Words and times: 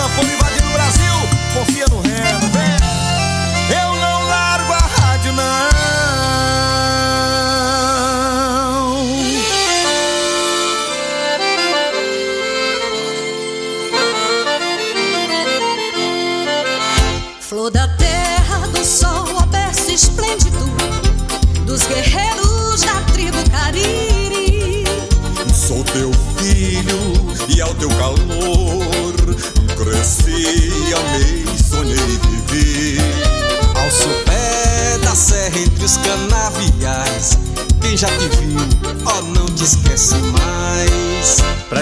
sanfona 0.00 0.39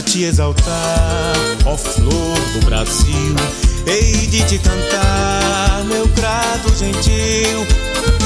te 0.09 0.25
exaltar, 0.25 1.35
ó 1.67 1.77
flor 1.77 2.39
do 2.55 2.65
Brasil, 2.65 3.37
hei 3.87 4.27
de 4.27 4.43
te 4.45 4.59
cantar, 4.59 5.85
meu 5.85 6.09
grado 6.09 6.75
gentil. 6.75 7.67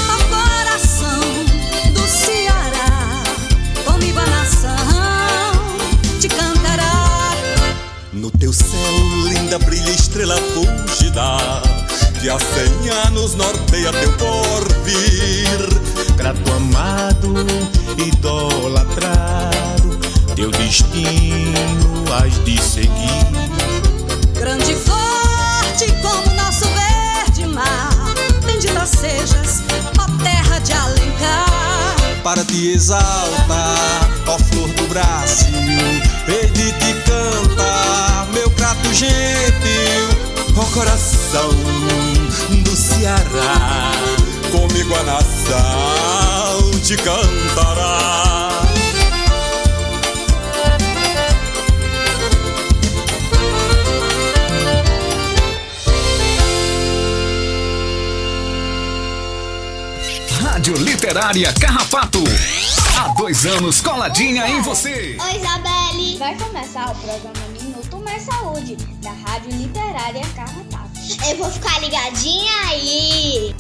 Ao 0.09 0.19
coração 0.29 1.21
do 1.93 2.07
Ceará, 2.07 3.25
comigo 3.85 4.17
a 4.21 4.27
nação 4.27 5.53
te 6.21 6.29
cantará. 6.29 7.33
No 8.13 8.31
teu 8.31 8.53
céu, 8.53 8.95
linda, 9.27 9.59
brilha 9.59 9.91
estrela 9.91 10.37
fugida 10.37 11.39
Que 12.21 12.31
há 12.31 12.39
cem 12.39 12.91
anos 13.07 13.35
norteia 13.35 13.91
teu 13.93 14.13
porvir 14.13 15.83
Grato 16.17 16.53
amado, 16.53 17.35
idolatrado, 17.99 19.82
teu 20.35 20.51
destino 20.51 22.05
has 22.13 22.43
de 22.45 22.61
seguir. 22.61 23.27
Grande 24.35 24.73
e 24.73 24.77
forte 24.77 25.93
como 26.01 26.35
nosso 26.37 26.67
verde 26.67 27.47
mar. 27.47 28.15
Bendita 28.45 28.87
sejas, 28.87 29.63
ó 29.99 30.23
terra 30.23 30.59
de 30.61 30.73
Alencar. 30.73 31.97
Para 32.23 32.45
te 32.45 32.73
exaltar, 32.73 34.11
ó 34.27 34.39
flor 34.39 34.69
do 34.71 34.87
Brasil. 34.89 35.49
Hei 36.27 36.49
de 36.49 36.73
te 36.73 36.95
cantar, 37.05 38.27
meu 38.33 38.51
prato 38.51 38.93
gentil. 38.95 40.33
Ó 40.55 40.65
coração 40.67 41.49
do 42.63 42.77
Ceará 42.77 43.93
Comigo 44.51 44.95
a 44.95 45.03
nação 45.05 46.71
te 46.85 46.95
cantará 46.99 48.72
Rádio 60.63 60.77
Literária 60.77 61.53
Carrapato. 61.55 62.23
Há 62.97 63.09
dois 63.15 63.45
anos 63.47 63.81
coladinha 63.81 64.49
em 64.49 64.61
você. 64.63 65.17
Oi, 65.21 65.37
Isabelle! 65.37 66.17
Vai 66.19 66.37
começar 66.37 66.89
o 66.89 66.95
programa 66.95 67.49
Minuto 67.61 67.99
Mais 67.99 68.23
Saúde, 68.23 68.77
da 69.03 69.11
Rádio 69.11 69.51
Literária 69.51 70.23
Carrapato. 70.37 71.01
Eu 71.29 71.37
vou 71.37 71.51
ficar 71.51 71.81
ligadinha 71.81 72.53
aí! 72.71 73.53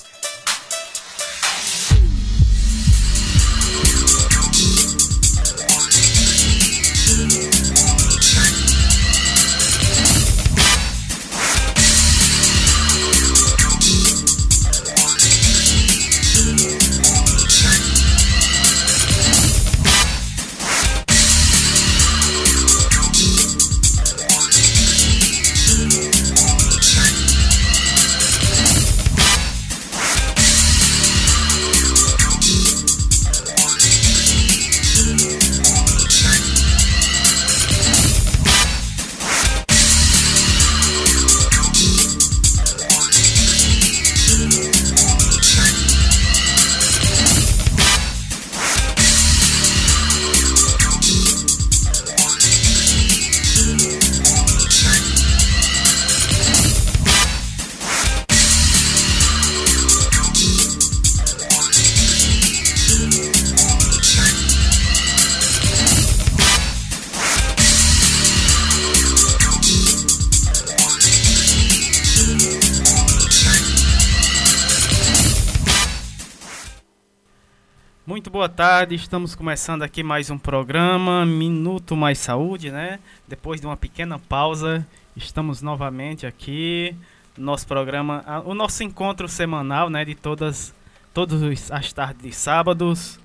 Tarde, 78.64 78.94
estamos 78.94 79.34
começando 79.34 79.82
aqui 79.82 80.04
mais 80.04 80.30
um 80.30 80.38
programa 80.38 81.26
Minuto 81.26 81.96
Mais 81.96 82.16
Saúde, 82.16 82.70
né? 82.70 83.00
Depois 83.26 83.60
de 83.60 83.66
uma 83.66 83.76
pequena 83.76 84.20
pausa, 84.20 84.86
estamos 85.16 85.60
novamente 85.60 86.28
aqui 86.28 86.94
no 87.36 87.46
nosso 87.46 87.66
programa, 87.66 88.22
o 88.46 88.54
nosso 88.54 88.84
encontro 88.84 89.28
semanal, 89.28 89.90
né? 89.90 90.04
De 90.04 90.14
todas, 90.14 90.72
todas 91.12 91.72
as 91.72 91.92
tardes 91.92 92.22
de 92.22 92.32
sábados, 92.32 93.18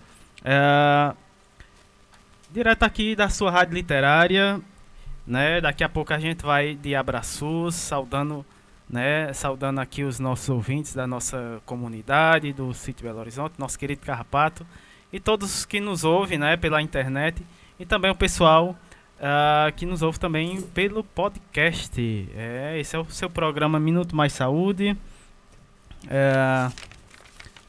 é, 0.44 1.14
direto 2.52 2.82
aqui 2.82 3.16
da 3.16 3.30
sua 3.30 3.52
rádio 3.52 3.76
literária, 3.76 4.60
né? 5.28 5.62
Daqui 5.62 5.84
a 5.84 5.90
pouco 5.90 6.16
a 6.16 6.20
gente 6.20 6.44
vai 6.44 6.74
de 6.74 6.96
abraços, 6.96 7.76
saudando, 7.76 8.44
né? 8.90 9.32
Saudando 9.34 9.78
aqui 9.78 10.04
os 10.04 10.20
nossos 10.20 10.50
ouvintes 10.50 10.96
da 10.96 11.06
nossa 11.06 11.62
comunidade, 11.64 12.52
do 12.54 12.74
sítio 12.74 13.04
Belo 13.06 13.20
Horizonte, 13.20 13.54
nosso 13.60 13.78
querido 13.78 14.02
Carrapato, 14.04 14.66
e 15.12 15.20
todos 15.20 15.66
que 15.66 15.80
nos 15.80 16.04
ouvem, 16.04 16.38
né? 16.38 16.58
Pela 16.58 16.82
internet, 16.82 17.46
e 17.80 17.86
também 17.86 18.12
o 18.12 18.16
pessoal 18.16 18.78
ah, 19.20 19.72
que 19.76 19.86
nos 19.86 20.02
ouve 20.02 20.20
também 20.20 20.62
pelo 20.62 21.04
podcast. 21.04 22.30
É, 22.36 22.78
esse 22.80 22.96
é 22.96 23.00
o 23.00 23.06
seu 23.06 23.30
programa 23.30 23.80
Minuto 23.80 24.16
Mais 24.16 24.34
Saúde, 24.34 24.96
é, 26.08 26.70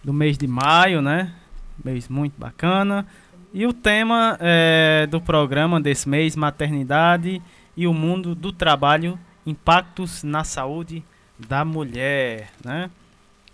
do 0.04 0.12
mês 0.12 0.36
de 0.36 0.46
maio, 0.46 1.00
né? 1.00 1.34
Mês 1.82 2.08
muito 2.08 2.38
bacana. 2.38 3.06
E 3.52 3.66
o 3.66 3.72
tema 3.72 4.36
é, 4.40 5.06
do 5.10 5.20
programa 5.22 5.80
desse 5.80 6.06
mês, 6.06 6.36
maternidade 6.36 7.40
e 7.74 7.86
o 7.86 7.94
mundo 7.94 8.34
do 8.34 8.52
trabalho, 8.52 9.18
impactos 9.46 10.22
na 10.22 10.44
saúde 10.44 11.02
da 11.38 11.64
mulher, 11.64 12.50
né? 12.62 12.90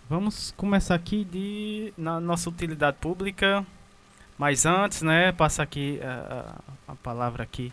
Vamos 0.09 0.53
começar 0.57 0.95
aqui 0.95 1.23
de 1.23 1.93
na 1.97 2.19
nossa 2.19 2.49
utilidade 2.49 2.97
pública, 2.99 3.65
mas 4.37 4.65
antes, 4.65 5.01
né, 5.01 5.31
passa 5.31 5.63
aqui 5.63 5.99
a, 6.03 6.55
a, 6.87 6.93
a 6.93 6.95
palavra 6.95 7.43
aqui 7.43 7.71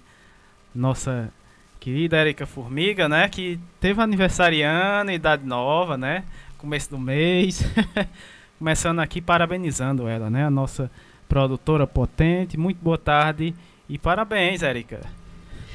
nossa 0.75 1.33
querida 1.81 2.17
Erika 2.19 2.47
Formiga, 2.47 3.09
né, 3.09 3.29
que 3.29 3.59
teve 3.81 4.01
aniversariando, 4.01 5.11
idade 5.11 5.45
nova, 5.45 5.99
né? 5.99 6.25
Começo 6.57 6.91
do 6.91 6.99
mês. 6.99 7.65
Começando 8.59 9.01
aqui 9.01 9.21
parabenizando 9.21 10.07
ela, 10.07 10.31
né? 10.31 10.47
A 10.47 10.51
nossa 10.51 10.89
produtora 11.29 11.85
potente. 11.85 12.57
Muito 12.57 12.79
boa 12.81 12.97
tarde 12.97 13.53
e 13.89 13.99
parabéns, 13.99 14.63
Érica. 14.63 15.01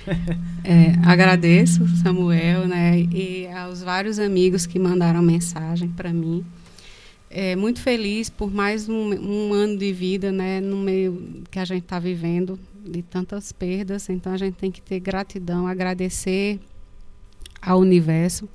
É, 0.63 0.93
agradeço, 1.05 1.85
Samuel, 1.97 2.65
né, 2.67 2.97
e 2.99 3.47
aos 3.47 3.81
vários 3.81 4.19
amigos 4.19 4.65
que 4.65 4.79
mandaram 4.79 5.21
mensagem 5.21 5.89
para 5.89 6.11
mim. 6.11 6.45
É, 7.29 7.55
muito 7.55 7.81
feliz 7.81 8.29
por 8.29 8.49
mais 8.53 8.87
um, 8.87 9.13
um 9.13 9.53
ano 9.53 9.77
de 9.77 9.91
vida, 9.91 10.31
né, 10.31 10.61
no 10.61 10.77
meio 10.77 11.43
que 11.51 11.59
a 11.59 11.65
gente 11.65 11.83
está 11.83 11.99
vivendo, 11.99 12.57
de 12.85 13.01
tantas 13.01 13.51
perdas. 13.51 14.09
Então 14.09 14.31
a 14.33 14.37
gente 14.37 14.55
tem 14.55 14.71
que 14.71 14.81
ter 14.81 14.99
gratidão, 14.99 15.67
agradecer 15.67 16.59
ao 17.61 17.79
universo. 17.79 18.47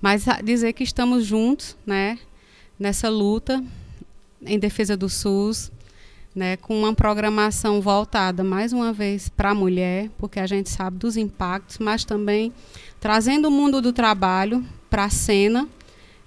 Mas 0.00 0.24
dizer 0.44 0.72
que 0.74 0.84
estamos 0.84 1.24
juntos, 1.26 1.76
né, 1.84 2.18
nessa 2.78 3.08
luta 3.08 3.62
em 4.42 4.58
defesa 4.58 4.96
do 4.96 5.08
SUS, 5.08 5.72
né, 6.34 6.56
com 6.56 6.78
uma 6.78 6.94
programação 6.94 7.80
voltada 7.80 8.44
mais 8.44 8.72
uma 8.72 8.92
vez 8.92 9.28
para 9.28 9.50
a 9.50 9.54
mulher, 9.54 10.08
porque 10.18 10.38
a 10.38 10.46
gente 10.46 10.70
sabe 10.70 10.96
dos 10.96 11.16
impactos, 11.16 11.78
mas 11.78 12.04
também 12.04 12.52
trazendo 13.00 13.48
o 13.48 13.50
mundo 13.50 13.82
do 13.82 13.92
trabalho 13.92 14.64
para 14.88 15.04
a 15.04 15.10
cena. 15.10 15.68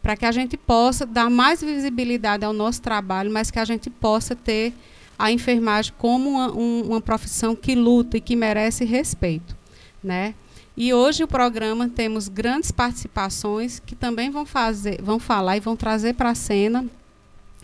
para 0.00 0.16
que 0.16 0.24
a 0.24 0.32
gente 0.32 0.56
possa 0.56 1.04
dar 1.04 1.28
mais 1.28 1.60
visibilidade 1.60 2.44
ao 2.44 2.52
nosso 2.52 2.80
trabalho, 2.80 3.30
mas 3.30 3.50
que 3.50 3.58
a 3.58 3.64
gente 3.64 3.90
possa 3.90 4.36
ter 4.36 4.72
a 5.18 5.32
enfermagem 5.32 5.92
como 5.98 6.30
uma, 6.30 6.52
um, 6.52 6.82
uma 6.82 7.00
profissão 7.00 7.56
que 7.56 7.74
luta 7.74 8.16
e 8.16 8.20
que 8.20 8.36
merece 8.36 8.84
respeito, 8.84 9.56
né? 10.02 10.34
E 10.76 10.92
hoje 10.92 11.22
o 11.22 11.28
programa 11.28 11.88
temos 11.88 12.28
grandes 12.28 12.72
participações 12.72 13.78
que 13.78 13.94
também 13.94 14.30
vão 14.30 14.44
fazer, 14.44 15.00
vão 15.00 15.20
falar 15.20 15.56
e 15.56 15.60
vão 15.60 15.76
trazer 15.76 16.14
para 16.14 16.30
a 16.30 16.34
cena 16.34 16.84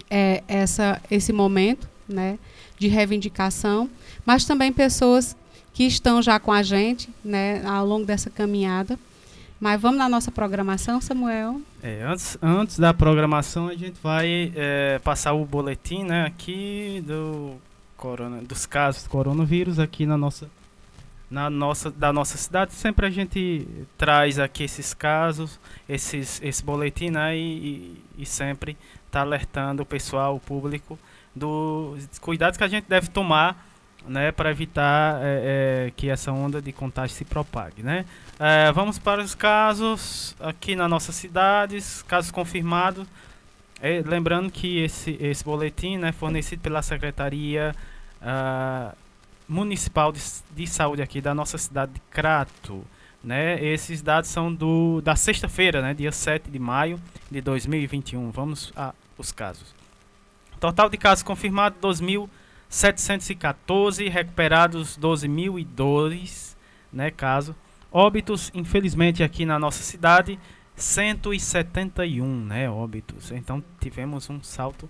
é, 0.09 0.45
essa, 0.47 1.03
esse 1.11 1.33
momento, 1.33 1.89
né, 2.09 2.39
de 2.79 2.87
reivindicação, 2.87 3.91
mas 4.25 4.45
também 4.45 4.73
pessoas 4.73 5.37
que 5.75 5.85
estão 5.85 6.23
já 6.23 6.39
com 6.39 6.53
a 6.53 6.63
gente, 6.63 7.09
né, 7.25 7.65
ao 7.67 7.85
longo 7.85 8.07
dessa 8.07 8.31
caminhada. 8.31 8.99
Mas 9.59 9.79
vamos 9.81 9.99
na 9.99 10.09
nossa 10.09 10.31
programação, 10.31 11.01
Samuel. 11.01 11.61
É, 11.83 12.03
antes, 12.03 12.39
antes 12.41 12.79
da 12.79 12.95
programação 12.95 13.69
a 13.69 13.75
gente 13.75 13.97
vai 14.03 14.53
é, 14.55 14.99
passar 15.01 15.33
o 15.33 15.45
boletim, 15.45 16.05
né, 16.05 16.27
aqui 16.27 17.03
do 17.07 17.57
corona, 17.97 18.41
dos 18.41 18.67
casos 18.67 19.03
do 19.03 19.11
coronavírus 19.11 19.79
aqui 19.79 20.07
na 20.07 20.17
nossa 20.17 20.49
na 21.31 21.49
nossa, 21.49 21.91
da 21.91 22.13
nossa 22.13 22.37
cidade. 22.37 22.73
Sempre 22.73 23.07
a 23.07 23.11
gente 23.11 23.67
traz 23.97 24.39
aqui 24.39 24.65
esses 24.65 24.93
casos, 24.93 25.61
esses, 25.89 26.41
esse 26.43 26.65
boletim, 26.65 27.11
né? 27.11 27.37
E, 27.37 27.41
e, 28.19 28.23
e 28.23 28.27
sempre 28.27 28.77
está 29.07 29.21
alertando 29.21 29.83
o 29.83 29.87
pessoal, 29.87 30.37
o 30.37 30.41
público, 30.41 30.99
dos 31.35 32.19
cuidados 32.19 32.59
que 32.59 32.65
a 32.65 32.69
gente 32.69 32.87
deve 32.89 33.09
tomar 33.09 33.67
né, 34.07 34.33
para 34.33 34.51
evitar 34.51 35.21
é, 35.23 35.87
é, 35.87 35.93
que 35.95 36.09
essa 36.09 36.33
onda 36.33 36.61
de 36.61 36.73
contágio 36.73 37.17
se 37.17 37.25
propague. 37.25 37.83
Né? 37.83 38.05
É, 38.39 38.73
vamos 38.73 38.99
para 38.99 39.23
os 39.23 39.35
casos 39.35 40.35
aqui 40.41 40.75
na 40.75 40.89
nossa 40.89 41.13
cidade, 41.13 41.79
casos 42.07 42.31
confirmados. 42.31 43.07
Lembrando 44.05 44.51
que 44.51 44.83
esse, 44.83 45.17
esse 45.21 45.43
boletim 45.43 45.95
é 45.95 45.99
né, 45.99 46.13
fornecido 46.13 46.61
pela 46.61 46.83
Secretaria 46.83 47.75
uh, 48.21 48.95
municipal 49.51 50.11
de, 50.13 50.23
de 50.55 50.67
saúde 50.67 51.03
aqui 51.03 51.21
da 51.21 51.35
nossa 51.35 51.59
cidade 51.59 51.93
de 51.93 52.01
Crato. 52.11 52.83
Né? 53.23 53.63
Esses 53.63 54.01
dados 54.01 54.31
são 54.31 54.55
do, 54.55 55.03
da 55.03 55.15
sexta-feira, 55.17 55.83
né? 55.83 55.93
dia 55.93 56.13
7 56.13 56.49
de 56.49 56.59
maio 56.59 56.99
de 57.31 57.39
2021. 57.41 58.31
Vamos 58.31 58.73
aos 58.77 59.33
casos. 59.33 59.75
Total 60.61 60.89
de 60.89 60.97
casos 60.97 61.25
confirmados 61.25 62.01
2.714, 62.01 64.09
recuperados 64.09 64.97
12.002 64.97 66.55
né, 66.93 67.11
casos. 67.11 67.57
Óbitos, 67.93 68.53
infelizmente, 68.55 69.25
aqui 69.25 69.45
na 69.45 69.59
nossa 69.59 69.83
cidade, 69.83 70.39
171 70.77 72.45
né, 72.45 72.71
óbitos. 72.71 73.33
Então 73.33 73.65
tivemos 73.81 74.31
um 74.31 74.41
salto 74.43 74.89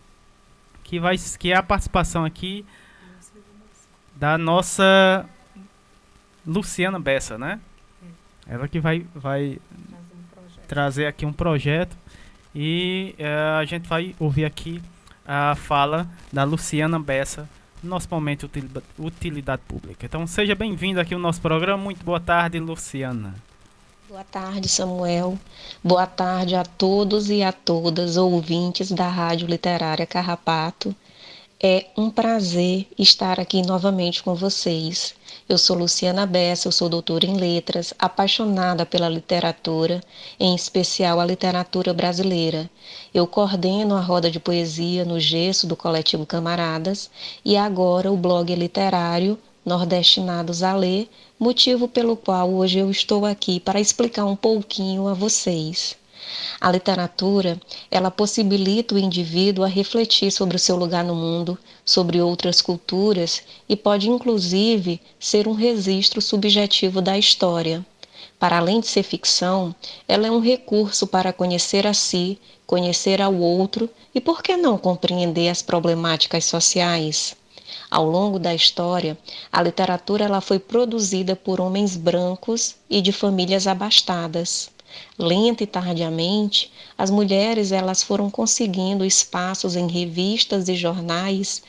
que, 0.83 0.99
vai, 0.99 1.15
que 1.17 1.51
é 1.51 1.55
a 1.55 1.63
participação 1.63 2.25
aqui 2.25 2.65
da 4.19 4.37
nossa 4.37 5.25
Luciana 6.45 6.99
Bessa, 6.99 7.37
né? 7.37 7.59
Ela 8.45 8.67
que 8.67 8.79
vai, 8.79 9.05
vai 9.15 9.59
trazer 10.67 11.05
aqui 11.05 11.25
um 11.25 11.31
projeto 11.31 11.95
e 12.53 13.15
uh, 13.17 13.59
a 13.59 13.65
gente 13.65 13.87
vai 13.87 14.13
ouvir 14.19 14.43
aqui 14.43 14.81
a 15.25 15.55
fala 15.55 16.05
da 16.33 16.43
Luciana 16.43 16.99
Bessa, 16.99 17.47
nosso 17.81 18.09
momento 18.11 18.43
utilidade, 18.43 18.85
utilidade 18.97 19.61
pública. 19.65 20.05
Então 20.05 20.27
seja 20.27 20.53
bem-vindo 20.53 20.99
aqui 20.99 21.13
ao 21.13 21.19
nosso 21.19 21.39
programa. 21.39 21.81
Muito 21.81 22.03
boa 22.03 22.19
tarde, 22.19 22.59
Luciana. 22.59 23.35
Boa 24.09 24.23
tarde, 24.25 24.67
Samuel. 24.67 25.39
Boa 25.81 26.07
tarde 26.07 26.55
a 26.55 26.65
todos 26.65 27.29
e 27.29 27.41
a 27.41 27.53
todas 27.53 28.17
ouvintes 28.17 28.91
da 28.91 29.07
Rádio 29.07 29.47
Literária 29.47 30.05
Carrapato. 30.05 30.93
É 31.61 31.87
um 31.97 32.09
prazer 32.09 32.87
estar 32.97 33.37
aqui 33.37 33.61
novamente 33.61 34.23
com 34.23 34.33
vocês. 34.33 35.13
Eu 35.47 35.57
sou 35.57 35.77
Luciana 35.77 36.25
Bessa, 36.25 36.69
eu 36.69 36.71
sou 36.71 36.87
doutora 36.87 37.25
em 37.25 37.35
letras, 37.35 37.93
apaixonada 37.99 38.85
pela 38.85 39.09
literatura, 39.09 40.01
em 40.39 40.55
especial 40.55 41.19
a 41.19 41.25
literatura 41.25 41.93
brasileira. 41.93 42.69
Eu 43.13 43.27
coordeno 43.27 43.93
a 43.93 43.99
roda 43.99 44.31
de 44.31 44.39
poesia 44.39 45.03
no 45.03 45.19
gesso 45.19 45.67
do 45.67 45.75
coletivo 45.75 46.25
Camaradas 46.25 47.11
e 47.43 47.57
agora 47.57 48.09
o 48.09 48.15
blog 48.15 48.55
literário 48.55 49.37
Nordestinados 49.65 50.63
a 50.63 50.73
Ler, 50.73 51.09
motivo 51.37 51.89
pelo 51.89 52.15
qual 52.15 52.49
hoje 52.53 52.79
eu 52.79 52.89
estou 52.89 53.25
aqui 53.25 53.59
para 53.59 53.81
explicar 53.81 54.23
um 54.23 54.35
pouquinho 54.35 55.09
a 55.09 55.13
vocês. 55.13 55.97
A 56.61 56.71
literatura, 56.71 57.59
ela 57.89 58.11
possibilita 58.11 58.95
o 58.95 58.99
indivíduo 58.99 59.63
a 59.63 59.67
refletir 59.67 60.31
sobre 60.31 60.55
o 60.55 60.59
seu 60.59 60.75
lugar 60.75 61.03
no 61.03 61.15
mundo, 61.15 61.57
sobre 61.85 62.21
outras 62.21 62.61
culturas 62.61 63.43
e 63.67 63.75
pode 63.75 64.09
inclusive 64.09 65.01
ser 65.19 65.47
um 65.47 65.53
registro 65.53 66.21
subjetivo 66.21 67.01
da 67.01 67.17
história. 67.17 67.85
Para 68.37 68.57
além 68.57 68.79
de 68.79 68.87
ser 68.87 69.03
ficção, 69.03 69.75
ela 70.07 70.27
é 70.27 70.31
um 70.31 70.39
recurso 70.39 71.05
para 71.07 71.33
conhecer 71.33 71.85
a 71.85 71.93
si, 71.93 72.39
conhecer 72.65 73.21
ao 73.21 73.33
outro 73.33 73.89
e, 74.13 74.21
por 74.21 74.41
que 74.43 74.55
não, 74.55 74.77
compreender 74.77 75.49
as 75.49 75.61
problemáticas 75.61 76.45
sociais. 76.45 77.35
Ao 77.89 78.05
longo 78.05 78.37
da 78.37 78.53
história, 78.53 79.17
a 79.51 79.61
literatura 79.61 80.25
ela 80.25 80.41
foi 80.41 80.59
produzida 80.59 81.35
por 81.35 81.59
homens 81.59 81.97
brancos 81.97 82.75
e 82.89 83.01
de 83.01 83.11
famílias 83.11 83.67
abastadas. 83.67 84.69
Lenta 85.17 85.63
e 85.63 85.67
tardiamente, 85.67 86.71
as 86.97 87.09
mulheres 87.09 87.71
elas 87.71 88.01
foram 88.01 88.29
conseguindo 88.29 89.05
espaços 89.05 89.75
em 89.75 89.87
revistas 89.87 90.69
e 90.69 90.75
jornais 90.75 91.61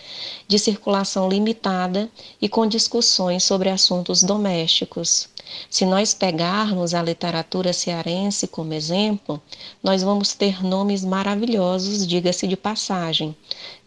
de 0.47 0.59
circulação 0.59 1.29
limitada 1.29 2.09
e 2.41 2.49
com 2.49 2.67
discussões 2.67 3.43
sobre 3.45 3.69
assuntos 3.69 4.23
domésticos. 4.23 5.29
Se 5.69 5.85
nós 5.85 6.15
pegarmos 6.15 6.95
a 6.95 7.03
literatura 7.03 7.73
cearense 7.73 8.47
como 8.47 8.73
exemplo, 8.73 9.43
nós 9.83 10.03
vamos 10.03 10.33
ter 10.33 10.65
nomes 10.65 11.05
maravilhosos, 11.05 12.07
diga-se 12.07 12.47
de 12.47 12.57
passagem, 12.57 13.35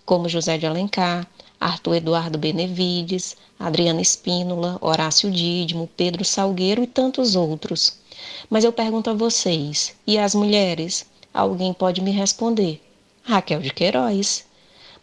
como 0.05 0.27
José 0.27 0.57
de 0.57 0.65
Alencar, 0.65 1.25
Arthur 1.59 1.95
Eduardo 1.95 2.37
Benevides, 2.37 3.37
Adriana 3.57 4.01
Espínola, 4.01 4.77
Horácio 4.81 5.31
Dídimo, 5.31 5.89
Pedro 5.95 6.25
Salgueiro 6.25 6.83
e 6.83 6.87
tantos 6.87 7.37
outros. 7.37 8.02
Mas 8.49 8.63
eu 8.63 8.73
pergunto 8.73 9.09
a 9.09 9.13
vocês, 9.13 9.95
e 10.05 10.17
as 10.17 10.35
mulheres? 10.35 11.05
Alguém 11.33 11.73
pode 11.73 12.01
me 12.01 12.11
responder. 12.11 12.81
Raquel 13.23 13.61
de 13.61 13.73
Queiroz. 13.73 14.45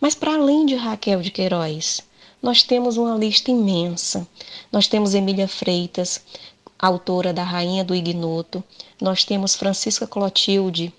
Mas 0.00 0.14
para 0.14 0.34
além 0.34 0.66
de 0.66 0.74
Raquel 0.74 1.20
de 1.22 1.30
Queiroz, 1.30 2.02
nós 2.42 2.62
temos 2.62 2.96
uma 2.96 3.16
lista 3.16 3.50
imensa. 3.50 4.26
Nós 4.70 4.86
temos 4.86 5.14
Emília 5.14 5.48
Freitas, 5.48 6.22
autora 6.78 7.32
da 7.32 7.42
Rainha 7.42 7.84
do 7.84 7.94
Ignoto. 7.94 8.62
Nós 9.00 9.24
temos 9.24 9.54
Francisca 9.54 10.06
Clotilde, 10.06 10.92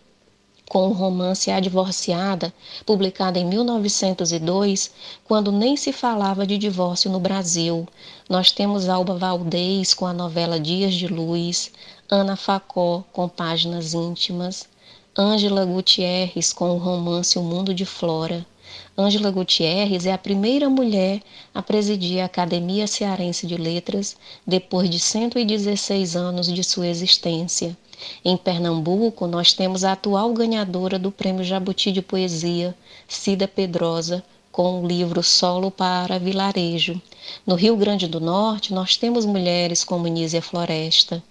com 0.72 0.88
o 0.88 0.94
romance 0.94 1.52
A 1.52 1.60
Divorciada, 1.60 2.54
publicado 2.86 3.38
em 3.38 3.46
1902, 3.46 4.90
quando 5.26 5.52
nem 5.52 5.76
se 5.76 5.92
falava 5.92 6.48
de 6.48 6.58
divórcio 6.58 7.12
no 7.12 7.20
Brasil. 7.20 7.86
Nós 8.30 8.52
temos 8.52 8.88
Alba 8.88 9.18
Valdez 9.18 9.94
com 9.94 10.06
a 10.06 10.14
novela 10.14 10.58
Dias 10.60 10.94
de 10.94 11.08
Luz, 11.08 11.72
Ana 12.14 12.36
Facó 12.36 13.06
com 13.14 13.30
Páginas 13.30 13.94
Íntimas, 13.94 14.68
Ângela 15.18 15.64
Gutierrez 15.64 16.52
com 16.52 16.72
o 16.72 16.78
romance 16.78 17.40
O 17.40 17.42
Mundo 17.42 17.74
de 17.74 17.86
Flora. 17.86 18.46
Ângela 18.98 19.32
Gutierrez 19.32 20.06
é 20.06 20.12
a 20.12 20.18
primeira 20.18 20.70
mulher 20.70 21.22
a 21.54 21.62
presidir 21.62 22.20
a 22.20 22.26
Academia 22.26 22.86
Cearense 22.86 23.48
de 23.48 23.56
Letras 23.56 24.18
depois 24.46 24.90
de 24.90 25.00
116 25.00 26.18
anos 26.18 26.52
de 26.52 26.62
sua 26.66 26.88
existência. 26.88 27.78
Em 28.26 28.36
Pernambuco, 28.36 29.26
nós 29.26 29.54
temos 29.54 29.86
a 29.86 29.94
atual 29.94 30.34
ganhadora 30.34 31.00
do 31.00 31.14
Prêmio 31.14 31.46
Jabuti 31.46 31.94
de 31.94 32.02
Poesia, 32.02 32.76
Cida 33.08 33.48
Pedrosa, 33.48 34.22
com 34.52 34.84
o 34.84 34.86
livro 34.86 35.24
Solo 35.24 35.72
para 35.72 36.20
Vilarejo. 36.20 37.02
No 37.48 37.56
Rio 37.56 37.78
Grande 37.78 38.06
do 38.06 38.20
Norte, 38.20 38.74
nós 38.74 38.98
temos 38.98 39.26
mulheres 39.26 39.86
como 39.86 40.08
Nízia 40.08 40.42
Floresta. 40.42 41.24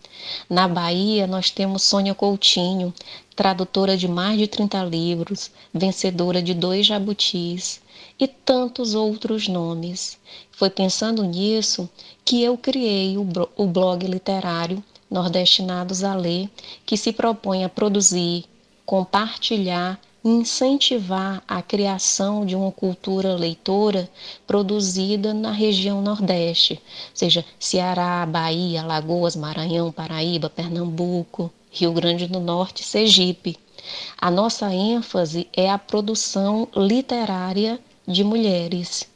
Na 0.49 0.67
Bahia, 0.67 1.27
nós 1.27 1.51
temos 1.51 1.83
Sônia 1.83 2.15
Coutinho, 2.15 2.93
tradutora 3.35 3.97
de 3.97 4.07
mais 4.09 4.39
de 4.39 4.47
30 4.47 4.85
livros, 4.85 5.51
vencedora 5.73 6.43
de 6.43 6.55
dois 6.55 6.87
jabutis 6.87 7.81
e 8.19 8.29
tantos 8.29 8.95
outros 8.95 9.49
nomes. 9.49 10.19
Foi 10.51 10.69
pensando 10.69 11.25
nisso 11.25 11.89
que 12.25 12.43
eu 12.43 12.59
criei 12.59 13.17
o 13.17 13.67
blog 13.67 14.07
literário 14.07 14.83
nordestinados 15.11 16.05
a 16.05 16.15
ler, 16.15 16.49
que 16.87 16.97
se 16.97 17.13
propõe 17.13 17.65
a 17.65 17.69
produzir, 17.69 18.45
compartilhar 18.87 19.99
incentivar 20.25 21.43
a 21.49 21.63
criação 21.63 22.45
de 22.45 22.55
uma 22.55 22.71
cultura 22.71 23.35
leitora 23.35 24.09
produzida 24.47 25.33
na 25.33 25.51
região 25.51 26.03
Nordeste, 26.03 26.81
seja 27.15 27.45
Ceará, 27.59 28.25
Bahia, 28.27 28.83
Alagoas, 28.83 29.35
Maranhão, 29.35 29.91
Paraíba, 29.91 30.51
Pernambuco, 30.51 31.51
Rio 31.71 31.93
Grande 31.93 32.27
do 32.27 32.39
Norte, 32.41 32.85
Sergipe. 32.85 33.57
A 34.19 34.31
nossa 34.31 34.73
ênfase 34.75 35.49
é 35.55 35.71
a 35.71 35.79
produção 35.79 36.69
literária 36.77 37.81
de 38.07 38.23
mulheres. 38.23 39.09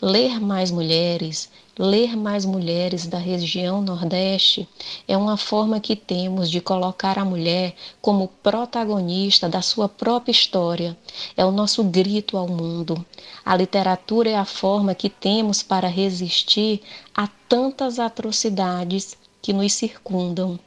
Ler 0.00 0.40
mais 0.40 0.70
mulheres, 0.70 1.48
Ler 1.78 2.14
mais 2.18 2.44
mulheres 2.44 3.06
da 3.06 3.16
região 3.16 3.80
Nordeste 3.80 4.68
é 5.08 5.16
uma 5.16 5.38
forma 5.38 5.80
que 5.80 5.96
temos 5.96 6.50
de 6.50 6.60
colocar 6.60 7.18
a 7.18 7.24
mulher 7.24 7.74
como 7.98 8.28
protagonista 8.42 9.48
da 9.48 9.62
sua 9.62 9.88
própria 9.88 10.32
história. 10.32 10.94
É 11.34 11.46
o 11.46 11.50
nosso 11.50 11.82
grito 11.82 12.36
ao 12.36 12.46
mundo. 12.46 13.02
A 13.42 13.56
literatura 13.56 14.28
é 14.28 14.36
a 14.36 14.44
forma 14.44 14.94
que 14.94 15.08
temos 15.08 15.62
para 15.62 15.88
resistir 15.88 16.82
a 17.14 17.26
tantas 17.48 17.98
atrocidades 17.98 19.16
que 19.40 19.54
nos 19.54 19.72
circundam. 19.72 20.60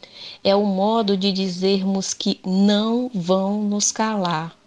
É 0.44 0.56
o 0.56 0.66
modo 0.66 1.16
de 1.16 1.32
dizermos 1.32 2.16
que 2.16 2.40
não 2.44 3.12
vão 3.14 3.62
nos 3.62 3.92
calar. 3.92 4.58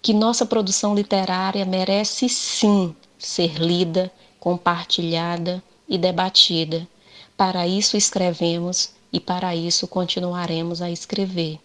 Que 0.00 0.12
nossa 0.12 0.46
produção 0.46 0.94
literária 0.94 1.64
merece 1.64 2.28
sim 2.28 2.94
ser 3.18 3.56
lida 3.56 4.12
compartilhada 4.44 5.64
e 5.88 5.96
debatida. 5.96 6.86
Para 7.34 7.66
isso 7.66 7.96
escrevemos 7.96 8.90
e 9.10 9.18
para 9.18 9.56
isso 9.56 9.88
continuaremos 9.88 10.82
a 10.82 10.90
escrever. 10.90 11.58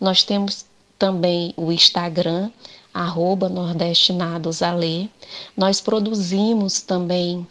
Nós 0.00 0.22
temos 0.22 0.64
também 0.96 1.52
o 1.56 1.72
Instagram, 1.72 2.52
arroba 2.94 3.48
nordestinadosale. 3.48 5.10
Nós 5.56 5.80
produzimos 5.80 6.80
também 6.80 7.44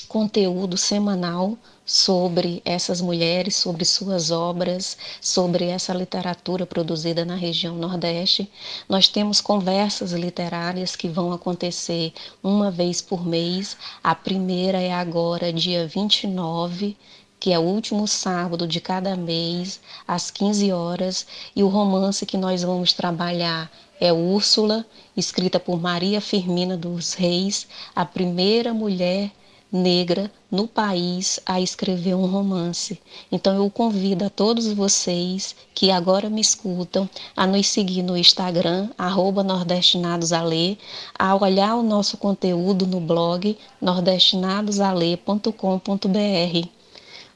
conteúdo 0.00 0.76
semanal 0.76 1.56
sobre 1.84 2.62
essas 2.64 3.00
mulheres, 3.00 3.56
sobre 3.56 3.84
suas 3.84 4.30
obras, 4.30 4.96
sobre 5.20 5.66
essa 5.66 5.92
literatura 5.92 6.64
produzida 6.64 7.24
na 7.24 7.34
região 7.34 7.76
Nordeste. 7.76 8.50
Nós 8.88 9.08
temos 9.08 9.40
conversas 9.40 10.12
literárias 10.12 10.94
que 10.94 11.08
vão 11.08 11.32
acontecer 11.32 12.12
uma 12.42 12.70
vez 12.70 13.00
por 13.00 13.26
mês. 13.26 13.76
A 14.02 14.14
primeira 14.14 14.80
é 14.80 14.92
agora, 14.92 15.52
dia 15.52 15.86
29 15.86 16.96
que 17.40 17.54
é 17.54 17.58
o 17.58 17.62
último 17.62 18.06
sábado 18.06 18.68
de 18.68 18.82
cada 18.82 19.16
mês, 19.16 19.80
às 20.06 20.30
15 20.30 20.72
horas, 20.72 21.26
e 21.56 21.62
o 21.62 21.68
romance 21.68 22.26
que 22.26 22.36
nós 22.36 22.62
vamos 22.62 22.92
trabalhar 22.92 23.72
é 23.98 24.12
Úrsula, 24.12 24.84
escrita 25.16 25.58
por 25.58 25.80
Maria 25.80 26.20
Firmina 26.20 26.76
dos 26.76 27.14
Reis, 27.14 27.66
a 27.94 28.04
primeira 28.04 28.74
mulher 28.74 29.30
negra 29.72 30.30
no 30.50 30.66
país 30.66 31.38
a 31.46 31.60
escrever 31.60 32.14
um 32.14 32.26
romance. 32.26 33.00
Então 33.30 33.54
eu 33.54 33.70
convido 33.70 34.24
a 34.24 34.30
todos 34.30 34.72
vocês 34.72 35.54
que 35.74 35.90
agora 35.90 36.28
me 36.28 36.40
escutam 36.40 37.08
a 37.36 37.46
nos 37.46 37.68
seguir 37.68 38.02
no 38.02 38.16
Instagram, 38.16 38.88
nordestinadosale, 38.98 40.78
a 41.18 41.36
olhar 41.36 41.76
o 41.76 41.82
nosso 41.82 42.16
conteúdo 42.16 42.86
no 42.86 43.00
blog 43.00 43.56
nordestinadosale.com.br. 43.80 46.68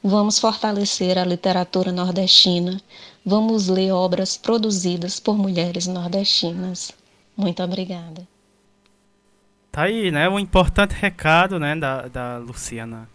Vamos 0.03 0.39
fortalecer 0.39 1.17
a 1.17 1.25
literatura 1.25 1.91
nordestina. 1.91 2.79
Vamos 3.25 3.69
ler 3.69 3.93
obras 3.93 4.37
produzidas 4.37 5.19
por 5.19 5.39
mulheres 5.39 5.87
nordestinas. 5.87 6.93
Muito 7.35 7.63
obrigada. 7.63 8.34
Tá 9.75 9.83
aí, 9.83 10.11
né? 10.13 10.29
Um 10.29 10.39
importante 10.39 10.95
recado, 10.95 11.59
né, 11.59 11.75
da, 11.75 12.03
da 12.03 12.39
Luciana 12.39 13.09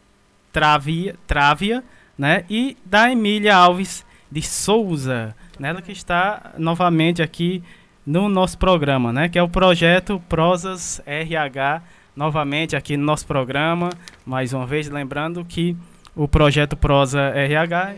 Travia, 0.53 1.17
Travia 1.27 1.85
né? 2.17 2.45
e 2.49 2.77
da 2.85 3.11
Emília 3.11 3.55
Alves 3.55 4.05
de 4.31 4.43
Souza, 4.43 5.35
nela 5.59 5.83
que 5.83 5.93
está 5.93 6.53
novamente 6.59 7.23
aqui 7.23 7.63
no 8.09 8.27
nosso 8.27 8.57
programa, 8.57 9.13
né? 9.13 9.29
Que 9.29 9.39
é 9.39 9.43
o 9.43 9.49
projeto 9.51 10.19
Prosas 10.31 10.99
RH, 11.05 11.83
novamente 12.17 12.75
aqui 12.75 12.97
no 12.97 13.05
nosso 13.05 13.27
programa, 13.27 13.91
mais 14.25 14.55
uma 14.55 14.67
vez 14.67 14.89
lembrando 14.89 15.45
que 15.45 15.77
o 16.17 16.27
projeto 16.27 16.75
Prosa 16.75 17.21
RH, 17.21 17.97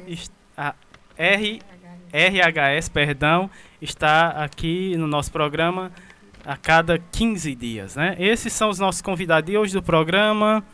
a 0.56 0.74
R, 1.16 1.60
RHS, 2.12 2.88
perdão, 2.88 3.48
está 3.80 4.30
aqui 4.30 4.96
no 4.96 5.06
nosso 5.06 5.30
programa 5.30 5.92
a 6.44 6.56
cada 6.56 6.98
15 6.98 7.54
dias, 7.54 7.94
né? 7.94 8.16
Esses 8.18 8.52
são 8.52 8.68
os 8.68 8.80
nossos 8.80 9.00
convidados 9.00 9.54
hoje 9.54 9.74
do 9.74 9.82
programa. 9.82 10.64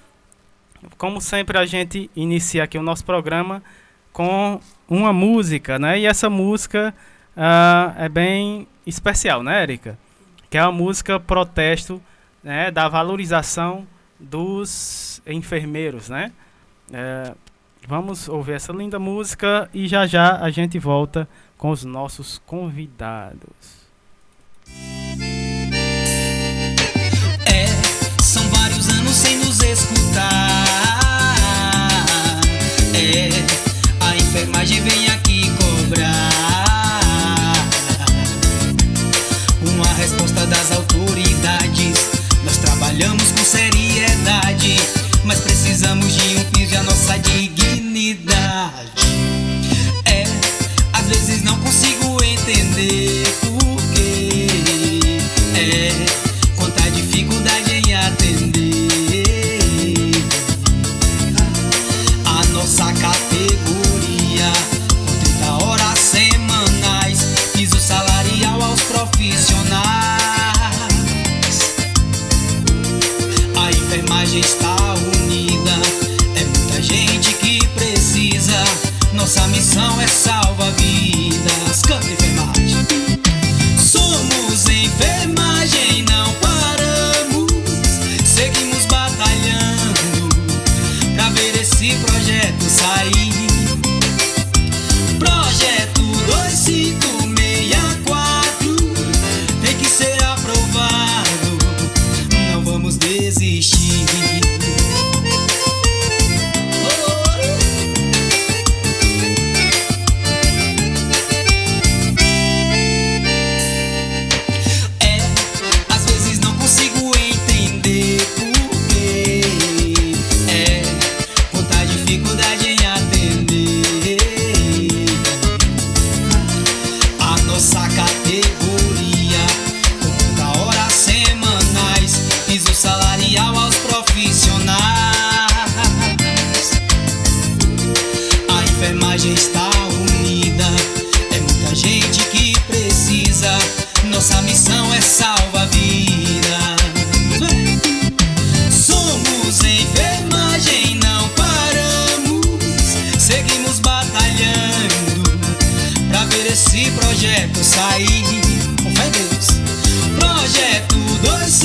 Como 0.97 1.21
sempre, 1.21 1.59
a 1.59 1.67
gente 1.67 2.11
inicia 2.17 2.65
aqui 2.65 2.79
o 2.79 2.83
nosso 2.83 3.05
programa 3.05 3.63
com 4.15 4.59
uma 4.89 5.13
música, 5.13 5.79
né? 5.79 6.01
E 6.01 6.07
essa 6.07 6.31
música 6.31 6.95
uh, 7.37 8.03
é 8.03 8.09
bem 8.09 8.67
especial, 8.87 9.43
né, 9.43 9.63
Erika? 9.63 9.99
Que 10.49 10.57
é 10.57 10.61
a 10.61 10.71
música 10.71 11.19
protesto, 11.19 12.01
né? 12.43 12.71
Da 12.71 12.89
valorização 12.89 13.87
dos 14.19 15.21
enfermeiros, 15.27 16.09
né? 16.09 16.33
É, 16.93 17.35
vamos 17.87 18.29
ouvir 18.29 18.53
essa 18.53 18.73
linda 18.73 18.99
música 18.99 19.69
e 19.75 19.89
já 19.89 20.07
já 20.07 20.39
a 20.41 20.51
gente 20.51 20.79
volta 20.79 21.29
com 21.59 21.71
os 21.71 21.85
nossos 21.85 22.41
convidados. 22.47 23.87
É, 27.47 27.67
são 28.23 28.43
vários 28.51 28.89
anos 28.89 29.13
sem 29.13 29.39
nos 29.39 29.61
escutar. 29.61 30.67
É, 32.95 33.29
a 34.05 34.17
enfermagem 34.17 34.83
vem 34.83 35.09
aqui 35.09 35.26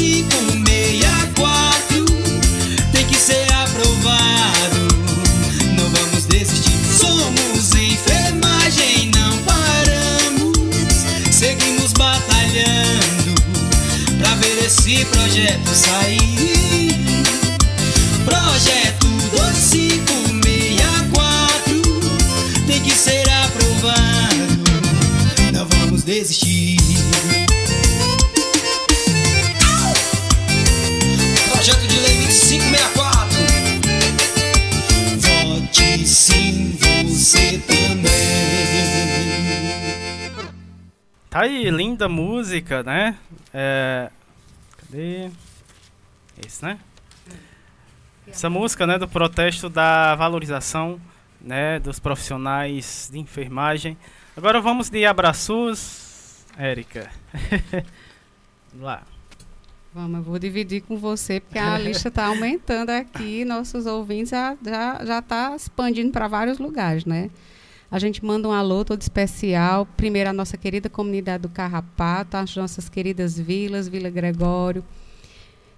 2564 0.01 2.05
tem 2.91 3.05
que 3.05 3.15
ser 3.15 3.45
aprovado. 3.53 4.87
Não 5.77 5.87
vamos 5.91 6.25
desistir. 6.25 6.73
Somos 6.99 7.75
enfermagem, 7.75 9.11
não 9.13 9.37
paramos. 9.43 10.57
Seguimos 11.29 11.93
batalhando 11.93 13.35
pra 14.17 14.33
ver 14.35 14.65
esse 14.65 15.05
projeto 15.05 15.69
sair. 15.75 16.97
Projeto 18.25 19.05
2564 19.05 21.81
tem 22.65 22.81
que 22.81 22.91
ser 22.91 23.29
aprovado. 23.29 24.63
Não 25.53 25.67
vamos 25.67 26.01
desistir. 26.03 26.81
Tá 41.31 41.43
aí, 41.43 41.69
linda 41.69 42.09
música, 42.09 42.83
né? 42.83 43.17
É... 43.53 44.11
Cadê? 44.75 45.31
Esse, 46.45 46.61
né? 46.61 46.77
Essa 48.27 48.49
música, 48.49 48.85
né, 48.85 48.99
do 48.99 49.07
protesto 49.07 49.69
da 49.69 50.13
valorização, 50.15 50.99
né, 51.39 51.79
dos 51.79 51.99
profissionais 51.99 53.09
de 53.09 53.17
enfermagem. 53.17 53.97
Agora 54.35 54.59
vamos 54.59 54.89
de 54.89 55.05
abraços, 55.05 56.45
Érica. 56.57 57.09
Vamos 58.73 58.85
lá. 58.85 59.03
Vamos, 59.93 60.17
eu 60.17 60.23
vou 60.23 60.37
dividir 60.37 60.81
com 60.81 60.97
você, 60.97 61.39
porque 61.39 61.59
a 61.59 61.77
lista 61.77 62.09
está 62.09 62.25
aumentando 62.25 62.89
aqui, 62.89 63.45
nossos 63.45 63.85
ouvintes 63.85 64.31
já 64.31 64.57
já 64.65 65.05
já 65.05 65.19
está 65.19 65.55
expandindo 65.55 66.11
para 66.11 66.27
vários 66.27 66.59
lugares, 66.59 67.05
né? 67.05 67.29
A 67.91 67.99
gente 67.99 68.23
manda 68.23 68.47
um 68.47 68.53
alô 68.53 68.85
todo 68.85 69.01
especial, 69.01 69.85
primeiro 69.97 70.29
a 70.29 70.33
nossa 70.33 70.55
querida 70.55 70.89
comunidade 70.89 71.41
do 71.41 71.49
Carrapato, 71.49 72.37
as 72.37 72.55
nossas 72.55 72.87
queridas 72.87 73.37
vilas, 73.37 73.85
Vila 73.85 74.09
Gregório, 74.09 74.81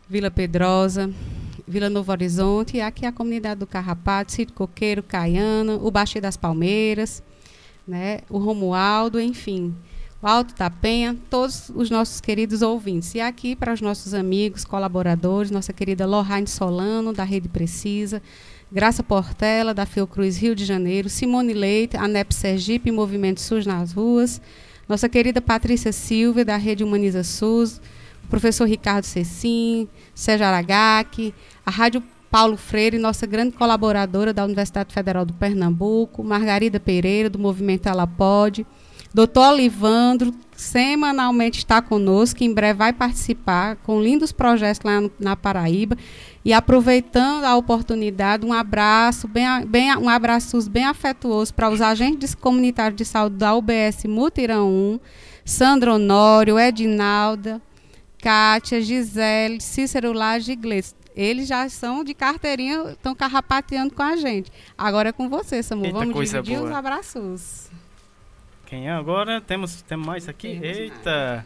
Vila 0.07 0.29
Pedrosa, 0.29 1.09
Vila 1.67 1.89
Novo 1.89 2.11
Horizonte, 2.11 2.77
e 2.77 2.81
aqui 2.81 3.07
a 3.07 3.11
comunidade 3.11 3.61
do 3.61 3.65
Carrapato, 3.65 4.31
Sítio 4.31 4.53
Coqueiro, 4.53 5.01
Caiana, 5.01 5.73
o 5.73 5.89
Baixio 5.89 6.21
das 6.21 6.37
Palmeiras, 6.37 7.23
né? 7.87 8.19
o 8.29 8.37
Romualdo, 8.37 9.19
enfim, 9.19 9.75
o 10.21 10.27
Alto 10.27 10.53
da 10.53 10.69
Penha, 10.69 11.17
todos 11.31 11.71
os 11.73 11.89
nossos 11.89 12.21
queridos 12.21 12.61
ouvintes. 12.61 13.15
E 13.15 13.21
aqui 13.21 13.55
para 13.55 13.73
os 13.73 13.81
nossos 13.81 14.13
amigos, 14.13 14.63
colaboradores, 14.63 15.49
nossa 15.49 15.73
querida 15.73 16.05
Lohane 16.05 16.45
Solano, 16.45 17.11
da 17.11 17.23
Rede 17.23 17.49
Precisa, 17.49 18.21
Graça 18.73 19.03
Portela, 19.03 19.71
da 19.71 19.85
Fiocruz 19.85 20.35
Rio 20.35 20.55
de 20.55 20.65
Janeiro, 20.65 21.07
Simone 21.07 21.53
Leite, 21.53 21.95
ANEP 21.95 22.33
Sergipe, 22.33 22.89
Movimento 22.91 23.39
SUS 23.39 23.67
nas 23.67 23.93
ruas, 23.93 24.41
nossa 24.89 25.07
querida 25.07 25.39
Patrícia 25.39 25.91
Silva, 25.91 26.43
da 26.43 26.57
Rede 26.57 26.83
Humaniza 26.83 27.23
SUS, 27.23 27.79
o 28.23 28.27
professor 28.27 28.67
Ricardo 28.67 29.03
Cecim, 29.03 29.87
Sérgio 30.15 30.47
Aragaki, 30.47 31.35
a 31.63 31.69
Rádio 31.69 32.01
Paulo 32.31 32.57
Freire, 32.57 32.97
nossa 32.97 33.27
grande 33.27 33.51
colaboradora 33.51 34.33
da 34.33 34.43
Universidade 34.43 34.91
Federal 34.91 35.23
do 35.23 35.33
Pernambuco, 35.33 36.23
Margarida 36.23 36.79
Pereira, 36.79 37.29
do 37.29 37.37
Movimento 37.37 37.87
Ela 37.87 38.07
Pode, 38.07 38.65
Doutor 39.13 39.53
Olivandro 39.53 40.33
semanalmente 40.55 41.59
está 41.59 41.81
conosco, 41.81 42.43
em 42.43 42.51
breve 42.51 42.79
vai 42.79 42.93
participar 42.93 43.75
com 43.77 44.01
lindos 44.01 44.31
projetos 44.31 44.81
lá 44.83 45.01
no, 45.01 45.11
na 45.19 45.35
Paraíba. 45.35 45.95
E 46.43 46.51
aproveitando 46.51 47.43
a 47.43 47.55
oportunidade, 47.55 48.45
um 48.45 48.51
abraço, 48.51 49.27
bem, 49.27 49.45
bem, 49.67 49.95
um 49.97 50.09
abraço 50.09 50.69
bem 50.69 50.85
afetuoso 50.85 51.53
para 51.53 51.69
os 51.69 51.79
agentes 51.79 52.33
comunitários 52.33 52.97
de 52.97 53.05
saúde 53.05 53.35
da 53.35 53.53
UBS 53.53 54.05
Mutirão 54.05 54.69
1, 54.69 54.99
Sandro 55.45 55.93
Honório, 55.93 56.59
Edinalda, 56.59 57.61
Kátia, 58.17 58.81
Gisele, 58.81 59.61
Cícero 59.61 60.11
Laje 60.11 60.53
e 60.53 60.55
Gleice. 60.55 60.95
Eles 61.15 61.47
já 61.47 61.69
são 61.69 62.03
de 62.03 62.15
carteirinha, 62.15 62.91
estão 62.91 63.13
carrapateando 63.13 63.93
com 63.93 64.01
a 64.01 64.15
gente. 64.15 64.51
Agora 64.75 65.09
é 65.09 65.11
com 65.11 65.29
você, 65.29 65.61
Samu. 65.61 65.85
Eita, 65.85 65.99
Vamos 65.99 66.29
dividir 66.31 66.57
boa. 66.57 66.69
os 66.69 66.75
abraços. 66.75 67.72
Quem 68.73 68.87
é 68.87 68.91
agora? 68.91 69.39
Temos, 69.39 69.83
temos 69.83 70.07
mais 70.07 70.27
aqui? 70.27 70.59
Temos 70.59 70.77
Eita! 70.79 71.45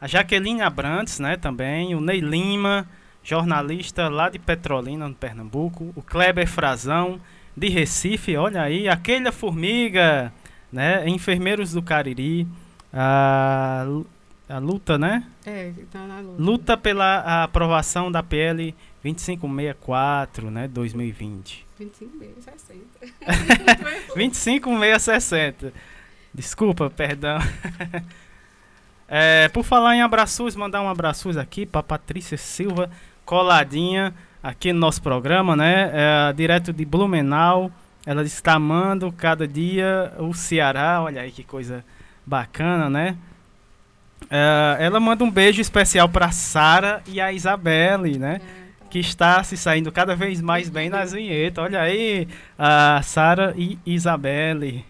A 0.00 0.06
Jaqueline 0.06 0.62
Abrantes, 0.62 1.18
né, 1.18 1.36
também. 1.36 1.92
O 1.96 2.00
Ney 2.00 2.20
Lima, 2.20 2.88
jornalista 3.20 4.08
lá 4.08 4.28
de 4.28 4.38
Petrolina, 4.38 5.08
no 5.08 5.14
Pernambuco. 5.16 5.92
O 5.96 6.02
Kleber 6.02 6.46
Frazão, 6.46 7.20
de 7.56 7.68
Recife, 7.68 8.36
olha 8.36 8.62
aí. 8.62 8.88
A 8.88 8.96
Keila 8.96 9.32
Formiga, 9.32 10.32
né, 10.72 11.02
Enfermeiros 11.08 11.72
do 11.72 11.82
Cariri. 11.82 12.46
A, 12.92 13.84
a 14.48 14.58
luta, 14.58 14.96
né? 14.96 15.26
É, 15.44 15.72
tá 15.90 16.06
na 16.06 16.20
luta. 16.20 16.40
Luta 16.40 16.76
pela 16.76 17.42
aprovação 17.42 18.08
da 18.08 18.22
PL 18.22 18.72
2564, 19.02 20.48
né, 20.48 20.68
2020. 20.68 21.66
25 21.76 22.16
meses, 22.16 22.44
60. 22.44 22.78
25660. 24.14 25.72
Desculpa, 26.38 26.88
perdão. 26.88 27.38
É, 29.10 29.48
por 29.48 29.64
falar 29.64 29.96
em 29.96 30.02
abraços, 30.02 30.54
mandar 30.54 30.82
um 30.82 30.88
abraços 30.90 31.38
aqui 31.38 31.64
para 31.64 31.82
Patrícia 31.82 32.36
Silva, 32.36 32.90
coladinha 33.24 34.12
aqui 34.42 34.70
no 34.70 34.78
nosso 34.78 35.00
programa, 35.00 35.56
né? 35.56 35.90
É, 35.94 36.32
direto 36.34 36.74
de 36.74 36.84
Blumenau. 36.84 37.72
Ela 38.04 38.22
está 38.22 38.52
amando 38.52 39.10
cada 39.10 39.48
dia 39.48 40.12
o 40.18 40.34
Ceará. 40.34 41.00
Olha 41.00 41.22
aí 41.22 41.30
que 41.30 41.42
coisa 41.42 41.82
bacana, 42.26 42.90
né? 42.90 43.16
É, 44.30 44.76
ela 44.78 45.00
manda 45.00 45.24
um 45.24 45.30
beijo 45.30 45.62
especial 45.62 46.06
para 46.06 46.30
Sara 46.30 47.02
e 47.06 47.18
a 47.18 47.32
Isabelle, 47.32 48.18
né? 48.18 48.42
Que 48.90 48.98
está 48.98 49.42
se 49.42 49.56
saindo 49.56 49.90
cada 49.90 50.14
vez 50.14 50.42
mais 50.42 50.68
bem 50.68 50.90
nas 50.90 51.12
vinhetas. 51.12 51.64
Olha 51.64 51.80
aí, 51.80 52.28
a 52.58 53.00
Sara 53.02 53.54
e 53.56 53.78
Isabelle. 53.86 54.84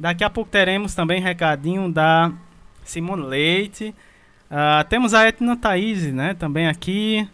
Daqui 0.00 0.24
a 0.24 0.30
pouco 0.30 0.50
teremos 0.50 0.94
também 0.94 1.20
recadinho 1.20 1.92
da 1.92 2.32
Simone 2.82 3.22
Leite. 3.22 3.94
Ah, 4.50 4.82
temos 4.88 5.12
a 5.12 5.28
Etna 5.28 5.58
Thaís, 5.58 6.10
né? 6.10 6.32
Também 6.32 6.66
aqui. 6.68 7.28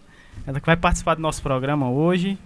Ela 0.44 0.58
que 0.58 0.66
vai 0.66 0.76
participar 0.76 1.14
do 1.14 1.22
nosso 1.22 1.40
programa 1.40 1.88
hoje. 1.88 2.36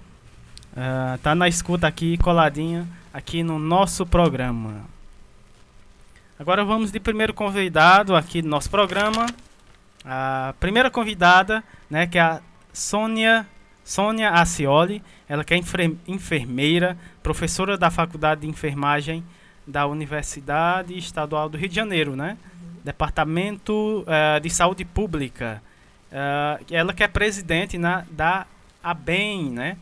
Ah, 0.76 1.18
tá 1.22 1.34
na 1.34 1.48
escuta 1.48 1.86
aqui, 1.86 2.18
coladinha, 2.18 2.86
aqui 3.14 3.42
no 3.42 3.58
nosso 3.58 4.04
programa. 4.04 4.82
Agora 6.38 6.66
vamos 6.66 6.92
de 6.92 7.00
primeiro 7.00 7.32
convidado 7.32 8.14
aqui 8.14 8.42
do 8.42 8.48
nosso 8.48 8.68
programa. 8.68 9.24
A 10.04 10.52
primeira 10.60 10.90
convidada, 10.90 11.64
né, 11.88 12.06
que 12.06 12.18
é 12.18 12.22
a 12.22 12.42
Sônia, 12.74 13.46
Sônia 13.82 14.28
Acioli. 14.32 15.02
Ela 15.26 15.44
que 15.44 15.54
é 15.54 15.56
enfer- 15.56 15.96
enfermeira, 16.06 16.94
professora 17.22 17.78
da 17.78 17.90
Faculdade 17.90 18.42
de 18.42 18.48
Enfermagem 18.48 19.24
da 19.70 19.86
Universidade 19.86 20.96
Estadual 20.96 21.48
do 21.48 21.56
Rio 21.56 21.68
de 21.68 21.74
Janeiro, 21.74 22.16
né? 22.16 22.36
Departamento 22.84 24.04
eh, 24.06 24.40
de 24.40 24.50
Saúde 24.50 24.84
Pública. 24.84 25.62
Eh, 26.10 26.60
ela 26.72 26.92
que 26.92 27.02
é 27.02 27.08
presidente 27.08 27.78
na, 27.78 28.04
da 28.10 28.46
ABEM, 28.82 29.50
né? 29.50 29.76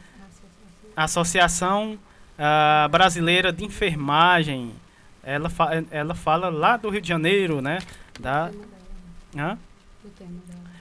Associação 0.96 1.98
ah, 2.38 2.88
Brasileira 2.90 3.52
de 3.52 3.64
Enfermagem. 3.64 4.72
Ela, 5.22 5.48
fa 5.48 5.84
ela 5.90 6.14
fala 6.14 6.48
lá 6.48 6.76
do 6.76 6.88
Rio 6.88 7.00
de 7.00 7.08
Janeiro, 7.08 7.60
né? 7.60 7.78
Da, 8.18 8.50
Hã? 9.36 9.58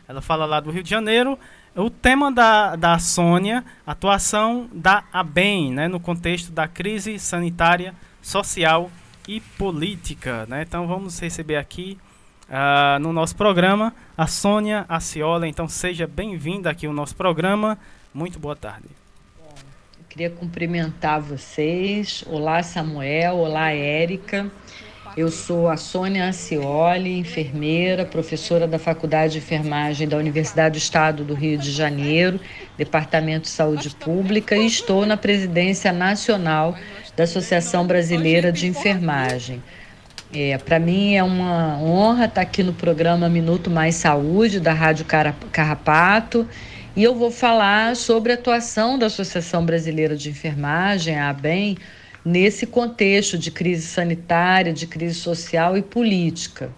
Ela 0.08 0.22
fala 0.22 0.46
lá 0.46 0.60
do 0.60 0.72
Rio 0.72 0.84
de 0.84 0.90
Janeiro. 0.90 1.38
O 1.76 1.90
tema 1.90 2.32
da, 2.32 2.76
da 2.76 2.98
Sônia, 2.98 3.64
atuação 3.86 4.70
da 4.74 5.04
ABEM, 5.12 5.72
né, 5.74 5.88
no 5.88 6.00
contexto 6.00 6.52
da 6.52 6.68
crise 6.68 7.20
sanitária, 7.20 7.94
social 8.28 8.92
e 9.26 9.40
política. 9.40 10.46
Né? 10.48 10.64
Então 10.68 10.86
vamos 10.86 11.18
receber 11.18 11.56
aqui 11.56 11.98
ah, 12.50 12.98
no 13.00 13.14
nosso 13.14 13.36
programa 13.36 13.96
a 14.18 14.28
Sônia 14.28 14.86
Aciola. 14.90 15.48
Então 15.48 15.68
seja 15.70 16.06
bem-vinda 16.06 16.70
aqui 16.70 16.86
ao 16.86 16.94
nosso 16.94 17.16
programa. 17.16 17.78
Muito 18.14 18.38
boa 18.38 18.56
tarde. 18.56 18.90
Queria 20.10 20.30
cumprimentar 20.30 21.22
vocês. 21.22 22.24
Olá, 22.28 22.62
Samuel. 22.64 23.38
Olá, 23.38 23.72
Érica. 23.72 24.52
Eu 25.16 25.32
sou 25.32 25.68
a 25.68 25.78
Sônia 25.78 26.28
Acioli, 26.28 27.18
enfermeira, 27.18 28.06
professora 28.06 28.68
da 28.68 28.78
Faculdade 28.78 29.34
de 29.34 29.40
Enfermagem 29.40 30.08
da 30.08 30.16
Universidade 30.16 30.74
do 30.74 30.78
Estado 30.78 31.24
do 31.24 31.34
Rio 31.34 31.58
de 31.58 31.72
Janeiro, 31.72 32.40
Departamento 32.78 33.44
de 33.44 33.50
Saúde 33.50 33.90
Pública, 33.96 34.56
e 34.56 34.68
estou 34.68 35.08
na 35.08 35.18
presidência 35.18 35.92
nacional 35.92 36.78
da 37.18 37.24
Associação 37.24 37.88
Brasileira 37.88 38.52
de 38.52 38.68
Enfermagem. 38.68 39.64
É, 40.32 40.56
Para 40.60 40.78
mim 40.80 41.16
é 41.16 41.24
uma 41.24 41.80
honra 41.82 42.26
estar 42.26 42.42
aqui 42.42 42.62
no 42.62 42.74
programa 42.74 43.28
Minuto 43.28 43.72
Mais 43.72 43.96
Saúde, 43.96 44.60
da 44.60 44.72
Rádio 44.72 45.04
Carrapato, 45.52 46.48
e 46.96 47.04
eu 47.04 47.16
vou 47.16 47.32
falar 47.32 47.96
sobre 47.96 48.32
a 48.32 48.36
atuação 48.36 49.00
da 49.00 49.08
Associação 49.08 49.66
Brasileira 49.66 50.16
de 50.16 50.30
Enfermagem, 50.30 51.18
a 51.18 51.30
ABEM, 51.30 51.76
nesse 52.24 52.68
contexto 52.68 53.36
de 53.36 53.50
crise 53.50 53.88
sanitária, 53.88 54.72
de 54.72 54.86
crise 54.86 55.16
social 55.16 55.76
e 55.76 55.82
política. 55.82 56.70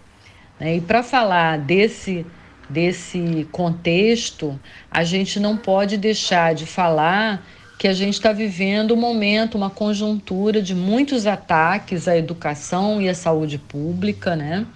né? 0.58 0.78
E 0.78 0.82
para 0.82 1.04
falar 1.04 1.58
desse, 1.58 2.26
desse 2.70 3.46
contexto, 3.52 4.58
a 4.90 5.04
gente 5.04 5.38
não 5.38 5.58
pode 5.58 5.98
deixar 5.98 6.56
de 6.56 6.66
falar 6.66 7.46
que 7.80 7.88
a 7.88 7.94
gente 7.94 8.16
está 8.16 8.34
vivendo 8.34 8.94
um 8.94 8.98
momento, 8.98 9.56
uma 9.58 9.70
conjuntura 9.70 10.62
de 10.62 10.76
muitos 10.76 11.26
ataques 11.26 12.10
à 12.10 12.18
educação 12.18 13.02
e 13.02 13.08
à 13.08 13.16
saúde 13.16 13.58
pública, 13.58 14.36
né? 14.36 14.68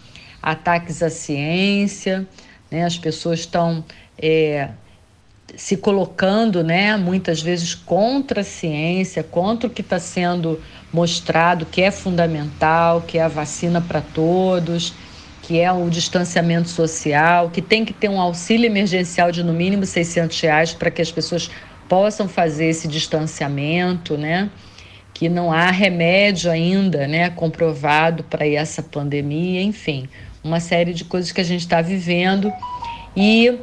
ataques 0.41 1.03
à 1.03 1.09
ciência, 1.09 2.25
né? 2.71 2.85
as 2.85 2.97
pessoas 2.97 3.41
estão 3.41 3.83
é, 4.17 4.69
se 5.53 5.75
colocando, 5.75 6.63
né, 6.63 6.95
muitas 6.95 7.41
vezes 7.41 7.75
contra 7.75 8.39
a 8.39 8.43
ciência, 8.43 9.21
contra 9.21 9.67
o 9.67 9.69
que 9.69 9.81
está 9.81 9.99
sendo 9.99 10.61
mostrado, 10.91 11.65
que 11.65 11.81
é 11.81 11.91
fundamental, 11.91 13.01
que 13.01 13.17
é 13.17 13.23
a 13.23 13.27
vacina 13.27 13.81
para 13.81 13.99
todos, 13.99 14.93
que 15.41 15.59
é 15.59 15.69
o 15.69 15.89
distanciamento 15.89 16.69
social, 16.69 17.49
que 17.49 17.61
tem 17.61 17.83
que 17.83 17.91
ter 17.91 18.07
um 18.07 18.21
auxílio 18.21 18.65
emergencial 18.65 19.29
de 19.29 19.43
no 19.43 19.51
mínimo 19.51 19.85
600 19.85 20.39
reais 20.39 20.73
para 20.73 20.89
que 20.89 21.01
as 21.01 21.11
pessoas 21.11 21.51
possam 21.93 22.27
fazer 22.27 22.65
esse 22.69 22.87
distanciamento, 22.87 24.17
né? 24.17 24.49
Que 25.13 25.29
não 25.29 25.53
há 25.53 25.69
remédio 25.69 26.49
ainda, 26.49 27.07
né, 27.07 27.29
comprovado 27.29 28.23
para 28.23 28.47
essa 28.47 28.81
pandemia, 28.81 29.61
enfim, 29.61 30.09
uma 30.43 30.59
série 30.59 30.91
de 30.91 31.05
coisas 31.05 31.31
que 31.31 31.39
a 31.39 31.43
gente 31.43 31.59
está 31.59 31.83
vivendo 31.83 32.51
e 33.15 33.59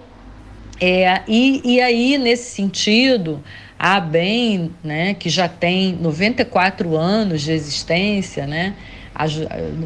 é, 0.81 1.23
e, 1.27 1.61
e 1.65 1.81
aí, 1.81 2.17
nesse 2.19 2.55
sentido, 2.55 3.43
a 3.77 3.97
ABEM, 3.97 4.71
né, 4.83 5.13
que 5.15 5.29
já 5.29 5.49
tem 5.49 5.93
94 6.01 6.97
anos 6.97 7.43
de 7.43 7.51
existência, 7.51 8.47
né, 8.47 8.77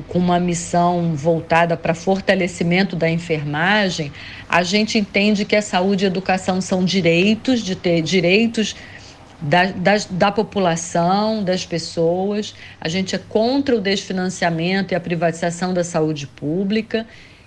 com 0.09 0.19
uma 0.19 0.39
missão 0.41 1.15
voltada 1.15 1.77
para 1.77 1.95
fortalecimento 1.95 2.95
da 2.97 3.09
enfermagem, 3.09 4.13
a 4.49 4.63
gente 4.63 4.99
entende 4.99 5.45
que 5.45 5.57
a 5.57 5.63
saúde 5.63 6.05
e 6.05 6.07
a 6.07 6.09
educação 6.09 6.61
são 6.61 6.85
direitos, 6.85 7.61
de 7.63 7.75
ter 7.75 8.03
direitos 8.03 8.75
da, 9.41 9.67
das- 9.67 10.07
da 10.07 10.31
população, 10.33 11.43
das 11.43 11.67
pessoas. 11.67 12.55
A 12.81 12.89
gente 12.89 13.15
é 13.15 13.19
contra 13.19 13.77
o 13.77 13.81
desfinanciamento 13.81 14.95
e 14.95 14.97
a 14.97 15.01
privatização 15.01 15.75
da 15.75 15.85
saúde 15.85 16.27
pública 16.27 17.07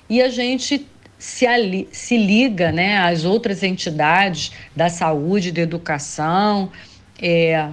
e 0.10 0.22
a 0.22 0.30
gente 0.30 0.86
se, 1.18 1.48
ali, 1.48 1.88
se 1.92 2.18
liga 2.18 2.72
né, 2.72 2.98
às 3.00 3.26
outras 3.26 3.64
entidades 3.64 4.52
da 4.76 4.90
saúde, 4.90 5.52
da 5.52 5.62
educação, 5.62 6.72
é, 7.20 7.68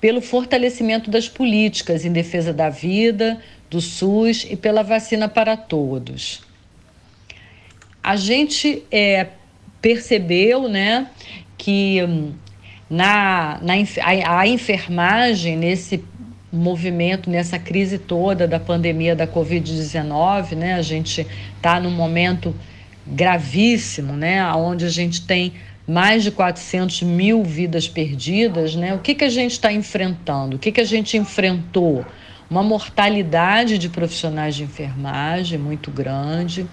pelo 0.00 0.20
fortalecimento 0.20 1.10
das 1.10 1.28
políticas 1.28 2.04
em 2.04 2.12
defesa 2.12 2.52
da 2.52 2.68
vida, 2.70 3.38
do 3.70 3.80
SUS 3.80 4.46
e 4.48 4.56
pela 4.56 4.82
vacina 4.82 5.28
para 5.28 5.56
todos. 5.56 6.42
A 8.02 8.16
gente 8.16 8.84
é, 8.90 9.28
percebeu 9.80 10.68
né, 10.68 11.08
que 11.58 12.02
hum, 12.02 12.32
na, 12.88 13.58
na, 13.60 13.74
a, 13.74 14.40
a 14.40 14.46
enfermagem, 14.46 15.56
nesse 15.56 16.04
movimento, 16.52 17.28
nessa 17.28 17.58
crise 17.58 17.98
toda 17.98 18.46
da 18.46 18.58
pandemia 18.58 19.14
da 19.14 19.26
Covid-19, 19.26 20.52
né? 20.52 20.74
A 20.74 20.82
gente 20.82 21.26
está 21.56 21.80
num 21.80 21.90
momento 21.90 22.54
gravíssimo, 23.06 24.14
né? 24.14 24.44
Onde 24.54 24.84
a 24.84 24.88
gente 24.88 25.26
tem 25.26 25.52
mais 25.86 26.22
de 26.22 26.30
400 26.30 27.02
mil 27.02 27.44
vidas 27.44 27.88
perdidas, 27.88 28.74
né? 28.74 28.94
O 28.94 28.98
que, 28.98 29.14
que 29.14 29.24
a 29.24 29.28
gente 29.28 29.52
está 29.52 29.72
enfrentando? 29.72 30.56
O 30.56 30.58
que, 30.58 30.72
que 30.72 30.80
a 30.80 30.84
gente 30.84 31.16
enfrentou? 31.16 32.04
Uma 32.48 32.62
mortalidade 32.62 33.78
de 33.78 33.88
profissionais 33.88 34.54
de 34.54 34.62
enfermagem 34.62 35.58
muito 35.58 35.90
grande, 35.90 36.66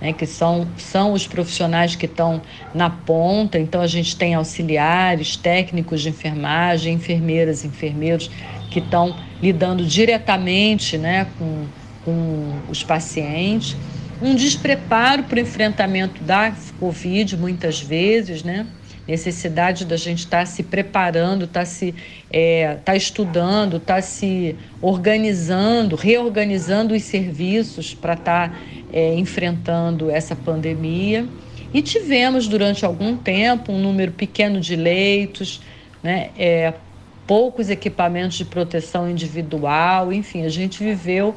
né? 0.00 0.12
que 0.12 0.26
são, 0.26 0.68
são 0.76 1.12
os 1.12 1.26
profissionais 1.26 1.96
que 1.96 2.06
estão 2.06 2.40
na 2.72 2.88
ponta. 2.88 3.58
Então, 3.58 3.80
a 3.80 3.86
gente 3.86 4.16
tem 4.16 4.34
auxiliares, 4.34 5.36
técnicos 5.36 6.00
de 6.00 6.10
enfermagem, 6.10 6.94
enfermeiras, 6.94 7.64
enfermeiros 7.64 8.30
que 8.70 8.78
estão 8.78 9.16
lidando 9.42 9.84
diretamente 9.84 10.96
né? 10.96 11.26
com, 11.38 11.66
com 12.04 12.52
os 12.68 12.84
pacientes 12.84 13.76
um 14.22 14.34
despreparo 14.34 15.22
para 15.24 15.38
o 15.38 15.40
enfrentamento 15.40 16.22
da 16.22 16.52
Covid, 16.78 17.36
muitas 17.36 17.80
vezes, 17.80 18.42
né? 18.42 18.66
Necessidade 19.10 19.84
da 19.84 19.96
gente 19.96 20.20
estar 20.20 20.40
tá 20.40 20.46
se 20.46 20.62
preparando, 20.62 21.44
estar 21.44 21.60
tá 21.60 21.66
se 21.66 21.92
é, 22.30 22.76
tá 22.84 22.94
estudando, 22.94 23.78
estar 23.78 23.96
tá 23.96 24.02
se 24.02 24.54
organizando, 24.80 25.96
reorganizando 25.96 26.94
os 26.94 27.02
serviços 27.02 27.92
para 27.92 28.14
estar 28.14 28.50
tá, 28.50 28.58
é, 28.92 29.14
enfrentando 29.14 30.10
essa 30.10 30.36
pandemia. 30.36 31.26
E 31.74 31.82
tivemos 31.82 32.46
durante 32.46 32.84
algum 32.84 33.16
tempo 33.16 33.72
um 33.72 33.78
número 33.78 34.12
pequeno 34.12 34.60
de 34.60 34.76
leitos, 34.76 35.60
né? 36.02 36.30
É, 36.38 36.72
poucos 37.26 37.68
equipamentos 37.68 38.36
de 38.36 38.44
proteção 38.44 39.08
individual, 39.08 40.12
enfim, 40.12 40.44
a 40.44 40.48
gente 40.48 40.82
viveu 40.82 41.34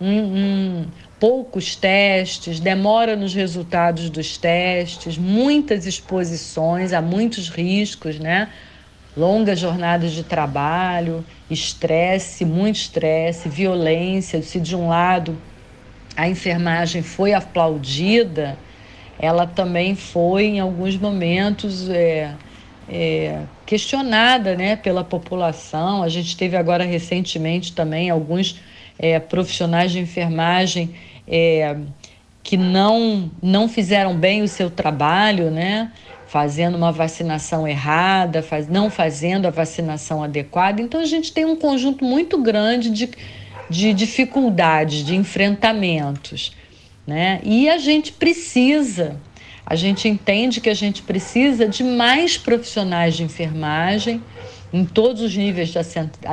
um, 0.00 0.20
um, 0.20 0.86
poucos 1.22 1.76
testes, 1.76 2.58
demora 2.58 3.14
nos 3.14 3.32
resultados 3.32 4.10
dos 4.10 4.36
testes, 4.36 5.16
muitas 5.16 5.86
exposições 5.86 6.92
a 6.92 7.00
muitos 7.00 7.48
riscos, 7.48 8.18
né? 8.18 8.48
Longas 9.16 9.60
jornadas 9.60 10.10
de 10.10 10.24
trabalho, 10.24 11.24
estresse, 11.48 12.44
muito 12.44 12.74
estresse, 12.74 13.48
violência. 13.48 14.42
Se 14.42 14.58
de 14.58 14.74
um 14.74 14.88
lado 14.88 15.38
a 16.16 16.28
enfermagem 16.28 17.02
foi 17.02 17.32
aplaudida, 17.32 18.58
ela 19.16 19.46
também 19.46 19.94
foi, 19.94 20.46
em 20.46 20.58
alguns 20.58 20.96
momentos, 20.96 21.88
é, 21.88 22.34
é, 22.88 23.42
questionada 23.64 24.56
né, 24.56 24.74
pela 24.74 25.04
população. 25.04 26.02
A 26.02 26.08
gente 26.08 26.36
teve 26.36 26.56
agora 26.56 26.82
recentemente 26.82 27.72
também 27.72 28.10
alguns 28.10 28.60
é, 28.98 29.20
profissionais 29.20 29.92
de 29.92 30.00
enfermagem 30.00 30.92
é, 31.26 31.76
que 32.42 32.56
não, 32.56 33.30
não 33.42 33.68
fizeram 33.68 34.16
bem 34.16 34.42
o 34.42 34.48
seu 34.48 34.70
trabalho, 34.70 35.50
né? 35.50 35.90
fazendo 36.32 36.78
uma 36.78 36.90
vacinação 36.90 37.68
errada, 37.68 38.42
faz, 38.42 38.66
não 38.66 38.88
fazendo 38.88 39.44
a 39.44 39.50
vacinação 39.50 40.22
adequada. 40.22 40.80
Então, 40.80 40.98
a 40.98 41.04
gente 41.04 41.30
tem 41.30 41.44
um 41.44 41.54
conjunto 41.54 42.06
muito 42.06 42.40
grande 42.40 42.88
de, 42.88 43.10
de 43.68 43.92
dificuldades, 43.92 45.04
de 45.04 45.14
enfrentamentos. 45.14 46.56
Né? 47.06 47.38
E 47.44 47.68
a 47.68 47.76
gente 47.76 48.12
precisa, 48.12 49.20
a 49.66 49.74
gente 49.74 50.08
entende 50.08 50.58
que 50.58 50.70
a 50.70 50.74
gente 50.74 51.02
precisa 51.02 51.68
de 51.68 51.84
mais 51.84 52.38
profissionais 52.38 53.14
de 53.14 53.24
enfermagem 53.24 54.22
em 54.72 54.86
todos 54.86 55.20
os 55.20 55.36
níveis 55.36 55.68
de, 55.68 55.76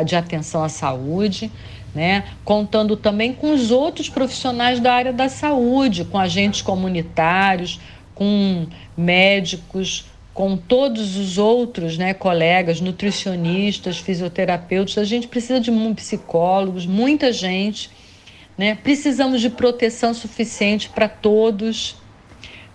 de 0.05 0.15
atenção 0.15 0.63
à 0.63 0.69
saúde 0.69 1.51
né? 1.99 2.23
contando 2.45 2.95
também 2.95 3.33
com 3.33 3.51
os 3.51 3.71
outros 3.71 4.07
profissionais 4.07 4.79
da 4.79 4.93
área 4.93 5.11
da 5.11 5.27
saúde, 5.27 6.05
com 6.05 6.17
agentes 6.17 6.61
comunitários, 6.61 7.77
com 8.15 8.67
médicos, 8.95 10.05
com 10.33 10.55
todos 10.55 11.17
os 11.17 11.37
outros 11.37 11.97
né, 11.97 12.13
colegas, 12.13 12.79
nutricionistas, 12.79 13.97
fisioterapeutas. 13.97 14.97
A 14.97 15.03
gente 15.03 15.27
precisa 15.27 15.59
de 15.59 15.69
psicólogos, 15.93 16.85
muita 16.85 17.33
gente. 17.33 17.89
Né? 18.57 18.75
Precisamos 18.75 19.41
de 19.41 19.49
proteção 19.49 20.13
suficiente 20.13 20.87
para 20.87 21.09
todos. 21.09 21.97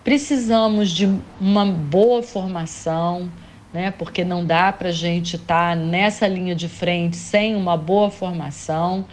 Precisamos 0.03 0.91
de 0.91 1.09
uma 1.41 1.65
boa 1.65 2.21
formação, 2.21 3.31
né? 3.75 3.91
Porque 3.91 4.23
não 4.23 4.45
dá 4.45 4.71
para 4.71 4.87
a 4.87 4.93
gente 4.93 5.35
estar 5.35 5.71
tá 5.71 5.75
nessa 5.75 6.25
linha 6.25 6.55
de 6.55 6.69
frente 6.69 7.17
sem 7.17 7.55
uma 7.55 7.75
boa 7.75 8.09
formação 8.09 9.05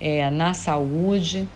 é, 0.00 0.28
na 0.28 0.52
saúde. 0.54 1.48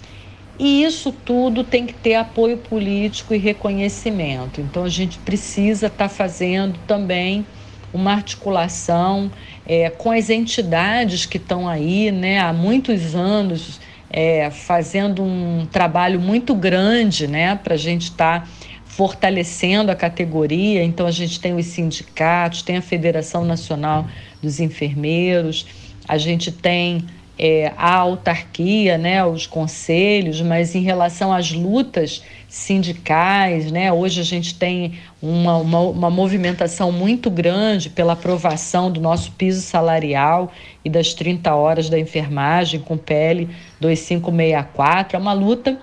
E 0.56 0.84
isso 0.84 1.10
tudo 1.10 1.64
tem 1.64 1.84
que 1.84 1.92
ter 1.92 2.14
apoio 2.14 2.56
político 2.56 3.34
e 3.34 3.38
reconhecimento. 3.38 4.60
Então 4.60 4.84
a 4.84 4.88
gente 4.88 5.18
precisa 5.18 5.88
estar 5.88 6.08
tá 6.08 6.08
fazendo 6.08 6.78
também 6.86 7.44
uma 7.92 8.12
articulação 8.12 9.28
é, 9.66 9.90
com 9.90 10.12
as 10.12 10.30
entidades 10.30 11.26
que 11.26 11.38
estão 11.38 11.68
aí 11.68 12.12
né, 12.12 12.38
há 12.38 12.52
muitos 12.52 13.16
anos 13.16 13.80
é, 14.08 14.50
fazendo 14.50 15.24
um 15.24 15.66
trabalho 15.66 16.20
muito 16.20 16.54
grande 16.54 17.26
né, 17.26 17.56
para 17.56 17.74
a 17.74 17.78
gente 17.78 18.04
estar 18.04 18.42
tá 18.42 18.48
fortalecendo 18.96 19.92
a 19.92 19.94
categoria. 19.94 20.82
Então, 20.82 21.06
a 21.06 21.10
gente 21.10 21.38
tem 21.38 21.54
os 21.54 21.66
sindicatos, 21.66 22.62
tem 22.62 22.78
a 22.78 22.82
Federação 22.82 23.44
Nacional 23.44 24.06
dos 24.42 24.58
Enfermeiros, 24.58 25.66
a 26.08 26.16
gente 26.16 26.50
tem 26.50 27.04
é, 27.38 27.72
a 27.76 27.96
autarquia, 27.96 28.96
né, 28.96 29.22
os 29.24 29.46
conselhos, 29.46 30.40
mas 30.40 30.74
em 30.74 30.80
relação 30.80 31.30
às 31.30 31.52
lutas 31.52 32.22
sindicais, 32.48 33.70
né, 33.70 33.92
hoje 33.92 34.18
a 34.20 34.24
gente 34.24 34.54
tem 34.54 34.94
uma, 35.20 35.58
uma, 35.58 35.80
uma 35.80 36.10
movimentação 36.10 36.90
muito 36.90 37.28
grande 37.28 37.90
pela 37.90 38.14
aprovação 38.14 38.90
do 38.90 38.98
nosso 38.98 39.32
piso 39.32 39.60
salarial 39.60 40.50
e 40.82 40.88
das 40.88 41.12
30 41.12 41.54
horas 41.54 41.90
da 41.90 41.98
enfermagem 41.98 42.80
com 42.80 42.96
PL 42.96 43.46
2564. 43.78 45.16
É 45.16 45.20
uma 45.20 45.34
luta 45.34 45.78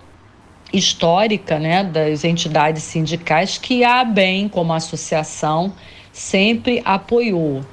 histórica 0.73 1.59
né, 1.59 1.83
das 1.83 2.23
entidades 2.23 2.83
sindicais 2.83 3.57
que 3.57 3.83
a 3.83 4.01
ABEM, 4.01 4.49
como 4.49 4.73
associação, 4.73 5.71
sempre 6.11 6.81
apoiou. 6.83 7.63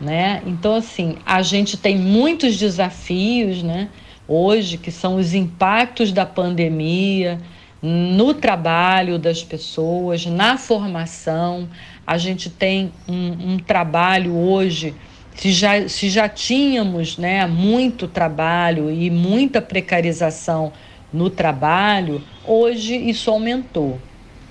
Né? 0.00 0.42
Então, 0.46 0.74
assim, 0.74 1.18
a 1.26 1.42
gente 1.42 1.76
tem 1.76 1.98
muitos 1.98 2.56
desafios 2.56 3.62
né, 3.62 3.88
hoje, 4.26 4.78
que 4.78 4.90
são 4.90 5.16
os 5.16 5.34
impactos 5.34 6.10
da 6.10 6.24
pandemia 6.24 7.38
no 7.82 8.34
trabalho 8.34 9.18
das 9.18 9.44
pessoas, 9.44 10.24
na 10.26 10.56
formação. 10.56 11.68
A 12.06 12.16
gente 12.16 12.48
tem 12.48 12.92
um, 13.06 13.52
um 13.52 13.58
trabalho 13.58 14.34
hoje 14.34 14.94
se 15.38 15.52
já, 15.52 15.88
se 15.88 16.10
já 16.10 16.28
tínhamos 16.28 17.16
né, 17.16 17.46
muito 17.46 18.08
trabalho 18.08 18.90
e 18.90 19.08
muita 19.08 19.62
precarização 19.62 20.72
no 21.12 21.30
trabalho, 21.30 22.22
hoje 22.44 22.96
isso 22.96 23.30
aumentou. 23.30 23.98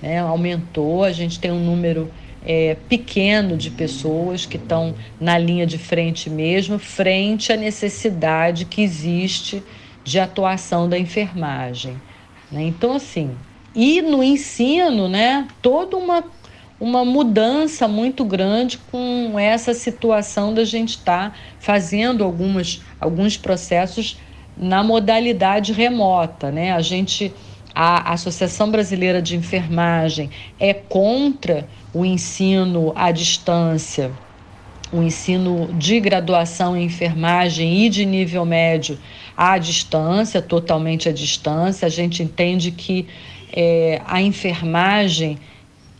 Né? 0.02 0.18
Aumentou, 0.18 1.04
a 1.04 1.12
gente 1.12 1.38
tem 1.38 1.50
um 1.50 1.64
número 1.64 2.10
é, 2.44 2.76
pequeno 2.88 3.56
de 3.56 3.70
pessoas 3.70 4.46
que 4.46 4.56
estão 4.56 4.94
na 5.20 5.36
linha 5.38 5.66
de 5.66 5.78
frente 5.78 6.30
mesmo, 6.30 6.78
frente 6.78 7.52
à 7.52 7.56
necessidade 7.56 8.64
que 8.64 8.82
existe 8.82 9.62
de 10.04 10.18
atuação 10.18 10.88
da 10.88 10.98
enfermagem. 10.98 12.00
Né? 12.50 12.62
Então, 12.62 12.94
assim, 12.94 13.36
e 13.74 14.00
no 14.00 14.22
ensino, 14.22 15.08
né, 15.08 15.46
toda 15.60 15.96
uma, 15.96 16.24
uma 16.80 17.04
mudança 17.04 17.86
muito 17.86 18.24
grande 18.24 18.78
com 18.90 19.38
essa 19.38 19.74
situação 19.74 20.54
da 20.54 20.64
gente 20.64 20.90
estar 20.90 21.30
tá 21.30 21.36
fazendo 21.60 22.24
algumas, 22.24 22.80
alguns 22.98 23.36
processos 23.36 24.18
na 24.58 24.82
modalidade 24.82 25.72
remota, 25.72 26.50
né? 26.50 26.72
A 26.72 26.80
gente 26.82 27.32
a 27.80 28.12
Associação 28.14 28.72
Brasileira 28.72 29.22
de 29.22 29.36
Enfermagem 29.36 30.30
é 30.58 30.74
contra 30.74 31.68
o 31.94 32.04
ensino 32.04 32.92
à 32.96 33.12
distância, 33.12 34.10
o 34.92 35.00
ensino 35.00 35.72
de 35.74 36.00
graduação 36.00 36.76
em 36.76 36.82
enfermagem 36.84 37.84
e 37.84 37.88
de 37.88 38.04
nível 38.04 38.44
médio 38.44 38.98
à 39.36 39.58
distância, 39.58 40.42
totalmente 40.42 41.08
à 41.08 41.12
distância. 41.12 41.86
A 41.86 41.88
gente 41.88 42.20
entende 42.20 42.72
que 42.72 43.06
é, 43.52 44.02
a 44.06 44.20
enfermagem 44.20 45.38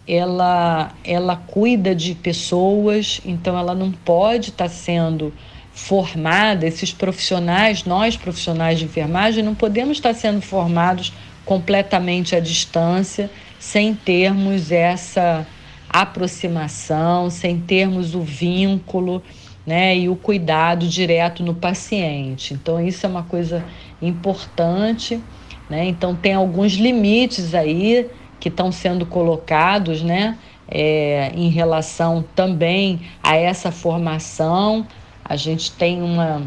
ela, 0.09 0.93
ela 1.05 1.37
cuida 1.37 1.95
de 1.95 2.15
pessoas, 2.15 3.21
então 3.25 3.57
ela 3.57 3.75
não 3.75 3.93
pode 3.93 4.49
estar 4.49 4.65
tá 4.65 4.71
sendo 4.71 5.33
formada, 5.79 6.67
esses 6.67 6.93
profissionais, 6.93 7.85
nós 7.85 8.17
profissionais 8.17 8.79
de 8.81 8.85
enfermagem, 8.85 9.45
não 9.45 9.55
podemos 9.55 9.97
estar 9.97 10.13
sendo 10.13 10.43
formados 10.43 11.13
completamente 11.45 12.35
à 12.35 12.41
distância, 12.41 13.31
sem 13.59 13.95
termos 13.95 14.73
essa 14.73 15.47
aproximação, 15.89 17.31
sem 17.31 17.59
termos 17.61 18.15
o 18.15 18.21
vínculo. 18.21 19.23
né, 19.65 19.99
e 19.99 20.09
o 20.09 20.17
cuidado 20.17 20.89
direto 20.89 21.43
no 21.43 21.55
paciente. 21.55 22.55
Então, 22.55 22.81
isso 22.81 23.05
é 23.05 23.09
uma 23.09 23.23
coisa 23.23 23.63
importante. 24.01 25.21
Né? 25.69 25.85
Então, 25.85 26.17
tem 26.17 26.33
alguns 26.33 26.73
limites 26.73 27.55
aí 27.55 28.09
que 28.41 28.49
estão 28.49 28.73
sendo 28.73 29.05
colocados 29.05 30.01
né, 30.01 30.39
é, 30.67 31.33
em 31.35 31.51
relação 31.51 32.25
também 32.35 33.01
a 33.23 33.37
essa 33.37 33.71
formação. 33.71 34.87
A 35.29 35.37
gente 35.37 35.73
tem 35.73 36.03
uma, 36.03 36.43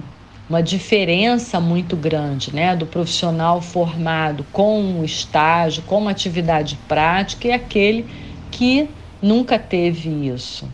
uma 0.49 0.61
diferença 0.61 1.59
muito 1.59 1.95
grande 1.95 2.53
né, 2.53 2.75
do 2.75 2.85
profissional 2.85 3.61
formado 3.61 4.45
com 4.51 4.81
um 4.81 5.03
estágio, 5.03 5.83
com 5.83 5.99
uma 5.99 6.11
atividade 6.11 6.77
prática 6.87 7.47
e 7.47 7.51
aquele 7.51 8.05
que 8.49 8.89
nunca 9.21 9.59
teve 9.59 10.09
isso. 10.27 10.67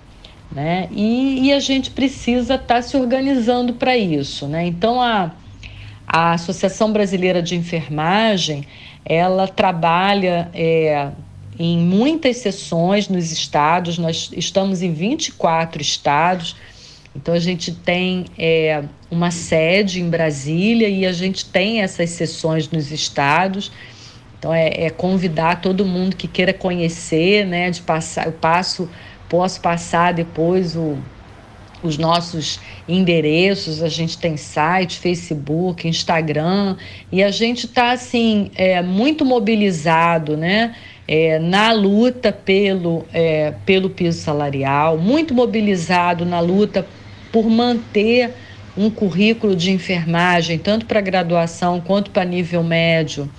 Né? 0.51 0.87
E, 0.91 1.47
e 1.47 1.53
a 1.53 1.59
gente 1.59 1.91
precisa 1.91 2.55
estar 2.55 2.75
tá 2.75 2.81
se 2.81 2.95
organizando 2.95 3.73
para 3.73 3.97
isso. 3.97 4.47
Né? 4.47 4.65
Então, 4.65 5.01
a, 5.01 5.31
a 6.07 6.31
Associação 6.31 6.91
Brasileira 6.91 7.41
de 7.41 7.55
Enfermagem 7.55 8.65
ela 9.09 9.47
trabalha 9.47 10.49
é, 10.53 11.11
em 11.57 11.77
muitas 11.77 12.37
sessões 12.37 13.07
nos 13.07 13.31
estados, 13.31 13.97
nós 13.97 14.29
estamos 14.35 14.81
em 14.81 14.91
24 14.91 15.81
estados, 15.81 16.55
então 17.17 17.33
a 17.33 17.39
gente 17.39 17.73
tem 17.73 18.25
é, 18.37 18.83
uma 19.11 19.31
sede 19.31 20.01
em 20.01 20.09
Brasília 20.09 20.87
e 20.87 21.05
a 21.05 21.11
gente 21.11 21.45
tem 21.45 21.81
essas 21.81 22.11
sessões 22.11 22.69
nos 22.69 22.91
estados. 22.91 23.71
Então 24.37 24.53
é, 24.53 24.85
é 24.85 24.89
convidar 24.89 25.61
todo 25.61 25.83
mundo 25.83 26.15
que 26.15 26.27
queira 26.27 26.53
conhecer, 26.53 27.45
né? 27.45 27.71
De 27.71 27.81
passar, 27.81 28.27
eu 28.27 28.31
passo 28.31 28.87
Posso 29.29 29.59
passar 29.59 30.13
depois 30.13 30.75
o, 30.75 30.97
os 31.83 31.97
nossos 31.97 32.59
endereços, 32.87 33.83
a 33.83 33.89
gente 33.89 34.17
tem 34.17 34.37
site, 34.37 34.99
Facebook, 34.99 35.85
Instagram, 35.85 36.77
e 37.11 37.21
a 37.21 37.29
gente 37.29 37.65
está 37.65 37.91
assim, 37.91 38.49
é, 38.55 38.81
muito 38.81 39.25
mobilizado, 39.25 40.37
né? 40.37 40.75
É, 41.09 41.39
na 41.39 41.71
luta 41.71 42.33
pelo, 42.33 43.05
é, 43.13 43.53
pelo 43.65 43.89
piso 43.89 44.19
salarial, 44.19 44.97
muito 44.97 45.33
mobilizado 45.33 46.25
na 46.25 46.39
luta 46.41 46.85
por 47.37 47.47
manter 47.51 48.33
um 48.75 48.89
currículo 48.89 49.55
de 49.55 49.69
enfermagem, 49.69 50.57
tanto 50.57 50.87
para 50.87 50.99
graduação 51.01 51.79
quanto 51.79 52.09
para 52.09 52.25
nível 52.25 52.63
médio, 52.63 53.29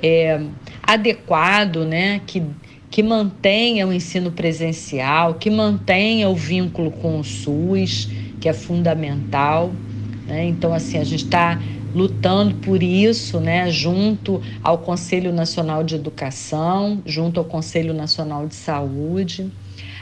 é, 0.00 0.40
adequado, 0.80 1.84
né? 1.84 2.20
Que 2.24 2.40
que 2.88 3.02
mantenha 3.02 3.86
o 3.88 3.92
ensino 3.92 4.30
presencial, 4.30 5.34
que 5.34 5.48
mantenha 5.48 6.28
o 6.28 6.36
vínculo 6.36 6.90
com 6.90 7.18
o 7.18 7.24
SUS, 7.24 8.08
que 8.38 8.46
é 8.46 8.52
fundamental. 8.52 9.72
Né? 10.26 10.44
Então, 10.44 10.74
assim, 10.74 10.98
a 10.98 11.04
gente 11.04 11.24
está 11.24 11.58
lutando 11.94 12.54
por 12.56 12.82
isso, 12.82 13.40
né, 13.40 13.70
junto 13.70 14.42
ao 14.62 14.76
Conselho 14.76 15.32
Nacional 15.32 15.82
de 15.82 15.94
Educação, 15.94 17.00
junto 17.06 17.40
ao 17.40 17.46
Conselho 17.46 17.94
Nacional 17.94 18.46
de 18.46 18.54
Saúde. 18.54 19.50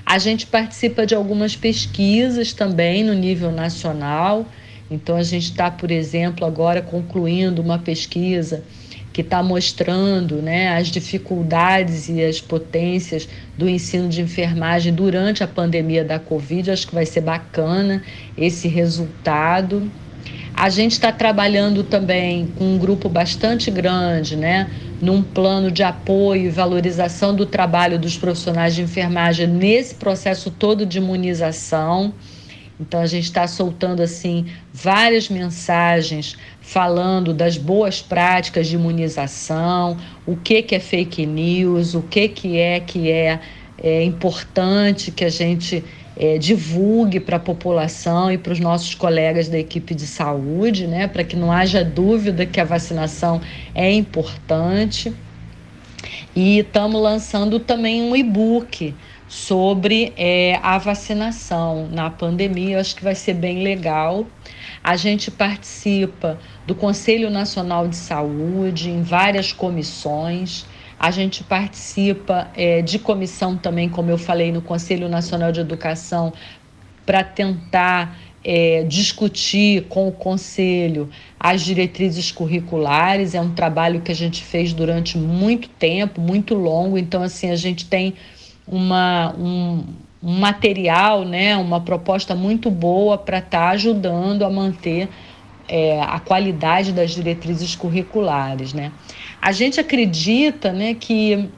A 0.04 0.18
gente 0.18 0.46
participa 0.46 1.06
de 1.06 1.14
algumas 1.14 1.54
pesquisas 1.54 2.52
também 2.52 3.04
no 3.04 3.14
nível 3.14 3.52
nacional. 3.52 4.46
Então, 4.90 5.16
a 5.16 5.22
gente 5.22 5.44
está, 5.44 5.70
por 5.70 5.90
exemplo, 5.90 6.44
agora 6.44 6.82
concluindo 6.82 7.62
uma 7.62 7.78
pesquisa 7.78 8.64
que 9.12 9.22
está 9.22 9.42
mostrando 9.42 10.36
né, 10.36 10.76
as 10.76 10.88
dificuldades 10.88 12.08
e 12.08 12.22
as 12.24 12.40
potências 12.40 13.28
do 13.58 13.68
ensino 13.68 14.08
de 14.08 14.20
enfermagem 14.20 14.92
durante 14.92 15.42
a 15.42 15.48
pandemia 15.48 16.04
da 16.04 16.18
Covid. 16.18 16.70
Acho 16.70 16.86
que 16.86 16.94
vai 16.94 17.06
ser 17.06 17.20
bacana 17.20 18.02
esse 18.36 18.68
resultado. 18.68 19.90
A 20.54 20.68
gente 20.68 20.92
está 20.92 21.10
trabalhando 21.10 21.82
também 21.82 22.46
com 22.56 22.74
um 22.74 22.78
grupo 22.78 23.08
bastante 23.08 23.70
grande, 23.70 24.36
né, 24.36 24.68
num 25.00 25.22
plano 25.22 25.70
de 25.70 25.82
apoio 25.82 26.46
e 26.46 26.50
valorização 26.50 27.34
do 27.34 27.46
trabalho 27.46 27.98
dos 27.98 28.16
profissionais 28.18 28.74
de 28.74 28.82
enfermagem 28.82 29.46
nesse 29.46 29.94
processo 29.94 30.50
todo 30.50 30.84
de 30.84 30.98
imunização. 30.98 32.12
Então 32.78 33.00
a 33.00 33.06
gente 33.06 33.24
está 33.24 33.46
soltando 33.46 34.02
assim 34.02 34.46
várias 34.72 35.28
mensagens 35.28 36.36
falando 36.60 37.34
das 37.34 37.56
boas 37.56 38.00
práticas 38.00 38.68
de 38.68 38.76
imunização, 38.76 39.96
o 40.26 40.36
que, 40.36 40.62
que 40.62 40.74
é 40.74 40.80
fake 40.80 41.26
news, 41.26 41.94
o 41.94 42.02
que, 42.02 42.28
que 42.28 42.58
é 42.58 42.80
que 42.80 43.10
é, 43.10 43.40
é 43.82 44.02
importante 44.04 45.10
que 45.10 45.24
a 45.24 45.28
gente 45.28 45.84
é, 46.22 46.36
divulgue 46.36 47.18
para 47.18 47.38
a 47.38 47.40
população 47.40 48.30
e 48.30 48.36
para 48.36 48.52
os 48.52 48.60
nossos 48.60 48.94
colegas 48.94 49.48
da 49.48 49.58
equipe 49.58 49.94
de 49.94 50.06
saúde, 50.06 50.86
né, 50.86 51.08
para 51.08 51.24
que 51.24 51.34
não 51.34 51.50
haja 51.50 51.82
dúvida 51.82 52.44
que 52.44 52.60
a 52.60 52.64
vacinação 52.64 53.40
é 53.74 53.90
importante. 53.90 55.14
E 56.36 56.58
estamos 56.58 57.00
lançando 57.00 57.58
também 57.58 58.02
um 58.02 58.14
e-book 58.14 58.94
sobre 59.26 60.12
é, 60.14 60.60
a 60.62 60.76
vacinação 60.76 61.88
na 61.90 62.10
pandemia. 62.10 62.76
Eu 62.76 62.80
acho 62.80 62.96
que 62.96 63.02
vai 63.02 63.14
ser 63.14 63.32
bem 63.32 63.62
legal. 63.62 64.26
A 64.84 64.96
gente 64.96 65.30
participa 65.30 66.38
do 66.66 66.74
Conselho 66.74 67.30
Nacional 67.30 67.88
de 67.88 67.96
Saúde 67.96 68.90
em 68.90 69.02
várias 69.02 69.54
comissões. 69.54 70.66
A 71.00 71.10
gente 71.10 71.42
participa 71.42 72.48
é, 72.54 72.82
de 72.82 72.98
comissão 72.98 73.56
também, 73.56 73.88
como 73.88 74.10
eu 74.10 74.18
falei, 74.18 74.52
no 74.52 74.60
Conselho 74.60 75.08
Nacional 75.08 75.50
de 75.50 75.58
Educação, 75.58 76.30
para 77.06 77.24
tentar 77.24 78.18
é, 78.44 78.84
discutir 78.84 79.86
com 79.88 80.08
o 80.08 80.12
Conselho 80.12 81.08
as 81.38 81.62
diretrizes 81.62 82.30
curriculares. 82.30 83.34
É 83.34 83.40
um 83.40 83.54
trabalho 83.54 84.02
que 84.02 84.12
a 84.12 84.14
gente 84.14 84.44
fez 84.44 84.74
durante 84.74 85.16
muito 85.16 85.70
tempo, 85.70 86.20
muito 86.20 86.54
longo. 86.54 86.98
Então, 86.98 87.22
assim, 87.22 87.50
a 87.50 87.56
gente 87.56 87.86
tem 87.86 88.12
uma, 88.68 89.34
um, 89.38 89.82
um 90.22 90.38
material, 90.38 91.24
né, 91.24 91.56
uma 91.56 91.80
proposta 91.80 92.34
muito 92.34 92.70
boa 92.70 93.16
para 93.16 93.38
estar 93.38 93.58
tá 93.58 93.68
ajudando 93.70 94.44
a 94.44 94.50
manter 94.50 95.08
é, 95.66 95.98
a 96.02 96.20
qualidade 96.20 96.92
das 96.92 97.12
diretrizes 97.12 97.74
curriculares. 97.74 98.74
Né? 98.74 98.92
A 99.40 99.52
gente 99.52 99.80
acredita 99.80 100.72
né, 100.72 100.94
que 100.94 101.48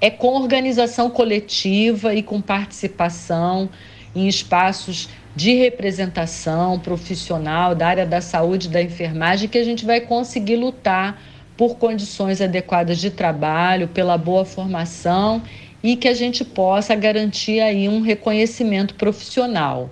é 0.00 0.10
com 0.10 0.34
organização 0.34 1.10
coletiva 1.10 2.14
e 2.14 2.22
com 2.22 2.40
participação 2.40 3.68
em 4.14 4.26
espaços 4.26 5.08
de 5.36 5.54
representação 5.54 6.78
profissional 6.80 7.74
da 7.74 7.86
área 7.86 8.06
da 8.06 8.20
saúde 8.20 8.68
da 8.68 8.82
enfermagem 8.82 9.48
que 9.48 9.58
a 9.58 9.64
gente 9.64 9.84
vai 9.84 10.00
conseguir 10.00 10.56
lutar 10.56 11.20
por 11.56 11.76
condições 11.76 12.40
adequadas 12.40 12.98
de 12.98 13.10
trabalho, 13.10 13.88
pela 13.88 14.16
boa 14.16 14.44
formação 14.44 15.42
e 15.82 15.96
que 15.96 16.08
a 16.08 16.14
gente 16.14 16.44
possa 16.44 16.94
garantir 16.94 17.60
aí 17.60 17.88
um 17.88 18.00
reconhecimento 18.00 18.94
profissional. 18.94 19.90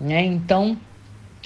Né? 0.00 0.24
Então, 0.24 0.76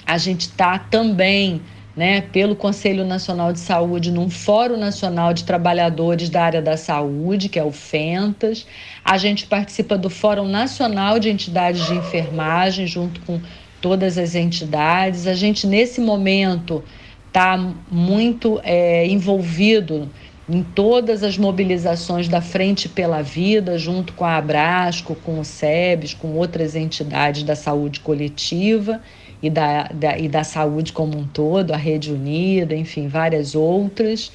a 0.05 0.17
gente 0.17 0.41
está 0.41 0.79
também, 0.79 1.61
né, 1.95 2.21
pelo 2.21 2.55
Conselho 2.55 3.05
Nacional 3.05 3.51
de 3.51 3.59
Saúde, 3.59 4.11
num 4.11 4.29
Fórum 4.29 4.77
Nacional 4.77 5.33
de 5.33 5.43
Trabalhadores 5.43 6.29
da 6.29 6.43
Área 6.43 6.61
da 6.61 6.77
Saúde, 6.77 7.49
que 7.49 7.59
é 7.59 7.63
o 7.63 7.71
FENTAS. 7.71 8.65
A 9.03 9.17
gente 9.17 9.45
participa 9.45 9.97
do 9.97 10.09
Fórum 10.09 10.47
Nacional 10.47 11.19
de 11.19 11.29
Entidades 11.29 11.85
de 11.85 11.93
Enfermagem, 11.93 12.87
junto 12.87 13.19
com 13.21 13.41
todas 13.81 14.17
as 14.17 14.35
entidades. 14.35 15.27
A 15.27 15.33
gente, 15.33 15.67
nesse 15.67 15.99
momento, 15.99 16.83
está 17.27 17.57
muito 17.89 18.59
é, 18.63 19.05
envolvido 19.07 20.09
em 20.49 20.63
todas 20.63 21.23
as 21.23 21.37
mobilizações 21.37 22.27
da 22.27 22.41
Frente 22.41 22.87
pela 22.87 23.21
Vida, 23.21 23.77
junto 23.77 24.13
com 24.13 24.25
a 24.25 24.37
Abrasco, 24.37 25.15
com 25.15 25.39
o 25.39 25.45
SEBS, 25.45 26.13
com 26.13 26.33
outras 26.35 26.75
entidades 26.75 27.43
da 27.43 27.55
saúde 27.55 27.99
coletiva 27.99 29.01
e 29.41 29.49
da, 29.49 29.83
da, 29.83 30.17
e 30.17 30.27
da 30.27 30.43
saúde 30.43 30.93
como 30.93 31.17
um 31.17 31.25
todo, 31.25 31.71
a 31.71 31.77
Rede 31.77 32.11
Unida, 32.11 32.75
enfim, 32.75 33.07
várias 33.07 33.55
outras. 33.55 34.31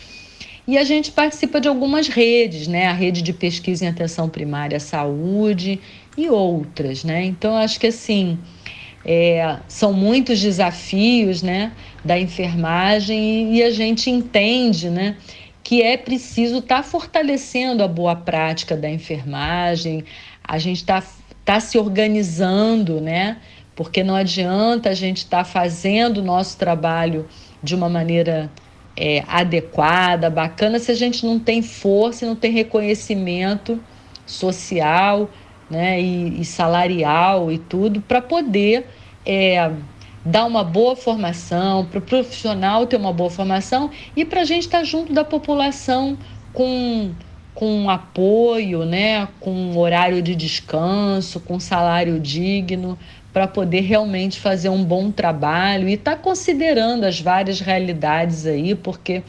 E 0.66 0.76
a 0.76 0.82
gente 0.82 1.12
participa 1.12 1.60
de 1.60 1.68
algumas 1.68 2.08
redes, 2.08 2.66
né? 2.66 2.88
A 2.88 2.92
rede 2.92 3.22
de 3.22 3.32
pesquisa 3.32 3.84
em 3.84 3.88
atenção 3.88 4.28
primária 4.28 4.78
à 4.78 4.80
saúde 4.80 5.78
e 6.18 6.28
outras, 6.28 7.04
né? 7.04 7.24
Então, 7.24 7.56
acho 7.56 7.78
que 7.78 7.86
assim. 7.86 8.38
É, 9.08 9.58
são 9.68 9.92
muitos 9.92 10.40
desafios 10.40 11.40
né, 11.40 11.70
da 12.04 12.18
enfermagem 12.18 13.52
e, 13.52 13.58
e 13.58 13.62
a 13.62 13.70
gente 13.70 14.10
entende 14.10 14.90
né, 14.90 15.16
que 15.62 15.80
é 15.80 15.96
preciso 15.96 16.58
estar 16.58 16.78
tá 16.78 16.82
fortalecendo 16.82 17.84
a 17.84 17.86
boa 17.86 18.16
prática 18.16 18.76
da 18.76 18.90
enfermagem, 18.90 20.04
a 20.42 20.58
gente 20.58 20.78
está 20.78 21.00
tá 21.44 21.60
se 21.60 21.78
organizando, 21.78 23.00
né? 23.00 23.36
Porque 23.76 24.02
não 24.02 24.16
adianta 24.16 24.90
a 24.90 24.94
gente 24.94 25.18
estar 25.18 25.38
tá 25.38 25.44
fazendo 25.44 26.18
o 26.18 26.24
nosso 26.24 26.58
trabalho 26.58 27.28
de 27.62 27.74
uma 27.74 27.88
maneira 27.88 28.50
é, 28.96 29.22
adequada, 29.28 30.30
bacana, 30.30 30.78
se 30.78 30.90
a 30.90 30.94
gente 30.94 31.24
não 31.24 31.38
tem 31.38 31.60
força 31.60 32.24
não 32.24 32.34
tem 32.34 32.50
reconhecimento 32.50 33.78
social 34.24 35.28
né, 35.68 36.00
e, 36.00 36.40
e 36.40 36.44
salarial 36.44 37.52
e 37.52 37.58
tudo 37.58 38.00
para 38.00 38.22
poder 38.22 38.86
é, 39.24 39.70
dar 40.24 40.44
uma 40.44 40.64
boa 40.64 40.96
formação, 40.96 41.84
para 41.84 41.98
o 41.98 42.02
profissional 42.02 42.86
ter 42.86 42.96
uma 42.96 43.12
boa 43.12 43.30
formação 43.30 43.90
e 44.16 44.24
para 44.24 44.40
a 44.40 44.44
gente 44.44 44.62
estar 44.62 44.78
tá 44.78 44.84
junto 44.84 45.12
da 45.12 45.24
população 45.24 46.16
com, 46.52 47.12
com 47.54 47.90
apoio, 47.90 48.84
né, 48.84 49.28
com 49.40 49.76
horário 49.76 50.22
de 50.22 50.34
descanso, 50.34 51.38
com 51.38 51.60
salário 51.60 52.18
digno, 52.18 52.98
para 53.36 53.46
poder 53.46 53.82
realmente 53.82 54.40
fazer 54.40 54.70
um 54.70 54.82
bom 54.82 55.10
trabalho 55.10 55.90
e 55.90 55.92
estar 55.92 56.16
tá 56.16 56.16
considerando 56.16 57.04
as 57.04 57.20
várias 57.20 57.60
realidades 57.60 58.46
aí, 58.46 58.74
porque 58.74 59.22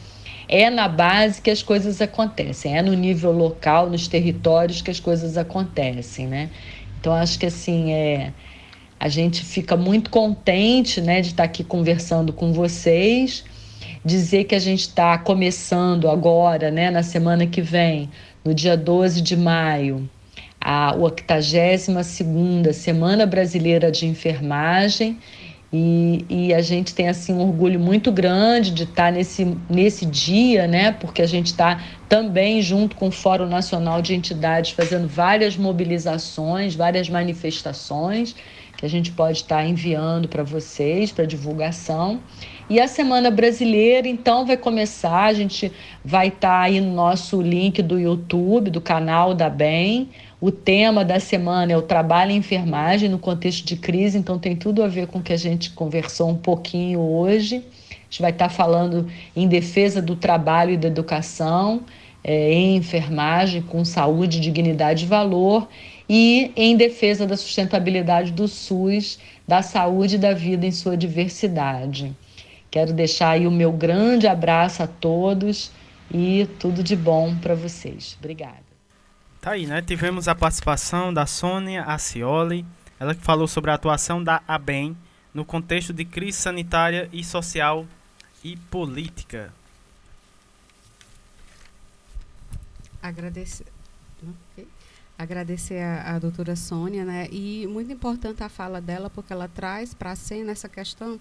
é 0.48 0.70
na 0.70 0.88
base 0.88 1.42
que 1.42 1.50
as 1.50 1.62
coisas 1.62 2.00
acontecem, 2.00 2.74
é 2.74 2.80
no 2.80 2.94
nível 2.94 3.30
local, 3.32 3.90
nos 3.90 4.08
territórios 4.08 4.80
que 4.80 4.90
as 4.90 4.98
coisas 4.98 5.36
acontecem, 5.36 6.26
né? 6.26 6.48
Então 6.98 7.12
acho 7.12 7.38
que 7.38 7.44
assim 7.44 7.92
é 7.92 8.32
a 8.98 9.10
gente 9.10 9.44
fica 9.44 9.76
muito 9.76 10.08
contente, 10.08 11.02
né, 11.02 11.20
de 11.20 11.28
estar 11.28 11.44
aqui 11.44 11.62
conversando 11.62 12.32
com 12.32 12.50
vocês, 12.50 13.44
dizer 14.02 14.44
que 14.44 14.54
a 14.54 14.58
gente 14.58 14.80
está 14.80 15.18
começando 15.18 16.08
agora, 16.08 16.70
né, 16.70 16.90
na 16.90 17.02
semana 17.02 17.46
que 17.46 17.60
vem, 17.60 18.08
no 18.42 18.54
dia 18.54 18.74
12 18.74 19.20
de 19.20 19.36
maio, 19.36 20.08
a 20.70 20.94
82ª 20.94 22.74
Semana 22.74 23.24
Brasileira 23.24 23.90
de 23.90 24.06
Enfermagem 24.06 25.18
e, 25.72 26.26
e, 26.28 26.54
a 26.54 26.60
gente 26.60 26.94
tem 26.94 27.08
assim 27.08 27.32
um 27.32 27.40
orgulho 27.40 27.80
muito 27.80 28.12
grande 28.12 28.70
de 28.70 28.82
estar 28.82 29.10
nesse, 29.10 29.56
nesse 29.68 30.04
dia, 30.04 30.66
né? 30.66 30.92
Porque 30.92 31.22
a 31.22 31.26
gente 31.26 31.46
está 31.46 31.82
também 32.06 32.60
junto 32.60 32.96
com 32.96 33.08
o 33.08 33.10
Fórum 33.10 33.46
Nacional 33.46 34.02
de 34.02 34.14
Entidades 34.14 34.72
fazendo 34.72 35.08
várias 35.08 35.56
mobilizações, 35.56 36.74
várias 36.74 37.08
manifestações 37.08 38.34
que 38.76 38.86
a 38.86 38.88
gente 38.88 39.10
pode 39.10 39.38
estar 39.38 39.66
enviando 39.66 40.28
para 40.28 40.42
vocês 40.42 41.10
para 41.10 41.24
divulgação. 41.24 42.20
E 42.70 42.78
a 42.78 42.86
Semana 42.86 43.30
Brasileira, 43.30 44.06
então, 44.06 44.46
vai 44.46 44.56
começar. 44.56 45.24
A 45.24 45.32
gente 45.32 45.72
vai 46.04 46.28
estar 46.28 46.60
aí 46.60 46.80
no 46.80 46.94
nosso 46.94 47.42
link 47.42 47.82
do 47.82 47.98
YouTube, 47.98 48.70
do 48.70 48.80
canal 48.80 49.34
da 49.34 49.50
Bem 49.50 50.10
o 50.40 50.52
tema 50.52 51.04
da 51.04 51.18
semana 51.18 51.72
é 51.72 51.76
o 51.76 51.82
trabalho 51.82 52.30
em 52.30 52.36
enfermagem 52.36 53.08
no 53.08 53.18
contexto 53.18 53.66
de 53.66 53.76
crise, 53.76 54.16
então 54.16 54.38
tem 54.38 54.54
tudo 54.54 54.84
a 54.84 54.88
ver 54.88 55.08
com 55.08 55.18
o 55.18 55.22
que 55.22 55.32
a 55.32 55.36
gente 55.36 55.70
conversou 55.70 56.28
um 56.28 56.36
pouquinho 56.36 57.00
hoje. 57.00 57.56
A 57.56 58.04
gente 58.08 58.22
vai 58.22 58.30
estar 58.30 58.48
falando 58.48 59.08
em 59.34 59.48
defesa 59.48 60.00
do 60.00 60.14
trabalho 60.14 60.72
e 60.72 60.76
da 60.76 60.86
educação, 60.86 61.82
é, 62.22 62.52
em 62.52 62.76
enfermagem, 62.76 63.62
com 63.62 63.84
saúde, 63.84 64.38
dignidade 64.38 65.04
e 65.04 65.08
valor, 65.08 65.68
e 66.08 66.52
em 66.56 66.76
defesa 66.76 67.26
da 67.26 67.36
sustentabilidade 67.36 68.30
do 68.30 68.46
SUS, 68.46 69.18
da 69.46 69.60
saúde 69.60 70.14
e 70.14 70.18
da 70.18 70.32
vida 70.32 70.64
em 70.64 70.70
sua 70.70 70.96
diversidade. 70.96 72.14
Quero 72.70 72.92
deixar 72.92 73.30
aí 73.30 73.46
o 73.46 73.50
meu 73.50 73.72
grande 73.72 74.28
abraço 74.28 74.82
a 74.84 74.86
todos 74.86 75.72
e 76.12 76.46
tudo 76.60 76.82
de 76.82 76.94
bom 76.94 77.34
para 77.36 77.54
vocês. 77.54 78.16
Obrigada. 78.20 78.67
Tá 79.40 79.52
aí, 79.52 79.66
né? 79.66 79.80
Tivemos 79.80 80.26
a 80.26 80.34
participação 80.34 81.14
da 81.14 81.24
Sônia 81.24 81.84
Acioli, 81.84 82.66
ela 82.98 83.14
que 83.14 83.22
falou 83.22 83.46
sobre 83.46 83.70
a 83.70 83.74
atuação 83.74 84.22
da 84.22 84.42
ABEM 84.48 84.96
no 85.32 85.44
contexto 85.44 85.92
de 85.92 86.04
crise 86.04 86.38
sanitária 86.38 87.08
e 87.12 87.22
social 87.22 87.86
e 88.42 88.56
política. 88.56 89.52
Agradecer, 93.00 93.66
okay. 94.52 94.66
Agradecer 95.16 95.80
a, 95.82 96.16
a 96.16 96.18
doutora 96.18 96.56
Sônia, 96.56 97.04
né? 97.04 97.28
E 97.30 97.64
muito 97.68 97.92
importante 97.92 98.42
a 98.42 98.48
fala 98.48 98.80
dela, 98.80 99.08
porque 99.08 99.32
ela 99.32 99.46
traz 99.46 99.94
para 99.94 100.10
a 100.10 100.16
cena 100.16 100.50
essa 100.50 100.68
questão 100.68 101.18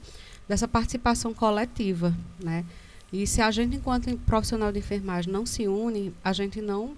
dessa 0.48 0.68
participação 0.68 1.36
coletiva, 1.36 2.16
né? 2.40 2.66
E 3.14 3.28
se 3.28 3.44
a 3.44 3.52
gente, 3.52 3.76
enquanto 3.76 4.16
profissional 4.26 4.72
de 4.72 4.80
enfermagem, 4.80 5.32
não 5.32 5.46
se 5.46 5.68
une, 5.68 6.14
a 6.24 6.34
gente 6.34 6.60
não 6.62 6.96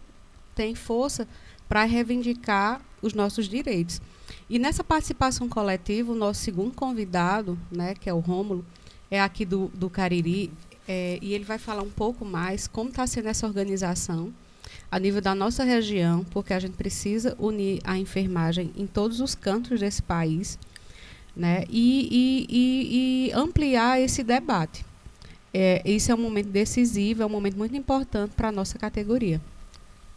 tem 0.59 0.75
força 0.75 1.25
para 1.69 1.85
reivindicar 1.85 2.81
os 3.01 3.13
nossos 3.13 3.47
direitos. 3.47 4.01
E 4.49 4.59
nessa 4.59 4.83
participação 4.83 5.47
coletiva, 5.47 6.11
o 6.11 6.15
nosso 6.15 6.41
segundo 6.41 6.73
convidado, 6.73 7.57
né, 7.71 7.95
que 7.95 8.09
é 8.09 8.13
o 8.13 8.19
Rômulo, 8.19 8.65
é 9.09 9.21
aqui 9.21 9.45
do, 9.45 9.71
do 9.73 9.89
Cariri, 9.89 10.51
é, 10.85 11.17
e 11.21 11.33
ele 11.33 11.45
vai 11.45 11.57
falar 11.57 11.81
um 11.81 11.89
pouco 11.89 12.25
mais 12.25 12.67
como 12.67 12.89
está 12.89 13.07
sendo 13.07 13.29
essa 13.29 13.47
organização 13.47 14.33
a 14.91 14.99
nível 14.99 15.21
da 15.21 15.33
nossa 15.33 15.63
região, 15.63 16.25
porque 16.25 16.53
a 16.53 16.59
gente 16.59 16.73
precisa 16.73 17.37
unir 17.39 17.79
a 17.85 17.97
enfermagem 17.97 18.73
em 18.75 18.85
todos 18.85 19.21
os 19.21 19.35
cantos 19.35 19.79
desse 19.79 20.03
país, 20.03 20.59
né, 21.33 21.63
e, 21.69 22.09
e, 22.11 22.47
e, 22.49 23.29
e 23.29 23.31
ampliar 23.31 24.01
esse 24.01 24.23
debate. 24.23 24.85
É, 25.53 25.81
isso 25.89 26.11
é 26.11 26.15
um 26.15 26.21
momento 26.21 26.49
decisivo, 26.49 27.23
é 27.23 27.25
um 27.25 27.29
momento 27.29 27.57
muito 27.57 27.77
importante 27.77 28.33
para 28.35 28.49
a 28.49 28.51
nossa 28.51 28.77
categoria. 28.77 29.39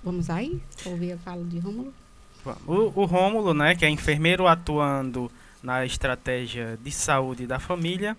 Vamos 0.02 0.28
aí 0.28 0.60
ouvir 0.84 1.12
a 1.12 1.18
fala 1.18 1.44
de 1.44 1.58
Rômulo? 1.60 1.94
O, 2.66 3.02
o 3.02 3.04
Rômulo, 3.04 3.54
né, 3.54 3.76
que 3.76 3.84
é 3.84 3.88
enfermeiro 3.88 4.48
atuando 4.48 5.30
na 5.62 5.86
estratégia 5.86 6.76
de 6.82 6.90
saúde 6.90 7.46
da 7.46 7.60
família, 7.60 8.16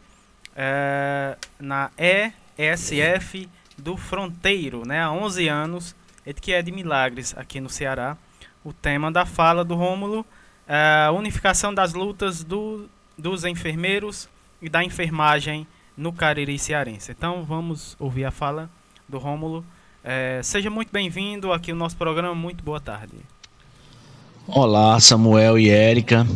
é, 0.56 1.38
na 1.60 1.92
ESF 1.98 3.50
do 3.78 3.98
Fronteiro, 3.98 4.88
né, 4.88 5.02
há 5.02 5.12
11 5.12 5.48
anos, 5.50 5.96
ele 6.26 6.40
que 6.40 6.54
é 6.54 6.62
de 6.62 6.72
Milagres, 6.72 7.36
aqui 7.38 7.60
no 7.60 7.70
Ceará. 7.70 8.16
O 8.64 8.72
tema 8.72 9.12
da 9.12 9.26
fala 9.26 9.66
do 9.66 9.76
Rômulo 9.76 10.26
é 10.66 11.06
a 11.08 11.12
unificação 11.12 11.74
das 11.74 11.94
lutas 11.94 12.46
do, 12.46 12.88
dos 13.18 13.44
enfermeiros 13.44 14.30
e 14.62 14.70
da 14.70 14.82
enfermagem 14.82 15.68
no 15.98 16.14
Cariri 16.14 16.58
cearense. 16.58 17.12
Então 17.12 17.44
vamos 17.44 17.98
ouvir 18.00 18.24
a 18.24 18.32
fala 18.32 18.70
do 19.08 19.18
Rômulo 19.18 19.66
é, 20.04 20.42
seja 20.44 20.70
muito 20.70 20.92
bem-vindo 20.92 21.54
aqui 21.54 21.72
no 21.72 21.80
nosso 21.80 21.96
programa. 21.96 22.36
Muito 22.36 22.64
boa 22.64 22.80
tarde. 22.80 23.14
Olá, 24.48 25.00
Samuel 25.00 25.58
e 25.58 25.70
Érica. 25.70 26.28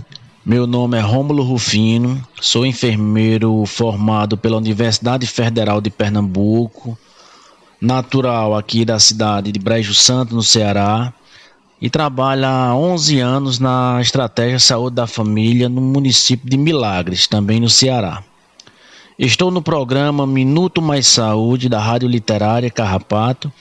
Meu 0.46 0.66
nome 0.66 0.98
é 0.98 1.02
Rômulo 1.02 1.44
Rufino, 1.44 2.26
sou 2.40 2.66
enfermeiro 2.66 3.66
formado 3.66 4.38
pela 4.38 4.56
Universidade 4.56 5.28
Federal 5.28 5.82
de 5.82 5.90
Pernambuco, 5.90 6.98
natural 7.82 8.56
aqui 8.56 8.86
da 8.86 8.98
cidade 8.98 9.52
de 9.52 9.60
Brejo 9.60 9.94
Santo, 9.94 10.34
no 10.34 10.42
Ceará, 10.42 11.14
e 11.82 11.90
trabalho 11.90 12.46
há 12.46 12.74
11 12.74 13.20
anos 13.20 13.60
na 13.60 14.00
Estratégia 14.00 14.58
Saúde 14.58 14.96
da 14.96 15.06
Família 15.06 15.68
no 15.68 15.82
município 15.82 16.50
de 16.50 16.58
Milagres, 16.58 17.28
também 17.28 17.60
no 17.60 17.70
Ceará. 17.70 18.24
Estou 19.20 19.50
no 19.50 19.64
programa 19.64 20.28
Minuto 20.28 20.80
Mais 20.80 21.08
Saúde 21.08 21.68
da 21.68 21.80
Rádio 21.80 22.08
Literária 22.08 22.70
Carrapato 22.70 23.52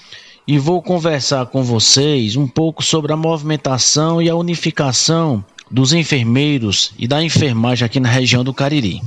e 0.46 0.58
vou 0.58 0.82
conversar 0.82 1.46
com 1.46 1.62
vocês 1.62 2.36
um 2.36 2.46
pouco 2.46 2.82
sobre 2.82 3.10
a 3.10 3.16
movimentação 3.16 4.20
e 4.20 4.28
a 4.28 4.36
unificação 4.36 5.42
dos 5.70 5.94
enfermeiros 5.94 6.92
e 6.98 7.08
da 7.08 7.22
enfermagem 7.22 7.86
aqui 7.86 7.98
na 7.98 8.10
região 8.10 8.44
do 8.44 8.52
Cariri. 8.52 9.00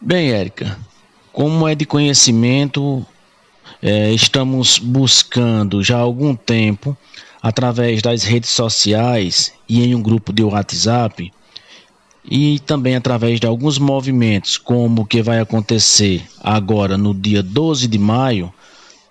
Bem, 0.00 0.30
Érica, 0.30 0.78
como 1.30 1.68
é 1.68 1.74
de 1.74 1.84
conhecimento, 1.84 3.04
é, 3.82 4.12
estamos 4.12 4.78
buscando 4.78 5.82
já 5.82 5.98
há 5.98 6.00
algum 6.00 6.34
tempo, 6.34 6.96
através 7.42 8.00
das 8.00 8.22
redes 8.22 8.48
sociais 8.48 9.52
e 9.68 9.84
em 9.84 9.94
um 9.94 10.00
grupo 10.00 10.32
de 10.32 10.42
WhatsApp, 10.42 11.30
e 12.24 12.58
também 12.60 12.96
através 12.96 13.38
de 13.38 13.46
alguns 13.46 13.78
movimentos, 13.78 14.56
como 14.56 15.02
o 15.02 15.06
que 15.06 15.22
vai 15.22 15.40
acontecer 15.40 16.24
agora 16.42 16.96
no 16.96 17.12
dia 17.14 17.42
12 17.42 17.86
de 17.86 17.98
maio, 17.98 18.52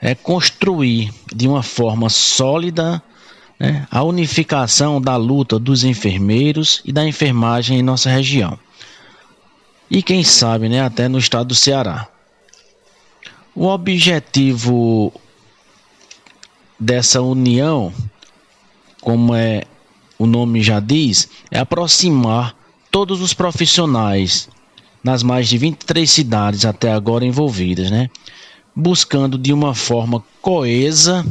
é 0.02 0.16
construir 0.16 1.14
de 1.34 1.48
uma 1.48 1.62
forma 1.62 2.10
sólida 2.10 3.02
né, 3.60 3.88
a 3.90 4.04
unificação 4.04 5.00
da 5.00 5.16
luta 5.16 5.60
dos 5.60 5.84
enfermeiros 5.84 6.82
e 6.84 6.92
da 6.92 7.08
enfermagem 7.08 7.80
em 7.80 7.84
nossa 7.84 8.10
região. 8.10 8.58
E 9.90 10.02
quem 10.02 10.24
sabe, 10.24 10.68
né, 10.68 10.82
até 10.82 11.08
no 11.08 11.20
estado 11.20 11.50
do 11.50 11.56
Ceará. 11.56 12.08
O 13.56 13.68
objetivo 13.68 15.14
dessa 16.80 17.22
união, 17.22 17.94
como 19.00 19.36
é 19.36 19.64
o 20.18 20.26
nome 20.26 20.64
já 20.64 20.80
diz, 20.80 21.30
é 21.52 21.60
aproximar 21.60 22.56
todos 22.94 23.22
os 23.22 23.34
profissionais 23.34 24.48
nas 25.04 25.24
mais 25.24 25.50
de 25.50 25.58
23 25.58 26.10
cidades 26.10 26.64
até 26.64 26.94
agora 26.94 27.26
envolvidas, 27.26 27.90
né? 27.90 28.08
Buscando 28.76 29.36
de 29.36 29.52
uma 29.52 29.74
forma 29.74 30.24
coesa 30.40 31.26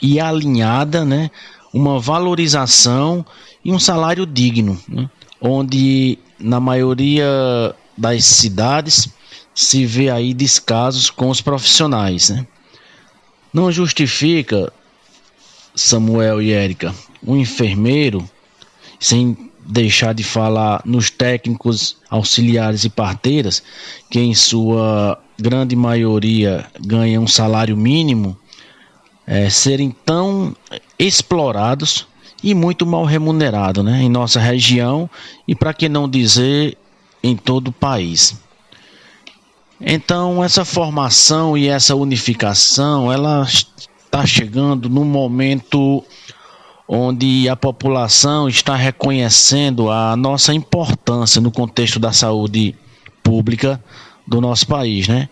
e 0.00 0.20
alinhada, 0.20 1.04
né? 1.04 1.28
Uma 1.74 1.98
valorização 1.98 3.26
e 3.64 3.72
um 3.72 3.78
salário 3.78 4.24
digno, 4.24 4.80
né? 4.88 5.10
onde 5.40 6.16
na 6.38 6.60
maioria 6.60 7.74
das 7.98 8.24
cidades 8.24 9.08
se 9.52 9.84
vê 9.84 10.10
aí 10.10 10.32
descasos 10.32 11.10
com 11.10 11.28
os 11.28 11.40
profissionais, 11.40 12.30
né? 12.30 12.46
Não 13.52 13.72
justifica 13.72 14.72
Samuel 15.74 16.40
e 16.40 16.52
Érica, 16.52 16.94
um 17.20 17.36
enfermeiro 17.36 18.30
sem 19.00 19.49
deixar 19.70 20.12
de 20.12 20.24
falar 20.24 20.82
nos 20.84 21.10
técnicos 21.10 21.96
auxiliares 22.10 22.84
e 22.84 22.90
parteiras, 22.90 23.62
que 24.10 24.18
em 24.18 24.34
sua 24.34 25.18
grande 25.38 25.76
maioria 25.76 26.66
ganham 26.80 27.22
um 27.22 27.28
salário 27.28 27.76
mínimo, 27.76 28.36
é, 29.26 29.48
serem 29.48 29.94
tão 30.04 30.54
explorados 30.98 32.06
e 32.42 32.54
muito 32.54 32.84
mal 32.84 33.04
remunerados 33.04 33.84
né, 33.84 34.02
em 34.02 34.08
nossa 34.08 34.40
região 34.40 35.08
e, 35.46 35.54
para 35.54 35.72
que 35.72 35.88
não 35.88 36.08
dizer, 36.08 36.76
em 37.22 37.36
todo 37.36 37.68
o 37.68 37.72
país. 37.72 38.40
Então, 39.80 40.42
essa 40.42 40.64
formação 40.64 41.56
e 41.56 41.68
essa 41.68 41.94
unificação, 41.94 43.10
ela 43.10 43.44
está 43.44 44.26
chegando 44.26 44.90
no 44.90 45.04
momento 45.04 46.04
onde 46.92 47.48
a 47.48 47.54
população 47.54 48.48
está 48.48 48.74
reconhecendo 48.74 49.92
a 49.92 50.16
nossa 50.16 50.52
importância 50.52 51.40
no 51.40 51.52
contexto 51.52 52.00
da 52.00 52.12
saúde 52.12 52.74
pública 53.22 53.80
do 54.26 54.40
nosso 54.40 54.66
país, 54.66 55.06
né? 55.06 55.28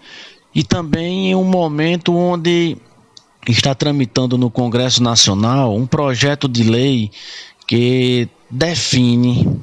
E 0.55 0.63
também 0.63 1.31
em 1.31 1.35
um 1.35 1.43
momento 1.43 2.15
onde 2.15 2.77
está 3.49 3.75
tramitando 3.75 4.39
no 4.39 4.53
Congresso 4.53 5.03
Nacional 5.03 5.75
um 5.75 5.85
projeto 5.85 6.49
de 6.49 6.63
lei 6.63 7.11
que 7.67 8.29
define 8.49 9.61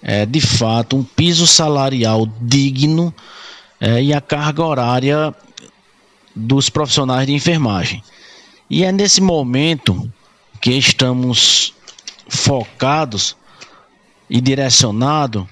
é, 0.00 0.24
de 0.24 0.40
fato 0.40 0.96
um 0.96 1.02
piso 1.02 1.48
salarial 1.48 2.28
digno 2.40 3.12
é, 3.80 4.00
e 4.00 4.14
a 4.14 4.20
carga 4.20 4.64
horária 4.64 5.34
dos 6.32 6.70
profissionais 6.70 7.26
de 7.26 7.32
enfermagem. 7.32 8.04
E 8.70 8.84
é 8.84 8.92
nesse 8.92 9.20
momento 9.20 10.08
que 10.64 10.72
estamos 10.72 11.74
focados 12.26 13.36
e 14.30 14.40
direcionados 14.40 15.44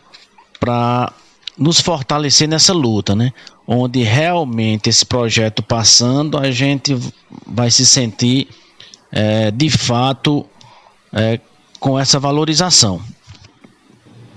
para 0.59 1.13
nos 1.59 1.81
fortalecer 1.81 2.49
nessa 2.49 2.73
luta, 2.73 3.15
né? 3.15 3.31
Onde 3.67 4.03
realmente 4.03 4.89
esse 4.89 5.05
projeto 5.05 5.63
passando, 5.63 6.39
a 6.39 6.51
gente 6.51 6.97
vai 7.47 7.71
se 7.71 7.85
sentir 7.85 8.49
é, 9.13 9.51
de 9.51 9.69
fato 9.69 10.47
é, 11.13 11.39
com 11.79 11.99
essa 11.99 12.19
valorização. 12.19 12.99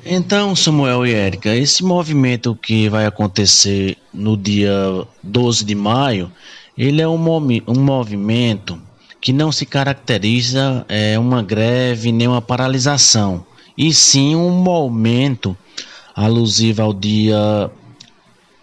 Então, 0.06 0.58
Samuel 0.58 1.08
e 1.08 1.14
Érica, 1.14 1.56
esse 1.56 1.86
movimento 1.86 2.54
que 2.54 2.90
vai 2.90 3.06
acontecer 3.06 3.98
no 4.14 4.36
dia 4.36 5.08
12 5.24 5.64
de 5.64 5.74
maio, 5.74 6.30
ele 6.78 7.02
é 7.02 7.08
um, 7.08 7.18
um 7.66 7.80
movimento 7.80 8.78
que 9.26 9.34
não 9.34 9.52
se 9.52 9.66
caracteriza 9.66 10.86
é, 10.88 11.18
uma 11.18 11.42
greve 11.42 12.12
nem 12.12 12.28
uma 12.28 12.44
paralisação, 12.44 13.44
e 13.76 13.92
sim 13.92 14.36
um 14.36 14.52
momento 14.52 15.58
alusivo 16.16 16.84
ao 16.84 16.94
dia 16.94 17.72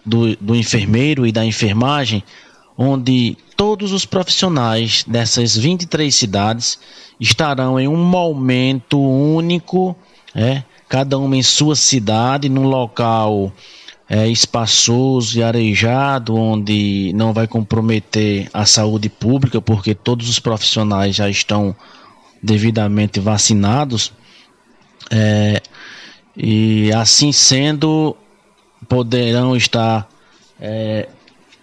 do, 0.07 0.37
do 0.37 0.55
enfermeiro 0.55 1.27
e 1.27 1.33
da 1.33 1.45
enfermagem, 1.45 2.23
onde 2.79 3.37
todos 3.57 3.91
os 3.91 4.07
profissionais 4.07 5.05
dessas 5.05 5.57
23 5.57 6.15
cidades 6.15 6.79
estarão 7.19 7.81
em 7.81 7.89
um 7.89 7.97
momento 7.97 9.01
único, 9.01 9.97
é, 10.33 10.63
cada 10.89 11.19
um 11.19 11.35
em 11.35 11.43
sua 11.43 11.75
cidade, 11.75 12.49
num 12.49 12.69
local 12.69 13.53
é, 14.13 14.29
espaçoso 14.29 15.39
e 15.39 15.43
arejado, 15.43 16.37
onde 16.37 17.15
não 17.15 17.33
vai 17.33 17.47
comprometer 17.47 18.47
a 18.53 18.67
saúde 18.67 19.09
pública, 19.09 19.59
porque 19.59 19.95
todos 19.95 20.29
os 20.29 20.39
profissionais 20.39 21.17
já 21.17 21.31
estão 21.31 21.75
devidamente 22.43 23.19
vacinados. 23.19 24.13
É, 25.11 25.63
e 26.37 26.93
assim 26.93 27.33
sendo, 27.33 28.15
poderão 28.87 29.57
estar 29.57 30.07
é, 30.61 31.09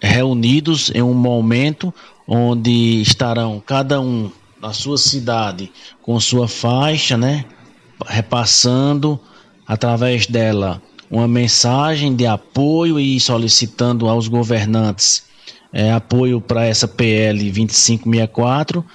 reunidos 0.01 0.89
em 0.95 1.03
um 1.03 1.13
momento 1.13 1.93
onde 2.27 2.99
estarão 2.99 3.61
cada 3.63 4.01
um 4.01 4.31
na 4.59 4.73
sua 4.73 4.97
cidade 4.97 5.71
com 6.01 6.19
sua 6.19 6.47
faixa, 6.47 7.15
né, 7.15 7.45
repassando 8.07 9.19
através 9.67 10.25
dela 10.25 10.81
uma 11.09 11.27
mensagem 11.27 12.15
de 12.15 12.25
apoio 12.25 12.99
e 12.99 13.19
solicitando 13.19 14.07
aos 14.07 14.27
governantes 14.27 15.23
é, 15.73 15.91
apoio 15.91 16.39
para 16.41 16.65
essa 16.65 16.87
PL 16.87 17.37
2564. 17.51 18.85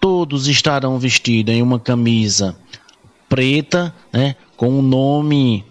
Todos 0.00 0.46
estarão 0.46 0.98
vestidos 0.98 1.54
em 1.54 1.62
uma 1.62 1.80
camisa 1.80 2.56
preta, 3.28 3.94
né, 4.12 4.36
com 4.56 4.68
o 4.68 4.78
um 4.78 4.82
nome 4.82 5.64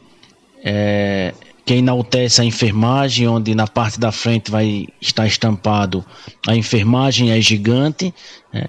é, 0.64 1.34
que 1.66 1.76
enaltece 1.76 2.42
a 2.42 2.46
enfermagem, 2.46 3.28
onde 3.28 3.56
na 3.56 3.68
parte 3.68 4.00
da 4.00 4.12
frente 4.12 4.52
vai 4.52 4.88
estar 5.02 5.26
estampado 5.26 6.06
a 6.46 6.56
enfermagem 6.56 7.32
é 7.32 7.42
gigante. 7.42 8.14
Né, 8.54 8.66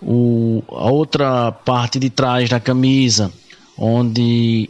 o, 0.00 0.62
a 0.68 0.90
outra 0.90 1.50
parte 1.50 1.98
de 1.98 2.10
trás 2.10 2.48
da 2.48 2.60
camisa, 2.60 3.32
onde 3.78 4.68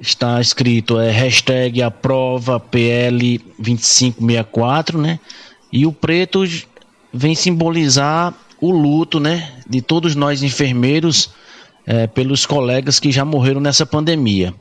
está 0.00 0.40
escrito 0.40 0.98
é 0.98 1.10
hashtag 1.10 1.82
aprova 1.82 2.58
PL 2.58 3.38
2564, 3.58 4.98
né? 4.98 5.18
E 5.72 5.86
o 5.86 5.92
preto 5.92 6.44
vem 7.12 7.34
simbolizar 7.34 8.34
o 8.60 8.70
luto, 8.70 9.20
né? 9.20 9.52
De 9.68 9.80
todos 9.80 10.14
nós 10.14 10.42
enfermeiros 10.42 11.30
é, 11.86 12.06
pelos 12.06 12.46
colegas 12.46 13.00
que 13.00 13.10
já 13.10 13.24
morreram 13.24 13.60
nessa 13.60 13.86
pandemia. 13.86 14.54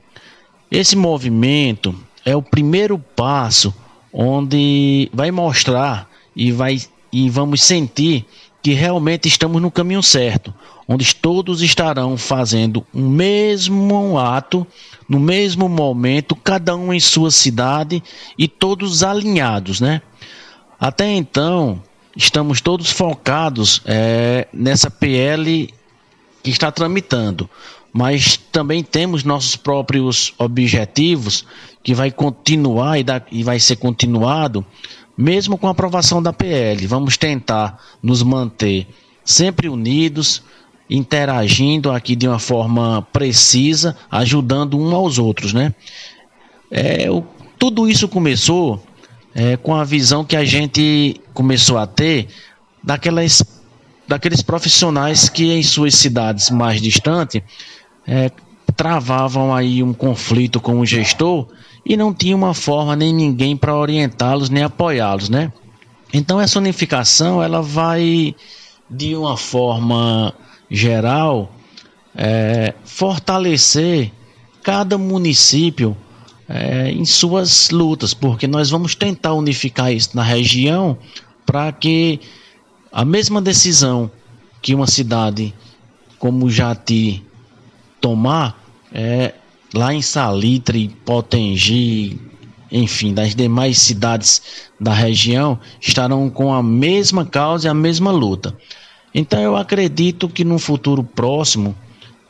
Esse 0.69 0.95
movimento 0.95 1.95
é 2.25 2.35
o 2.35 2.41
primeiro 2.41 2.97
passo 2.97 3.73
onde 4.11 5.09
vai 5.13 5.31
mostrar 5.31 6.09
e 6.35 6.51
vai 6.51 6.79
e 7.11 7.29
vamos 7.29 7.63
sentir 7.63 8.25
que 8.61 8.73
realmente 8.73 9.27
estamos 9.27 9.61
no 9.61 9.71
caminho 9.71 10.03
certo, 10.03 10.53
onde 10.87 11.15
todos 11.15 11.61
estarão 11.61 12.17
fazendo 12.17 12.85
o 12.93 12.99
mesmo 12.99 14.19
ato 14.19 14.67
no 15.07 15.19
mesmo 15.19 15.69
momento, 15.69 16.35
cada 16.35 16.75
um 16.75 16.93
em 16.93 16.99
sua 16.99 17.31
cidade 17.31 18.03
e 18.37 18.47
todos 18.47 19.03
alinhados, 19.03 19.79
né? 19.79 20.01
Até 20.79 21.11
então, 21.13 21.81
estamos 22.15 22.61
todos 22.61 22.91
focados 22.91 23.81
é, 23.85 24.47
nessa 24.53 24.91
PL 24.91 25.73
que 26.43 26.49
está 26.49 26.71
tramitando, 26.71 27.49
mas 27.91 28.37
também 28.37 28.83
temos 28.83 29.23
nossos 29.23 29.55
próprios 29.55 30.33
objetivos 30.37 31.45
que 31.81 31.93
vai 31.93 32.11
continuar 32.11 32.99
e, 32.99 33.05
e 33.31 33.43
vai 33.43 33.59
ser 33.59 33.77
continuado 33.77 34.65
mesmo 35.17 35.57
com 35.57 35.67
a 35.67 35.71
aprovação 35.71 36.21
da 36.21 36.31
PL. 36.31 36.85
Vamos 36.85 37.17
tentar 37.17 37.81
nos 38.03 38.21
manter 38.21 38.87
sempre 39.25 39.67
unidos, 39.67 40.43
interagindo 40.89 41.91
aqui 41.91 42.15
de 42.15 42.27
uma 42.27 42.39
forma 42.39 43.05
precisa, 43.11 43.95
ajudando 44.09 44.79
um 44.79 44.95
aos 44.95 45.17
outros, 45.19 45.53
né? 45.53 45.73
É, 46.71 47.09
o, 47.09 47.23
tudo 47.57 47.89
isso 47.89 48.07
começou 48.07 48.81
é, 49.33 49.57
com 49.57 49.75
a 49.75 49.83
visão 49.83 50.23
que 50.23 50.35
a 50.35 50.45
gente 50.45 51.19
começou 51.33 51.77
a 51.77 51.85
ter 51.85 52.27
daquelas, 52.83 53.43
daqueles 54.07 54.41
profissionais 54.41 55.29
que 55.29 55.51
em 55.51 55.63
suas 55.63 55.95
cidades 55.95 56.49
mais 56.49 56.81
distantes 56.81 57.41
é, 58.07 58.31
travavam 58.75 59.53
aí 59.53 59.81
um 59.81 59.93
conflito 59.93 60.59
com 60.59 60.79
o 60.79 60.85
gestor 60.85 61.47
e 61.85 61.97
não 61.97 62.13
tinha 62.13 62.35
uma 62.35 62.53
forma 62.53 62.95
nem 62.95 63.13
ninguém 63.13 63.55
para 63.55 63.75
orientá-los 63.75 64.49
nem 64.49 64.63
apoiá-los, 64.63 65.29
né? 65.29 65.51
Então 66.13 66.39
essa 66.39 66.59
unificação 66.59 67.41
ela 67.41 67.61
vai 67.61 68.35
de 68.89 69.15
uma 69.15 69.35
forma 69.35 70.33
geral, 70.69 71.51
é, 72.15 72.73
fortalecer 72.83 74.11
cada 74.63 74.97
município 74.97 75.95
é, 76.49 76.91
em 76.91 77.05
suas 77.05 77.69
lutas, 77.69 78.13
porque 78.13 78.47
nós 78.47 78.69
vamos 78.69 78.95
tentar 78.95 79.33
unificar 79.33 79.91
isso 79.91 80.15
na 80.15 80.23
região 80.23 80.97
para 81.45 81.71
que 81.71 82.19
a 82.91 83.05
mesma 83.05 83.41
decisão 83.41 84.09
que 84.61 84.73
uma 84.73 84.87
cidade 84.87 85.53
como 86.17 86.49
Jati 86.49 87.23
tomar, 88.01 88.61
é, 88.91 89.33
lá 89.73 89.93
em 89.93 90.01
Salitre, 90.01 90.89
Potengi, 91.05 92.19
enfim, 92.71 93.13
das 93.13 93.35
demais 93.35 93.77
cidades 93.77 94.41
da 94.79 94.93
região 94.93 95.59
estarão 95.79 96.29
com 96.29 96.53
a 96.53 96.61
mesma 96.61 97.25
causa 97.25 97.67
e 97.67 97.69
a 97.69 97.73
mesma 97.73 98.11
luta. 98.11 98.55
Então 99.13 99.41
eu 99.41 99.55
acredito 99.55 100.29
que 100.29 100.43
no 100.43 100.59
futuro 100.59 101.03
próximo, 101.03 101.75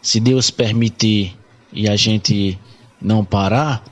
se 0.01 0.19
Deus 0.19 0.49
permitir 0.49 1.36
e 1.71 1.88
a 1.89 1.95
gente 1.95 2.57
não 3.01 3.25
parar, 3.25 3.84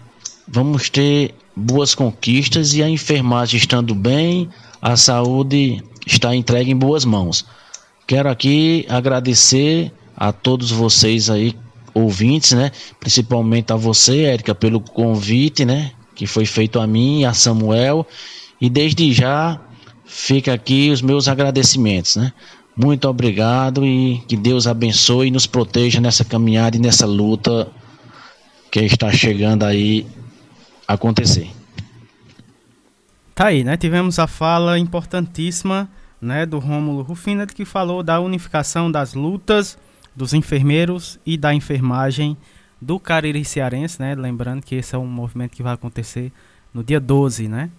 vamos 0.47 0.89
ter 0.89 1.33
boas 1.55 1.95
conquistas 1.95 2.73
e 2.73 2.83
a 2.83 2.89
enfermagem 2.89 3.57
estando 3.57 3.95
bem, 3.95 4.49
a 4.81 4.95
saúde 4.95 5.83
está 6.05 6.35
entregue 6.35 6.71
em 6.71 6.77
boas 6.77 7.05
mãos. 7.05 7.45
Quero 8.05 8.29
aqui 8.29 8.85
agradecer 8.87 9.91
a 10.15 10.31
todos 10.31 10.71
vocês 10.71 11.29
aí 11.29 11.55
ouvintes, 11.93 12.51
né? 12.51 12.71
Principalmente 12.99 13.73
a 13.73 13.75
você, 13.75 14.23
Érica, 14.23 14.53
pelo 14.53 14.79
convite, 14.79 15.65
né? 15.65 15.91
Que 16.13 16.27
foi 16.27 16.45
feito 16.45 16.79
a 16.79 16.85
mim 16.85 17.21
e 17.21 17.25
a 17.25 17.33
Samuel. 17.33 18.05
E 18.59 18.69
desde 18.69 19.11
já 19.11 19.59
fica 20.05 20.53
aqui 20.53 20.91
os 20.91 21.01
meus 21.01 21.27
agradecimentos, 21.27 22.15
né? 22.15 22.31
Muito 22.75 23.07
obrigado 23.07 23.85
e 23.85 24.17
que 24.27 24.35
Deus 24.35 24.67
abençoe 24.67 25.27
e 25.27 25.31
nos 25.31 25.47
proteja 25.47 26.01
nessa 26.01 26.25
caminhada 26.25 26.75
e 26.75 26.79
nessa 26.79 27.05
luta 27.05 27.69
que 28.69 28.81
está 28.81 29.09
chegando 29.11 29.63
aí 29.63 30.05
a 30.85 30.95
acontecer. 30.95 31.49
Tá 33.33 33.47
aí, 33.47 33.63
né? 33.63 33.77
Tivemos 33.77 34.19
a 34.19 34.27
fala 34.27 34.77
importantíssima, 34.77 35.89
né, 36.21 36.45
do 36.45 36.59
Rômulo 36.59 37.01
Rufina 37.01 37.45
que 37.45 37.63
falou 37.63 38.01
da 38.03 38.19
unificação 38.19 38.91
das 38.91 39.13
lutas 39.13 39.77
dos 40.15 40.33
enfermeiros 40.33 41.19
e 41.25 41.37
da 41.37 41.53
enfermagem 41.53 42.35
do 42.81 42.99
Cariri 42.99 43.45
Cearense, 43.45 44.01
né? 44.01 44.15
Lembrando 44.15 44.61
que 44.61 44.75
esse 44.75 44.95
é 44.95 44.97
um 44.97 45.07
movimento 45.07 45.51
que 45.51 45.63
vai 45.63 45.73
acontecer 45.73 46.31
no 46.73 46.83
dia 46.83 46.99
12, 46.99 47.47
né? 47.47 47.69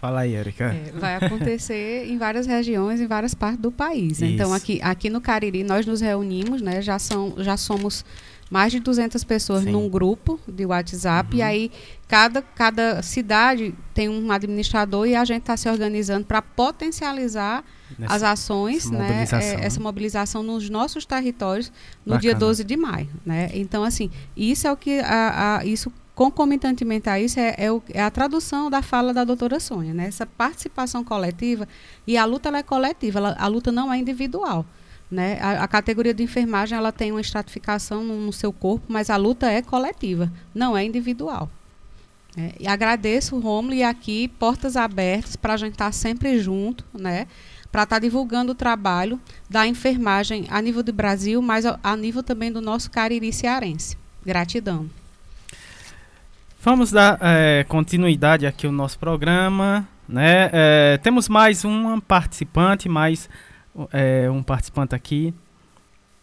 Fala 0.00 0.20
aí, 0.20 0.34
Erika. 0.34 0.64
É, 0.64 0.92
vai 0.98 1.14
acontecer 1.16 2.06
em 2.08 2.16
várias 2.16 2.46
regiões, 2.46 3.02
em 3.02 3.06
várias 3.06 3.34
partes 3.34 3.60
do 3.60 3.70
país. 3.70 4.22
Então, 4.22 4.28
Isso. 4.28 4.34
Então, 4.34 4.54
aqui, 4.54 4.80
aqui 4.82 5.10
no 5.10 5.20
Cariri, 5.20 5.62
nós 5.62 5.84
nos 5.84 6.00
reunimos, 6.00 6.62
né? 6.62 6.80
Já, 6.80 6.98
são, 6.98 7.34
já 7.36 7.54
somos 7.58 8.02
mais 8.50 8.72
de 8.72 8.80
200 8.80 9.22
pessoas 9.24 9.62
Sim. 9.62 9.72
num 9.72 9.90
grupo 9.90 10.40
de 10.48 10.64
WhatsApp. 10.64 11.34
Uhum. 11.34 11.38
E 11.38 11.42
aí, 11.42 11.70
cada, 12.08 12.40
cada 12.40 13.02
cidade 13.02 13.74
tem 13.92 14.08
um 14.08 14.32
administrador 14.32 15.06
e 15.06 15.14
a 15.14 15.24
gente 15.24 15.42
está 15.42 15.54
se 15.54 15.68
organizando 15.68 16.24
para 16.24 16.40
potencializar 16.40 17.62
Nessa, 17.98 18.14
as 18.14 18.22
ações, 18.22 18.86
essa 18.86 18.92
né? 18.92 19.06
Mobilização. 19.06 19.58
É, 19.58 19.66
essa 19.66 19.80
mobilização 19.80 20.42
nos 20.42 20.70
nossos 20.70 21.04
territórios 21.04 21.70
no 22.06 22.14
Bacana. 22.14 22.20
dia 22.20 22.34
12 22.34 22.64
de 22.64 22.76
maio. 22.76 23.08
Né? 23.24 23.50
Então, 23.52 23.84
assim, 23.84 24.10
isso 24.34 24.66
é 24.66 24.72
o 24.72 24.76
que 24.78 24.98
a, 25.00 25.58
a, 25.58 25.64
isso 25.66 25.92
concomitantemente 26.20 27.08
a 27.08 27.18
isso 27.18 27.40
é, 27.40 27.54
é, 27.56 27.72
o, 27.72 27.82
é, 27.88 28.02
a 28.02 28.10
tradução 28.10 28.68
da 28.68 28.82
fala 28.82 29.14
da 29.14 29.24
doutora 29.24 29.58
Sônia, 29.58 29.94
né? 29.94 30.04
Essa 30.04 30.26
participação 30.26 31.02
coletiva 31.02 31.66
e 32.06 32.14
a 32.18 32.26
luta 32.26 32.54
é 32.54 32.62
coletiva, 32.62 33.18
ela, 33.18 33.36
a 33.38 33.46
luta 33.46 33.72
não 33.72 33.90
é 33.90 33.96
individual. 33.96 34.66
Né? 35.10 35.38
A, 35.40 35.64
a, 35.64 35.66
categoria 35.66 36.12
de 36.12 36.22
enfermagem 36.22 36.76
ela 36.76 36.92
tem 36.92 37.10
uma 37.10 37.22
estratificação 37.22 38.04
no, 38.04 38.20
no, 38.20 38.34
seu 38.34 38.52
corpo, 38.52 38.84
mas 38.86 39.08
a 39.08 39.16
luta 39.16 39.50
é 39.50 39.62
coletiva, 39.62 40.30
não 40.54 40.76
é 40.76 40.84
individual. 40.84 41.48
É, 42.36 42.52
e 42.60 42.68
agradeço 42.68 43.34
o 43.34 43.40
Romulo 43.40 43.72
e 43.72 43.82
aqui 43.82 44.28
portas 44.28 44.76
abertas 44.76 45.36
para 45.36 45.54
a 45.54 45.56
gente 45.56 45.72
estar 45.72 45.86
tá 45.86 45.92
sempre 45.92 46.38
junto, 46.38 46.84
né? 46.92 47.28
para 47.72 47.84
estar 47.84 47.96
tá 47.96 47.98
divulgando 47.98 48.52
o 48.52 48.54
trabalho 48.54 49.18
da 49.48 49.66
enfermagem 49.66 50.44
a 50.50 50.60
nível 50.60 50.82
do 50.82 50.92
Brasil, 50.92 51.40
mas 51.40 51.64
a, 51.64 51.80
a 51.82 51.96
nível 51.96 52.22
também 52.22 52.52
do 52.52 52.60
nosso 52.60 52.90
Cariri 52.90 53.32
cearense. 53.32 53.96
Gratidão. 54.22 55.00
Vamos 56.62 56.90
dar 56.90 57.18
é, 57.22 57.64
continuidade 57.64 58.46
aqui 58.46 58.66
ao 58.66 58.72
nosso 58.72 58.98
programa. 58.98 59.88
Né? 60.06 60.50
É, 60.52 60.98
temos 61.02 61.26
mais 61.26 61.64
uma 61.64 61.98
participante, 62.02 62.86
mais 62.86 63.30
é, 63.90 64.30
um 64.30 64.42
participante 64.42 64.94
aqui. 64.94 65.32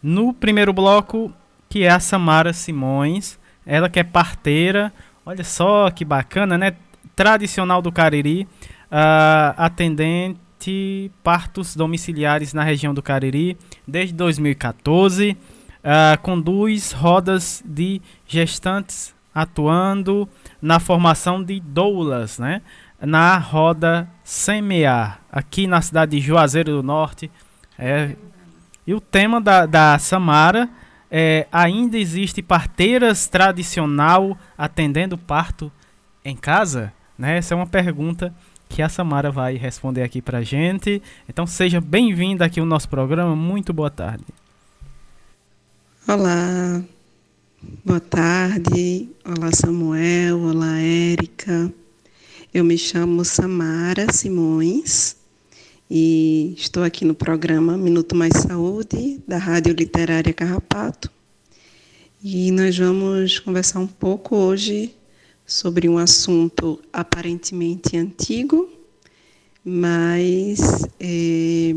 No 0.02 0.36
primeiro 0.36 0.72
bloco, 0.72 1.34
que 1.68 1.86
é 1.86 1.90
a 1.90 2.00
Samara 2.00 2.54
Simões. 2.54 3.40
Ela 3.66 3.90
que 3.90 4.00
é 4.00 4.04
parteira. 4.04 4.94
Olha 5.26 5.44
só 5.44 5.90
que 5.90 6.06
bacana, 6.06 6.56
né? 6.56 6.74
Tradicional 7.16 7.82
do 7.82 7.92
Cariri. 7.92 8.44
Uh, 8.92 9.58
atendente 9.58 11.12
partos 11.24 11.76
domiciliares 11.76 12.54
na 12.54 12.62
região 12.62 12.94
do 12.94 13.02
Cariri 13.02 13.58
desde 13.88 14.14
2014. 14.14 15.32
Uh, 15.32 15.36
ah, 15.84 16.18
conduz 16.22 16.92
rodas 16.92 17.64
de 17.66 18.00
gestantes 18.28 19.17
atuando 19.38 20.28
na 20.60 20.80
formação 20.80 21.44
de 21.44 21.60
doulas, 21.60 22.40
né? 22.40 22.64
Na 23.00 23.38
roda 23.38 24.10
Semear, 24.24 25.22
aqui 25.32 25.68
na 25.68 25.80
cidade 25.80 26.18
de 26.18 26.26
Juazeiro 26.26 26.72
do 26.72 26.82
Norte. 26.82 27.30
É, 27.78 28.16
e 28.88 28.96
o 28.96 29.00
tema 29.00 29.40
da, 29.40 29.68
da 29.68 30.00
Samara 30.00 30.68
é 31.12 31.46
ainda 31.52 32.00
existe 32.00 32.42
parteiras 32.42 33.28
tradicional 33.28 34.36
atendendo 34.58 35.16
parto 35.20 35.72
em 36.26 36.36
casa? 36.36 36.92
Né? 37.16 37.38
Essa 37.38 37.54
é 37.54 37.56
uma 37.56 37.68
pergunta 37.68 38.34
que 38.68 38.82
a 38.82 38.90
Samara 38.90 39.30
vai 39.30 39.56
responder 39.56 40.02
aqui 40.02 40.20
pra 40.20 40.42
gente. 40.42 41.00
Então 41.30 41.46
seja 41.46 41.80
bem-vinda 41.80 42.44
aqui 42.44 42.60
ao 42.60 42.66
nosso 42.66 42.90
programa. 42.90 43.36
Muito 43.36 43.72
boa 43.72 43.92
tarde. 43.92 44.26
Olá, 46.08 46.82
Boa 47.60 48.00
tarde, 48.00 49.10
olá 49.26 49.50
Samuel, 49.52 50.40
olá 50.42 50.80
Érica. 50.80 51.74
Eu 52.54 52.64
me 52.64 52.78
chamo 52.78 53.26
Samara 53.26 54.14
Simões 54.14 55.18
e 55.90 56.54
estou 56.56 56.84
aqui 56.84 57.04
no 57.04 57.16
programa 57.16 57.76
Minuto 57.76 58.16
Mais 58.16 58.34
Saúde 58.34 59.20
da 59.28 59.40
Rádio 59.40 59.74
Literária 59.74 60.32
Carrapato. 60.36 61.10
E 62.24 62.52
nós 62.52 62.78
vamos 62.78 63.40
conversar 63.40 63.80
um 63.80 63.88
pouco 63.88 64.36
hoje 64.36 64.94
sobre 65.44 65.90
um 65.90 65.98
assunto 65.98 66.80
aparentemente 66.94 67.98
antigo, 67.98 68.70
mas 69.66 70.88
é, 71.00 71.74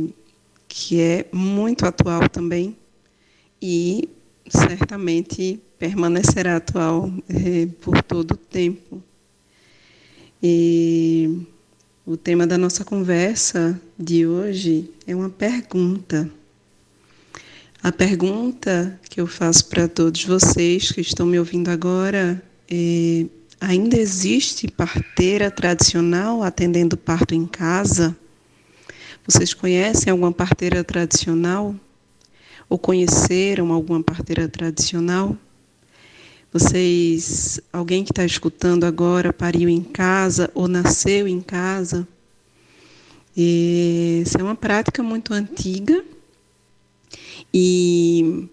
que 0.69 1.01
é 1.01 1.27
muito 1.33 1.87
atual 1.87 2.29
também 2.29 2.77
e 3.63 4.07
certamente 4.47 5.59
permanecerá 5.81 6.57
atual 6.57 7.11
é, 7.27 7.67
por 7.81 8.03
todo 8.03 8.33
o 8.33 8.37
tempo. 8.37 9.03
E 10.43 11.47
o 12.05 12.19
tema 12.19 12.47
da 12.47 12.59
nossa 12.59 12.85
conversa 12.85 13.81
de 13.99 14.27
hoje 14.27 14.91
é 15.07 15.17
uma 15.17 15.31
pergunta. 15.31 16.31
A 17.83 17.91
pergunta 17.91 19.01
que 19.09 19.23
eu 19.23 19.27
faço 19.27 19.71
para 19.71 19.89
todos 19.89 20.23
vocês 20.23 20.93
que 20.93 21.01
estão 21.01 21.25
me 21.25 21.39
ouvindo 21.39 21.71
agora 21.71 22.43
é: 22.71 23.25
ainda 23.59 23.97
existe 23.97 24.69
parteira 24.69 25.51
tradicional 25.51 26.43
atendendo 26.43 26.95
parto 26.95 27.35
em 27.35 27.47
casa? 27.47 28.15
Vocês 29.27 29.55
conhecem 29.55 30.11
alguma 30.11 30.31
parteira 30.31 30.85
tradicional? 30.85 31.75
Ou 32.69 32.79
conheceram 32.79 33.73
alguma 33.73 34.03
parteira 34.03 34.47
tradicional? 34.47 35.37
Vocês, 36.53 37.61
alguém 37.73 38.05
que 38.05 38.11
está 38.13 38.25
escutando 38.25 38.85
agora, 38.85 39.33
pariu 39.33 39.69
em 39.69 39.83
casa 39.83 40.51
ou 40.55 40.67
nasceu 40.67 41.29
em 41.29 41.41
casa? 41.41 42.07
E 43.37 44.23
essa 44.23 44.41
é 44.41 44.43
uma 44.43 44.57
prática 44.57 45.03
muito 45.03 45.33
antiga 45.33 46.05
e, 47.53 48.49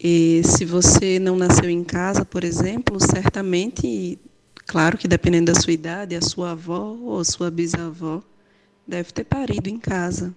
e, 0.00 0.42
se 0.44 0.64
você 0.64 1.18
não 1.18 1.36
nasceu 1.36 1.68
em 1.68 1.84
casa, 1.84 2.24
por 2.24 2.42
exemplo, 2.42 2.98
certamente, 3.00 4.18
claro 4.66 4.96
que 4.96 5.06
dependendo 5.06 5.52
da 5.52 5.60
sua 5.60 5.72
idade, 5.72 6.16
a 6.16 6.22
sua 6.22 6.52
avó 6.52 6.96
ou 7.00 7.24
sua 7.24 7.50
bisavó 7.50 8.22
deve 8.86 9.12
ter 9.12 9.24
parido 9.24 9.68
em 9.68 9.78
casa, 9.78 10.34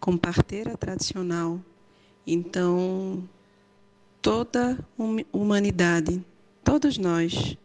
com 0.00 0.16
parteira 0.16 0.76
tradicional. 0.76 1.60
Então, 2.26 3.22
toda 4.28 4.78
humanidade, 5.32 6.22
todos 6.62 6.98
nós, 6.98 7.56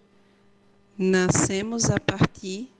nascemos 0.98 1.90
a 1.90 2.00
partir 2.00 2.72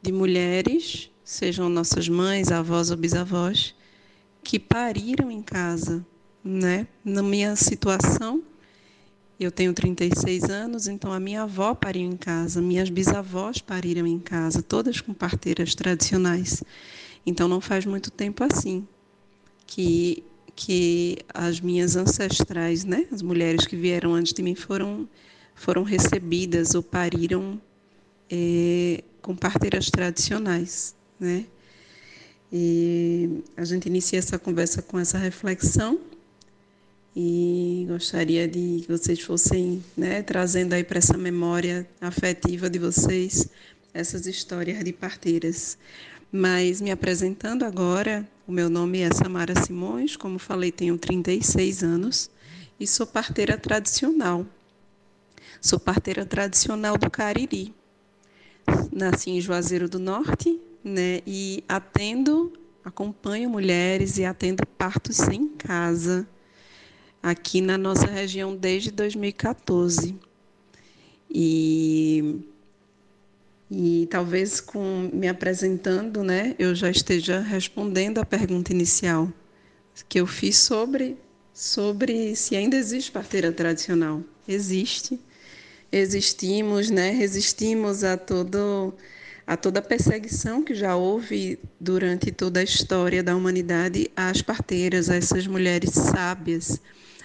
de 0.00 0.10
mulheres, 0.10 1.10
sejam 1.22 1.68
nossas 1.68 2.08
mães, 2.08 2.50
avós 2.50 2.90
ou 2.90 2.96
bisavós, 2.96 3.74
que 4.42 4.58
pariram 4.58 5.30
em 5.30 5.42
casa, 5.42 6.02
né? 6.42 6.86
Na 7.04 7.22
minha 7.22 7.54
situação, 7.54 8.42
eu 9.38 9.52
tenho 9.52 9.74
36 9.74 10.44
anos, 10.44 10.88
então 10.88 11.12
a 11.12 11.20
minha 11.20 11.42
avó 11.42 11.74
pariu 11.74 12.08
em 12.08 12.16
casa, 12.16 12.62
minhas 12.62 12.88
bisavós 12.88 13.58
pariram 13.58 14.06
em 14.06 14.18
casa, 14.18 14.62
todas 14.62 15.02
com 15.02 15.12
parteiras 15.12 15.74
tradicionais. 15.74 16.64
Então 17.26 17.46
não 17.46 17.60
faz 17.60 17.84
muito 17.84 18.10
tempo 18.10 18.42
assim 18.42 18.88
que 19.66 20.24
que 20.54 21.18
as 21.32 21.60
minhas 21.60 21.96
ancestrais, 21.96 22.84
né, 22.84 23.06
as 23.12 23.22
mulheres 23.22 23.66
que 23.66 23.76
vieram 23.76 24.14
antes 24.14 24.32
de 24.32 24.42
mim, 24.42 24.54
foram, 24.54 25.08
foram 25.54 25.82
recebidas 25.82 26.74
ou 26.74 26.82
pariram 26.82 27.60
é, 28.30 29.02
com 29.20 29.34
parteiras 29.34 29.90
tradicionais. 29.90 30.94
Né? 31.18 31.46
E 32.52 33.42
a 33.56 33.64
gente 33.64 33.86
inicia 33.86 34.18
essa 34.18 34.38
conversa 34.38 34.82
com 34.82 34.98
essa 34.98 35.18
reflexão 35.18 35.98
e 37.14 37.84
gostaria 37.88 38.48
de 38.48 38.82
que 38.82 38.86
vocês 38.88 39.20
fossem 39.20 39.82
né, 39.96 40.22
trazendo 40.22 40.72
aí 40.72 40.82
para 40.82 40.98
essa 40.98 41.16
memória 41.16 41.86
afetiva 42.00 42.70
de 42.70 42.78
vocês 42.78 43.48
essas 43.94 44.26
histórias 44.26 44.82
de 44.82 44.92
parteiras. 44.92 45.76
Mas 46.30 46.80
me 46.80 46.90
apresentando 46.90 47.64
agora, 47.64 48.26
O 48.44 48.50
meu 48.50 48.68
nome 48.68 49.00
é 49.00 49.12
Samara 49.12 49.54
Simões, 49.62 50.16
como 50.16 50.36
falei, 50.36 50.72
tenho 50.72 50.98
36 50.98 51.84
anos 51.84 52.28
e 52.78 52.86
sou 52.88 53.06
parteira 53.06 53.56
tradicional. 53.56 54.44
Sou 55.60 55.78
parteira 55.78 56.26
tradicional 56.26 56.98
do 56.98 57.08
Cariri. 57.08 57.72
Nasci 58.92 59.30
em 59.30 59.40
Juazeiro 59.40 59.88
do 59.88 60.00
Norte, 60.00 60.60
né? 60.82 61.20
E 61.24 61.62
atendo, 61.68 62.52
acompanho 62.84 63.48
mulheres 63.48 64.18
e 64.18 64.24
atendo 64.24 64.66
partos 64.66 65.20
em 65.28 65.46
casa 65.46 66.26
aqui 67.22 67.60
na 67.60 67.78
nossa 67.78 68.06
região 68.06 68.56
desde 68.56 68.90
2014. 68.90 70.16
E, 71.30 72.40
e 73.74 74.06
talvez 74.10 74.60
com 74.60 75.08
me 75.10 75.26
apresentando, 75.26 76.22
né, 76.22 76.54
eu 76.58 76.74
já 76.74 76.90
esteja 76.90 77.40
respondendo 77.40 78.18
a 78.18 78.24
pergunta 78.24 78.70
inicial 78.70 79.32
que 80.08 80.20
eu 80.20 80.26
fiz 80.26 80.58
sobre 80.58 81.16
sobre 81.54 82.36
se 82.36 82.54
ainda 82.54 82.76
existe 82.76 83.10
parteira 83.10 83.50
tradicional. 83.50 84.22
Existe. 84.46 85.18
Existimos, 85.90 86.90
né? 86.90 87.10
Resistimos 87.10 88.04
a 88.04 88.16
todo 88.16 88.94
a 89.46 89.56
toda 89.56 89.80
a 89.80 89.82
perseguição 89.82 90.62
que 90.62 90.74
já 90.74 90.94
houve 90.94 91.58
durante 91.80 92.30
toda 92.30 92.60
a 92.60 92.62
história 92.62 93.22
da 93.22 93.34
humanidade 93.34 94.10
às 94.14 94.40
parteiras, 94.40 95.10
a 95.10 95.16
essas 95.16 95.46
mulheres 95.46 95.90
sábias, 95.90 96.80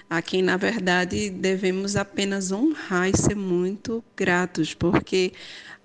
a 0.09 0.21
quem, 0.21 0.41
na 0.41 0.57
verdade, 0.57 1.29
devemos 1.29 1.95
apenas 1.95 2.51
honrar 2.51 3.09
e 3.09 3.17
ser 3.17 3.35
muito 3.35 4.03
gratos, 4.15 4.73
porque 4.73 5.31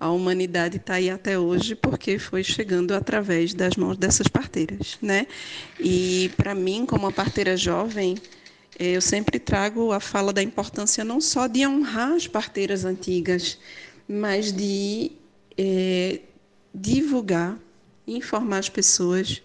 a 0.03 0.11
humanidade 0.11 0.75
está 0.75 0.95
aí 0.95 1.09
até 1.09 1.39
hoje 1.39 1.75
porque 1.75 2.19
foi 2.19 2.43
chegando 2.43 2.93
através 2.93 3.53
das 3.53 3.77
mãos 3.77 3.97
dessas 3.97 4.27
parteiras, 4.27 4.97
né? 5.01 5.25
E 5.79 6.29
para 6.35 6.53
mim, 6.53 6.85
como 6.85 7.05
uma 7.05 7.11
parteira 7.11 7.55
jovem, 7.55 8.17
eu 8.77 8.99
sempre 8.99 9.39
trago 9.39 9.93
a 9.93 10.01
fala 10.01 10.33
da 10.33 10.43
importância 10.43 11.05
não 11.05 11.21
só 11.21 11.47
de 11.47 11.65
honrar 11.65 12.11
as 12.11 12.27
parteiras 12.27 12.83
antigas, 12.83 13.57
mas 14.05 14.51
de 14.51 15.13
é, 15.57 16.19
divulgar, 16.75 17.57
informar 18.05 18.57
as 18.57 18.67
pessoas 18.67 19.41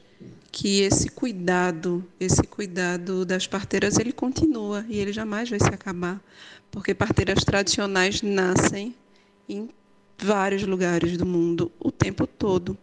que 0.51 0.81
esse 0.81 1.09
cuidado, 1.09 2.05
esse 2.19 2.43
cuidado 2.43 3.25
das 3.25 3.47
parteiras, 3.47 3.97
ele 3.97 4.13
continua 4.13 4.85
e 4.89 4.99
ele 4.99 5.13
jamais 5.13 5.49
vai 5.49 5.61
se 5.61 5.69
acabar, 5.69 6.21
porque 6.69 6.93
parteiras 6.95 7.45
tradicionais 7.45 8.23
nascem 8.23 8.93
em 9.49 9.69
vários 10.19 10.63
lugares 10.65 11.17
do 11.17 11.25
mundo 11.25 11.71
o 11.79 11.91
tempo 11.91 12.27
todo, 12.27 12.77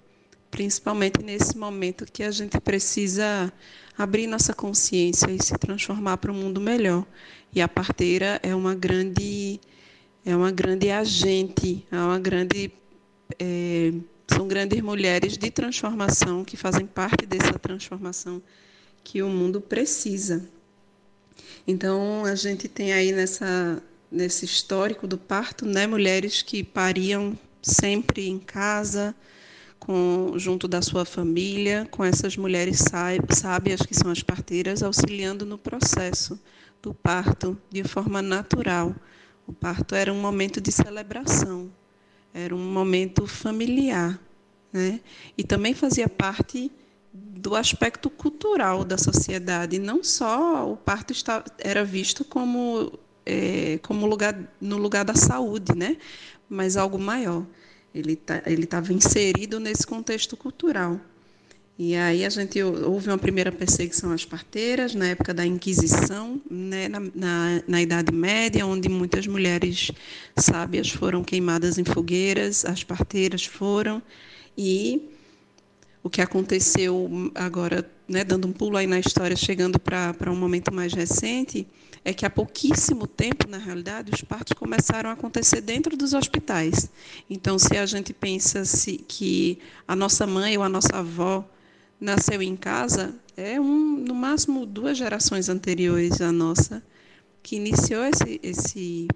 principalmente 0.49 1.21
nesse 1.21 1.57
momento 1.57 2.05
que 2.05 2.23
a 2.23 2.31
gente 2.31 2.59
precisa 2.59 3.51
abrir 3.97 4.27
nossa 4.27 4.53
consciência 4.53 5.29
e 5.29 5.41
se 5.43 5.57
transformar 5.57 6.17
para 6.17 6.31
um 6.31 6.35
mundo 6.35 6.61
melhor. 6.61 7.05
E 7.53 7.61
a 7.61 7.67
parteira 7.67 8.39
é 8.43 8.55
uma 8.55 8.73
grande 8.73 9.59
é 10.25 10.35
uma 10.35 10.51
grande 10.51 10.89
agente, 10.89 11.85
é 11.91 11.97
uma 11.97 12.19
grande 12.19 12.71
é, 13.39 13.93
são 14.27 14.47
grandes 14.47 14.81
mulheres 14.81 15.37
de 15.37 15.51
transformação 15.51 16.43
que 16.43 16.57
fazem 16.57 16.85
parte 16.85 17.25
dessa 17.25 17.59
transformação 17.59 18.41
que 19.03 19.21
o 19.21 19.29
mundo 19.29 19.61
precisa. 19.61 20.43
Então, 21.67 22.25
a 22.25 22.35
gente 22.35 22.67
tem 22.67 22.91
aí 22.93 23.11
nessa, 23.11 23.81
nesse 24.15 24.45
histórico 24.45 25.05
do 25.05 25.17
parto, 25.17 25.65
né, 25.65 25.85
mulheres 25.85 26.41
que 26.41 26.63
pariam 26.63 27.37
sempre 27.61 28.27
em 28.27 28.39
casa, 28.39 29.13
com, 29.77 30.33
junto 30.37 30.67
da 30.67 30.81
sua 30.81 31.05
família, 31.05 31.87
com 31.91 32.03
essas 32.03 32.37
mulheres 32.37 32.79
sábias 33.29 33.81
que 33.81 33.93
são 33.93 34.09
as 34.09 34.23
parteiras, 34.23 34.81
auxiliando 34.81 35.45
no 35.45 35.57
processo 35.57 36.39
do 36.81 36.93
parto 36.93 37.57
de 37.69 37.83
forma 37.83 38.21
natural. 38.21 38.95
O 39.45 39.53
parto 39.53 39.93
era 39.93 40.11
um 40.11 40.19
momento 40.19 40.59
de 40.61 40.71
celebração, 40.71 41.71
era 42.33 42.55
um 42.55 42.71
momento 42.71 43.27
familiar, 43.27 44.19
né? 44.71 44.99
E 45.37 45.43
também 45.43 45.73
fazia 45.73 46.09
parte 46.09 46.71
do 47.13 47.55
aspecto 47.55 48.09
cultural 48.09 48.83
da 48.83 48.97
sociedade. 48.97 49.77
Não 49.77 50.03
só 50.03 50.69
o 50.69 50.75
parto 50.75 51.13
era 51.59 51.85
visto 51.85 52.25
como 52.25 52.97
é, 53.25 53.79
como 53.81 54.05
lugar 54.05 54.37
no 54.61 54.77
lugar 54.77 55.03
da 55.03 55.15
saúde, 55.15 55.75
né? 55.75 55.97
Mas 56.49 56.77
algo 56.77 56.99
maior. 56.99 57.45
Ele 57.93 58.15
tá, 58.15 58.41
estava 58.45 58.91
inserido 58.93 59.59
nesse 59.59 59.87
contexto 59.87 60.35
cultural. 60.35 60.99
E 61.77 61.93
aí 61.93 62.23
a 62.23 62.29
gente 62.29 62.61
houve 62.63 63.09
uma 63.09 63.17
primeira 63.17 63.51
perseguição 63.51 64.13
às 64.13 64.23
parteiras 64.23 64.95
na 64.95 65.07
época 65.07 65.33
da 65.33 65.45
Inquisição, 65.45 66.41
né, 66.49 66.87
na, 66.87 67.01
na, 67.01 67.63
na, 67.67 67.81
Idade 67.81 68.13
Média, 68.13 68.65
onde 68.65 68.87
muitas 68.87 69.27
mulheres 69.27 69.91
sábias 70.37 70.89
foram 70.89 71.21
queimadas 71.21 71.77
em 71.77 71.83
fogueiras, 71.83 72.63
as 72.63 72.81
parteiras 72.81 73.45
foram, 73.45 74.01
e 74.57 75.09
o 76.01 76.09
que 76.09 76.21
aconteceu 76.21 77.09
agora, 77.35 77.85
né, 78.07 78.23
dando 78.23 78.47
um 78.47 78.53
pulo 78.53 78.77
aí 78.77 78.87
na 78.87 78.99
história, 78.99 79.35
chegando 79.35 79.77
para 79.77 80.31
um 80.31 80.35
momento 80.35 80.73
mais 80.73 80.93
recente, 80.93 81.67
é 82.05 82.13
que 82.13 82.23
há 82.23 82.29
pouquíssimo 82.29 83.07
tempo, 83.07 83.49
na 83.49 83.57
realidade, 83.57 84.11
os 84.13 84.21
partos 84.21 84.53
começaram 84.53 85.09
a 85.09 85.13
acontecer 85.13 85.59
dentro 85.59 85.97
dos 85.97 86.13
hospitais. 86.13 86.87
Então, 87.27 87.57
se 87.57 87.75
a 87.75 87.85
gente 87.87 88.13
pensa 88.13 88.63
se, 88.63 88.97
que 88.97 89.57
a 89.87 89.95
nossa 89.95 90.27
mãe 90.27 90.55
ou 90.55 90.63
a 90.63 90.69
nossa 90.69 90.97
avó 90.97 91.43
nasceu 91.99 92.43
em 92.43 92.55
casa 92.55 93.15
é 93.35 93.59
um, 93.59 93.97
no 93.97 94.13
máximo 94.13 94.67
duas 94.67 94.97
gerações 94.97 95.49
anteriores 95.49 96.21
à 96.21 96.31
nossa 96.31 96.83
que 97.41 97.55
iniciou 97.55 98.03
esse, 98.05 98.39
esse, 98.43 99.07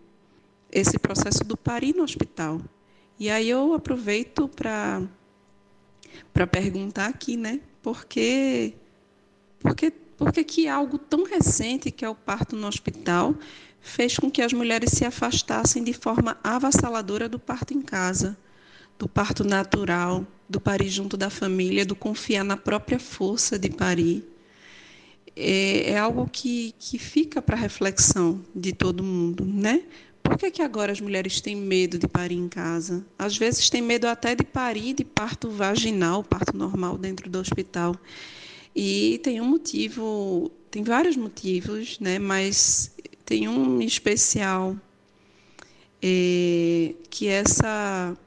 esse 0.72 0.98
processo 0.98 1.44
do 1.44 1.56
parir 1.56 1.96
no 1.96 2.04
hospital. 2.04 2.60
E 3.20 3.30
aí 3.30 3.50
eu 3.50 3.74
aproveito 3.74 4.48
para 4.48 5.08
perguntar 6.48 7.06
aqui, 7.06 7.38
né? 7.38 7.60
Por 7.84 8.06
que, 8.06 8.74
por 9.60 9.76
que, 9.76 9.94
por 10.20 10.34
que, 10.34 10.43
que 10.43 10.67
algo 10.67 10.97
tão 10.97 11.24
recente, 11.24 11.89
que 11.89 12.03
é 12.03 12.09
o 12.09 12.13
parto 12.13 12.53
no 12.53 12.67
hospital, 12.67 13.34
fez 13.80 14.17
com 14.17 14.30
que 14.30 14.41
as 14.41 14.51
mulheres 14.51 14.91
se 14.91 15.05
afastassem 15.05 15.82
de 15.82 15.93
forma 15.93 16.38
avassaladora 16.43 17.30
do 17.30 17.39
parto 17.39 17.74
em 17.74 17.82
casa, 17.82 18.38
do 18.99 19.07
parto 19.07 19.45
natural, 19.45 20.28
do 20.49 20.59
parir 20.59 20.89
junto 20.89 21.15
da 21.15 21.30
família, 21.30 21.86
do 21.86 21.95
confiar 21.95 22.43
na 22.43 22.57
própria 22.57 22.99
força 22.99 23.57
de 23.57 23.70
parir. 23.70 24.28
É, 25.38 25.91
é 25.91 25.97
algo 25.97 26.30
que, 26.30 26.76
que 26.78 26.99
fica 26.99 27.41
para 27.41 27.55
reflexão 27.55 28.43
de 28.53 28.74
todo 28.74 29.01
mundo, 29.01 29.45
né? 29.45 29.84
Por 30.22 30.38
que, 30.38 30.51
que 30.51 30.61
agora 30.61 30.91
as 30.91 30.99
mulheres 30.99 31.39
têm 31.39 31.55
medo 31.55 31.97
de 31.97 32.09
parir 32.09 32.36
em 32.36 32.49
casa? 32.49 33.05
Às 33.17 33.38
vezes 33.38 33.70
têm 33.70 33.82
medo 33.82 34.05
até 34.05 34.36
de 34.36 34.43
parir 34.43 34.93
de 34.93 35.05
parto 35.05 35.49
vaginal, 35.49 36.26
parto 36.26 36.57
normal 36.57 36.97
dentro 36.97 37.30
do 37.30 37.39
hospital. 37.39 37.95
E 38.76 39.20
tem 39.24 39.41
um 39.41 39.45
motivo, 39.45 40.51
tem 40.70 40.84
vários 40.84 41.17
motivos, 41.17 41.99
né? 41.99 42.20
Mas 42.20 42.95
tem 43.26 43.47
um 43.47 43.82
especial 43.82 44.76
é, 46.01 46.93
que 47.09 47.28
é 47.28 47.34
essa 47.34 48.17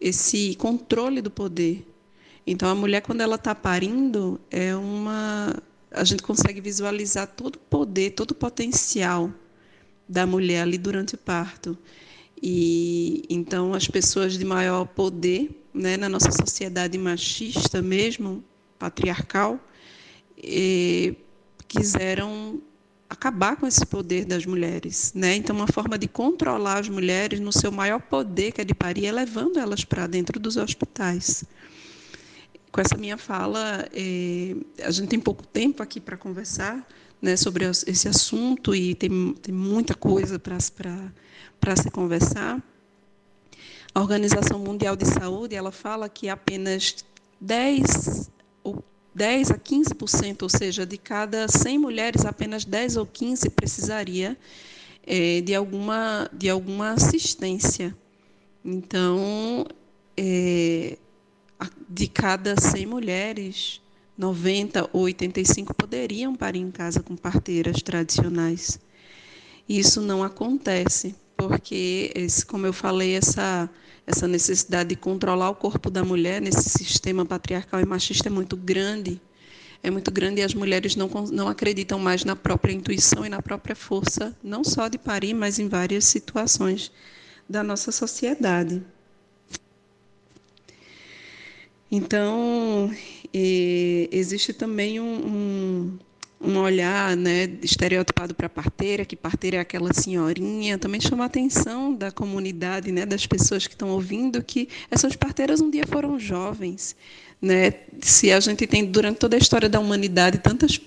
esse 0.00 0.54
controle 0.56 1.20
do 1.20 1.30
poder. 1.30 1.86
Então, 2.46 2.68
a 2.68 2.74
mulher, 2.74 3.00
quando 3.00 3.20
ela 3.20 3.36
está 3.36 3.54
parindo, 3.54 4.40
é 4.50 4.74
uma. 4.76 5.56
A 5.90 6.04
gente 6.04 6.22
consegue 6.22 6.60
visualizar 6.60 7.26
todo 7.26 7.56
o 7.56 7.58
poder, 7.58 8.10
todo 8.10 8.32
o 8.32 8.34
potencial 8.34 9.32
da 10.08 10.26
mulher 10.26 10.62
ali 10.62 10.78
durante 10.78 11.14
o 11.14 11.18
parto. 11.18 11.76
E 12.40 13.24
então, 13.30 13.74
as 13.74 13.88
pessoas 13.88 14.38
de 14.38 14.44
maior 14.44 14.84
poder, 14.86 15.50
né, 15.72 15.96
na 15.96 16.08
nossa 16.08 16.30
sociedade 16.30 16.96
machista 16.98 17.80
mesmo, 17.80 18.44
patriarcal, 18.78 19.58
eh, 20.38 21.14
quiseram 21.68 22.60
acabar 23.08 23.56
com 23.56 23.66
esse 23.66 23.84
poder 23.86 24.24
das 24.24 24.44
mulheres, 24.44 25.12
né? 25.14 25.36
Então, 25.36 25.54
uma 25.54 25.66
forma 25.66 25.96
de 25.96 26.08
controlar 26.08 26.80
as 26.80 26.88
mulheres 26.88 27.40
no 27.40 27.52
seu 27.52 27.70
maior 27.70 28.00
poder, 28.00 28.52
que 28.52 28.60
é 28.60 28.64
de 28.64 28.74
parir, 28.74 29.06
é 29.06 29.12
levando 29.12 29.58
elas 29.58 29.84
para 29.84 30.06
dentro 30.06 30.40
dos 30.40 30.56
hospitais. 30.56 31.44
Com 32.72 32.80
essa 32.80 32.96
minha 32.96 33.16
fala, 33.16 33.88
é, 33.92 34.56
a 34.82 34.90
gente 34.90 35.08
tem 35.08 35.20
pouco 35.20 35.46
tempo 35.46 35.82
aqui 35.82 36.00
para 36.00 36.16
conversar, 36.16 36.86
né, 37.22 37.36
sobre 37.36 37.64
esse 37.64 38.08
assunto 38.08 38.74
e 38.74 38.94
tem, 38.94 39.32
tem 39.34 39.54
muita 39.54 39.94
coisa 39.94 40.38
para 40.38 41.76
se 41.76 41.90
conversar. 41.90 42.62
A 43.94 44.00
Organização 44.00 44.58
Mundial 44.58 44.94
de 44.94 45.06
Saúde 45.06 45.54
ela 45.54 45.72
fala 45.72 46.08
que 46.08 46.28
apenas 46.28 46.96
10 47.40 48.30
ou 48.30 48.35
10 49.16 49.50
a 49.50 49.54
15%, 49.54 50.42
ou 50.42 50.48
seja, 50.50 50.84
de 50.84 50.98
cada 50.98 51.48
100 51.48 51.78
mulheres, 51.78 52.26
apenas 52.26 52.66
10 52.66 52.98
ou 52.98 53.06
15 53.06 53.48
precisaria 53.48 54.36
é, 55.06 55.40
de, 55.40 55.54
alguma, 55.54 56.28
de 56.30 56.50
alguma 56.50 56.90
assistência. 56.90 57.96
Então, 58.62 59.64
é, 60.14 60.98
de 61.88 62.06
cada 62.08 62.60
100 62.60 62.84
mulheres, 62.84 63.80
90 64.18 64.90
ou 64.92 65.04
85 65.04 65.72
poderiam 65.72 66.36
parir 66.36 66.60
em 66.60 66.70
casa 66.70 67.02
com 67.02 67.16
parteiras 67.16 67.80
tradicionais. 67.80 68.78
Isso 69.66 70.02
não 70.02 70.22
acontece, 70.22 71.14
porque, 71.36 72.12
como 72.46 72.66
eu 72.66 72.72
falei, 72.72 73.14
essa, 73.14 73.68
essa 74.06 74.26
necessidade 74.26 74.90
de 74.90 74.96
controlar 74.96 75.50
o 75.50 75.54
corpo 75.54 75.90
da 75.90 76.04
mulher 76.04 76.40
nesse 76.40 76.70
sistema 76.70 77.24
patriarcal 77.24 77.80
e 77.80 77.84
machista 77.84 78.28
é 78.28 78.30
muito 78.30 78.56
grande. 78.56 79.20
É 79.82 79.90
muito 79.90 80.10
grande 80.10 80.40
e 80.40 80.44
as 80.44 80.54
mulheres 80.54 80.96
não, 80.96 81.08
não 81.30 81.48
acreditam 81.48 81.98
mais 81.98 82.24
na 82.24 82.34
própria 82.34 82.72
intuição 82.72 83.24
e 83.24 83.28
na 83.28 83.42
própria 83.42 83.76
força, 83.76 84.34
não 84.42 84.64
só 84.64 84.88
de 84.88 84.98
parir, 84.98 85.34
mas 85.34 85.58
em 85.58 85.68
várias 85.68 86.06
situações 86.06 86.90
da 87.48 87.62
nossa 87.62 87.92
sociedade. 87.92 88.82
Então, 91.90 92.90
existe 93.32 94.52
também 94.52 94.98
um, 94.98 95.04
um, 95.04 95.98
um 96.40 96.58
olhar 96.58 97.16
né, 97.16 97.44
estereotipado 97.62 98.34
para 98.34 98.48
parteira, 98.48 99.04
que 99.04 99.16
parteira 99.16 99.56
é 99.56 99.60
aquela 99.60 99.92
senhorinha, 99.92 100.78
também 100.78 101.00
chama 101.00 101.24
a 101.24 101.26
atenção 101.26 101.94
da 101.94 102.10
comunidade, 102.10 102.92
né, 102.92 103.06
das 103.06 103.26
pessoas 103.26 103.66
que 103.66 103.74
estão 103.74 103.88
ouvindo, 103.88 104.42
que 104.42 104.68
essas 104.90 105.16
parteiras 105.16 105.60
um 105.60 105.70
dia 105.70 105.86
foram 105.86 106.18
jovens. 106.18 106.94
Né? 107.40 107.72
Se 108.00 108.32
a 108.32 108.40
gente 108.40 108.66
tem, 108.66 108.84
durante 108.84 109.18
toda 109.18 109.36
a 109.36 109.38
história 109.38 109.68
da 109.68 109.80
humanidade, 109.80 110.38
tantas 110.38 110.80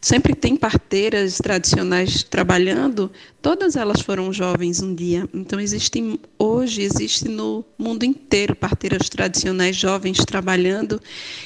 sempre 0.00 0.34
tem 0.34 0.56
parteiras 0.56 1.38
tradicionais 1.38 2.22
trabalhando, 2.22 3.10
todas 3.40 3.76
elas 3.76 4.00
foram 4.00 4.32
jovens 4.32 4.82
um 4.82 4.94
dia. 4.94 5.28
Então 5.34 5.60
existe 5.60 6.20
hoje 6.38 6.82
existe 6.82 7.28
no 7.28 7.64
mundo 7.78 8.04
inteiro 8.04 8.54
parteiras 8.54 9.08
tradicionais 9.08 9.76
jovens 9.76 10.18
trabalhando 10.24 11.00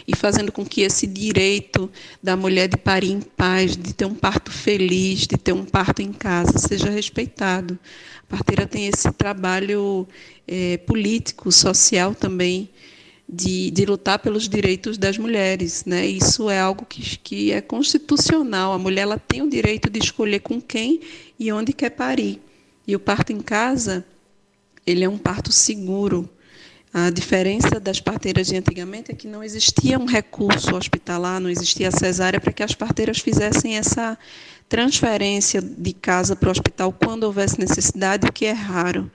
e 0.07 0.15
fazendo 0.17 0.53
com 0.53 0.65
que 0.65 0.83
esse 0.83 1.07
direito 1.07 1.91
da 2.23 2.37
mulher 2.37 2.69
de 2.69 2.77
parir 2.77 3.13
em 3.13 3.21
paz, 3.21 3.77
de 3.77 3.95
ter 3.95 4.05
um 4.05 4.15
parto 4.15 4.51
feliz, 4.51 5.21
de 5.21 5.39
ter 5.39 5.53
um 5.53 5.65
parto 5.65 6.03
em 6.03 6.13
casa, 6.13 6.59
seja 6.59 6.91
respeitado. 6.91 7.79
A 8.29 8.37
parteira 8.37 8.67
tem 8.67 8.87
esse 8.87 9.11
trabalho 9.13 10.07
é, 10.47 10.77
político, 10.79 11.51
social 11.51 12.15
também 12.15 12.69
de, 13.33 13.71
de, 13.71 13.87
lutar 13.87 14.19
pelos 14.19 14.49
direitos 14.49 14.99
das 14.99 15.17
mulheres. 15.17 15.85
Né? 15.85 16.07
Isso 16.07 16.51
é 16.51 16.59
algo 16.59 16.85
que, 16.85 17.19
que 17.19 17.53
é 17.53 17.61
constitucional. 17.61 18.73
A 18.73 18.79
mulher 18.79 19.03
ela 19.03 19.19
tem 19.19 19.43
o 19.43 19.49
direito 19.49 19.89
de 19.89 20.01
escolher 20.01 20.41
com 20.41 20.61
quem 20.61 21.01
e 21.39 21.53
onde 21.53 21.73
quer 21.73 21.91
parir. 21.91 22.41
E 22.87 22.97
o 22.97 23.01
parto 23.01 23.33
em 23.33 23.41
casa, 23.41 24.05
ele 24.85 25.05
é 25.05 25.09
um 25.09 25.19
parto 25.19 25.53
seguro. 25.53 26.29
A 26.93 27.09
diferença 27.09 27.79
das 27.79 28.01
parteiras 28.01 28.49
de 28.49 28.57
antigamente 28.57 29.13
é 29.13 29.15
que 29.15 29.29
não 29.29 29.45
existia 29.45 29.97
um 29.97 30.07
recurso 30.07 30.75
hospitalar, 30.75 31.41
não 31.41 31.49
existia 31.49 31.89
cesárea 31.93 32.41
para 32.41 32.53
que 32.53 32.65
as 32.65 32.75
parteiras 32.75 33.21
fizessem 33.21 33.77
essa 33.77 34.19
transferência 34.69 35.63
de 35.63 35.93
casa 35.93 36.35
para 36.35 36.49
o 36.49 36.51
hospital 36.51 36.93
quando 36.93 37.25
houvesse 37.25 37.61
necessidade, 37.61 38.27
o 38.27 38.33
que 38.33 38.45
é 38.45 38.53
raro. 38.53 39.09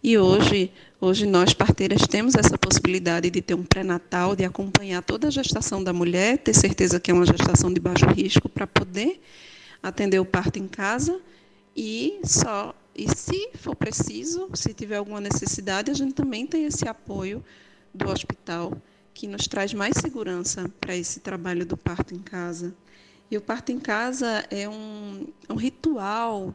E 0.00 0.16
hoje 0.16 0.70
Hoje 0.98 1.26
nós 1.26 1.52
parteiras 1.52 2.06
temos 2.08 2.34
essa 2.34 2.56
possibilidade 2.56 3.28
de 3.28 3.42
ter 3.42 3.52
um 3.52 3.62
pré-natal, 3.62 4.34
de 4.34 4.46
acompanhar 4.46 5.02
toda 5.02 5.28
a 5.28 5.30
gestação 5.30 5.84
da 5.84 5.92
mulher, 5.92 6.38
ter 6.38 6.54
certeza 6.54 6.98
que 6.98 7.10
é 7.10 7.14
uma 7.14 7.26
gestação 7.26 7.70
de 7.70 7.78
baixo 7.78 8.06
risco 8.06 8.48
para 8.48 8.66
poder 8.66 9.20
atender 9.82 10.18
o 10.18 10.24
parto 10.24 10.58
em 10.58 10.66
casa 10.66 11.20
e 11.76 12.18
só 12.24 12.74
e 12.94 13.14
se 13.14 13.50
for 13.56 13.76
preciso, 13.76 14.48
se 14.54 14.72
tiver 14.72 14.96
alguma 14.96 15.20
necessidade, 15.20 15.90
a 15.90 15.94
gente 15.94 16.14
também 16.14 16.46
tem 16.46 16.64
esse 16.64 16.88
apoio 16.88 17.44
do 17.92 18.08
hospital 18.08 18.72
que 19.12 19.28
nos 19.28 19.46
traz 19.46 19.74
mais 19.74 19.98
segurança 19.98 20.70
para 20.80 20.96
esse 20.96 21.20
trabalho 21.20 21.66
do 21.66 21.76
parto 21.76 22.14
em 22.14 22.18
casa. 22.20 22.74
E 23.30 23.36
o 23.36 23.40
parto 23.42 23.70
em 23.70 23.78
casa 23.78 24.46
é 24.50 24.66
um, 24.66 25.26
um 25.50 25.56
ritual 25.56 26.54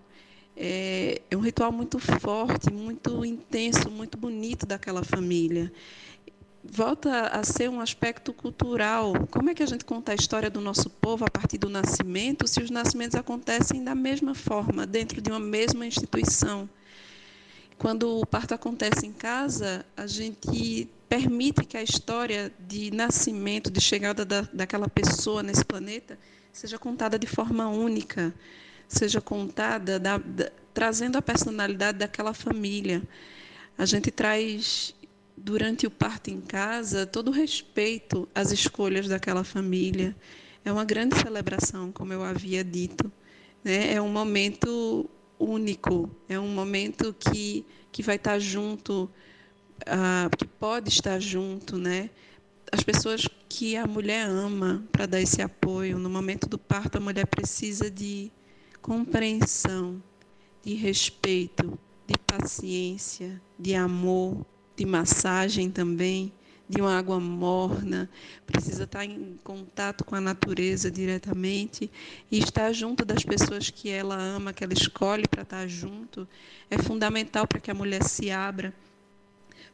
é, 0.63 1.23
é 1.31 1.35
um 1.35 1.39
ritual 1.39 1.71
muito 1.71 1.97
forte, 1.97 2.71
muito 2.71 3.25
intenso, 3.25 3.89
muito 3.89 4.15
bonito 4.15 4.63
daquela 4.63 5.03
família. 5.03 5.73
Volta 6.63 7.29
a 7.29 7.43
ser 7.43 7.67
um 7.67 7.81
aspecto 7.81 8.31
cultural. 8.31 9.13
Como 9.31 9.49
é 9.49 9.55
que 9.55 9.63
a 9.63 9.65
gente 9.65 9.83
conta 9.83 10.11
a 10.11 10.15
história 10.15 10.51
do 10.51 10.61
nosso 10.61 10.87
povo 10.87 11.25
a 11.25 11.31
partir 11.31 11.57
do 11.57 11.67
nascimento, 11.67 12.47
se 12.47 12.61
os 12.61 12.69
nascimentos 12.69 13.15
acontecem 13.15 13.83
da 13.83 13.95
mesma 13.95 14.35
forma, 14.35 14.85
dentro 14.85 15.19
de 15.19 15.31
uma 15.31 15.39
mesma 15.39 15.83
instituição? 15.83 16.69
Quando 17.79 18.19
o 18.19 18.23
parto 18.23 18.53
acontece 18.53 19.07
em 19.07 19.11
casa, 19.11 19.83
a 19.97 20.05
gente 20.05 20.87
permite 21.09 21.65
que 21.65 21.75
a 21.75 21.81
história 21.81 22.53
de 22.59 22.91
nascimento, 22.91 23.71
de 23.71 23.81
chegada 23.81 24.23
da, 24.23 24.41
daquela 24.53 24.87
pessoa 24.87 25.41
nesse 25.41 25.65
planeta, 25.65 26.19
seja 26.53 26.77
contada 26.77 27.17
de 27.17 27.25
forma 27.25 27.67
única 27.67 28.31
seja 28.91 29.21
contada 29.21 29.99
da, 29.99 30.17
da, 30.17 30.51
trazendo 30.73 31.17
a 31.17 31.21
personalidade 31.21 31.97
daquela 31.97 32.33
família. 32.33 33.01
A 33.77 33.85
gente 33.85 34.11
traz 34.11 34.93
durante 35.35 35.87
o 35.87 35.91
parto 35.91 36.29
em 36.29 36.39
casa 36.39 37.05
todo 37.05 37.29
o 37.29 37.31
respeito 37.31 38.27
às 38.33 38.51
escolhas 38.51 39.07
daquela 39.07 39.43
família. 39.43 40.15
É 40.63 40.71
uma 40.71 40.85
grande 40.85 41.19
celebração, 41.19 41.91
como 41.91 42.13
eu 42.13 42.23
havia 42.23 42.63
dito. 42.63 43.11
Né? 43.63 43.93
É 43.93 44.01
um 44.01 44.09
momento 44.09 45.09
único, 45.39 46.09
é 46.29 46.39
um 46.39 46.49
momento 46.49 47.15
que, 47.17 47.65
que 47.91 48.03
vai 48.03 48.17
estar 48.17 48.37
junto, 48.37 49.09
uh, 49.81 50.37
que 50.37 50.45
pode 50.45 50.89
estar 50.89 51.19
junto, 51.19 51.77
né? 51.77 52.11
As 52.71 52.83
pessoas 52.83 53.27
que 53.49 53.75
a 53.75 53.87
mulher 53.87 54.27
ama 54.27 54.83
para 54.91 55.05
dar 55.05 55.19
esse 55.19 55.41
apoio. 55.41 55.97
No 55.97 56.09
momento 56.09 56.47
do 56.47 56.57
parto, 56.57 56.97
a 56.97 57.01
mulher 57.01 57.25
precisa 57.25 57.89
de 57.89 58.31
compreensão, 58.81 60.01
de 60.63 60.73
respeito, 60.73 61.77
de 62.07 62.17
paciência, 62.19 63.41
de 63.57 63.75
amor, 63.75 64.45
de 64.75 64.85
massagem 64.85 65.69
também, 65.69 66.31
de 66.67 66.79
uma 66.79 66.97
água 66.97 67.19
morna, 67.19 68.09
precisa 68.47 68.85
estar 68.85 69.03
em 69.03 69.37
contato 69.43 70.05
com 70.05 70.15
a 70.15 70.21
natureza 70.21 70.89
diretamente 70.89 71.91
e 72.31 72.39
estar 72.39 72.71
junto 72.71 73.03
das 73.03 73.23
pessoas 73.23 73.69
que 73.69 73.89
ela 73.89 74.15
ama, 74.15 74.53
que 74.53 74.63
ela 74.63 74.73
escolhe 74.73 75.27
para 75.27 75.41
estar 75.41 75.67
junto, 75.67 76.27
é 76.69 76.77
fundamental 76.77 77.45
para 77.45 77.59
que 77.59 77.69
a 77.69 77.73
mulher 77.73 78.03
se 78.03 78.31
abra 78.31 78.73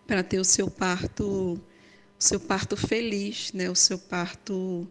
para 0.07 0.23
ter 0.23 0.39
o 0.39 0.45
seu 0.45 0.71
parto, 0.71 1.23
o 1.29 1.59
seu 2.17 2.39
parto 2.39 2.75
feliz, 2.75 3.53
né? 3.53 3.69
O 3.69 3.75
seu 3.75 3.99
parto 3.99 4.87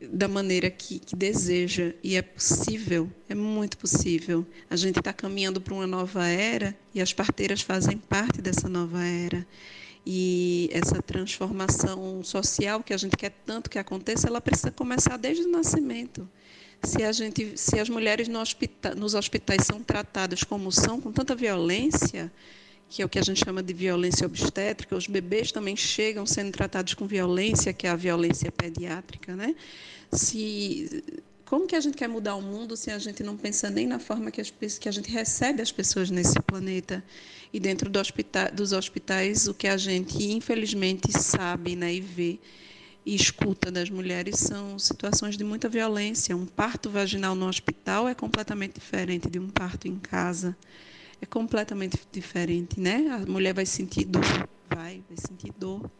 da 0.00 0.28
maneira 0.28 0.70
que, 0.70 0.98
que, 0.98 1.16
deseja. 1.16 1.94
E 2.02 2.16
é 2.16 2.22
possível, 2.22 3.10
é 3.28 3.34
muito 3.34 3.76
possível. 3.76 4.46
A 4.70 4.76
gente 4.76 4.98
está 4.98 5.12
caminhando 5.12 5.60
para 5.60 5.74
uma 5.74 5.86
nova 5.86 6.26
era 6.26 6.76
e 6.94 7.00
as 7.00 7.12
parteiras 7.12 7.60
fazem 7.62 7.98
parte 7.98 8.40
dessa 8.40 8.68
nova 8.68 9.04
era. 9.04 9.46
E 10.06 10.70
essa 10.72 11.02
transformação 11.02 12.22
social 12.22 12.82
que 12.82 12.94
a 12.94 12.96
gente 12.96 13.16
quer 13.16 13.32
tanto 13.44 13.68
que 13.68 13.78
aconteça, 13.78 14.28
ela 14.28 14.40
precisa 14.40 14.70
começar 14.70 15.16
desde 15.16 15.44
o 15.44 15.50
nascimento. 15.50 16.28
Se, 16.82 17.02
a 17.02 17.10
gente, 17.10 17.58
se 17.58 17.78
as 17.78 17.88
mulheres 17.88 18.28
no 18.28 18.40
hospital, 18.40 18.94
nos 18.94 19.14
hospitais 19.14 19.66
são 19.66 19.82
tratadas 19.82 20.44
como 20.44 20.70
são, 20.70 21.00
com 21.00 21.10
tanta 21.10 21.34
violência, 21.34 22.32
que 22.88 23.02
é 23.02 23.04
o 23.04 23.08
que 23.08 23.18
a 23.18 23.22
gente 23.22 23.44
chama 23.44 23.62
de 23.62 23.74
violência 23.74 24.26
obstétrica, 24.26 24.96
os 24.96 25.06
bebês 25.06 25.52
também 25.52 25.76
chegam 25.76 26.24
sendo 26.24 26.52
tratados 26.52 26.94
com 26.94 27.06
violência, 27.06 27.72
que 27.72 27.86
é 27.86 27.90
a 27.90 27.96
violência 27.96 28.50
pediátrica, 28.50 29.36
né? 29.36 29.54
Se 30.10 31.04
como 31.44 31.66
que 31.66 31.76
a 31.76 31.80
gente 31.80 31.96
quer 31.96 32.08
mudar 32.08 32.34
o 32.34 32.42
mundo 32.42 32.76
se 32.76 32.90
a 32.90 32.98
gente 32.98 33.22
não 33.22 33.36
pensa 33.36 33.70
nem 33.70 33.86
na 33.86 33.98
forma 33.98 34.30
que, 34.30 34.40
as, 34.40 34.50
que 34.50 34.88
a 34.88 34.92
gente 34.92 35.10
recebe 35.10 35.62
as 35.62 35.72
pessoas 35.72 36.10
nesse 36.10 36.38
planeta? 36.40 37.02
E 37.52 37.58
dentro 37.58 37.88
do 37.88 37.98
hospital, 37.98 38.50
dos 38.52 38.72
hospitais, 38.72 39.48
o 39.48 39.54
que 39.54 39.66
a 39.66 39.76
gente, 39.76 40.22
infelizmente, 40.30 41.10
sabe 41.18 41.74
né, 41.74 41.94
e 41.94 42.00
vê 42.00 42.38
e 43.06 43.14
escuta 43.14 43.70
das 43.70 43.88
mulheres 43.88 44.38
são 44.38 44.78
situações 44.78 45.38
de 45.38 45.44
muita 45.44 45.66
violência. 45.66 46.36
Um 46.36 46.44
parto 46.44 46.90
vaginal 46.90 47.34
no 47.34 47.48
hospital 47.48 48.06
é 48.06 48.14
completamente 48.14 48.74
diferente 48.74 49.30
de 49.30 49.38
um 49.38 49.48
parto 49.48 49.88
em 49.88 49.98
casa 49.98 50.54
é 51.20 51.26
completamente 51.26 51.98
diferente, 52.12 52.80
né? 52.80 53.08
A 53.08 53.30
mulher 53.30 53.52
vai 53.52 53.66
sentir 53.66 54.04
dor, 54.04 54.48
vai, 54.68 55.02
vai 55.08 55.16
sentir 55.16 55.52
dor, 55.58 55.90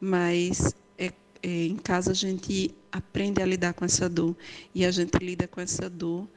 mas 0.00 0.74
é, 0.98 1.12
é, 1.42 1.66
em 1.66 1.76
casa 1.76 2.10
a 2.10 2.14
gente 2.14 2.74
aprende 2.90 3.42
a 3.42 3.46
lidar 3.46 3.74
com 3.74 3.84
essa 3.84 4.08
dor 4.08 4.36
e 4.74 4.84
a 4.84 4.90
gente 4.90 5.16
lida 5.18 5.46
com 5.46 5.60
essa 5.60 5.88
dor 5.88 6.28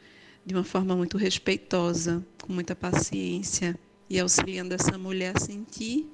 de 0.46 0.54
uma 0.54 0.64
forma 0.64 0.96
muito 0.96 1.18
respeitosa, 1.18 2.26
com 2.42 2.54
muita 2.54 2.76
paciência 2.76 3.78
e 4.10 4.20
auxiliando 4.20 4.74
essa 4.74 4.98
mulher 4.98 5.34
a 5.36 5.40
sentir 5.40 6.08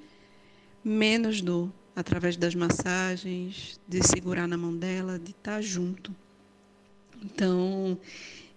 menos 0.84 1.42
dor 1.42 1.70
através 1.94 2.36
das 2.36 2.54
massagens, 2.54 3.78
de 3.86 4.02
segurar 4.06 4.46
na 4.46 4.56
mão 4.56 4.74
dela, 4.74 5.18
de 5.18 5.32
estar 5.32 5.60
junto. 5.60 6.14
Então, 7.22 7.98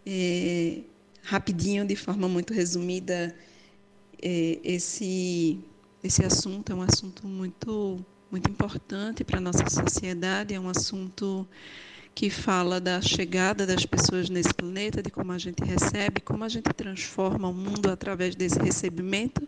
é, 0.06 0.82
rapidinho, 1.24 1.86
de 1.86 1.96
forma 1.96 2.28
muito 2.28 2.54
resumida, 2.54 3.36
é, 4.22 4.60
esse, 4.64 5.60
esse 6.04 6.24
assunto 6.24 6.72
é 6.72 6.76
um 6.76 6.82
assunto 6.82 7.26
muito, 7.28 8.06
muito 8.30 8.50
importante 8.50 9.24
para 9.24 9.38
a 9.38 9.42
nossa 9.42 9.70
sociedade, 9.70 10.54
é 10.54 10.60
um 10.60 10.70
assunto 10.70 11.48
que 12.14 12.30
fala 12.30 12.80
da 12.80 13.02
chegada 13.02 13.66
das 13.66 13.86
pessoas 13.86 14.30
nesse 14.30 14.54
planeta, 14.54 15.02
de 15.02 15.10
como 15.10 15.32
a 15.32 15.38
gente 15.38 15.64
recebe, 15.64 16.22
como 16.22 16.44
a 16.44 16.50
gente 16.50 16.72
transforma 16.74 17.48
o 17.50 17.54
mundo 17.54 17.90
através 17.90 18.36
desse 18.36 18.60
recebimento 18.60 19.48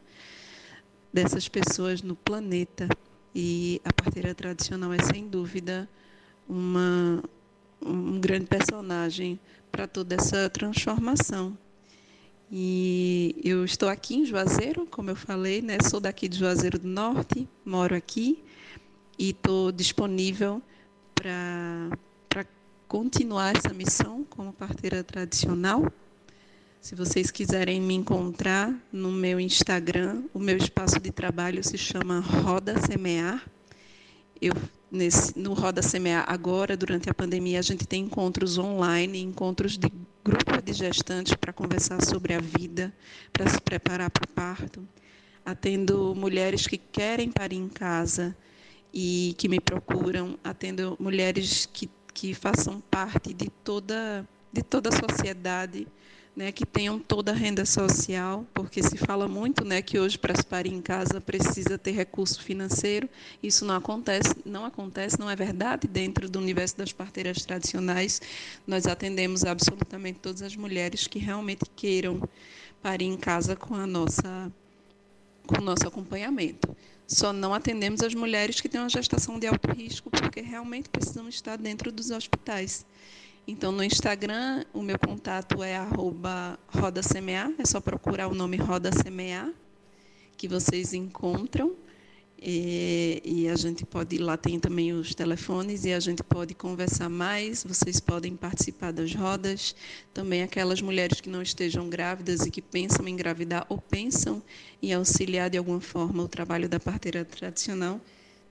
dessas 1.14 1.48
pessoas 1.48 2.02
no 2.02 2.16
planeta. 2.16 2.88
E 3.34 3.82
a 3.84 3.94
parteira 3.94 4.34
tradicional 4.34 4.94
é, 4.94 5.02
sem 5.04 5.28
dúvida, 5.28 5.90
uma, 6.48 7.24
um 7.82 8.20
grande 8.20 8.46
personagem 8.46 9.40
para 9.72 9.88
toda 9.88 10.16
essa 10.16 10.50
transformação. 10.50 11.58
E 12.58 13.36
eu 13.44 13.66
estou 13.66 13.90
aqui 13.90 14.16
em 14.16 14.26
Juazeiro, 14.26 14.88
como 14.90 15.10
eu 15.10 15.16
falei, 15.18 15.62
né? 15.62 15.76
sou 15.84 16.00
daqui 16.00 16.30
de 16.30 16.38
Juazeiro 16.38 16.80
do 16.80 16.88
Norte, 16.88 17.50
moro 17.66 17.94
aqui 17.94 18.42
e 19.20 19.32
estou 19.32 19.74
disponível 19.74 20.62
para 21.14 22.46
continuar 22.88 23.58
essa 23.58 23.74
missão 23.74 24.24
como 24.30 24.54
parteira 24.54 25.04
tradicional. 25.04 25.92
Se 26.80 26.96
vocês 26.96 27.30
quiserem 27.30 27.82
me 27.82 27.94
encontrar 27.94 28.74
no 28.90 29.12
meu 29.12 29.38
Instagram, 29.38 30.24
o 30.34 30.40
meu 30.40 30.56
espaço 30.56 30.98
de 30.98 31.12
trabalho 31.12 31.62
se 31.62 31.78
chama 31.78 32.22
Roda 32.22 32.80
Semear. 32.80 33.46
Eu 34.42 34.54
nesse, 34.90 35.38
no 35.38 35.54
Roda 35.54 35.82
Semear 35.82 36.24
agora, 36.26 36.78
durante 36.78 37.10
a 37.10 37.14
pandemia, 37.14 37.60
a 37.60 37.62
gente 37.62 37.86
tem 37.86 38.06
encontros 38.06 38.58
online, 38.58 39.20
encontros 39.20 39.78
de 39.78 39.92
grupo 40.26 40.60
de 40.60 40.74
gestantes 40.74 41.36
para 41.36 41.54
conversar 41.54 42.04
sobre 42.04 42.34
a 42.34 42.40
vida, 42.40 42.92
para 43.32 43.48
se 43.48 43.62
preparar 43.62 44.10
para 44.10 44.24
o 44.24 44.34
parto. 44.34 44.88
Atendo 45.46 46.16
mulheres 46.16 46.66
que 46.66 46.80
querem 46.80 47.32
parir 47.32 47.58
em 47.58 47.70
casa 47.70 48.36
e 48.92 49.36
que 49.38 49.48
me 49.48 49.60
procuram, 49.60 50.40
atendo 50.44 50.98
mulheres 51.00 51.70
que, 51.72 51.88
que 52.12 52.34
façam 52.34 52.82
parte 52.82 53.36
de 53.36 53.52
toda, 53.64 54.28
de 54.52 54.64
toda 54.64 54.90
a 54.90 54.92
sociedade 54.92 55.88
né, 56.36 56.52
que 56.52 56.66
tenham 56.66 57.00
toda 57.00 57.32
a 57.32 57.36
renda 57.36 57.66
social, 57.66 58.46
porque 58.54 58.84
se 58.84 58.98
fala 58.98 59.28
muito 59.28 59.64
né, 59.64 59.82
que 59.82 59.98
hoje 59.98 60.18
para 60.18 60.36
se 60.36 60.46
parir 60.46 60.74
em 60.74 60.82
casa 60.82 61.22
precisa 61.22 61.78
ter 61.78 61.92
recurso 61.92 62.42
financeiro. 62.44 63.08
Isso 63.42 63.64
não 63.64 63.76
acontece, 63.76 64.36
não 64.46 64.66
acontece, 64.66 65.18
não 65.20 65.30
é 65.30 65.36
verdade. 65.36 65.88
Dentro 65.88 66.30
do 66.30 66.40
universo 66.40 66.78
das 66.78 66.92
parteiras 66.92 67.46
tradicionais, 67.46 68.22
nós 68.68 68.86
atendemos 68.86 69.46
absolutamente 69.46 70.20
todas 70.20 70.42
as 70.42 70.56
mulheres 70.56 71.08
que 71.08 71.20
realmente 71.20 71.64
queiram 71.76 72.22
parir 72.84 73.06
em 73.06 73.18
casa 73.18 73.56
com 73.56 73.76
a 73.76 73.88
nossa 73.88 74.52
com 75.48 75.62
o 75.62 75.64
nosso 75.64 75.88
acompanhamento. 75.88 76.76
Só 77.08 77.32
não 77.32 77.54
atendemos 77.54 78.02
as 78.02 78.16
mulheres 78.16 78.60
que 78.60 78.68
têm 78.68 78.82
uma 78.82 78.90
gestação 78.90 79.38
de 79.38 79.46
alto 79.46 79.72
risco, 79.72 80.10
porque 80.10 80.42
realmente 80.42 80.90
precisam 80.90 81.30
estar 81.30 81.56
dentro 81.56 81.92
dos 81.92 82.10
hospitais. 82.10 82.84
Então, 83.48 83.72
no 83.72 83.84
Instagram, 83.84 84.66
o 84.74 84.82
meu 84.82 84.98
contato 84.98 85.62
é 85.62 85.76
arroba 85.76 86.58
é 87.60 87.66
só 87.66 87.80
procurar 87.80 88.28
o 88.28 88.34
nome 88.34 88.58
Roda 88.58 88.92
Semear, 88.92 89.52
que 90.36 90.48
vocês 90.48 90.94
encontram. 90.94 91.76
E, 92.42 93.22
e, 93.24 93.48
a 93.48 93.56
gente 93.56 93.86
pode 93.86 94.18
lá, 94.18 94.36
tem 94.36 94.60
também 94.60 94.94
os 94.94 95.16
telefones 95.16 95.86
e 95.86 95.94
a 95.94 96.00
gente 96.00 96.24
pode 96.24 96.54
conversar 96.56 97.08
mais. 97.08 97.64
Vocês 97.64 98.00
podem 98.00 98.36
participar 98.36 98.92
das 98.92 99.14
rodas. 99.14 99.76
Também 100.14 100.42
aquelas 100.42 100.82
mulheres 100.82 101.22
que 101.22 101.30
não 101.30 101.42
estejam 101.42 101.88
grávidas 101.88 102.46
e 102.46 102.52
que 102.52 102.62
pensam 102.62 103.08
em 103.08 103.14
engravidar 103.14 103.66
ou 103.70 103.78
pensam 103.78 104.42
em 104.82 104.92
auxiliar 104.92 105.50
de 105.52 105.58
alguma 105.58 105.82
forma 105.82 106.24
o 106.24 106.28
trabalho 106.28 106.68
da 106.68 106.80
parteira 106.80 107.24
tradicional, 107.24 108.02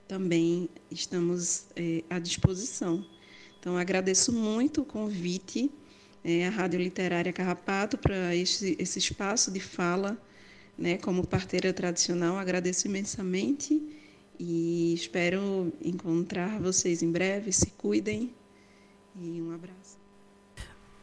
também 0.07 0.69
estamos 0.89 1.65
é, 1.75 2.03
à 2.09 2.17
disposição. 2.17 3.05
Então, 3.65 3.79
agradeço 3.79 4.31
muito 4.31 4.81
o 4.81 4.85
convite 4.85 5.71
é, 6.23 6.45
à 6.45 6.51
Rádio 6.51 6.79
Literária 6.79 7.33
Carrapato 7.33 7.97
para 7.97 8.35
esse, 8.35 8.75
esse 8.77 8.99
espaço 8.99 9.51
de 9.51 9.59
fala, 9.59 10.15
né, 10.77 10.97
como 10.97 11.25
parteira 11.25 11.73
tradicional. 11.73 12.37
Agradeço 12.37 12.85
imensamente 12.85 13.81
e 14.39 14.93
espero 14.93 15.73
encontrar 15.83 16.59
vocês 16.59 17.01
em 17.01 17.11
breve. 17.11 17.51
Se 17.51 17.71
cuidem 17.71 18.31
e 19.19 19.41
um 19.41 19.51
abraço. 19.51 19.97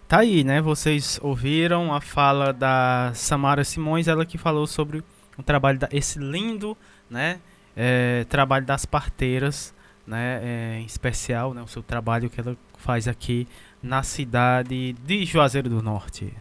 Tá 0.06 0.20
aí, 0.20 0.44
né? 0.44 0.62
Vocês 0.62 1.18
ouviram 1.20 1.92
a 1.92 2.00
fala 2.00 2.52
da 2.52 3.10
Samara 3.12 3.64
Simões, 3.64 4.06
ela 4.06 4.24
que 4.24 4.38
falou 4.38 4.68
sobre 4.68 5.02
o 5.36 5.42
trabalho 5.42 5.80
da, 5.80 5.88
esse 5.90 6.20
lindo, 6.20 6.78
né, 7.10 7.40
é, 7.74 8.24
trabalho 8.28 8.64
das 8.64 8.86
parteiras 8.86 9.74
né, 10.06 10.40
é, 10.42 10.78
em 10.80 10.84
especial, 10.84 11.54
né, 11.54 11.62
o 11.62 11.68
seu 11.68 11.82
trabalho 11.82 12.28
que 12.28 12.40
ela 12.40 12.56
faz 12.78 13.06
aqui 13.06 13.46
na 13.82 14.02
cidade 14.02 14.92
de 14.92 15.24
Juazeiro 15.24 15.68
do 15.68 15.82
Norte. 15.82 16.32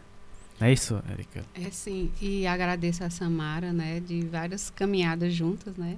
Não 0.60 0.68
é 0.68 0.74
isso, 0.74 1.02
Erika? 1.12 1.44
É 1.56 1.70
sim, 1.72 2.12
e 2.22 2.46
agradeço 2.46 3.04
a 3.04 3.10
Samara, 3.10 3.74
né, 3.74 4.00
de 4.00 4.22
várias 4.26 4.70
caminhadas 4.70 5.34
juntas, 5.34 5.76
né, 5.76 5.98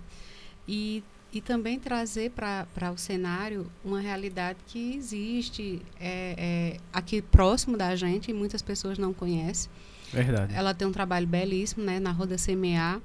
e, 0.68 1.03
e 1.34 1.41
também 1.41 1.80
trazer 1.80 2.32
para 2.32 2.91
o 2.91 2.97
cenário 2.97 3.70
uma 3.84 3.99
realidade 3.99 4.59
que 4.68 4.95
existe 4.95 5.82
é, 5.99 6.36
é, 6.38 6.78
aqui 6.91 7.22
próximo 7.22 7.76
da 7.78 7.95
gente 7.95 8.32
e 8.32 8.34
muitas 8.34 8.61
pessoas 8.61 8.97
não 8.97 9.14
conhecem. 9.14 9.70
Verdade. 10.11 10.53
Ela 10.53 10.74
tem 10.74 10.88
um 10.88 10.91
trabalho 10.91 11.26
belíssimo, 11.26 11.84
né, 11.84 11.99
na 11.99 12.11
Roda 12.11 12.36
CMA, 12.38 13.01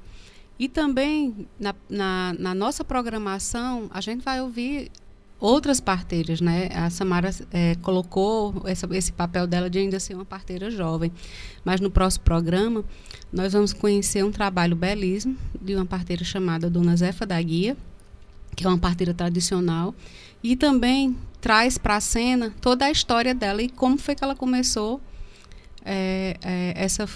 e 0.59 0.69
também 0.69 1.47
na, 1.59 1.75
na, 1.89 2.35
na, 2.39 2.55
nossa 2.55 2.83
programação, 2.83 3.89
a 3.93 4.01
gente 4.01 4.25
vai 4.25 4.41
ouvir 4.41 4.91
outras 5.39 5.81
parteiras, 5.81 6.41
né? 6.41 6.69
A 6.75 6.91
Samara 6.91 7.31
é, 7.53 7.77
colocou 7.77 8.63
essa, 8.65 8.89
esse 8.97 9.13
papel 9.13 9.47
dela 9.47 9.71
de 9.71 9.79
ainda 9.79 10.01
ser 10.01 10.15
uma 10.15 10.25
parteira 10.25 10.69
jovem. 10.69 11.13
Mas 11.65 11.81
no 11.81 11.91
próximo 11.91 12.25
programa, 12.25 12.85
nós 13.33 13.53
vamos 13.53 13.73
conhecer 13.73 14.25
um 14.25 14.33
trabalho 14.33 14.75
belíssimo 14.75 15.37
de 15.61 15.77
uma 15.77 15.87
parteira 15.87 16.25
chamada 16.25 16.69
Dona 16.69 16.97
Zefa 16.97 17.25
da 17.25 17.41
Guia, 17.41 17.77
que 18.57 18.67
é 18.67 18.69
uma 18.69 18.79
parteira 18.79 19.15
tradicional, 19.15 19.95
e 20.43 20.57
também 20.57 21.17
traz 21.41 21.79
para 21.79 21.97
a 21.97 22.01
cena 22.01 22.53
toda 22.61 22.87
a 22.87 22.91
história 22.91 23.33
dela 23.33 23.63
e 23.63 23.69
como 23.69 23.97
foi 23.97 24.17
que 24.17 24.25
ela 24.25 24.35
começou 24.35 25.01
é, 25.85 26.37
é, 26.43 26.73
essa 26.77 27.09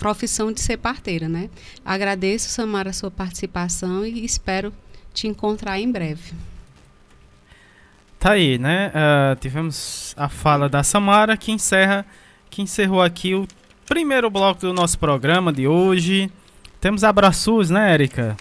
profissão 0.00 0.50
de 0.50 0.60
ser 0.60 0.78
parteira, 0.78 1.28
né? 1.28 1.50
Agradeço, 1.84 2.48
Samara, 2.48 2.88
a 2.88 2.92
sua 2.92 3.10
participação 3.10 4.04
e 4.04 4.24
espero 4.24 4.72
te 5.12 5.28
encontrar 5.28 5.78
em 5.78 5.92
breve. 5.92 6.32
Tá 8.18 8.32
aí, 8.32 8.58
né? 8.58 8.90
Uh, 8.90 9.36
tivemos 9.36 10.14
a 10.16 10.28
fala 10.28 10.70
da 10.70 10.82
Samara 10.82 11.36
que 11.36 11.52
encerra, 11.52 12.06
que 12.48 12.62
encerrou 12.62 13.02
aqui 13.02 13.34
o 13.34 13.46
primeiro 13.86 14.30
bloco 14.30 14.62
do 14.62 14.72
nosso 14.72 14.98
programa 14.98 15.52
de 15.52 15.68
hoje. 15.68 16.32
Temos 16.80 17.04
abraços, 17.04 17.68
né, 17.68 17.92
Érica? 17.92 18.38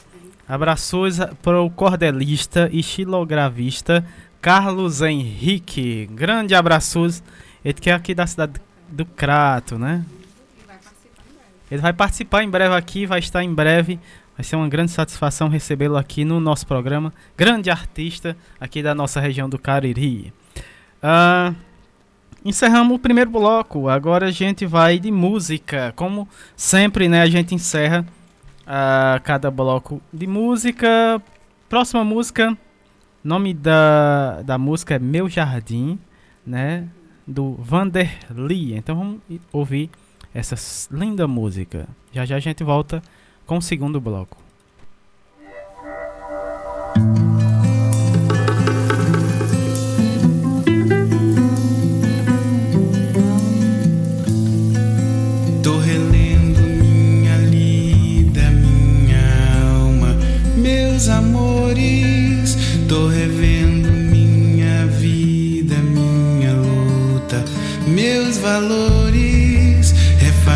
Abraços 0.47 1.17
para 1.43 1.61
o 1.61 1.69
cordelista 1.69 2.69
e 2.71 2.81
xilogravista 2.81 4.05
Carlos 4.41 5.01
Henrique. 5.01 6.09
Grande 6.13 6.55
abraços. 6.55 7.21
Ele 7.65 7.73
que 7.73 7.89
é 7.89 7.93
aqui 7.93 8.15
da 8.15 8.25
cidade 8.25 8.53
do 8.89 9.05
Crato, 9.05 9.77
né? 9.77 10.05
Ele 11.69 11.81
vai 11.81 11.93
participar 11.93 12.43
em 12.43 12.49
breve 12.49 12.75
aqui, 12.75 13.05
vai 13.05 13.19
estar 13.19 13.43
em 13.43 13.53
breve. 13.53 13.99
Vai 14.35 14.43
ser 14.43 14.55
uma 14.55 14.69
grande 14.69 14.91
satisfação 14.91 15.49
recebê-lo 15.49 15.97
aqui 15.97 16.23
no 16.23 16.39
nosso 16.39 16.65
programa. 16.65 17.13
Grande 17.37 17.69
artista 17.69 18.37
aqui 18.59 18.81
da 18.81 18.95
nossa 18.95 19.19
região 19.19 19.49
do 19.49 19.59
Cariri. 19.59 20.33
Uh, 21.03 21.53
encerramos 22.43 22.95
o 22.95 22.99
primeiro 22.99 23.29
bloco. 23.29 23.89
Agora 23.89 24.27
a 24.27 24.31
gente 24.31 24.65
vai 24.65 24.97
de 24.97 25.11
música. 25.11 25.93
Como 25.95 26.27
sempre, 26.55 27.09
né? 27.09 27.21
A 27.21 27.27
gente 27.27 27.53
encerra 27.53 28.05
uh, 28.61 29.21
cada 29.23 29.51
bloco 29.51 30.01
de 30.11 30.25
música. 30.25 31.21
Próxima 31.67 32.03
música. 32.03 32.57
Nome 33.21 33.53
da, 33.53 34.41
da 34.43 34.57
música 34.57 34.95
é 34.95 34.99
Meu 34.99 35.27
Jardim, 35.27 35.99
né? 36.47 36.87
Do 37.27 37.55
Vanderly. 37.55 38.73
Então 38.73 38.95
vamos 38.95 39.19
ouvir 39.51 39.89
essa 40.33 40.55
linda 40.91 41.27
música. 41.27 41.87
Já 42.11 42.25
já 42.25 42.35
a 42.35 42.39
gente 42.39 42.63
volta 42.63 43.01
com 43.45 43.57
o 43.57 43.61
segundo 43.61 43.99
bloco. 43.99 44.37
Amores. 61.11 62.57
Tô 62.87 63.07
revendo 63.07 63.89
minha 63.91 64.85
vida, 64.85 65.75
minha 65.75 66.53
luta, 66.53 67.43
meus 67.87 68.37
valores 68.37 68.98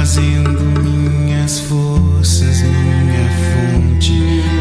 trazendo 0.04 0.60
minhas 0.84 1.60
forças, 1.62 2.62
minha 2.62 3.30
fonte, 3.54 4.12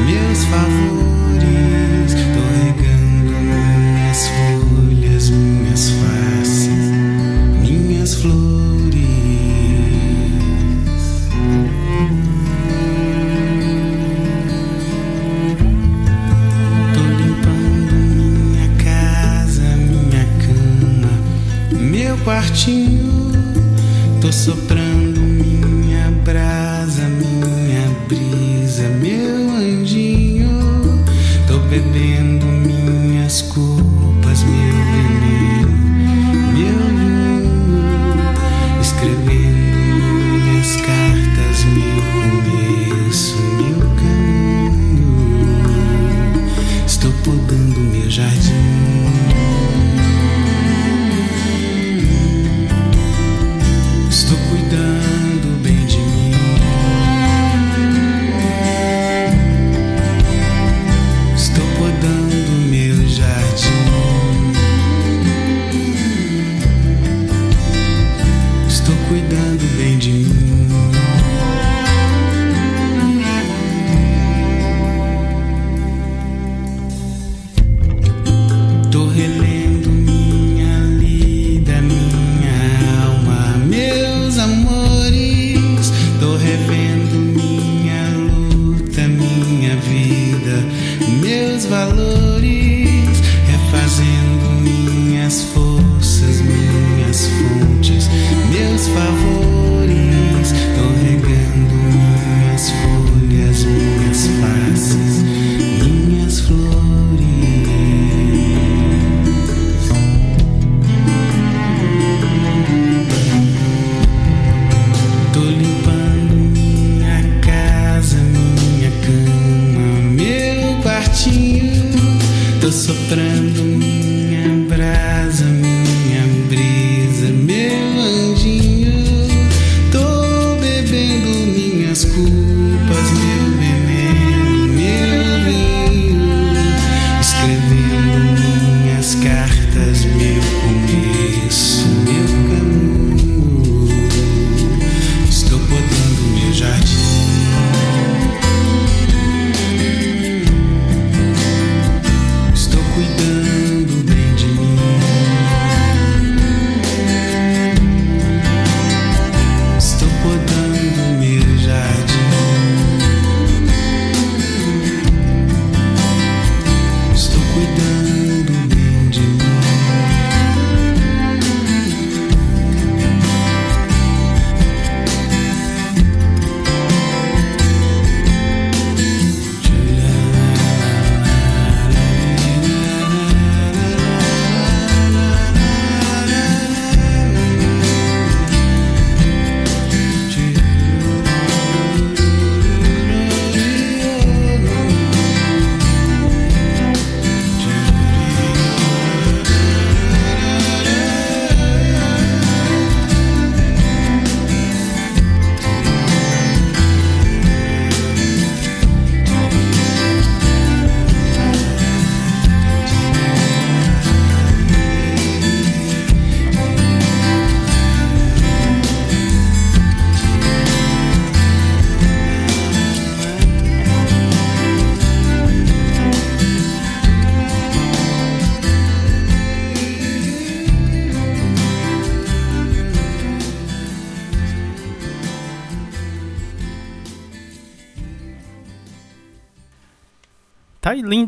meus 0.07 0.45
favores, 0.45 2.14
tô 2.32 2.43
regando 2.64 3.32
minhas 3.40 4.28
folhas, 4.28 5.30
minhas 5.30 5.90
faces, 5.90 6.84
minhas 7.61 8.14
flores. 8.14 9.03
Tô 16.95 17.03
limpando 17.18 17.93
minha 18.22 18.68
casa, 18.76 19.62
minha 19.76 20.24
cama, 20.47 21.11
meu 21.80 22.16
quartinho, 22.18 23.32
tô 24.20 24.30
soprando 24.30 24.82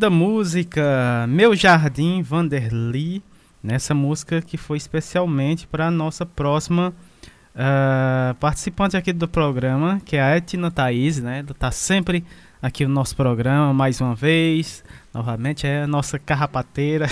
Linda 0.04 0.10
música, 0.10 1.24
Meu 1.30 1.56
Jardim, 1.56 2.20
Vanderly, 2.20 3.22
nessa 3.62 3.94
música 3.94 4.42
que 4.42 4.58
foi 4.58 4.76
especialmente 4.76 5.66
para 5.66 5.86
a 5.86 5.90
nossa 5.90 6.26
próxima 6.26 6.92
ah, 7.56 8.36
participante 8.38 8.98
aqui 8.98 9.14
do 9.14 9.26
programa, 9.26 10.02
que 10.04 10.16
é 10.16 10.22
a 10.22 10.36
Etna 10.36 10.70
Thaís, 10.70 11.22
né? 11.22 11.42
Tá 11.58 11.70
sempre 11.70 12.22
aqui 12.60 12.86
no 12.86 12.92
nosso 12.92 13.16
programa, 13.16 13.72
mais 13.72 13.98
uma 13.98 14.14
vez, 14.14 14.84
novamente, 15.14 15.66
é 15.66 15.84
a 15.84 15.86
nossa 15.86 16.18
carrapateira, 16.18 17.06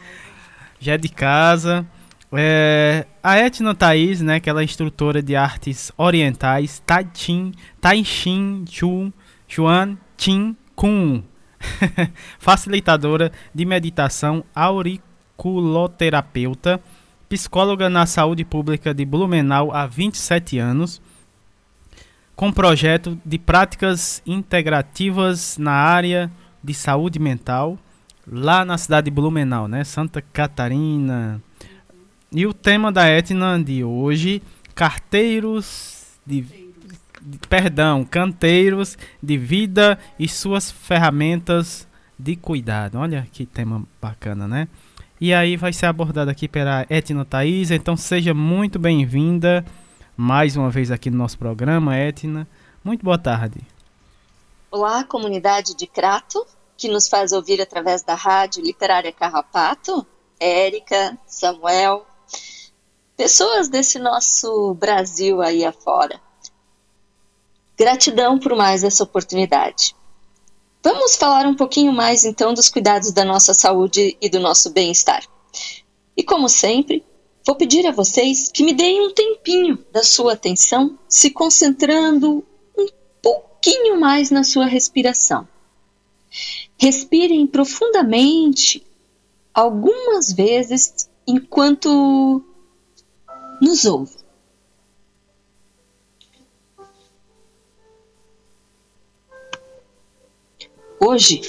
já 0.80 0.94
é 0.94 0.96
de 0.96 1.10
casa. 1.10 1.86
É, 2.32 3.04
a 3.22 3.36
Etna 3.36 3.74
Thaís, 3.74 4.22
né, 4.22 4.40
que 4.40 4.48
ela 4.48 4.62
é 4.62 4.64
instrutora 4.64 5.22
de 5.22 5.36
artes 5.36 5.92
orientais, 5.98 6.82
Tai 6.86 7.06
Chin, 7.12 7.52
Tai 7.78 8.02
Chin 8.02 8.64
Chu, 8.66 9.12
Chuan 9.46 9.98
Chin 10.16 10.56
Kun, 10.74 11.22
facilitadora 12.38 13.32
de 13.54 13.64
meditação, 13.64 14.44
auriculoterapeuta, 14.54 16.78
psicóloga 17.28 17.88
na 17.88 18.04
saúde 18.06 18.44
pública 18.44 18.94
de 18.94 19.04
Blumenau 19.04 19.72
há 19.72 19.86
27 19.86 20.58
anos, 20.58 21.00
com 22.34 22.52
projeto 22.52 23.18
de 23.24 23.38
práticas 23.38 24.22
integrativas 24.26 25.56
na 25.58 25.72
área 25.72 26.30
de 26.62 26.74
saúde 26.74 27.18
mental, 27.18 27.78
lá 28.26 28.64
na 28.64 28.76
cidade 28.76 29.06
de 29.06 29.10
Blumenau, 29.10 29.68
né, 29.68 29.84
Santa 29.84 30.20
Catarina. 30.20 31.40
E 32.32 32.46
o 32.46 32.52
tema 32.52 32.92
da 32.92 33.08
Etna 33.08 33.62
de 33.62 33.84
hoje, 33.84 34.42
carteiros 34.74 36.18
de, 36.26 36.65
perdão, 37.48 38.04
canteiros 38.04 38.96
de 39.22 39.36
vida 39.36 39.98
e 40.18 40.28
suas 40.28 40.70
ferramentas 40.70 41.86
de 42.18 42.36
cuidado. 42.36 42.98
Olha 42.98 43.26
que 43.30 43.44
tema 43.44 43.84
bacana, 44.00 44.46
né? 44.46 44.68
E 45.20 45.32
aí 45.32 45.56
vai 45.56 45.72
ser 45.72 45.86
abordado 45.86 46.30
aqui 46.30 46.46
pela 46.46 46.86
Etna 46.90 47.24
Thaís, 47.24 47.70
então 47.70 47.96
seja 47.96 48.34
muito 48.34 48.78
bem-vinda 48.78 49.64
mais 50.16 50.56
uma 50.56 50.70
vez 50.70 50.90
aqui 50.90 51.10
no 51.10 51.18
nosso 51.18 51.38
programa, 51.38 51.96
Etna. 51.96 52.46
Muito 52.82 53.04
boa 53.04 53.18
tarde. 53.18 53.60
Olá, 54.70 55.04
comunidade 55.04 55.74
de 55.74 55.86
Crato, 55.86 56.46
que 56.76 56.88
nos 56.88 57.08
faz 57.08 57.32
ouvir 57.32 57.60
através 57.60 58.02
da 58.02 58.14
rádio 58.14 58.62
Literária 58.62 59.12
Carrapato, 59.12 60.06
Érica, 60.38 61.18
Samuel. 61.26 62.06
pessoas 63.16 63.68
desse 63.68 63.98
nosso 63.98 64.74
Brasil 64.74 65.40
aí 65.40 65.64
afora. 65.64 66.20
Gratidão 67.78 68.38
por 68.38 68.56
mais 68.56 68.82
essa 68.82 69.04
oportunidade. 69.04 69.94
Vamos 70.82 71.16
falar 71.16 71.46
um 71.46 71.54
pouquinho 71.54 71.92
mais 71.92 72.24
então 72.24 72.54
dos 72.54 72.68
cuidados 72.68 73.12
da 73.12 73.24
nossa 73.24 73.52
saúde 73.52 74.16
e 74.20 74.28
do 74.28 74.40
nosso 74.40 74.70
bem-estar. 74.70 75.26
E 76.16 76.22
como 76.22 76.48
sempre, 76.48 77.04
vou 77.44 77.56
pedir 77.56 77.86
a 77.86 77.92
vocês 77.92 78.50
que 78.52 78.64
me 78.64 78.72
deem 78.72 79.06
um 79.06 79.12
tempinho 79.12 79.84
da 79.92 80.02
sua 80.02 80.32
atenção, 80.32 80.98
se 81.08 81.30
concentrando 81.30 82.44
um 82.78 82.86
pouquinho 83.20 84.00
mais 84.00 84.30
na 84.30 84.44
sua 84.44 84.66
respiração. 84.66 85.46
Respirem 86.78 87.46
profundamente 87.46 88.86
algumas 89.52 90.32
vezes 90.32 91.10
enquanto 91.26 92.42
nos 93.60 93.84
ouvem. 93.84 94.15
Hoje 100.98 101.42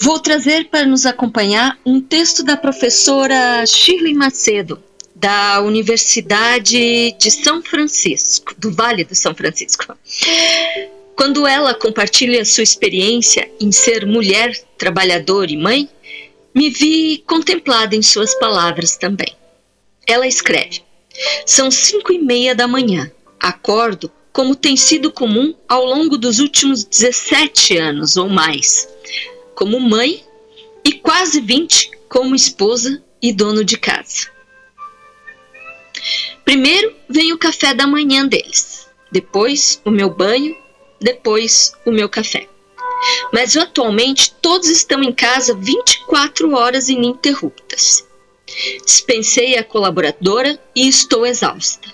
vou 0.00 0.18
trazer 0.20 0.68
para 0.68 0.86
nos 0.86 1.06
acompanhar 1.06 1.78
um 1.84 2.00
texto 2.00 2.42
da 2.42 2.56
professora 2.56 3.64
Shirley 3.66 4.12
Macedo, 4.14 4.82
da 5.14 5.62
Universidade 5.62 7.12
de 7.12 7.30
São 7.30 7.62
Francisco, 7.62 8.54
do 8.58 8.70
Vale 8.70 9.04
do 9.04 9.14
São 9.14 9.34
Francisco. 9.34 9.96
Quando 11.16 11.46
ela 11.46 11.72
compartilha 11.74 12.44
sua 12.44 12.64
experiência 12.64 13.50
em 13.58 13.72
ser 13.72 14.04
mulher, 14.04 14.52
trabalhadora 14.76 15.50
e 15.50 15.56
mãe, 15.56 15.88
me 16.54 16.68
vi 16.68 17.24
contemplada 17.26 17.96
em 17.96 18.02
suas 18.02 18.34
palavras 18.34 18.96
também. 18.96 19.34
Ela 20.06 20.26
escreve: 20.26 20.82
São 21.46 21.70
cinco 21.70 22.12
e 22.12 22.18
meia 22.18 22.54
da 22.54 22.68
manhã. 22.68 23.10
Acordo 23.40 24.10
como 24.34 24.56
tem 24.56 24.76
sido 24.76 25.12
comum 25.12 25.54
ao 25.68 25.84
longo 25.84 26.18
dos 26.18 26.40
últimos 26.40 26.82
17 26.82 27.78
anos 27.78 28.16
ou 28.16 28.28
mais, 28.28 28.88
como 29.54 29.78
mãe 29.78 30.24
e 30.84 30.92
quase 30.94 31.40
20 31.40 31.92
como 32.08 32.34
esposa 32.34 33.00
e 33.22 33.32
dono 33.32 33.64
de 33.64 33.78
casa. 33.78 34.28
Primeiro 36.44 36.92
vem 37.08 37.32
o 37.32 37.38
café 37.38 37.72
da 37.74 37.86
manhã 37.86 38.26
deles, 38.26 38.88
depois 39.12 39.80
o 39.84 39.90
meu 39.90 40.10
banho, 40.10 40.56
depois 41.00 41.72
o 41.86 41.92
meu 41.92 42.08
café. 42.08 42.48
Mas 43.32 43.56
atualmente 43.56 44.34
todos 44.42 44.68
estão 44.68 45.00
em 45.00 45.12
casa 45.12 45.54
24 45.54 46.52
horas 46.54 46.88
ininterruptas. 46.88 48.04
Dispensei 48.84 49.56
a 49.56 49.62
colaboradora 49.62 50.58
e 50.74 50.88
estou 50.88 51.24
exausta. 51.24 51.93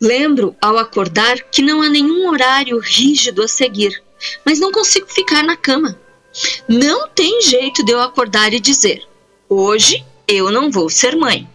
Lembro 0.00 0.54
ao 0.60 0.76
acordar 0.76 1.40
que 1.50 1.62
não 1.62 1.80
há 1.80 1.88
nenhum 1.88 2.28
horário 2.28 2.78
rígido 2.78 3.42
a 3.42 3.48
seguir, 3.48 4.02
mas 4.44 4.60
não 4.60 4.70
consigo 4.70 5.06
ficar 5.06 5.42
na 5.42 5.56
cama. 5.56 5.98
Não 6.68 7.08
tem 7.08 7.40
jeito 7.40 7.84
de 7.84 7.92
eu 7.92 8.00
acordar 8.00 8.52
e 8.52 8.60
dizer: 8.60 9.02
hoje 9.48 10.04
eu 10.28 10.50
não 10.50 10.70
vou 10.70 10.90
ser 10.90 11.16
mãe. 11.16 11.48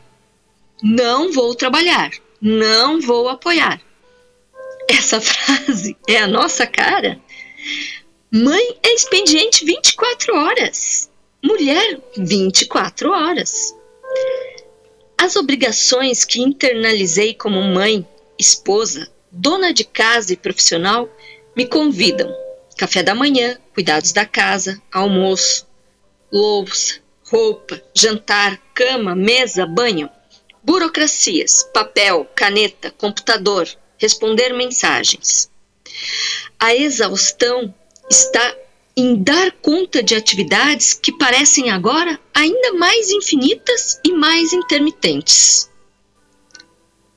Não 0.81 1.31
vou 1.31 1.53
trabalhar. 1.53 2.11
Não 2.41 2.99
vou 2.99 3.29
apoiar. 3.29 3.79
Essa 4.87 5.21
frase 5.21 5.95
é 6.07 6.17
a 6.17 6.27
nossa 6.27 6.65
cara. 6.65 7.19
Mãe 8.31 8.77
é 8.81 8.95
expediente 8.95 9.63
24 9.63 10.35
horas. 10.35 11.11
Mulher, 11.43 11.99
24 12.17 13.11
horas. 13.11 13.75
As 15.17 15.35
obrigações 15.35 16.25
que 16.25 16.41
internalizei 16.41 17.33
como 17.35 17.61
mãe 17.61 18.07
esposa, 18.41 19.09
dona 19.31 19.71
de 19.71 19.85
casa 19.85 20.33
e 20.33 20.37
profissional 20.37 21.09
me 21.55 21.65
convidam. 21.65 22.29
Café 22.77 23.03
da 23.03 23.15
manhã, 23.15 23.57
cuidados 23.73 24.11
da 24.11 24.25
casa, 24.25 24.81
almoço, 24.91 25.67
louça, 26.31 26.99
roupa, 27.23 27.81
jantar, 27.93 28.57
cama, 28.73 29.15
mesa, 29.15 29.65
banho, 29.65 30.09
burocracias, 30.63 31.63
papel, 31.73 32.25
caneta, 32.35 32.91
computador, 32.91 33.67
responder 33.97 34.53
mensagens. 34.53 35.49
A 36.59 36.75
exaustão 36.75 37.73
está 38.09 38.55
em 38.95 39.15
dar 39.15 39.51
conta 39.53 40.03
de 40.03 40.15
atividades 40.15 40.93
que 40.93 41.17
parecem 41.17 41.69
agora 41.69 42.19
ainda 42.33 42.73
mais 42.73 43.09
infinitas 43.09 43.99
e 44.03 44.11
mais 44.11 44.51
intermitentes. 44.51 45.69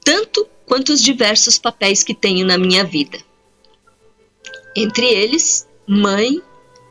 Tanto 0.04 0.46
quanto 0.66 0.92
os 0.92 1.02
diversos 1.02 1.58
papéis 1.58 2.02
que 2.02 2.14
tenho 2.14 2.46
na 2.46 2.58
minha 2.58 2.84
vida. 2.84 3.18
Entre 4.76 5.06
eles, 5.06 5.68
mãe, 5.86 6.42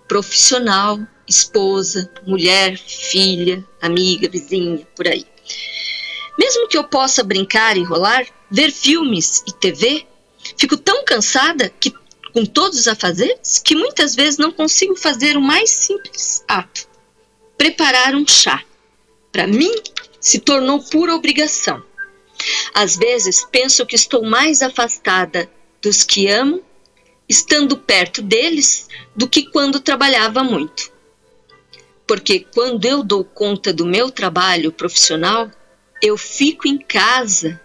profissional, 0.07 0.99
esposa, 1.27 2.11
mulher, 2.25 2.77
filha, 2.77 3.65
amiga, 3.81 4.29
vizinha, 4.29 4.87
por 4.95 5.07
aí. 5.07 5.25
Mesmo 6.37 6.67
que 6.67 6.77
eu 6.77 6.83
possa 6.83 7.23
brincar 7.23 7.77
e 7.77 7.83
rolar, 7.83 8.25
ver 8.49 8.71
filmes 8.71 9.43
e 9.47 9.51
TV, 9.51 10.05
fico 10.57 10.77
tão 10.77 11.03
cansada 11.05 11.69
que 11.79 11.93
com 12.33 12.45
todos 12.45 12.79
os 12.79 12.87
afazeres 12.87 13.59
que 13.59 13.75
muitas 13.75 14.15
vezes 14.15 14.37
não 14.37 14.51
consigo 14.51 14.95
fazer 14.95 15.37
o 15.37 15.41
mais 15.41 15.69
simples 15.69 16.43
ato: 16.47 16.87
preparar 17.57 18.15
um 18.15 18.27
chá. 18.27 18.63
Para 19.31 19.47
mim, 19.47 19.73
se 20.19 20.39
tornou 20.39 20.81
pura 20.83 21.15
obrigação. 21.15 21.83
Às 22.73 22.95
vezes 22.95 23.45
penso 23.51 23.85
que 23.85 23.95
estou 23.95 24.23
mais 24.23 24.61
afastada 24.61 25.49
dos 25.81 26.03
que 26.03 26.27
amo, 26.29 26.63
estando 27.27 27.77
perto 27.77 28.21
deles, 28.21 28.87
do 29.15 29.27
que 29.27 29.49
quando 29.49 29.79
trabalhava 29.79 30.43
muito. 30.43 30.91
Porque 32.07 32.41
quando 32.53 32.85
eu 32.85 33.03
dou 33.03 33.23
conta 33.23 33.73
do 33.73 33.85
meu 33.85 34.11
trabalho 34.11 34.71
profissional, 34.71 35.49
eu 36.01 36.17
fico 36.17 36.67
em 36.67 36.77
casa 36.77 37.59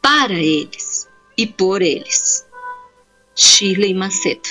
para 0.00 0.34
eles 0.34 1.08
e 1.36 1.46
por 1.46 1.82
eles. 1.82 2.46
Shirley 3.34 3.94
Macedo. 3.94 4.48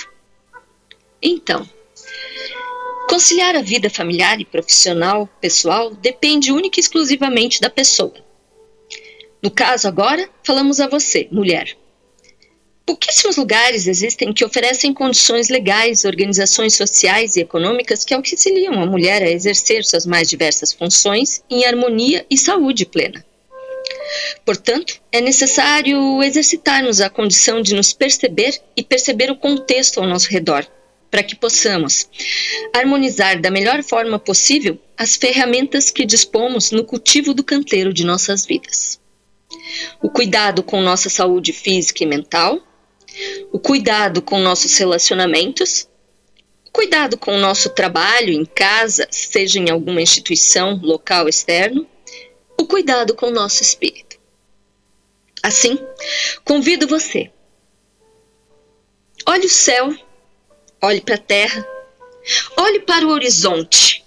Então, 1.20 1.68
conciliar 3.08 3.54
a 3.54 3.62
vida 3.62 3.90
familiar 3.90 4.40
e 4.40 4.44
profissional 4.44 5.28
pessoal 5.40 5.94
depende 5.94 6.52
única 6.52 6.78
e 6.78 6.82
exclusivamente 6.82 7.60
da 7.60 7.68
pessoa. 7.68 8.14
No 9.40 9.52
caso 9.52 9.86
agora, 9.86 10.28
falamos 10.42 10.80
a 10.80 10.88
você, 10.88 11.28
mulher. 11.30 11.76
Pouquíssimos 12.84 13.36
lugares 13.36 13.86
existem 13.86 14.32
que 14.32 14.44
oferecem 14.44 14.92
condições 14.92 15.48
legais, 15.48 16.04
organizações 16.04 16.74
sociais 16.74 17.36
e 17.36 17.40
econômicas 17.40 18.04
que 18.04 18.14
auxiliam 18.14 18.72
a 18.82 18.86
mulher 18.86 19.22
a 19.22 19.30
exercer 19.30 19.84
suas 19.84 20.06
mais 20.06 20.28
diversas 20.28 20.72
funções 20.72 21.44
em 21.48 21.64
harmonia 21.64 22.26
e 22.28 22.36
saúde 22.36 22.84
plena. 22.84 23.24
Portanto, 24.44 25.00
é 25.12 25.20
necessário 25.20 26.20
exercitarmos 26.22 27.00
a 27.00 27.08
condição 27.08 27.62
de 27.62 27.74
nos 27.74 27.92
perceber 27.92 28.60
e 28.76 28.82
perceber 28.82 29.30
o 29.30 29.36
contexto 29.36 30.00
ao 30.00 30.06
nosso 30.06 30.30
redor, 30.30 30.66
para 31.10 31.22
que 31.22 31.36
possamos 31.36 32.08
harmonizar 32.74 33.40
da 33.40 33.50
melhor 33.50 33.84
forma 33.84 34.18
possível 34.18 34.78
as 34.96 35.14
ferramentas 35.14 35.90
que 35.90 36.04
dispomos 36.04 36.72
no 36.72 36.84
cultivo 36.84 37.32
do 37.32 37.44
canteiro 37.44 37.92
de 37.92 38.04
nossas 38.04 38.44
vidas 38.44 38.98
o 40.02 40.08
cuidado 40.08 40.62
com 40.62 40.80
nossa 40.80 41.08
saúde 41.08 41.52
física 41.52 42.04
e 42.04 42.06
mental, 42.06 42.60
o 43.52 43.58
cuidado 43.58 44.22
com 44.22 44.38
nossos 44.38 44.76
relacionamentos, 44.76 45.88
o 46.66 46.70
cuidado 46.70 47.16
com 47.16 47.34
o 47.34 47.40
nosso 47.40 47.70
trabalho 47.70 48.32
em 48.32 48.44
casa, 48.44 49.08
seja 49.10 49.58
em 49.58 49.70
alguma 49.70 50.02
instituição, 50.02 50.78
local 50.82 51.28
externo, 51.28 51.86
o 52.58 52.66
cuidado 52.66 53.14
com 53.14 53.26
o 53.26 53.32
nosso 53.32 53.62
espírito. 53.62 54.18
Assim, 55.42 55.78
convido 56.44 56.86
você. 56.86 57.30
Olhe 59.26 59.46
o 59.46 59.50
céu, 59.50 59.94
olhe 60.80 61.00
para 61.00 61.14
a 61.14 61.18
terra, 61.18 61.66
olhe 62.56 62.80
para 62.80 63.06
o 63.06 63.10
horizonte. 63.10 64.04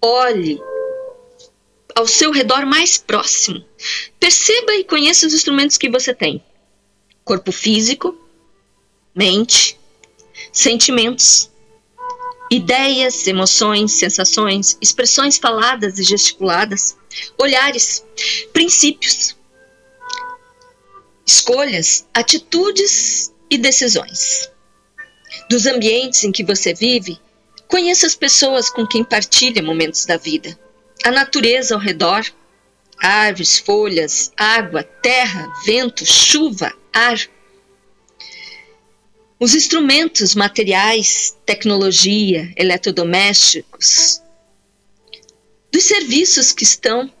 Olhe 0.00 0.60
ao 1.96 2.06
seu 2.06 2.30
redor 2.30 2.66
mais 2.66 2.98
próximo. 2.98 3.64
Perceba 4.20 4.74
e 4.74 4.84
conheça 4.84 5.26
os 5.26 5.32
instrumentos 5.32 5.78
que 5.78 5.88
você 5.88 6.14
tem: 6.14 6.44
corpo 7.24 7.50
físico, 7.50 8.14
mente, 9.14 9.80
sentimentos, 10.52 11.50
ideias, 12.50 13.26
emoções, 13.26 13.92
sensações, 13.92 14.76
expressões 14.80 15.38
faladas 15.38 15.98
e 15.98 16.02
gesticuladas, 16.02 16.96
olhares, 17.38 18.04
princípios, 18.52 19.34
escolhas, 21.24 22.06
atitudes 22.12 23.32
e 23.50 23.56
decisões. 23.56 24.50
Dos 25.48 25.64
ambientes 25.64 26.24
em 26.24 26.32
que 26.32 26.44
você 26.44 26.74
vive, 26.74 27.18
conheça 27.68 28.06
as 28.06 28.14
pessoas 28.14 28.68
com 28.68 28.86
quem 28.86 29.02
partilha 29.02 29.62
momentos 29.62 30.04
da 30.04 30.16
vida 30.16 30.58
a 31.04 31.10
natureza 31.10 31.74
ao 31.74 31.80
redor, 31.80 32.24
árvores, 32.98 33.58
folhas, 33.58 34.32
água, 34.36 34.82
terra, 34.82 35.52
vento, 35.64 36.04
chuva, 36.04 36.72
ar. 36.92 37.18
Os 39.38 39.54
instrumentos 39.54 40.34
materiais, 40.34 41.36
tecnologia, 41.44 42.52
eletrodomésticos, 42.56 44.22
dos 45.70 45.84
serviços 45.84 46.52
que 46.52 46.64
estão 46.64 47.12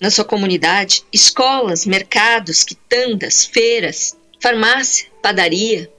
na 0.00 0.10
sua 0.10 0.24
comunidade, 0.24 1.04
escolas, 1.12 1.84
mercados, 1.84 2.62
quitandas, 2.62 3.44
feiras, 3.44 4.16
farmácia, 4.40 5.08
padaria, 5.20 5.92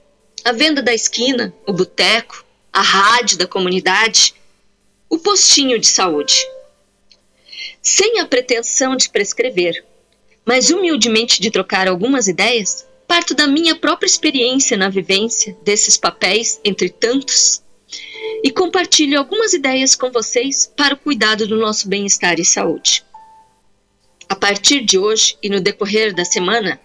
a 0.44 0.52
venda 0.52 0.82
da 0.82 0.92
esquina, 0.92 1.54
o 1.66 1.72
boteco, 1.72 2.44
a 2.72 2.80
rádio 2.80 3.38
da 3.38 3.46
comunidade, 3.46 4.34
o 5.08 5.18
postinho 5.18 5.78
de 5.78 5.86
saúde. 5.86 6.34
Sem 7.82 8.20
a 8.20 8.26
pretensão 8.26 8.94
de 8.94 9.10
prescrever, 9.10 9.84
mas 10.46 10.70
humildemente 10.70 11.42
de 11.42 11.50
trocar 11.50 11.88
algumas 11.88 12.28
ideias, 12.28 12.86
parto 13.08 13.34
da 13.34 13.48
minha 13.48 13.74
própria 13.74 14.06
experiência 14.06 14.76
na 14.76 14.88
vivência 14.88 15.56
desses 15.64 15.96
papéis 15.96 16.60
entre 16.64 16.88
tantos 16.88 17.60
e 18.44 18.52
compartilho 18.52 19.18
algumas 19.18 19.52
ideias 19.52 19.96
com 19.96 20.12
vocês 20.12 20.72
para 20.76 20.94
o 20.94 20.96
cuidado 20.96 21.44
do 21.44 21.56
nosso 21.56 21.88
bem-estar 21.88 22.38
e 22.38 22.44
saúde. 22.44 23.04
A 24.28 24.36
partir 24.36 24.84
de 24.84 24.96
hoje 24.96 25.36
e 25.42 25.48
no 25.48 25.60
decorrer 25.60 26.14
da 26.14 26.24
semana, 26.24 26.80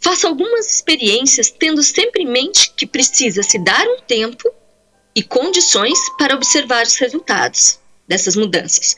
faça 0.00 0.26
algumas 0.26 0.74
experiências 0.74 1.50
tendo 1.50 1.84
sempre 1.84 2.24
em 2.24 2.26
mente 2.26 2.72
que 2.76 2.84
precisa 2.84 3.44
se 3.44 3.60
dar 3.60 3.86
um 3.86 4.00
tempo 4.00 4.52
e 5.14 5.22
condições 5.22 5.98
para 6.18 6.34
observar 6.34 6.84
os 6.84 6.96
resultados 6.96 7.79
dessas 8.10 8.34
mudanças. 8.34 8.96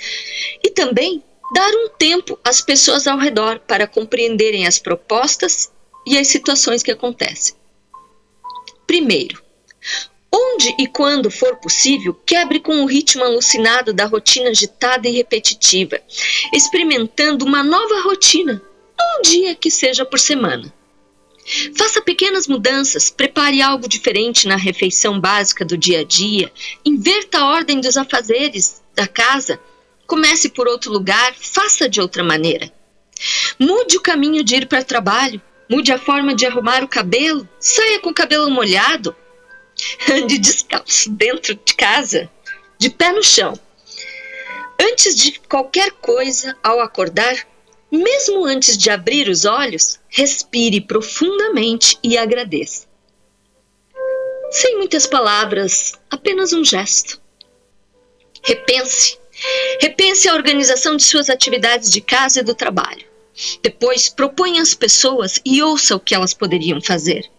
E 0.64 0.70
também 0.70 1.22
dar 1.52 1.70
um 1.70 1.90
tempo 1.90 2.38
às 2.42 2.62
pessoas 2.62 3.06
ao 3.06 3.18
redor 3.18 3.58
para 3.60 3.86
compreenderem 3.86 4.66
as 4.66 4.78
propostas 4.78 5.70
e 6.06 6.16
as 6.16 6.28
situações 6.28 6.82
que 6.82 6.90
acontecem. 6.90 7.54
Primeiro, 8.86 9.42
onde 10.32 10.74
e 10.78 10.86
quando 10.86 11.30
for 11.30 11.56
possível, 11.56 12.14
quebre 12.24 12.58
com 12.58 12.82
o 12.82 12.86
ritmo 12.86 13.22
alucinado 13.22 13.92
da 13.92 14.06
rotina 14.06 14.48
agitada 14.48 15.06
e 15.06 15.12
repetitiva, 15.12 16.00
experimentando 16.54 17.44
uma 17.44 17.62
nova 17.62 18.00
rotina, 18.00 18.62
um 19.18 19.22
dia 19.22 19.54
que 19.54 19.70
seja 19.70 20.06
por 20.06 20.18
semana. 20.18 20.72
Faça 21.76 22.00
pequenas 22.00 22.46
mudanças, 22.46 23.10
prepare 23.10 23.60
algo 23.60 23.88
diferente 23.88 24.46
na 24.48 24.56
refeição 24.56 25.20
básica 25.20 25.64
do 25.64 25.76
dia 25.76 26.00
a 26.00 26.04
dia, 26.04 26.50
inverta 26.84 27.38
a 27.38 27.48
ordem 27.48 27.80
dos 27.80 27.96
afazeres 27.96 28.81
da 28.94 29.06
casa, 29.06 29.58
comece 30.06 30.48
por 30.48 30.68
outro 30.68 30.92
lugar, 30.92 31.34
faça 31.34 31.88
de 31.88 32.00
outra 32.00 32.22
maneira. 32.22 32.72
Mude 33.58 33.96
o 33.96 34.02
caminho 34.02 34.42
de 34.42 34.56
ir 34.56 34.66
para 34.66 34.80
o 34.80 34.84
trabalho, 34.84 35.40
mude 35.68 35.92
a 35.92 35.98
forma 35.98 36.34
de 36.34 36.44
arrumar 36.44 36.82
o 36.82 36.88
cabelo, 36.88 37.48
saia 37.58 37.98
com 38.00 38.10
o 38.10 38.14
cabelo 38.14 38.50
molhado, 38.50 39.14
ande 40.10 40.38
descalço 40.38 41.10
dentro 41.10 41.54
de 41.54 41.74
casa, 41.74 42.30
de 42.78 42.90
pé 42.90 43.12
no 43.12 43.22
chão. 43.22 43.58
Antes 44.80 45.14
de 45.14 45.38
qualquer 45.48 45.92
coisa, 45.92 46.56
ao 46.62 46.80
acordar, 46.80 47.46
mesmo 47.90 48.44
antes 48.44 48.76
de 48.76 48.90
abrir 48.90 49.28
os 49.28 49.44
olhos, 49.44 50.00
respire 50.08 50.80
profundamente 50.80 51.98
e 52.02 52.18
agradeça. 52.18 52.86
Sem 54.50 54.76
muitas 54.76 55.06
palavras, 55.06 55.92
apenas 56.10 56.52
um 56.52 56.64
gesto. 56.64 57.21
Repense. 58.42 59.18
Repense 59.80 60.28
a 60.28 60.34
organização 60.34 60.96
de 60.96 61.04
suas 61.04 61.30
atividades 61.30 61.90
de 61.90 62.00
casa 62.00 62.40
e 62.40 62.44
do 62.44 62.54
trabalho. 62.54 63.04
Depois, 63.62 64.08
proponha 64.08 64.62
às 64.62 64.74
pessoas 64.74 65.40
e 65.44 65.62
ouça 65.62 65.96
o 65.96 66.00
que 66.00 66.14
elas 66.14 66.34
poderiam 66.34 66.80
fazer. 66.80 67.30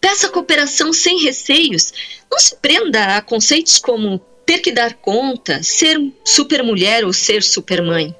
Peça 0.00 0.28
cooperação 0.28 0.92
sem 0.92 1.22
receios. 1.22 1.92
Não 2.30 2.38
se 2.38 2.56
prenda 2.56 3.16
a 3.16 3.22
conceitos 3.22 3.78
como 3.78 4.18
ter 4.44 4.58
que 4.58 4.72
dar 4.72 4.94
conta, 4.94 5.62
ser 5.62 5.98
supermulher 6.24 7.04
ou 7.04 7.12
ser 7.12 7.42
supermãe. 7.42 8.14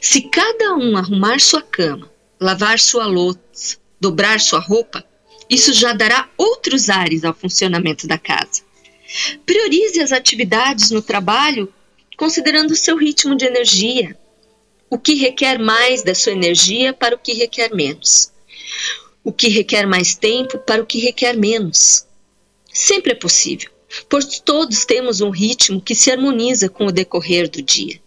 Se 0.00 0.22
cada 0.22 0.74
um 0.74 0.96
arrumar 0.96 1.40
sua 1.40 1.62
cama, 1.62 2.10
lavar 2.40 2.78
sua 2.78 3.06
louça, 3.06 3.78
dobrar 4.00 4.40
sua 4.40 4.60
roupa, 4.60 5.04
isso 5.48 5.72
já 5.72 5.92
dará 5.92 6.28
outros 6.36 6.90
ares 6.90 7.24
ao 7.24 7.34
funcionamento 7.34 8.06
da 8.06 8.18
casa. 8.18 8.62
Priorize 9.44 10.00
as 10.00 10.12
atividades 10.12 10.90
no 10.90 11.02
trabalho 11.02 11.72
considerando 12.16 12.70
o 12.70 12.76
seu 12.76 12.96
ritmo 12.96 13.34
de 13.34 13.44
energia, 13.44 14.16
o 14.88 14.98
que 14.98 15.14
requer 15.14 15.58
mais 15.58 16.02
da 16.02 16.14
sua 16.14 16.32
energia 16.32 16.92
para 16.92 17.14
o 17.14 17.18
que 17.18 17.32
requer 17.32 17.74
menos, 17.74 18.30
o 19.24 19.32
que 19.32 19.48
requer 19.48 19.86
mais 19.86 20.14
tempo 20.14 20.58
para 20.58 20.82
o 20.82 20.86
que 20.86 20.98
requer 20.98 21.36
menos. 21.36 22.06
Sempre 22.72 23.12
é 23.12 23.14
possível, 23.14 23.70
pois 24.08 24.38
todos 24.38 24.84
temos 24.84 25.20
um 25.20 25.30
ritmo 25.30 25.80
que 25.80 25.94
se 25.94 26.10
harmoniza 26.10 26.68
com 26.68 26.86
o 26.86 26.92
decorrer 26.92 27.48
do 27.48 27.62
dia. 27.62 28.00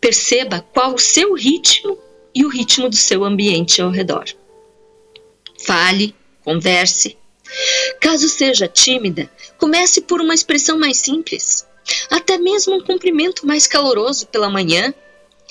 Perceba 0.00 0.60
qual 0.72 0.94
o 0.94 0.98
seu 0.98 1.34
ritmo 1.34 1.98
e 2.34 2.44
o 2.44 2.48
ritmo 2.48 2.88
do 2.88 2.96
seu 2.96 3.24
ambiente 3.24 3.80
ao 3.80 3.90
redor. 3.90 4.24
Fale, 5.64 6.14
converse. 6.44 7.16
Caso 8.00 8.28
seja 8.28 8.68
tímida, 8.68 9.30
comece 9.58 10.00
por 10.00 10.20
uma 10.20 10.34
expressão 10.34 10.78
mais 10.78 10.98
simples, 10.98 11.66
até 12.10 12.38
mesmo 12.38 12.74
um 12.74 12.84
cumprimento 12.84 13.46
mais 13.46 13.66
caloroso 13.66 14.26
pela 14.26 14.50
manhã, 14.50 14.92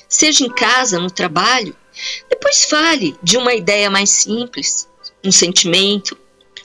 seja 0.07 0.43
em 0.43 0.49
casa, 0.49 0.99
no 0.99 1.09
trabalho. 1.09 1.75
Depois 2.29 2.65
fale 2.65 3.15
de 3.23 3.37
uma 3.37 3.53
ideia 3.53 3.89
mais 3.89 4.09
simples, 4.09 4.87
um 5.23 5.31
sentimento, 5.31 6.17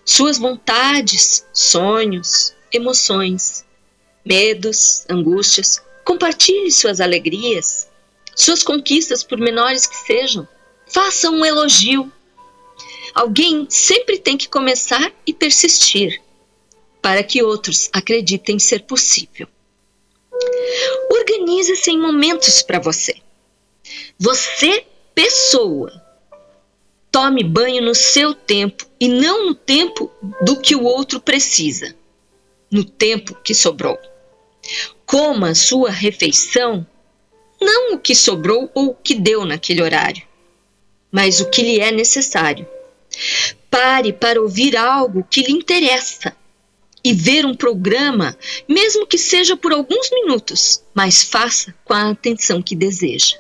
suas 0.05 0.39
vontades, 0.39 1.47
sonhos, 1.52 2.55
emoções, 2.73 3.65
medos, 4.24 5.05
angústias. 5.09 5.81
Compartilhe 6.05 6.70
suas 6.73 7.01
alegrias, 7.01 7.89
suas 8.35 8.62
conquistas, 8.62 9.23
por 9.23 9.39
menores 9.39 9.86
que 9.86 9.97
sejam. 9.97 10.48
Faça 10.86 11.31
um 11.31 11.44
elogio. 11.44 12.12
Alguém 13.15 13.66
sempre 13.69 14.19
tem 14.19 14.37
que 14.37 14.49
começar 14.49 15.12
e 15.27 15.32
persistir 15.32 16.20
para 17.03 17.23
que 17.23 17.43
outros 17.43 17.89
acreditem 17.93 18.59
ser 18.59 18.82
possível. 18.82 19.49
Organize-se 21.11 21.91
em 21.91 21.99
momentos 21.99 22.62
para 22.62 22.78
você. 22.78 23.16
Você, 24.19 24.85
pessoa, 25.15 25.91
tome 27.11 27.43
banho 27.43 27.82
no 27.82 27.95
seu 27.95 28.35
tempo 28.35 28.87
e 28.99 29.09
não 29.09 29.47
no 29.47 29.55
tempo 29.55 30.11
do 30.43 30.61
que 30.61 30.77
o 30.77 30.85
outro 30.85 31.20
precisa, 31.20 31.95
no 32.70 32.85
tempo 32.85 33.35
que 33.43 33.55
sobrou. 33.55 33.99
Coma 35.05 35.55
sua 35.55 35.91
refeição, 35.91 36.87
não 37.61 37.95
o 37.95 37.99
que 37.99 38.15
sobrou 38.15 38.70
ou 38.74 38.91
o 38.91 38.95
que 38.95 39.15
deu 39.15 39.45
naquele 39.45 39.82
horário, 39.82 40.23
mas 41.11 41.41
o 41.41 41.51
que 41.51 41.62
lhe 41.62 41.81
é 41.81 41.91
necessário. 41.91 42.66
Pare 43.70 44.12
para 44.12 44.41
ouvir 44.41 44.77
algo 44.77 45.27
que 45.31 45.43
lhe 45.43 45.53
interessa 45.53 46.37
e 47.03 47.12
ver 47.15 47.47
um 47.47 47.55
programa, 47.55 48.37
mesmo 48.69 49.07
que 49.07 49.16
seja 49.16 49.57
por 49.57 49.73
alguns 49.73 50.11
minutos, 50.11 50.82
mas 50.95 51.23
faça 51.23 51.74
com 51.85 51.95
a 51.95 52.11
atenção 52.11 52.62
que 52.62 52.77
deseja. 52.77 53.37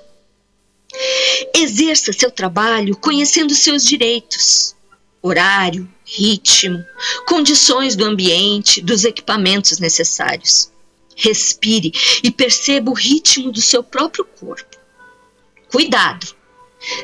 Exerça 1.54 2.12
seu 2.12 2.30
trabalho 2.30 2.96
conhecendo 2.96 3.54
seus 3.54 3.84
direitos, 3.84 4.74
horário, 5.22 5.88
ritmo, 6.04 6.84
condições 7.26 7.94
do 7.94 8.04
ambiente, 8.04 8.80
dos 8.80 9.04
equipamentos 9.04 9.78
necessários. 9.78 10.70
Respire 11.14 11.92
e 12.22 12.30
perceba 12.30 12.90
o 12.90 12.94
ritmo 12.94 13.52
do 13.52 13.60
seu 13.60 13.84
próprio 13.84 14.24
corpo. 14.24 14.78
Cuidado! 15.70 16.39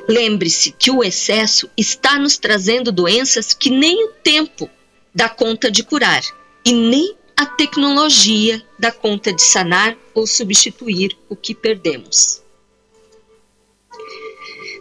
Lembre-se 0.08 0.72
que 0.72 0.90
o 0.90 1.04
excesso 1.04 1.70
está 1.76 2.18
nos 2.18 2.38
trazendo 2.38 2.90
doenças 2.90 3.52
que 3.52 3.70
nem 3.70 4.04
o 4.04 4.08
tempo 4.08 4.70
dá 5.14 5.28
conta 5.28 5.70
de 5.70 5.82
curar 5.82 6.22
e 6.64 6.72
nem 6.72 7.16
a 7.36 7.44
tecnologia 7.44 8.64
dá 8.78 8.90
conta 8.90 9.32
de 9.32 9.42
sanar 9.42 9.96
ou 10.14 10.26
substituir 10.26 11.16
o 11.28 11.36
que 11.36 11.54
perdemos. 11.54 12.42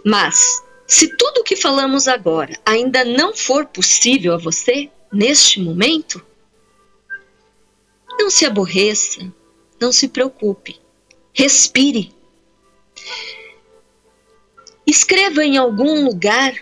Mas, 0.06 0.64
se 0.88 1.16
tudo 1.18 1.42
o 1.42 1.44
que 1.44 1.56
falamos 1.56 2.08
agora 2.08 2.58
ainda 2.66 3.04
não 3.04 3.36
for 3.36 3.66
possível 3.66 4.34
a 4.34 4.38
você, 4.38 4.90
neste 5.12 5.60
momento, 5.60 6.24
não 8.18 8.30
se 8.30 8.46
aborreça, 8.46 9.32
não 9.80 9.92
se 9.92 10.08
preocupe. 10.08 10.80
Respire. 11.34 12.14
Escreva 14.96 15.44
em 15.44 15.58
algum 15.58 16.06
lugar 16.06 16.56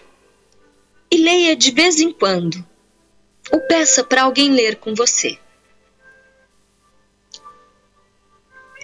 e 1.12 1.18
leia 1.18 1.56
de 1.56 1.70
vez 1.72 2.00
em 2.00 2.12
quando, 2.12 2.66
ou 3.52 3.62
peça 3.68 4.04
para 4.04 4.24
alguém 4.24 4.52
ler 4.52 4.78
com 4.78 4.96
você. 4.96 5.38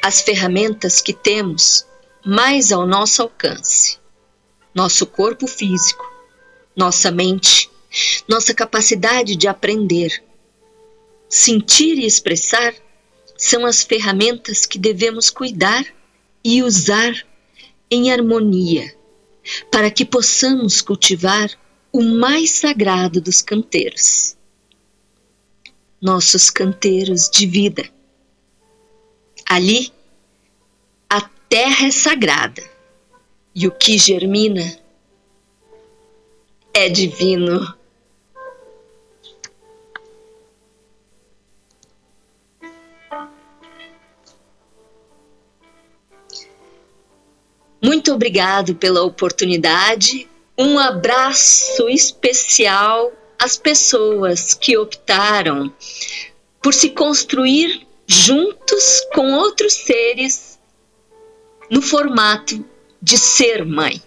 as 0.01 0.21
ferramentas 0.21 1.01
que 1.01 1.13
temos 1.13 1.85
mais 2.25 2.71
ao 2.71 2.87
nosso 2.87 3.21
alcance: 3.21 3.99
nosso 4.73 5.05
corpo 5.05 5.47
físico, 5.47 6.05
nossa 6.75 7.11
mente, 7.11 7.69
nossa 8.27 8.53
capacidade 8.53 9.35
de 9.35 9.47
aprender, 9.47 10.23
sentir 11.27 11.97
e 11.97 12.05
expressar 12.05 12.73
são 13.37 13.65
as 13.65 13.83
ferramentas 13.83 14.65
que 14.65 14.77
devemos 14.77 15.29
cuidar 15.29 15.85
e 16.43 16.61
usar 16.63 17.13
em 17.89 18.11
harmonia, 18.11 18.93
para 19.71 19.91
que 19.91 20.05
possamos 20.05 20.81
cultivar 20.81 21.49
o 21.91 22.01
mais 22.01 22.51
sagrado 22.51 23.19
dos 23.21 23.41
canteiros. 23.41 24.37
Nossos 26.01 26.49
canteiros 26.49 27.29
de 27.29 27.45
vida. 27.45 27.89
Ali, 29.47 29.91
a 31.09 31.21
terra 31.49 31.87
é 31.87 31.91
sagrada 31.91 32.63
e 33.53 33.67
o 33.67 33.71
que 33.71 33.97
germina 33.97 34.79
é 36.73 36.87
divino. 36.87 37.78
Muito 47.81 48.13
obrigado 48.13 48.75
pela 48.75 49.03
oportunidade. 49.03 50.27
Um 50.57 50.77
abraço 50.77 51.87
especial 51.87 53.13
às 53.37 53.57
pessoas 53.57 54.53
que 54.53 54.77
optaram 54.77 55.73
por 56.61 56.73
se 56.73 56.89
construir 56.89 57.87
juntos 58.05 59.01
com 59.13 59.33
outros 59.33 59.73
seres 59.73 60.59
no 61.69 61.81
formato 61.81 62.65
de 63.01 63.17
ser 63.17 63.63
mãe. 63.63 64.01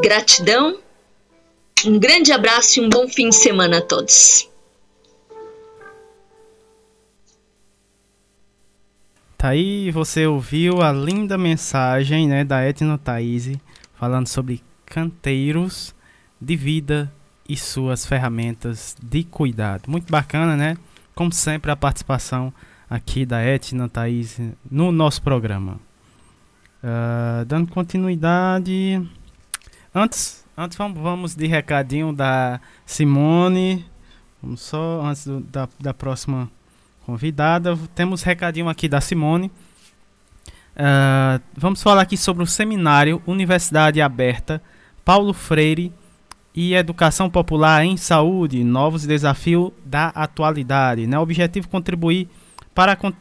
Gratidão, 0.00 0.78
um 1.84 1.98
grande 1.98 2.32
abraço 2.32 2.78
e 2.78 2.82
um 2.82 2.88
bom 2.88 3.06
fim 3.08 3.28
de 3.28 3.36
semana 3.36 3.78
a 3.78 3.82
todos. 3.82 4.48
Tá 9.38 9.50
aí, 9.50 9.92
você 9.92 10.26
ouviu 10.26 10.82
a 10.82 10.90
linda 10.90 11.38
mensagem 11.38 12.26
né, 12.26 12.42
da 12.42 12.60
Etna 12.60 12.98
Thaís 12.98 13.52
falando 13.94 14.26
sobre 14.26 14.60
canteiros 14.84 15.94
de 16.40 16.56
vida 16.56 17.12
e 17.48 17.56
suas 17.56 18.04
ferramentas 18.04 18.96
de 19.00 19.22
cuidado. 19.22 19.88
Muito 19.88 20.10
bacana, 20.10 20.56
né? 20.56 20.76
Como 21.14 21.32
sempre, 21.32 21.70
a 21.70 21.76
participação 21.76 22.52
aqui 22.90 23.24
da 23.24 23.40
Etna 23.40 23.88
Thaís 23.88 24.40
no 24.68 24.90
nosso 24.90 25.22
programa. 25.22 25.78
Uh, 26.82 27.44
dando 27.46 27.70
continuidade. 27.70 29.00
Antes, 29.94 30.44
antes 30.56 30.76
vamos, 30.76 31.00
vamos 31.00 31.36
de 31.36 31.46
recadinho 31.46 32.12
da 32.12 32.60
Simone. 32.84 33.86
Vamos 34.42 34.62
só 34.62 35.00
antes 35.00 35.24
do, 35.28 35.40
da, 35.42 35.68
da 35.78 35.94
próxima 35.94 36.50
convidada. 37.08 37.74
Temos 37.94 38.22
recadinho 38.22 38.68
aqui 38.68 38.86
da 38.86 39.00
Simone. 39.00 39.50
Uh, 40.76 41.40
vamos 41.56 41.82
falar 41.82 42.02
aqui 42.02 42.18
sobre 42.18 42.42
o 42.42 42.46
seminário 42.46 43.22
Universidade 43.26 43.98
Aberta 44.02 44.62
Paulo 45.06 45.32
Freire 45.32 45.90
e 46.54 46.74
Educação 46.74 47.30
Popular 47.30 47.82
em 47.82 47.96
Saúde, 47.96 48.62
novos 48.62 49.06
desafios 49.06 49.72
da 49.86 50.08
atualidade. 50.08 51.06
Né? 51.06 51.18
O 51.18 51.22
objetivo 51.22 51.66
é 51.66 51.70
contribuir 51.70 52.28
para 52.74 52.92
a 52.92 52.96
con 52.96 53.14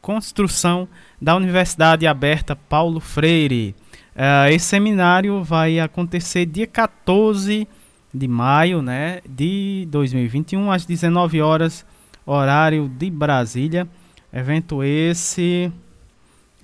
construção 0.00 0.86
da 1.20 1.34
Universidade 1.34 2.06
Aberta 2.06 2.54
Paulo 2.54 3.00
Freire. 3.00 3.74
Uh, 4.14 4.52
esse 4.52 4.66
seminário 4.66 5.42
vai 5.42 5.80
acontecer 5.80 6.46
dia 6.46 6.68
14 6.68 7.66
de 8.12 8.28
maio 8.28 8.80
né, 8.80 9.22
de 9.28 9.88
2021, 9.90 10.70
às 10.70 10.86
19 10.86 11.40
horas 11.40 11.84
horário 12.26 12.88
de 12.88 13.10
Brasília. 13.10 13.86
Evento 14.32 14.82
esse 14.82 15.72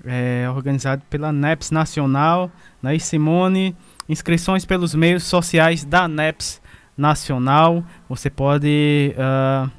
é, 0.04 0.46
organizado 0.54 1.02
pela 1.08 1.32
NEPS 1.32 1.70
Nacional, 1.70 2.50
né? 2.82 2.96
E 2.96 3.00
Simone, 3.00 3.76
inscrições 4.08 4.64
pelos 4.64 4.94
meios 4.94 5.24
sociais 5.24 5.84
da 5.84 6.08
NEPS 6.08 6.60
Nacional. 6.96 7.84
Você 8.08 8.28
pode 8.28 9.14
uh, 9.16 9.70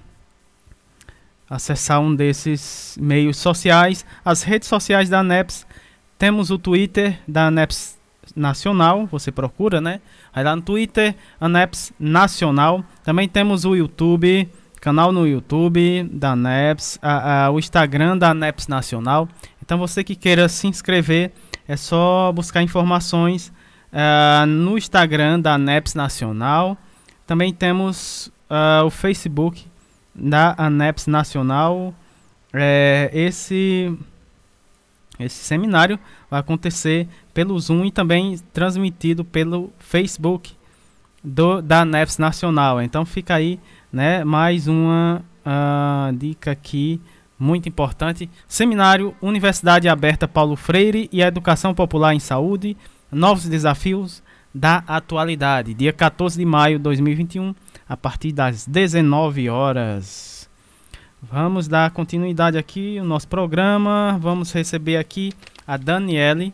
acessar 1.49 1.99
um 1.99 2.15
desses 2.15 2.97
meios 3.01 3.37
sociais. 3.37 4.05
As 4.23 4.43
redes 4.43 4.67
sociais 4.67 5.09
da 5.09 5.23
NEPS, 5.23 5.65
temos 6.17 6.51
o 6.51 6.57
Twitter 6.57 7.19
da 7.27 7.51
NEPS 7.51 7.99
Nacional, 8.35 9.07
você 9.07 9.31
procura, 9.31 9.81
né? 9.81 9.99
Aí 10.33 10.43
lá 10.43 10.55
no 10.55 10.61
Twitter, 10.61 11.15
ANEPS 11.39 11.91
Nacional. 11.99 12.85
Também 13.03 13.27
temos 13.27 13.65
o 13.65 13.75
YouTube 13.75 14.49
canal 14.81 15.11
no 15.11 15.27
YouTube 15.27 16.03
da 16.11 16.35
NEPS, 16.35 16.97
a, 17.03 17.45
a, 17.45 17.51
o 17.51 17.59
Instagram 17.59 18.17
da 18.17 18.33
NEPS 18.33 18.67
Nacional. 18.67 19.29
Então 19.61 19.77
você 19.77 20.03
que 20.03 20.15
queira 20.15 20.49
se 20.49 20.67
inscrever, 20.67 21.31
é 21.67 21.77
só 21.77 22.31
buscar 22.31 22.63
informações 22.63 23.53
uh, 23.93 24.45
no 24.47 24.79
Instagram 24.79 25.39
da 25.39 25.55
NEPS 25.55 25.93
Nacional. 25.93 26.75
Também 27.27 27.53
temos 27.53 28.31
uh, 28.49 28.83
o 28.85 28.89
Facebook 28.89 29.67
da 30.15 30.55
ANEPS 30.57 31.05
Nacional. 31.05 31.93
É, 32.51 33.09
esse, 33.13 33.95
esse 35.19 35.43
seminário 35.43 35.99
vai 36.29 36.39
acontecer 36.39 37.07
pelo 37.33 37.57
Zoom 37.59 37.85
e 37.85 37.91
também 37.91 38.37
transmitido 38.51 39.23
pelo 39.23 39.71
Facebook 39.77 40.53
do, 41.23 41.61
da 41.61 41.81
ANEPS 41.81 42.17
Nacional. 42.17 42.81
Então 42.81 43.05
fica 43.05 43.35
aí 43.35 43.59
né? 43.91 44.23
Mais 44.23 44.67
uma 44.67 45.21
uh, 45.45 46.15
dica 46.15 46.51
aqui 46.51 47.01
muito 47.37 47.67
importante. 47.67 48.29
Seminário 48.47 49.15
Universidade 49.21 49.89
Aberta 49.89 50.27
Paulo 50.27 50.55
Freire 50.55 51.09
e 51.11 51.21
Educação 51.21 51.73
Popular 51.73 52.13
em 52.13 52.19
Saúde, 52.19 52.77
novos 53.11 53.47
desafios 53.47 54.21
da 54.53 54.83
atualidade. 54.87 55.73
Dia 55.73 55.91
14 55.91 56.37
de 56.37 56.45
maio 56.45 56.77
de 56.77 56.83
2021, 56.83 57.55
a 57.87 57.97
partir 57.97 58.31
das 58.31 58.67
19 58.67 59.49
horas. 59.49 60.49
Vamos 61.21 61.67
dar 61.67 61.91
continuidade 61.91 62.57
aqui 62.57 62.97
ao 62.97 63.05
nosso 63.05 63.27
programa. 63.27 64.17
Vamos 64.19 64.51
receber 64.51 64.97
aqui 64.97 65.33
a 65.67 65.77
Daniele 65.77 66.53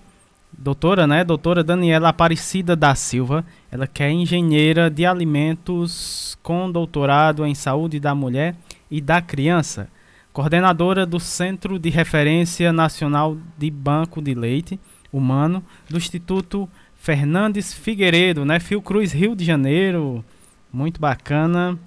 doutora, 0.57 1.05
né? 1.05 1.23
Doutora 1.23 1.63
Daniela 1.63 2.09
Aparecida 2.09 2.75
da 2.75 2.95
Silva. 2.95 3.45
Ela 3.71 3.85
que 3.85 4.01
é 4.01 4.11
engenheira 4.11 4.89
de 4.89 5.05
alimentos 5.05 6.38
com 6.41 6.71
doutorado 6.71 7.45
em 7.45 7.53
saúde 7.53 7.99
da 7.99 8.15
mulher 8.15 8.55
e 8.89 8.99
da 8.99 9.21
criança. 9.21 9.89
Coordenadora 10.34 11.05
do 11.05 11.19
Centro 11.19 11.79
de 11.79 11.89
Referência 11.89 12.71
Nacional 12.71 13.38
de 13.57 13.69
Banco 13.69 14.21
de 14.21 14.34
Leite 14.34 14.79
Humano 15.11 15.63
do 15.89 15.97
Instituto 15.97 16.69
Fernandes 16.95 17.73
Figueiredo, 17.73 18.43
né? 18.43 18.59
Fiocruz, 18.59 19.11
Rio 19.11 19.35
de 19.35 19.45
Janeiro. 19.45 20.23
Muito 20.71 20.99
bacana. 20.99 21.77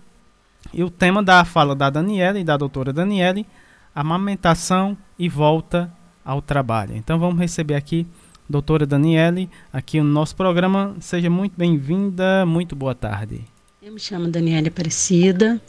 E 0.73 0.83
o 0.83 0.91
tema 0.91 1.23
da 1.23 1.45
fala 1.45 1.75
da 1.75 1.91
Daniela 1.91 2.39
e 2.39 2.45
da 2.45 2.57
doutora 2.57 2.93
Daniele, 2.93 3.47
amamentação 3.95 4.97
e 5.19 5.29
volta 5.29 5.93
ao 6.25 6.41
trabalho. 6.41 6.97
Então 6.97 7.19
vamos 7.19 7.39
receber 7.39 7.75
aqui 7.75 8.07
doutora 8.51 8.85
Daniele, 8.85 9.49
aqui 9.73 10.01
no 10.01 10.09
nosso 10.09 10.35
programa. 10.35 10.97
Seja 11.01 11.31
muito 11.31 11.53
bem-vinda, 11.57 12.45
muito 12.45 12.75
boa 12.75 12.95
tarde. 12.95 13.43
Eu 13.81 13.93
me 13.93 14.01
chamo 14.01 14.27
Daniele 14.27 14.69
Aparecida, 14.69 15.61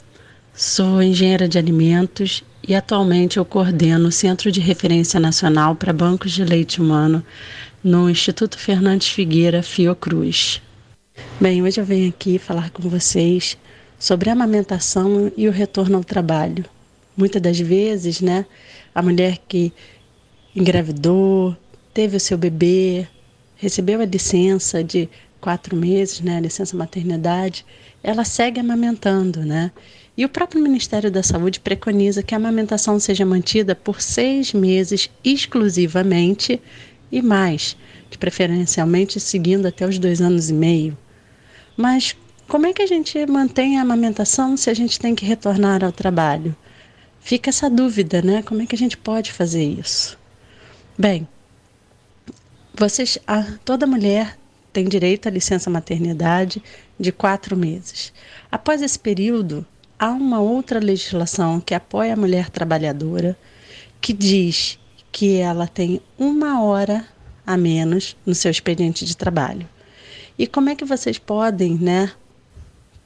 sou 0.52 1.00
engenheira 1.00 1.48
de 1.48 1.56
alimentos 1.58 2.42
e 2.66 2.74
atualmente 2.74 3.36
eu 3.36 3.44
coordeno 3.44 4.08
o 4.08 4.12
Centro 4.12 4.50
de 4.50 4.60
Referência 4.60 5.20
Nacional 5.20 5.76
para 5.76 5.92
Bancos 5.92 6.32
de 6.32 6.44
Leite 6.44 6.80
Humano 6.80 7.24
no 7.84 8.10
Instituto 8.10 8.58
Fernandes 8.58 9.08
Figueira 9.08 9.62
Fiocruz. 9.62 10.60
Bem, 11.40 11.62
hoje 11.62 11.80
eu 11.80 11.84
venho 11.84 12.08
aqui 12.08 12.36
falar 12.36 12.70
com 12.70 12.88
vocês 12.88 13.56
sobre 13.96 14.28
a 14.28 14.32
amamentação 14.32 15.30
e 15.36 15.46
o 15.46 15.52
retorno 15.52 15.98
ao 15.98 16.04
trabalho. 16.04 16.64
Muitas 17.16 17.40
das 17.40 17.60
vezes, 17.60 18.20
né, 18.20 18.44
a 18.92 19.00
mulher 19.00 19.38
que 19.46 19.72
engravidou, 20.54 21.56
teve 21.92 22.16
o 22.16 22.20
seu 22.20 22.38
bebê, 22.38 23.06
recebeu 23.56 24.00
a 24.00 24.04
licença 24.04 24.82
de 24.82 25.08
quatro 25.40 25.76
meses, 25.76 26.20
né, 26.20 26.36
a 26.36 26.40
licença 26.40 26.76
maternidade, 26.76 27.64
ela 28.02 28.24
segue 28.24 28.60
amamentando, 28.60 29.44
né? 29.44 29.70
E 30.16 30.24
o 30.24 30.28
próprio 30.28 30.62
Ministério 30.62 31.10
da 31.10 31.22
Saúde 31.22 31.58
preconiza 31.58 32.22
que 32.22 32.34
a 32.34 32.36
amamentação 32.36 33.00
seja 33.00 33.24
mantida 33.24 33.74
por 33.74 34.00
seis 34.00 34.52
meses 34.52 35.10
exclusivamente 35.24 36.60
e 37.10 37.22
mais, 37.22 37.76
de 38.10 38.18
preferencialmente 38.18 39.18
seguindo 39.18 39.66
até 39.66 39.86
os 39.86 39.98
dois 39.98 40.20
anos 40.20 40.50
e 40.50 40.52
meio. 40.52 40.98
Mas 41.76 42.14
como 42.46 42.66
é 42.66 42.72
que 42.72 42.82
a 42.82 42.86
gente 42.86 43.24
mantém 43.26 43.78
a 43.78 43.82
amamentação 43.82 44.56
se 44.56 44.68
a 44.68 44.74
gente 44.74 45.00
tem 45.00 45.14
que 45.14 45.24
retornar 45.24 45.82
ao 45.82 45.90
trabalho? 45.92 46.54
Fica 47.20 47.48
essa 47.48 47.70
dúvida, 47.70 48.20
né? 48.20 48.42
Como 48.42 48.60
é 48.60 48.66
que 48.66 48.74
a 48.74 48.78
gente 48.78 48.96
pode 48.96 49.32
fazer 49.32 49.64
isso? 49.64 50.18
Bem, 50.98 51.26
vocês, 52.74 53.18
a, 53.26 53.42
toda 53.64 53.86
mulher 53.86 54.38
tem 54.72 54.88
direito 54.88 55.28
à 55.28 55.30
licença 55.30 55.68
maternidade 55.68 56.62
de 56.98 57.12
quatro 57.12 57.56
meses. 57.56 58.12
Após 58.50 58.80
esse 58.80 58.98
período, 58.98 59.66
há 59.98 60.10
uma 60.10 60.40
outra 60.40 60.80
legislação 60.80 61.60
que 61.60 61.74
apoia 61.74 62.14
a 62.14 62.16
mulher 62.16 62.48
trabalhadora, 62.48 63.36
que 64.00 64.12
diz 64.12 64.78
que 65.10 65.36
ela 65.36 65.66
tem 65.66 66.00
uma 66.18 66.62
hora 66.62 67.06
a 67.46 67.56
menos 67.56 68.16
no 68.24 68.34
seu 68.34 68.50
expediente 68.50 69.04
de 69.04 69.16
trabalho. 69.16 69.68
E 70.38 70.46
como 70.46 70.70
é 70.70 70.74
que 70.74 70.84
vocês 70.84 71.18
podem, 71.18 71.74
né, 71.74 72.10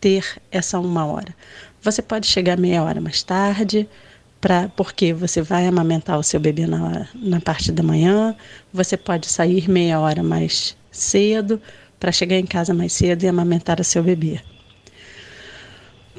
ter 0.01 0.40
essa 0.51 0.78
uma 0.78 1.05
hora? 1.05 1.34
Você 1.82 2.01
pode 2.01 2.26
chegar 2.26 2.56
meia 2.56 2.82
hora 2.82 3.01
mais 3.01 3.22
tarde, 3.22 3.88
pra, 4.40 4.68
porque 4.76 5.12
você 5.12 5.42
vai 5.42 5.66
amamentar 5.66 6.18
o 6.18 6.22
seu 6.22 6.38
bebê 6.40 6.66
na, 6.66 7.08
na 7.14 7.40
parte 7.40 7.72
da 7.72 7.82
manhã, 7.82 8.34
você 8.72 8.96
pode 8.96 9.26
sair 9.26 9.68
meia 9.68 10.00
hora 10.00 10.22
mais 10.22 10.76
cedo 10.90 11.60
para 11.98 12.12
chegar 12.12 12.36
em 12.36 12.46
casa 12.46 12.74
mais 12.74 12.92
cedo 12.92 13.22
e 13.24 13.28
amamentar 13.28 13.80
o 13.80 13.84
seu 13.84 14.02
bebê. 14.02 14.40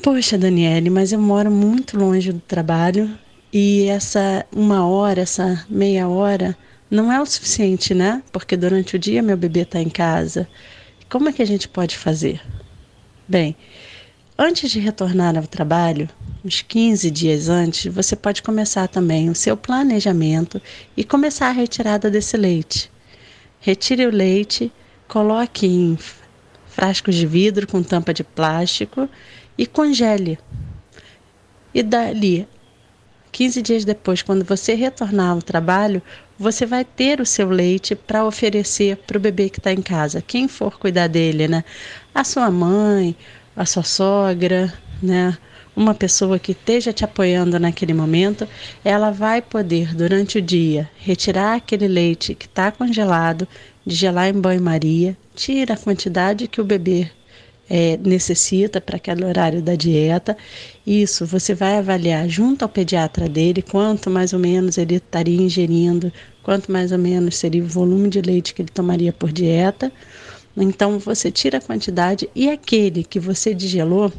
Poxa, 0.02 0.38
Daniele, 0.38 0.90
mas 0.90 1.12
eu 1.12 1.20
moro 1.20 1.52
muito 1.52 1.98
longe 1.98 2.32
do 2.32 2.40
trabalho 2.40 3.18
e 3.52 3.86
essa 3.86 4.46
uma 4.56 4.88
hora, 4.88 5.22
essa 5.22 5.66
meia 5.70 6.08
hora 6.08 6.56
não 6.90 7.12
é 7.12 7.22
o 7.22 7.26
suficiente, 7.26 7.94
né? 7.94 8.24
Porque 8.32 8.56
durante 8.56 8.96
o 8.96 9.00
dia 9.00 9.22
meu 9.22 9.36
bebê 9.36 9.62
está 9.62 9.82
em 9.82 9.90
casa. 9.90 10.48
Como 11.10 11.30
é 11.30 11.34
que 11.34 11.42
a 11.42 11.48
gente 11.48 11.68
pode 11.68 11.98
fazer? 11.98 12.42
Bem, 13.28 13.56
antes 14.38 14.70
de 14.70 14.80
retornar 14.80 15.36
ao 15.38 15.48
trabalho, 15.48 16.08
uns 16.46 16.62
15 16.62 17.10
dias 17.10 17.50
antes, 17.50 17.92
você 17.92 18.16
pode 18.16 18.44
começar 18.44 18.88
também 18.88 19.30
o 19.30 19.36
seu 19.36 19.58
planejamento 19.58 20.62
e 20.96 21.04
começar 21.04 21.48
a 21.48 21.52
retirada 21.52 22.12
desse 22.12 22.38
leite. 22.38 22.92
Retire 23.60 24.06
o 24.06 24.12
leite, 24.12 24.72
coloque 25.08 25.66
em 25.66 25.98
frascos 26.68 27.16
de 27.16 27.26
vidro 27.26 27.66
com 27.66 27.82
tampa 27.82 28.14
de 28.14 28.24
plástico 28.24 29.10
e 29.58 29.66
congele. 29.66 30.38
E 31.74 31.82
dali, 31.82 32.48
15 33.32 33.62
dias 33.62 33.86
depois, 33.86 34.22
quando 34.22 34.46
você 34.46 34.74
retornar 34.74 35.32
ao 35.32 35.42
trabalho, 35.42 36.02
você 36.38 36.66
vai 36.66 36.86
ter 36.86 37.20
o 37.20 37.26
seu 37.26 37.50
leite 37.50 37.96
para 37.96 38.26
oferecer 38.26 38.98
para 38.98 39.18
o 39.18 39.22
bebê 39.22 39.50
que 39.50 39.60
está 39.60 39.74
em 39.74 39.82
casa, 39.82 40.22
quem 40.22 40.48
for 40.48 40.78
cuidar 40.78 41.08
dele, 41.08 41.48
né? 41.48 41.64
A 42.14 42.24
sua 42.24 42.50
mãe, 42.52 43.16
a 43.58 43.66
sua 43.66 43.84
sogra, 43.84 44.72
né? 45.02 45.36
Uma 45.76 45.94
pessoa 45.94 46.40
que 46.40 46.54
esteja 46.54 46.94
te 46.94 47.04
apoiando 47.04 47.60
naquele 47.60 47.94
momento, 47.94 48.48
ela 48.86 49.12
vai 49.12 49.42
poder 49.42 49.94
durante 49.94 50.38
o 50.38 50.42
dia 50.42 50.90
retirar 50.98 51.56
aquele 51.56 51.88
leite 51.88 52.34
que 52.34 52.46
está 52.46 52.72
congelado, 52.72 53.48
de 53.86 53.96
gelar 53.96 54.30
em 54.30 54.40
banho-maria, 54.40 55.18
tira 55.36 55.74
a 55.74 55.78
quantidade 55.78 56.48
que 56.48 56.60
o 56.62 56.64
bebê 56.64 57.10
é, 57.70 57.98
necessita 57.98 58.80
para 58.80 58.98
aquele 58.98 59.26
horário 59.26 59.62
da 59.62 59.76
dieta. 59.76 60.38
Isso 60.86 61.26
você 61.26 61.54
vai 61.54 61.78
avaliar 61.78 62.28
junto 62.28 62.64
ao 62.64 62.70
pediatra 62.70 63.28
dele 63.28 63.62
quanto 63.62 64.10
mais 64.10 64.34
ou 64.34 64.40
menos 64.40 64.78
ele 64.78 64.96
estaria 64.96 65.42
ingerindo, 65.42 66.12
quanto 66.42 66.72
mais 66.72 66.92
ou 66.92 66.98
menos 66.98 67.38
seria 67.38 67.64
o 67.64 67.68
volume 67.68 68.10
de 68.10 68.22
leite 68.22 68.54
que 68.54 68.62
ele 68.62 68.70
tomaria 68.70 69.14
por 69.14 69.32
dieta. 69.32 69.92
Então 70.58 70.98
você 70.98 71.30
tira 71.32 71.60
a 71.60 71.62
quantidade 71.62 72.28
e 72.34 72.50
aquele 72.50 73.04
que 73.04 73.20
você 73.20 73.54
digelou 73.54 74.12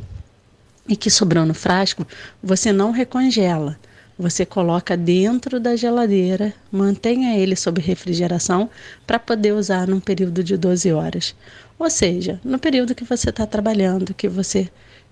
e 0.89 0.97
que 0.97 1.10
sobrou 1.10 1.44
no 1.44 1.52
frasco, 1.52 2.06
você 2.40 2.73
não 2.73 2.93
recongela. 2.93 3.78
Você 4.16 4.47
coloca 4.47 4.97
dentro 4.97 5.60
da 5.60 5.77
geladeira, 5.77 6.52
mantenha 6.73 7.36
ele 7.36 7.55
sob 7.55 7.81
refrigeração 7.81 8.70
para 9.06 9.19
poder 9.19 9.52
usar 9.52 9.86
num 9.86 10.01
período 10.01 10.43
de 10.43 10.56
12 10.56 10.93
horas. 10.93 11.35
Ou 11.78 11.90
seja, 11.90 12.40
no 12.44 12.59
período 12.59 12.94
que 12.94 13.05
você 13.05 13.31
está 13.31 13.47
trabalhando, 13.47 14.15
que 14.15 14.28
você 14.28 14.69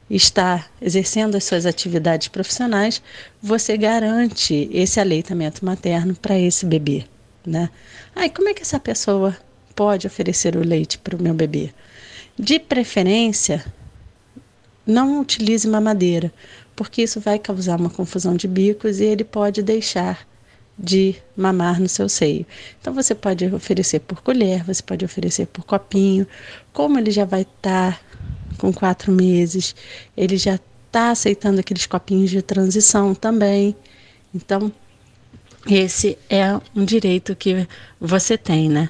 está 0.08 0.66
exercendo 0.80 1.36
as 1.36 1.44
suas 1.44 1.66
atividades 1.66 2.28
profissionais, 2.28 3.02
você 3.42 3.76
garante 3.76 4.68
esse 4.72 4.98
aleitamento 4.98 5.64
materno 5.64 6.14
para 6.14 6.38
esse 6.38 6.64
bebê, 6.64 7.04
né? 7.44 7.70
Aí, 8.14 8.30
como 8.30 8.48
é 8.48 8.54
que 8.54 8.62
essa 8.62 8.80
pessoa 8.80 9.36
pode 9.76 10.06
oferecer 10.06 10.56
o 10.56 10.66
leite 10.66 10.98
para 10.98 11.14
o 11.14 11.22
meu 11.22 11.34
bebê? 11.34 11.70
De 12.38 12.58
preferência, 12.58 13.64
não 14.86 15.20
utilize 15.20 15.68
mamadeira, 15.68 16.32
porque 16.74 17.02
isso 17.02 17.20
vai 17.20 17.38
causar 17.38 17.78
uma 17.78 17.90
confusão 17.90 18.34
de 18.34 18.48
bicos 18.48 18.98
e 18.98 19.04
ele 19.04 19.24
pode 19.24 19.62
deixar 19.62 20.26
de 20.78 21.16
mamar 21.36 21.80
no 21.80 21.88
seu 21.88 22.08
seio. 22.08 22.46
Então 22.80 22.92
você 22.92 23.14
pode 23.14 23.46
oferecer 23.46 24.00
por 24.00 24.20
colher, 24.22 24.62
você 24.64 24.82
pode 24.82 25.04
oferecer 25.04 25.46
por 25.46 25.64
copinho. 25.64 26.26
Como 26.72 26.98
ele 26.98 27.10
já 27.10 27.24
vai 27.24 27.42
estar 27.42 27.92
tá 27.92 28.00
com 28.58 28.72
quatro 28.72 29.12
meses, 29.12 29.74
ele 30.16 30.36
já 30.36 30.58
está 30.86 31.10
aceitando 31.10 31.60
aqueles 31.60 31.86
copinhos 31.86 32.30
de 32.30 32.42
transição 32.42 33.14
também. 33.14 33.74
Então 34.34 34.70
esse 35.68 36.16
é 36.30 36.54
um 36.74 36.84
direito 36.84 37.34
que 37.34 37.66
você 38.00 38.38
tem, 38.38 38.68
né? 38.68 38.88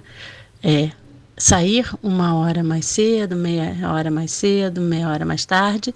É 0.68 0.90
sair 1.36 1.88
uma 2.02 2.34
hora 2.34 2.64
mais 2.64 2.86
cedo, 2.86 3.36
meia 3.36 3.88
hora 3.88 4.10
mais 4.10 4.32
cedo, 4.32 4.80
meia 4.80 5.08
hora 5.08 5.24
mais 5.24 5.46
tarde, 5.46 5.94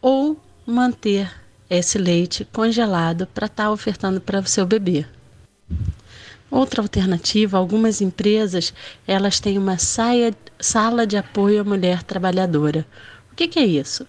ou 0.00 0.36
manter 0.66 1.30
esse 1.70 1.98
leite 1.98 2.44
congelado 2.52 3.28
para 3.28 3.46
estar 3.46 3.66
tá 3.66 3.70
ofertando 3.70 4.20
para 4.20 4.40
o 4.40 4.46
seu 4.48 4.66
bebê. 4.66 5.06
Outra 6.50 6.82
alternativa, 6.82 7.56
algumas 7.56 8.00
empresas 8.00 8.74
elas 9.06 9.38
têm 9.38 9.56
uma 9.56 9.78
saia, 9.78 10.34
sala 10.58 11.06
de 11.06 11.16
apoio 11.16 11.60
à 11.60 11.64
mulher 11.64 12.02
trabalhadora. 12.02 12.84
O 13.30 13.36
que, 13.36 13.46
que 13.46 13.60
é 13.60 13.64
isso? 13.64 14.04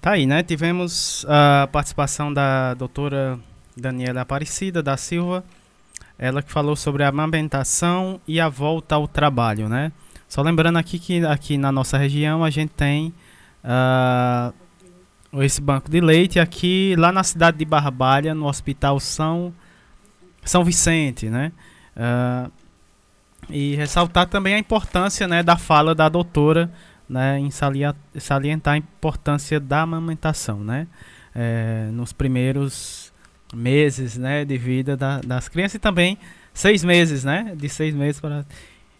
Tá 0.00 0.12
aí, 0.12 0.26
né? 0.26 0.44
Tivemos 0.44 1.26
a 1.28 1.66
participação 1.72 2.32
da 2.32 2.72
doutora 2.74 3.36
Daniela 3.76 4.20
Aparecida 4.20 4.80
da 4.80 4.96
Silva, 4.96 5.44
ela 6.16 6.40
que 6.40 6.52
falou 6.52 6.76
sobre 6.76 7.02
a 7.02 7.08
amamentação 7.08 8.20
e 8.26 8.40
a 8.40 8.48
volta 8.48 8.94
ao 8.94 9.08
trabalho, 9.08 9.68
né? 9.68 9.90
Só 10.28 10.40
lembrando 10.40 10.76
aqui 10.76 11.00
que 11.00 11.26
aqui 11.26 11.58
na 11.58 11.72
nossa 11.72 11.98
região 11.98 12.44
a 12.44 12.50
gente 12.50 12.70
tem 12.70 13.12
uh, 13.64 14.54
esse 15.42 15.60
banco 15.60 15.90
de 15.90 16.00
leite 16.00 16.38
aqui 16.38 16.94
lá 16.96 17.10
na 17.10 17.24
cidade 17.24 17.58
de 17.58 17.64
Barbalha, 17.64 18.36
no 18.36 18.46
Hospital 18.46 19.00
São 19.00 19.52
São 20.44 20.62
Vicente, 20.62 21.28
né? 21.28 21.50
Uh, 21.96 22.52
e 23.50 23.74
ressaltar 23.74 24.28
também 24.28 24.54
a 24.54 24.58
importância 24.58 25.26
né, 25.26 25.42
da 25.42 25.56
fala 25.56 25.94
da 25.94 26.08
doutora 26.08 26.70
né, 27.08 27.38
em 27.38 27.50
salientar 27.50 28.74
a 28.74 28.76
importância 28.76 29.58
da 29.58 29.82
amamentação, 29.82 30.62
né? 30.62 30.86
É, 31.34 31.88
nos 31.92 32.12
primeiros 32.12 33.12
meses 33.54 34.16
né, 34.16 34.44
de 34.44 34.58
vida 34.58 34.96
da, 34.96 35.20
das 35.20 35.48
crianças 35.48 35.76
e 35.76 35.78
também 35.78 36.18
seis 36.52 36.82
meses, 36.84 37.24
né? 37.24 37.54
De 37.56 37.68
seis 37.68 37.94
meses 37.94 38.20
para. 38.20 38.40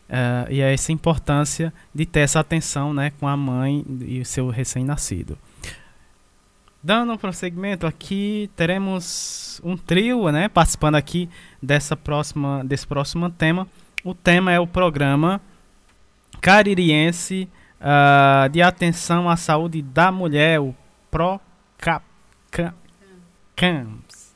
Uh, 0.08 0.50
e 0.50 0.62
é 0.62 0.72
essa 0.72 0.90
importância 0.90 1.70
de 1.94 2.06
ter 2.06 2.20
essa 2.20 2.40
atenção 2.40 2.94
né, 2.94 3.12
com 3.20 3.28
a 3.28 3.36
mãe 3.36 3.84
e 4.00 4.20
o 4.20 4.24
seu 4.24 4.48
recém-nascido. 4.48 5.36
Dando 6.82 7.12
um 7.12 7.18
prosseguimento 7.18 7.86
aqui, 7.86 8.48
teremos 8.56 9.60
um 9.62 9.76
trio 9.76 10.30
né, 10.30 10.48
participando 10.48 10.94
aqui 10.94 11.28
dessa 11.62 11.94
próxima, 11.94 12.64
desse 12.64 12.86
próximo 12.86 13.28
tema. 13.28 13.68
O 14.02 14.14
tema 14.14 14.50
é 14.50 14.58
o 14.58 14.66
programa 14.66 15.42
caririense 16.40 17.46
uh, 17.80 18.48
de 18.48 18.62
atenção 18.62 19.28
à 19.28 19.36
saúde 19.36 19.82
da 19.82 20.10
mulher, 20.12 20.60
o 20.60 20.74
PROCAMS, 21.10 21.42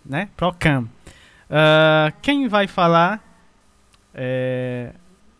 né? 0.05 0.29
PROCAM. 0.37 0.83
Uh, 0.83 2.13
quem 2.23 2.49
vai 2.49 2.67
falar 2.67 3.23
é, 4.15 4.93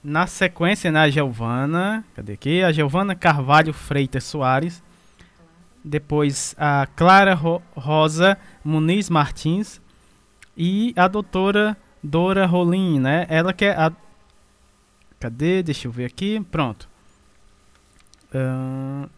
na 0.03 0.27
sequência, 0.27 0.91
na 0.91 1.05
né, 1.05 1.11
Giovana, 1.11 2.05
cadê 2.15 2.33
aqui? 2.33 2.63
A 2.63 2.73
Giovana 2.73 3.15
Carvalho 3.15 3.73
Freitas 3.73 4.25
Soares. 4.25 4.83
Depois 5.85 6.55
a 6.59 6.87
Clara 6.95 7.35
Ro 7.35 7.61
Rosa 7.75 8.39
Muniz 8.65 9.11
Martins. 9.11 9.81
E 10.57 10.93
a 10.97 11.09
doutora 11.09 11.77
Dora 12.03 12.47
Rolim, 12.47 13.01
né? 13.01 13.27
Ela 13.29 13.53
que 13.53 13.65
é 13.65 13.71
a. 13.71 13.93
Cadê? 15.19 15.63
Deixa 15.63 15.89
eu 15.89 15.93
ver 15.93 16.07
aqui. 16.07 16.41
Pronto. 16.51 16.92
Uh, 18.35 19.09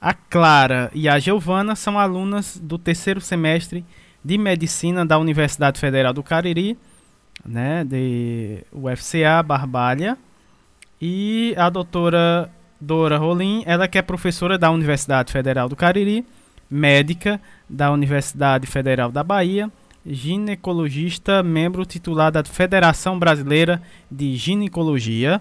a 0.00 0.14
Clara 0.14 0.90
e 0.94 1.08
a 1.08 1.18
Giovana 1.18 1.74
são 1.74 1.98
alunas 1.98 2.58
do 2.62 2.78
terceiro 2.78 3.20
semestre 3.20 3.84
de 4.24 4.38
Medicina 4.38 5.04
da 5.04 5.18
Universidade 5.18 5.78
Federal 5.78 6.12
do 6.12 6.22
Cariri 6.22 6.78
né, 7.44 7.84
de 7.84 8.64
UFCA 8.72 9.42
Barbalha. 9.42 10.16
E 11.00 11.54
a 11.56 11.68
doutora 11.68 12.50
Dora 12.80 13.18
Rolim, 13.18 13.62
ela 13.66 13.86
que 13.86 13.98
é 13.98 14.02
professora 14.02 14.58
da 14.58 14.70
Universidade 14.70 15.32
Federal 15.32 15.68
do 15.68 15.76
Cariri, 15.76 16.24
médica 16.70 17.40
da 17.68 17.90
Universidade 17.92 18.66
Federal 18.66 19.10
da 19.12 19.22
Bahia, 19.22 19.70
ginecologista, 20.04 21.42
membro 21.42 21.84
titular 21.84 22.32
da 22.32 22.42
Federação 22.44 23.18
Brasileira 23.18 23.82
de 24.10 24.34
Ginecologia, 24.36 25.40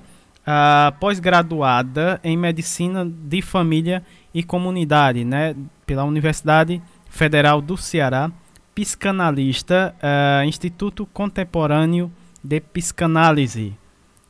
pós-graduada 1.00 2.20
em 2.24 2.38
Medicina 2.38 3.06
de 3.06 3.42
Família 3.42 4.04
e 4.34 4.44
Comunidade, 4.44 5.24
né, 5.24 5.56
pela 5.86 6.04
Universidade 6.04 6.82
Federal 7.10 7.62
do 7.62 7.78
Ceará, 7.78 8.30
psicanalista, 8.76 9.96
uh, 10.04 10.44
Instituto 10.46 11.06
Contemporâneo 11.06 12.12
de 12.44 12.60
Psicanálise. 12.60 13.74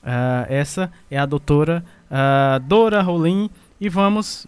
Uh, 0.03 0.45
essa 0.47 0.91
é 1.09 1.17
a 1.17 1.25
doutora 1.25 1.83
uh, 2.11 2.59
Dora 2.59 3.01
Rolim 3.01 3.49
e 3.81 3.89
vamos 3.89 4.45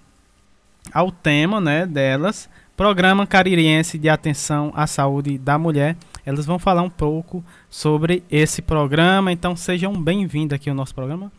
ao 0.94 1.12
tema 1.12 1.60
né, 1.60 1.88
delas, 1.88 2.48
Programa 2.78 3.26
Caririense 3.26 3.98
de 3.98 4.08
Atenção 4.08 4.72
à 4.76 4.86
Saúde 4.86 5.40
da 5.40 5.58
Mulher. 5.58 5.98
Elas 6.24 6.46
vão 6.46 6.60
falar 6.60 6.84
um 6.84 6.90
pouco 6.92 7.44
sobre 7.68 8.24
esse 8.30 8.62
programa, 8.62 9.32
então 9.32 9.56
sejam 9.56 10.00
bem-vindos 10.00 10.54
aqui 10.54 10.70
ao 10.70 10.76
nosso 10.76 10.94
programa. 10.94 11.32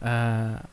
Uh, 0.00 0.66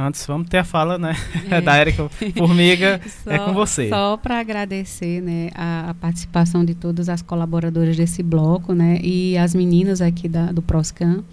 Antes, 0.00 0.24
vamos 0.26 0.48
ter 0.48 0.58
a 0.58 0.64
fala 0.64 0.96
né, 0.96 1.12
é. 1.50 1.58
da 1.60 1.74
Érica 1.74 2.08
Formiga, 2.36 3.00
só, 3.24 3.30
é 3.32 3.38
com 3.40 3.52
você. 3.52 3.88
Só 3.88 4.16
para 4.16 4.38
agradecer 4.38 5.20
né, 5.20 5.50
a, 5.56 5.90
a, 5.90 5.94
participação 5.94 6.64
de 6.64 6.72
todas 6.72 7.08
as 7.08 7.20
colaboradoras 7.20 7.96
desse 7.96 8.22
bloco 8.22 8.72
né, 8.72 9.00
e 9.02 9.36
as 9.36 9.56
meninas 9.56 10.00
aqui 10.00 10.28
da, 10.28 10.52
do 10.52 10.62
Proscan. 10.62 11.24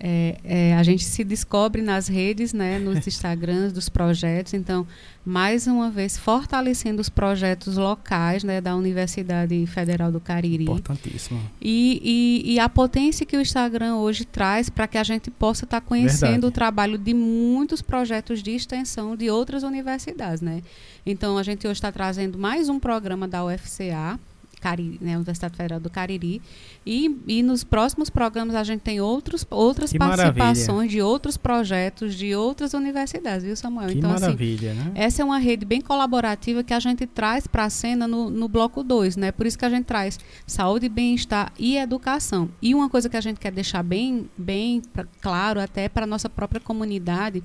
É, 0.00 0.38
é, 0.44 0.74
a 0.76 0.82
gente 0.84 1.04
se 1.04 1.24
descobre 1.24 1.82
nas 1.82 2.06
redes, 2.06 2.52
né, 2.52 2.78
nos 2.78 3.04
Instagrams 3.06 3.72
dos 3.72 3.88
projetos. 3.88 4.54
Então, 4.54 4.86
mais 5.24 5.66
uma 5.66 5.90
vez, 5.90 6.16
fortalecendo 6.16 7.00
os 7.00 7.08
projetos 7.08 7.76
locais 7.76 8.44
né, 8.44 8.60
da 8.60 8.76
Universidade 8.76 9.66
Federal 9.66 10.12
do 10.12 10.20
Cariri. 10.20 10.64
Importantíssimo. 10.64 11.40
E, 11.60 12.44
e, 12.44 12.54
e 12.54 12.58
a 12.60 12.68
potência 12.68 13.26
que 13.26 13.36
o 13.36 13.40
Instagram 13.40 13.96
hoje 13.96 14.24
traz 14.24 14.70
para 14.70 14.86
que 14.86 14.96
a 14.96 15.02
gente 15.02 15.30
possa 15.30 15.64
estar 15.64 15.80
tá 15.80 15.86
conhecendo 15.86 16.30
Verdade. 16.32 16.46
o 16.46 16.50
trabalho 16.52 16.96
de 16.98 17.12
muitos 17.12 17.82
projetos 17.82 18.42
de 18.42 18.52
extensão 18.52 19.16
de 19.16 19.28
outras 19.28 19.64
universidades. 19.64 20.40
Né? 20.40 20.62
Então, 21.04 21.36
a 21.36 21.42
gente 21.42 21.66
hoje 21.66 21.78
está 21.78 21.90
trazendo 21.90 22.38
mais 22.38 22.68
um 22.68 22.78
programa 22.78 23.26
da 23.26 23.44
UFCA 23.44 24.18
Cariri, 24.60 24.98
né, 25.00 25.16
Universidade 25.16 25.56
Federal 25.56 25.80
do 25.80 25.90
Cariri. 25.90 26.40
E, 26.84 27.16
e 27.26 27.42
nos 27.42 27.64
próximos 27.64 28.10
programas 28.10 28.54
a 28.54 28.64
gente 28.64 28.80
tem 28.80 29.00
outros, 29.00 29.46
outras 29.50 29.92
que 29.92 29.98
participações 29.98 30.66
maravilha. 30.68 30.88
de 30.90 31.02
outros 31.02 31.36
projetos 31.36 32.14
de 32.14 32.34
outras 32.34 32.74
universidades, 32.74 33.44
viu, 33.44 33.56
Samuel? 33.56 33.88
Que 33.88 33.98
então, 33.98 34.10
assim, 34.10 34.22
maravilha, 34.22 34.72
assim, 34.72 34.80
né? 34.80 34.92
essa 34.94 35.22
é 35.22 35.24
uma 35.24 35.38
rede 35.38 35.64
bem 35.64 35.80
colaborativa 35.80 36.62
que 36.62 36.74
a 36.74 36.80
gente 36.80 37.06
traz 37.06 37.46
para 37.46 37.64
a 37.64 37.70
cena 37.70 38.08
no, 38.08 38.30
no 38.30 38.48
bloco 38.48 38.82
2, 38.82 39.16
né? 39.16 39.32
Por 39.32 39.46
isso 39.46 39.58
que 39.58 39.64
a 39.64 39.70
gente 39.70 39.84
traz 39.84 40.18
saúde, 40.46 40.88
bem-estar 40.88 41.52
e 41.58 41.76
educação. 41.76 42.48
E 42.60 42.74
uma 42.74 42.88
coisa 42.88 43.08
que 43.08 43.16
a 43.16 43.20
gente 43.20 43.38
quer 43.38 43.52
deixar 43.52 43.82
bem, 43.82 44.28
bem 44.36 44.82
claro 45.20 45.60
até 45.60 45.88
para 45.88 46.04
a 46.04 46.06
nossa 46.06 46.28
própria 46.28 46.60
comunidade 46.60 47.42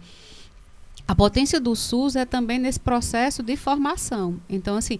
a 1.07 1.13
potência 1.13 1.59
do 1.59 1.75
SUS 1.75 2.15
é 2.15 2.25
também 2.25 2.57
nesse 2.57 2.79
processo 2.79 3.43
de 3.43 3.57
formação. 3.57 4.39
Então, 4.49 4.77
assim, 4.77 4.99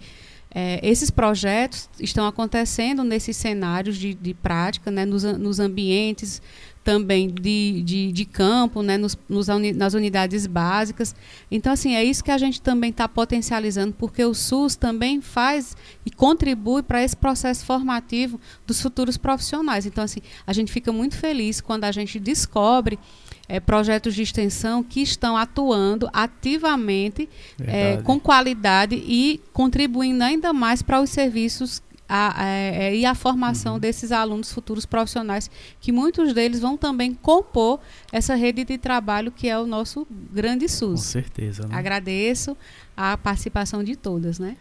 é, 0.54 0.80
esses 0.88 1.10
projetos 1.10 1.90
estão 2.00 2.28
acontecendo 2.28 3.04
nesses 3.04 3.36
cenários 3.36 3.98
de, 3.98 4.14
de 4.14 4.34
prática, 4.34 4.92
né, 4.92 5.06
nos, 5.06 5.24
nos 5.24 5.60
ambientes 5.60 6.42
também 6.84 7.30
de, 7.30 7.82
de, 7.82 8.12
de 8.12 8.26
campo, 8.26 8.84
né, 8.84 8.98
nos, 8.98 9.18
nos, 9.28 9.48
nas 9.76 9.94
unidades 9.94 10.46
básicas. 10.46 11.16
Então, 11.50 11.72
assim, 11.72 11.96
é 11.96 12.04
isso 12.04 12.24
que 12.24 12.30
a 12.30 12.38
gente 12.38 12.62
também 12.62 12.90
está 12.90 13.08
potencializando, 13.08 13.94
porque 13.98 14.24
o 14.24 14.34
SUS 14.34 14.76
também 14.76 15.22
faz 15.22 15.78
e 16.06 16.12
contribui 16.12 16.84
para 16.84 17.02
esse 17.02 17.16
processo 17.16 17.66
formativo 17.66 18.40
dos 18.68 18.82
futuros 18.82 19.18
profissionais. 19.18 19.86
Então, 19.86 20.04
assim, 20.04 20.20
a 20.46 20.52
gente 20.52 20.72
fica 20.72 20.92
muito 20.92 21.16
feliz 21.16 21.62
quando 21.62 21.86
a 21.86 21.92
gente 21.92 22.20
descobre 22.20 23.00
é, 23.48 23.60
projetos 23.60 24.16
de 24.16 24.22
extensão 24.22 24.84
que 24.84 25.02
estão 25.02 25.36
atuando 25.36 26.10
ativamente, 26.14 27.30
é, 27.62 27.98
com 27.98 28.20
qualidade 28.20 28.96
e 28.96 29.42
contribuindo 29.52 30.24
ainda 30.24 30.54
mais 30.54 30.82
para 30.82 31.02
os 31.02 31.10
serviços 31.10 31.82
a, 32.08 32.44
a, 32.44 32.48
é, 32.48 32.96
e 32.96 33.06
a 33.06 33.16
formação 33.16 33.74
uhum. 33.74 33.80
desses 33.80 34.12
alunos 34.12 34.52
futuros 34.52 34.86
profissionais, 34.86 35.50
que 35.80 35.92
muitos 35.92 36.34
deles 36.34 36.60
vão 36.60 36.78
também 36.78 37.14
compor 37.14 37.80
essa 38.12 38.36
rede 38.36 38.64
de 38.64 38.78
trabalho 38.78 39.32
que 39.32 39.48
é 39.48 39.58
o 39.58 39.66
nosso 39.66 40.06
grande 40.32 40.68
SUS. 40.68 40.92
Com 40.92 40.98
certeza. 40.98 41.68
Né? 41.68 41.76
Agradeço 41.76 42.56
a 42.96 43.18
participação 43.18 43.84
de 43.84 43.96
todas, 43.96 44.38
né? 44.38 44.58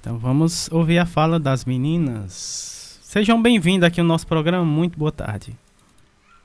Então 0.00 0.18
vamos 0.18 0.68
ouvir 0.70 0.98
a 0.98 1.06
fala 1.06 1.38
das 1.38 1.64
meninas. 1.64 3.00
Sejam 3.02 3.40
bem-vindas 3.40 3.88
aqui 3.88 4.00
ao 4.00 4.06
nosso 4.06 4.26
programa. 4.26 4.64
Muito 4.64 4.98
boa 4.98 5.12
tarde. 5.12 5.56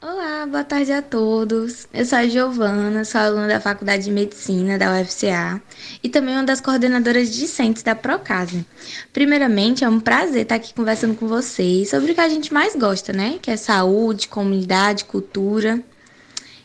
Olá, 0.10 0.46
boa 0.46 0.64
tarde 0.64 0.94
a 0.94 1.02
todos. 1.02 1.86
Eu 1.94 2.06
sou 2.06 2.18
a 2.18 2.26
Giovana, 2.26 3.04
sou 3.04 3.20
aluna 3.20 3.46
da 3.46 3.60
Faculdade 3.60 4.06
de 4.06 4.12
Medicina 4.12 4.78
da 4.78 5.02
UFCA 5.02 5.62
e 6.02 6.08
também 6.08 6.34
uma 6.34 6.46
das 6.46 6.62
coordenadoras 6.62 7.30
discentes 7.30 7.84
da 7.84 7.94
Procase. 7.94 8.66
Primeiramente, 9.12 9.84
é 9.84 9.90
um 9.90 10.00
prazer 10.00 10.44
estar 10.44 10.56
aqui 10.56 10.74
conversando 10.74 11.14
com 11.14 11.28
vocês 11.28 11.90
sobre 11.90 12.14
o 12.14 12.16
que 12.16 12.22
a 12.22 12.30
gente 12.30 12.54
mais 12.54 12.74
gosta, 12.74 13.12
né? 13.12 13.38
Que 13.42 13.52
é 13.52 13.58
saúde, 13.58 14.30
comunidade, 14.30 15.04
cultura. 15.04 15.84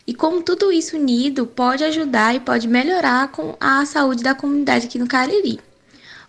E 0.07 0.15
como 0.15 0.41
tudo 0.41 0.71
isso 0.71 0.97
unido 0.97 1.45
pode 1.45 1.83
ajudar 1.83 2.37
e 2.37 2.39
pode 2.39 2.69
melhorar 2.69 3.27
com 3.33 3.57
a 3.59 3.85
saúde 3.85 4.23
da 4.23 4.37
comunidade 4.37 4.87
aqui 4.87 5.01
no 5.01 5.09
Cariri. 5.09 5.59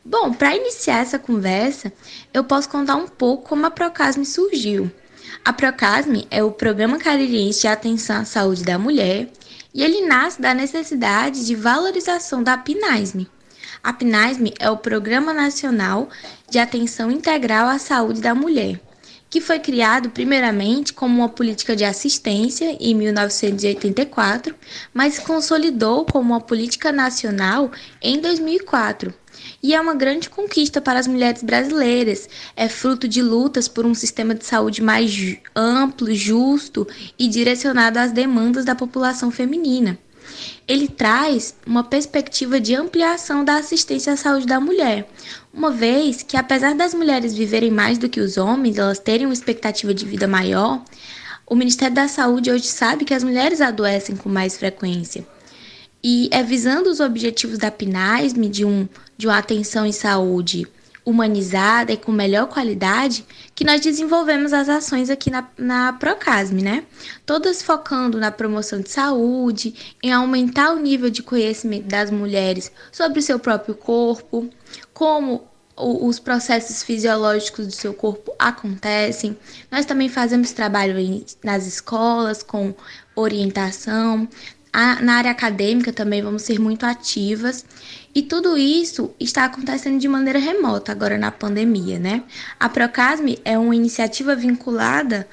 Bom, 0.03 0.33
para 0.33 0.55
iniciar 0.55 1.03
essa 1.03 1.19
conversa, 1.19 1.93
eu 2.33 2.43
posso 2.43 2.67
contar 2.67 2.95
um 2.95 3.07
pouco 3.07 3.49
como 3.49 3.67
a 3.67 3.69
Procasme 3.69 4.25
surgiu. 4.25 4.91
A 5.45 5.51
Procasme 5.51 6.25
é 6.31 6.41
o 6.41 6.51
Programa 6.51 6.97
Caririense 6.97 7.61
de 7.61 7.67
Atenção 7.67 8.21
à 8.21 8.23
Saúde 8.23 8.63
da 8.63 8.79
Mulher 8.79 9.27
e 9.73 9.83
ele 9.83 10.07
nasce 10.07 10.41
da 10.41 10.53
necessidade 10.53 11.45
de 11.45 11.53
valorização 11.53 12.41
da 12.41 12.57
PNASME. 12.57 13.29
A 13.83 13.91
PNASME 13.91 14.53
é 14.57 14.69
o 14.69 14.77
Programa 14.77 15.33
Nacional 15.33 16.07
de 16.49 16.59
Atenção 16.59 17.11
Integral 17.11 17.67
à 17.67 17.77
Saúde 17.77 18.21
da 18.21 18.33
Mulher, 18.33 18.79
que 19.29 19.41
foi 19.41 19.59
criado 19.59 20.11
primeiramente 20.11 20.93
como 20.93 21.19
uma 21.19 21.27
política 21.27 21.75
de 21.75 21.83
assistência 21.83 22.77
em 22.79 22.95
1984, 22.95 24.55
mas 24.93 25.15
se 25.15 25.21
consolidou 25.23 26.05
como 26.05 26.31
uma 26.31 26.39
política 26.39 26.89
nacional 26.89 27.69
em 28.01 28.17
2004 28.21 29.13
e 29.61 29.73
é 29.73 29.79
uma 29.79 29.95
grande 29.95 30.29
conquista 30.29 30.81
para 30.81 30.99
as 30.99 31.07
mulheres 31.07 31.43
brasileiras. 31.43 32.27
É 32.55 32.67
fruto 32.67 33.07
de 33.07 33.21
lutas 33.21 33.67
por 33.67 33.85
um 33.85 33.93
sistema 33.93 34.35
de 34.35 34.45
saúde 34.45 34.81
mais 34.81 35.37
amplo, 35.55 36.13
justo 36.13 36.87
e 37.17 37.27
direcionado 37.27 37.99
às 37.99 38.11
demandas 38.11 38.65
da 38.65 38.75
população 38.75 39.31
feminina. 39.31 39.97
Ele 40.67 40.87
traz 40.87 41.55
uma 41.65 41.83
perspectiva 41.83 42.59
de 42.59 42.73
ampliação 42.75 43.43
da 43.43 43.57
assistência 43.57 44.13
à 44.13 44.17
saúde 44.17 44.45
da 44.45 44.59
mulher, 44.59 45.07
uma 45.53 45.71
vez 45.71 46.23
que, 46.23 46.37
apesar 46.37 46.73
das 46.73 46.93
mulheres 46.93 47.35
viverem 47.35 47.69
mais 47.69 47.97
do 47.97 48.09
que 48.09 48.21
os 48.21 48.37
homens, 48.37 48.77
elas 48.77 48.99
terem 48.99 49.25
uma 49.25 49.33
expectativa 49.33 49.93
de 49.93 50.05
vida 50.05 50.27
maior, 50.27 50.83
o 51.45 51.55
Ministério 51.55 51.93
da 51.93 52.07
Saúde 52.07 52.49
hoje 52.49 52.65
sabe 52.67 53.05
que 53.05 53.13
as 53.13 53.23
mulheres 53.23 53.59
adoecem 53.59 54.15
com 54.15 54.29
mais 54.29 54.57
frequência. 54.57 55.27
E 56.03 56.27
é 56.31 56.43
visando 56.43 56.89
os 56.89 56.99
objetivos 56.99 57.57
da 57.57 57.71
PNASM 57.71 58.49
de, 58.49 58.65
um, 58.65 58.89
de 59.17 59.25
uma 59.25 59.37
atenção 59.37 59.85
em 59.85 59.93
saúde 59.93 60.67
humanizada 61.05 61.91
e 61.91 61.97
com 61.97 62.11
melhor 62.11 62.47
qualidade 62.47 63.25
que 63.53 63.63
nós 63.63 63.81
desenvolvemos 63.81 64.53
as 64.53 64.69
ações 64.69 65.09
aqui 65.09 65.29
na, 65.29 65.47
na 65.57 65.93
Procasme, 65.93 66.61
né? 66.61 66.83
Todas 67.25 67.61
focando 67.61 68.17
na 68.17 68.31
promoção 68.31 68.79
de 68.79 68.89
saúde, 68.89 69.95
em 70.01 70.11
aumentar 70.11 70.73
o 70.73 70.79
nível 70.79 71.09
de 71.09 71.21
conhecimento 71.21 71.87
das 71.87 72.09
mulheres 72.09 72.71
sobre 72.91 73.19
o 73.19 73.21
seu 73.21 73.37
próprio 73.37 73.75
corpo, 73.75 74.49
como 74.93 75.47
os 75.75 76.19
processos 76.19 76.83
fisiológicos 76.83 77.65
do 77.65 77.73
seu 77.73 77.93
corpo 77.93 78.33
acontecem. 78.37 79.35
Nós 79.71 79.85
também 79.85 80.07
fazemos 80.07 80.51
trabalho 80.51 80.95
nas 81.43 81.65
escolas 81.65 82.43
com 82.43 82.75
orientação. 83.15 84.27
Na 84.73 85.15
área 85.15 85.29
acadêmica 85.29 85.93
também 85.93 86.21
vamos 86.21 86.41
ser 86.41 86.59
muito 86.59 86.83
ativas 86.83 87.63
e 88.13 88.23
tudo 88.23 88.57
isso 88.57 89.13
está 89.19 89.45
acontecendo 89.45 89.99
de 89.99 90.07
maneira 90.07 90.39
remota 90.39 90.91
agora 90.91 91.17
na 91.17 91.31
pandemia, 91.31 91.99
né? 91.99 92.23
A 92.59 92.67
Procasme 92.67 93.39
é 93.45 93.57
uma 93.57 93.75
iniciativa 93.75 94.35
vinculada 94.35 95.27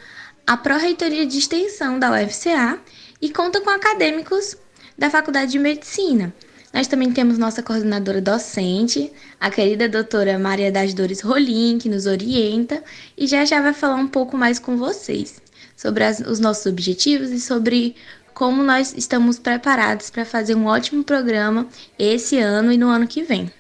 à 0.47 0.57
Pró-Reitoria 0.59 1.27
de 1.27 1.39
Extensão 1.39 1.99
da 1.99 2.11
UFCA 2.11 2.79
e 3.21 3.31
conta 3.31 3.62
com 3.62 3.71
acadêmicos 3.71 4.57
da 4.99 5.09
Faculdade 5.09 5.53
de 5.53 5.59
Medicina. 5.59 6.35
Nós 6.73 6.87
também 6.87 7.11
temos 7.11 7.39
nossa 7.39 7.62
coordenadora 7.62 8.21
docente, 8.21 9.11
a 9.41 9.51
querida 9.51 9.89
doutora 9.89 10.39
Maria 10.39 10.71
das 10.71 10.95
Dores 10.95 11.21
Rolim, 11.21 11.79
que 11.79 11.89
nos 11.89 12.07
orienta 12.07 12.85
e 13.17 13.27
já 13.27 13.45
já 13.45 13.61
vai 13.61 13.73
falar 13.73 13.97
um 13.97 14.07
pouco 14.07 14.37
mais 14.37 14.59
com 14.59 14.77
vocês 14.77 15.41
sobre 15.81 16.05
as, 16.05 16.21
os 16.21 16.39
nossos 16.39 16.67
objetivos 16.67 17.31
e 17.31 17.41
sobre 17.41 17.97
como 18.41 18.62
nós 18.62 18.95
estamos 18.97 19.39
preparados 19.39 20.09
para 20.09 20.25
fazer 20.25 20.55
um 20.55 20.65
ótimo 20.65 21.05
programa 21.05 21.69
esse 21.99 22.39
ano 22.39 22.73
e 22.73 22.79
no 22.79 22.89
ano 22.89 23.07
que 23.07 23.23
vem. 23.23 23.53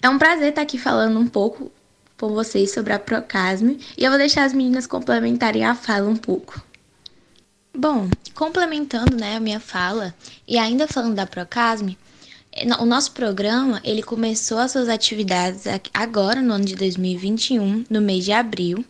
É 0.00 0.08
um 0.08 0.16
prazer 0.16 0.48
estar 0.48 0.62
aqui 0.62 0.78
falando 0.78 1.20
um 1.20 1.26
pouco 1.26 1.70
com 2.18 2.30
vocês 2.30 2.72
sobre 2.72 2.94
a 2.94 2.98
Procasme 2.98 3.78
e 3.98 4.02
eu 4.02 4.10
vou 4.10 4.18
deixar 4.18 4.44
as 4.44 4.54
meninas 4.54 4.86
complementarem 4.86 5.62
a 5.62 5.74
fala 5.74 6.08
um 6.08 6.16
pouco. 6.16 6.64
Bom, 7.76 8.08
complementando 8.34 9.14
né, 9.14 9.36
a 9.36 9.40
minha 9.40 9.60
fala 9.60 10.14
e 10.48 10.56
ainda 10.56 10.88
falando 10.88 11.16
da 11.16 11.26
Procasme, 11.26 11.98
o 12.78 12.86
nosso 12.86 13.12
programa 13.12 13.78
ele 13.84 14.02
começou 14.02 14.56
as 14.56 14.72
suas 14.72 14.88
atividades 14.88 15.64
agora 15.92 16.40
no 16.40 16.54
ano 16.54 16.64
de 16.64 16.76
2021, 16.76 17.84
no 17.90 18.00
mês 18.00 18.24
de 18.24 18.32
abril, 18.32 18.82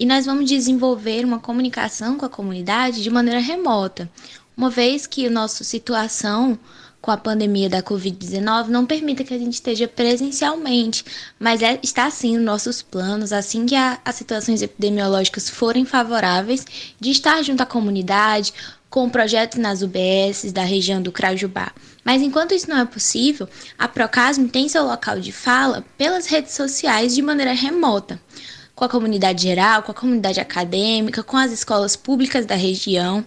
e 0.00 0.06
nós 0.06 0.24
vamos 0.24 0.48
desenvolver 0.48 1.26
uma 1.26 1.38
comunicação 1.38 2.16
com 2.16 2.24
a 2.24 2.28
comunidade 2.30 3.02
de 3.02 3.10
maneira 3.10 3.38
remota, 3.38 4.10
uma 4.56 4.70
vez 4.70 5.06
que 5.06 5.26
a 5.26 5.30
nossa 5.30 5.62
situação 5.62 6.58
com 7.02 7.10
a 7.10 7.18
pandemia 7.18 7.68
da 7.68 7.82
Covid-19 7.82 8.68
não 8.68 8.86
permita 8.86 9.22
que 9.22 9.34
a 9.34 9.38
gente 9.38 9.52
esteja 9.52 9.86
presencialmente, 9.86 11.04
mas 11.38 11.60
é, 11.60 11.78
está 11.82 12.10
sim 12.10 12.34
nos 12.36 12.46
nossos 12.46 12.80
planos, 12.80 13.30
assim 13.30 13.66
que 13.66 13.74
a, 13.74 14.00
as 14.02 14.14
situações 14.14 14.62
epidemiológicas 14.62 15.50
forem 15.50 15.84
favoráveis, 15.84 16.64
de 16.98 17.10
estar 17.10 17.42
junto 17.42 17.62
à 17.62 17.66
comunidade, 17.66 18.54
com 18.88 19.08
projetos 19.08 19.58
nas 19.58 19.82
UBS 19.82 20.50
da 20.50 20.62
região 20.62 21.02
do 21.02 21.12
Crajubá. 21.12 21.72
Mas 22.02 22.22
enquanto 22.22 22.54
isso 22.54 22.70
não 22.70 22.78
é 22.78 22.86
possível, 22.86 23.46
a 23.78 23.86
Procasme 23.86 24.48
tem 24.48 24.66
seu 24.66 24.84
local 24.84 25.20
de 25.20 25.30
fala 25.30 25.84
pelas 25.98 26.26
redes 26.26 26.54
sociais 26.54 27.14
de 27.14 27.20
maneira 27.20 27.52
remota 27.52 28.18
com 28.80 28.86
a 28.86 28.88
comunidade 28.88 29.42
geral, 29.42 29.82
com 29.82 29.92
a 29.92 29.94
comunidade 29.94 30.40
acadêmica, 30.40 31.22
com 31.22 31.36
as 31.36 31.52
escolas 31.52 31.96
públicas 31.96 32.46
da 32.46 32.54
região. 32.54 33.22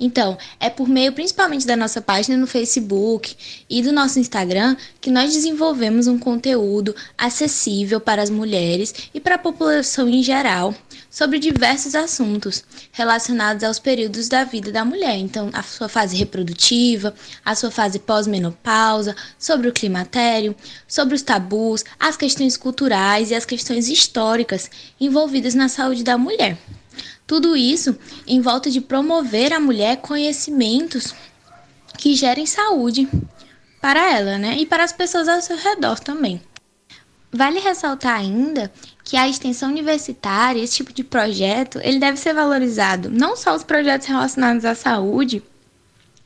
Então, 0.00 0.36
é 0.58 0.68
por 0.68 0.88
meio 0.88 1.12
principalmente 1.12 1.64
da 1.64 1.76
nossa 1.76 2.00
página 2.00 2.36
no 2.36 2.44
Facebook 2.44 3.36
e 3.70 3.82
do 3.82 3.92
nosso 3.92 4.18
Instagram 4.18 4.76
que 5.00 5.08
nós 5.08 5.32
desenvolvemos 5.32 6.08
um 6.08 6.18
conteúdo 6.18 6.92
acessível 7.16 8.00
para 8.00 8.20
as 8.20 8.30
mulheres 8.30 8.92
e 9.14 9.20
para 9.20 9.36
a 9.36 9.38
população 9.38 10.08
em 10.08 10.24
geral 10.24 10.74
sobre 11.16 11.38
diversos 11.38 11.94
assuntos 11.94 12.62
relacionados 12.92 13.64
aos 13.64 13.78
períodos 13.78 14.28
da 14.28 14.44
vida 14.44 14.70
da 14.70 14.84
mulher. 14.84 15.16
Então, 15.16 15.48
a 15.54 15.62
sua 15.62 15.88
fase 15.88 16.14
reprodutiva, 16.14 17.14
a 17.42 17.54
sua 17.54 17.70
fase 17.70 17.98
pós-menopausa, 17.98 19.16
sobre 19.38 19.66
o 19.66 19.72
climatério, 19.72 20.54
sobre 20.86 21.14
os 21.14 21.22
tabus, 21.22 21.86
as 21.98 22.18
questões 22.18 22.58
culturais 22.58 23.30
e 23.30 23.34
as 23.34 23.46
questões 23.46 23.88
históricas 23.88 24.70
envolvidas 25.00 25.54
na 25.54 25.70
saúde 25.70 26.04
da 26.04 26.18
mulher. 26.18 26.58
Tudo 27.26 27.56
isso 27.56 27.98
em 28.26 28.42
volta 28.42 28.70
de 28.70 28.82
promover 28.82 29.54
a 29.54 29.58
mulher 29.58 29.96
conhecimentos 30.02 31.14
que 31.96 32.14
gerem 32.14 32.44
saúde 32.44 33.08
para 33.80 34.12
ela, 34.12 34.36
né? 34.36 34.58
E 34.58 34.66
para 34.66 34.84
as 34.84 34.92
pessoas 34.92 35.28
ao 35.28 35.40
seu 35.40 35.56
redor 35.56 35.98
também. 35.98 36.42
Vale 37.36 37.60
ressaltar 37.60 38.18
ainda 38.18 38.72
que 39.04 39.16
a 39.16 39.28
extensão 39.28 39.68
universitária, 39.68 40.62
esse 40.62 40.76
tipo 40.76 40.92
de 40.92 41.04
projeto, 41.04 41.78
ele 41.82 41.98
deve 41.98 42.16
ser 42.16 42.32
valorizado, 42.32 43.10
não 43.10 43.36
só 43.36 43.54
os 43.54 43.62
projetos 43.62 44.08
relacionados 44.08 44.64
à 44.64 44.74
saúde, 44.74 45.42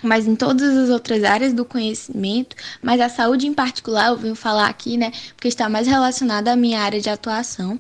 mas 0.03 0.27
em 0.27 0.37
todas 0.37 0.77
as 0.77 0.89
outras 0.89 1.25
áreas 1.25 1.53
do 1.53 1.65
conhecimento, 1.65 2.55
mas 2.81 3.01
a 3.01 3.09
saúde 3.09 3.47
em 3.49 3.53
particular, 3.53 4.09
eu 4.09 4.17
venho 4.17 4.37
falar 4.37 4.69
aqui, 4.69 4.97
né, 4.97 5.11
porque 5.35 5.49
está 5.49 5.69
mais 5.69 5.87
relacionada 5.87 6.53
à 6.53 6.57
minha 6.57 6.81
área 6.81 7.01
de 7.01 7.11
atuação. 7.11 7.79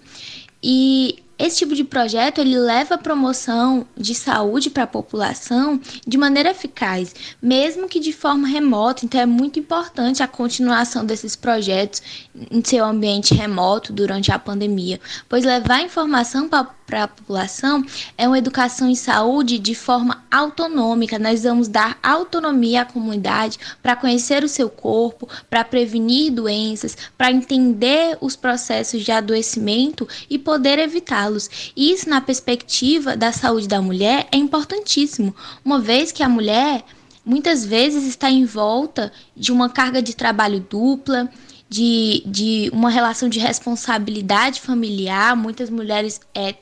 E 0.62 1.23
esse 1.40 1.56
tipo 1.58 1.74
de 1.74 1.84
projeto 1.84 2.38
ele 2.38 2.58
leva 2.58 2.96
a 2.96 2.98
promoção 2.98 3.86
de 3.96 4.14
saúde 4.14 4.68
para 4.68 4.82
a 4.82 4.86
população 4.86 5.80
de 6.06 6.18
maneira 6.18 6.50
eficaz, 6.50 7.14
mesmo 7.40 7.88
que 7.88 7.98
de 7.98 8.12
forma 8.12 8.46
remota. 8.46 9.06
Então 9.06 9.20
é 9.20 9.26
muito 9.26 9.58
importante 9.58 10.22
a 10.22 10.28
continuação 10.28 11.04
desses 11.04 11.34
projetos 11.34 12.02
em 12.50 12.62
seu 12.62 12.84
ambiente 12.84 13.34
remoto 13.34 13.92
durante 13.92 14.30
a 14.30 14.38
pandemia, 14.38 15.00
pois 15.28 15.44
levar 15.44 15.80
informação 15.80 16.46
para 16.46 16.64
para 16.90 17.04
a 17.04 17.08
população 17.08 17.84
é 18.18 18.26
uma 18.26 18.36
educação 18.36 18.88
em 18.88 18.96
saúde 18.96 19.60
de 19.60 19.76
forma 19.76 20.24
autonômica. 20.28 21.20
Nós 21.20 21.44
vamos 21.44 21.68
dar 21.68 21.96
autonomia 22.02 22.82
à 22.82 22.84
comunidade 22.84 23.58
para 23.80 23.94
conhecer 23.94 24.42
o 24.42 24.48
seu 24.48 24.68
corpo, 24.68 25.28
para 25.48 25.62
prevenir 25.62 26.32
doenças, 26.32 26.96
para 27.16 27.30
entender 27.30 28.18
os 28.20 28.34
processos 28.34 29.04
de 29.04 29.12
adoecimento 29.12 30.08
e 30.28 30.36
poder 30.36 30.80
evitá-los. 30.80 31.72
Isso, 31.76 32.10
na 32.10 32.20
perspectiva 32.20 33.16
da 33.16 33.30
saúde 33.30 33.68
da 33.68 33.80
mulher, 33.80 34.26
é 34.32 34.36
importantíssimo, 34.36 35.34
uma 35.64 35.78
vez 35.78 36.10
que 36.10 36.24
a 36.24 36.28
mulher 36.28 36.82
muitas 37.24 37.64
vezes 37.64 38.04
está 38.04 38.28
em 38.28 38.44
volta 38.44 39.12
de 39.36 39.52
uma 39.52 39.68
carga 39.68 40.02
de 40.02 40.16
trabalho 40.16 40.58
dupla, 40.58 41.30
de, 41.70 42.24
de 42.26 42.68
uma 42.72 42.90
relação 42.90 43.28
de 43.28 43.38
responsabilidade 43.38 44.60
familiar. 44.60 45.36
Muitas 45.36 45.70
mulheres 45.70 46.20
é, 46.34 46.56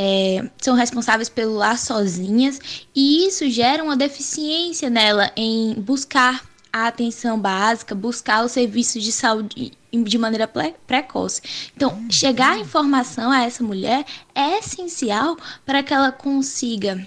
é, 0.00 0.48
são 0.58 0.76
responsáveis 0.76 1.28
pelo 1.28 1.56
lar 1.56 1.76
sozinhas 1.76 2.60
e 2.94 3.26
isso 3.26 3.50
gera 3.50 3.82
uma 3.82 3.96
deficiência 3.96 4.88
nela 4.88 5.32
em 5.34 5.74
buscar 5.74 6.44
a 6.72 6.86
atenção 6.86 7.36
básica, 7.36 7.96
buscar 7.96 8.44
os 8.44 8.52
serviços 8.52 9.02
de 9.02 9.10
saúde 9.10 9.72
de 9.92 10.18
maneira 10.18 10.48
precoce. 10.86 11.42
Então, 11.74 12.06
chegar 12.08 12.52
a 12.52 12.58
informação 12.60 13.32
a 13.32 13.42
essa 13.42 13.64
mulher 13.64 14.04
é 14.36 14.58
essencial 14.58 15.36
para 15.66 15.82
que 15.82 15.92
ela 15.92 16.12
consiga 16.12 17.04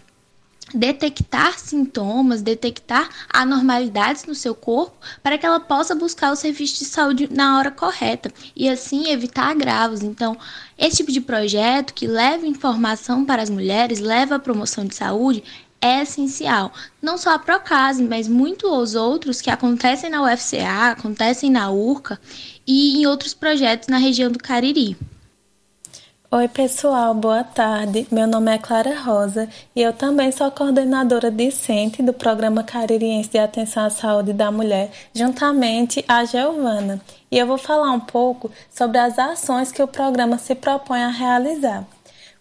detectar 0.73 1.57
sintomas, 1.59 2.41
detectar 2.41 3.09
anormalidades 3.29 4.25
no 4.25 4.35
seu 4.35 4.53
corpo, 4.55 4.95
para 5.21 5.37
que 5.37 5.45
ela 5.45 5.59
possa 5.59 5.95
buscar 5.95 6.31
o 6.31 6.35
serviço 6.35 6.79
de 6.79 6.85
saúde 6.85 7.29
na 7.31 7.57
hora 7.57 7.71
correta 7.71 8.31
e 8.55 8.69
assim 8.69 9.09
evitar 9.09 9.49
agravos. 9.49 10.01
Então, 10.01 10.37
esse 10.77 10.97
tipo 10.97 11.11
de 11.11 11.21
projeto 11.21 11.93
que 11.93 12.07
leva 12.07 12.45
informação 12.45 13.25
para 13.25 13.41
as 13.41 13.49
mulheres, 13.49 13.99
leva 13.99 14.35
a 14.35 14.39
promoção 14.39 14.85
de 14.85 14.95
saúde, 14.95 15.43
é 15.81 16.03
essencial. 16.03 16.71
Não 17.01 17.17
só 17.17 17.33
a 17.33 17.39
Procase, 17.39 18.03
mas 18.03 18.27
muitos 18.27 18.93
outros 18.93 19.41
que 19.41 19.49
acontecem 19.49 20.09
na 20.09 20.21
UFCA, 20.21 20.91
acontecem 20.91 21.49
na 21.49 21.71
URCA 21.71 22.19
e 22.67 22.99
em 23.01 23.07
outros 23.07 23.33
projetos 23.33 23.87
na 23.87 23.97
região 23.97 24.31
do 24.31 24.37
Cariri. 24.37 24.95
Oi, 26.33 26.47
pessoal, 26.47 27.13
boa 27.13 27.43
tarde. 27.43 28.07
Meu 28.09 28.25
nome 28.25 28.55
é 28.55 28.57
Clara 28.57 28.97
Rosa 28.97 29.49
e 29.75 29.81
eu 29.81 29.91
também 29.91 30.31
sou 30.31 30.49
coordenadora 30.49 31.29
discente 31.29 32.01
do 32.01 32.13
Programa 32.13 32.63
Caririense 32.63 33.31
de 33.31 33.37
Atenção 33.37 33.83
à 33.83 33.89
Saúde 33.89 34.31
da 34.31 34.49
Mulher, 34.49 34.89
juntamente 35.13 36.05
a 36.07 36.23
Giovana. 36.23 37.01
E 37.29 37.37
eu 37.37 37.45
vou 37.45 37.57
falar 37.57 37.91
um 37.91 37.99
pouco 37.99 38.49
sobre 38.69 38.97
as 38.97 39.19
ações 39.19 39.73
que 39.73 39.83
o 39.83 39.87
programa 39.89 40.37
se 40.37 40.55
propõe 40.55 41.03
a 41.03 41.09
realizar. 41.09 41.85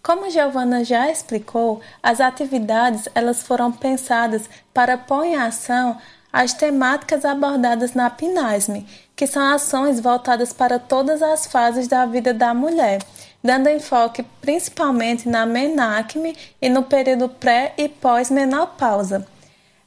Como 0.01 0.29
Giovana 0.29 0.85
já 0.85 1.11
explicou, 1.11 1.81
as 2.01 2.21
atividades 2.21 3.09
elas 3.13 3.43
foram 3.43 3.73
pensadas 3.73 4.49
para 4.73 4.97
pôr 4.97 5.25
em 5.25 5.35
ação 5.35 5.97
as 6.31 6.53
temáticas 6.53 7.25
abordadas 7.25 7.93
na 7.93 8.09
PNASME, 8.09 8.87
que 9.17 9.27
são 9.27 9.43
ações 9.53 9.99
voltadas 9.99 10.53
para 10.53 10.79
todas 10.79 11.21
as 11.21 11.45
fases 11.45 11.89
da 11.89 12.05
vida 12.05 12.33
da 12.33 12.53
mulher 12.53 12.99
dando 13.43 13.69
enfoque 13.69 14.23
principalmente 14.41 15.27
na 15.27 15.45
menacme 15.45 16.35
e 16.61 16.69
no 16.69 16.83
período 16.83 17.29
pré 17.29 17.73
e 17.77 17.89
pós-menopausa. 17.89 19.25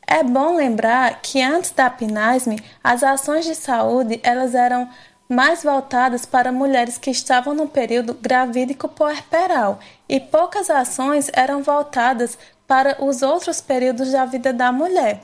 É 0.06 0.22
bom 0.22 0.56
lembrar 0.56 1.20
que 1.22 1.40
antes 1.40 1.70
da 1.70 1.89
PNASME, 1.89 2.62
as 2.82 3.02
ações 3.02 3.44
de 3.44 3.55
saúde 3.55 4.20
elas 4.22 4.55
eram 4.55 4.89
mais 5.28 5.62
voltadas 5.62 6.26
para 6.26 6.52
mulheres 6.52 6.98
que 6.98 7.10
estavam 7.10 7.55
no 7.55 7.66
período 7.66 8.14
gravídico 8.14 8.89
puerperal 8.89 9.78
e 10.09 10.20
poucas 10.20 10.68
ações 10.68 11.31
eram 11.32 11.62
voltadas 11.62 12.36
para 12.66 13.02
os 13.02 13.22
outros 13.22 13.60
períodos 13.60 14.12
da 14.12 14.24
vida 14.26 14.52
da 14.52 14.70
mulher. 14.70 15.20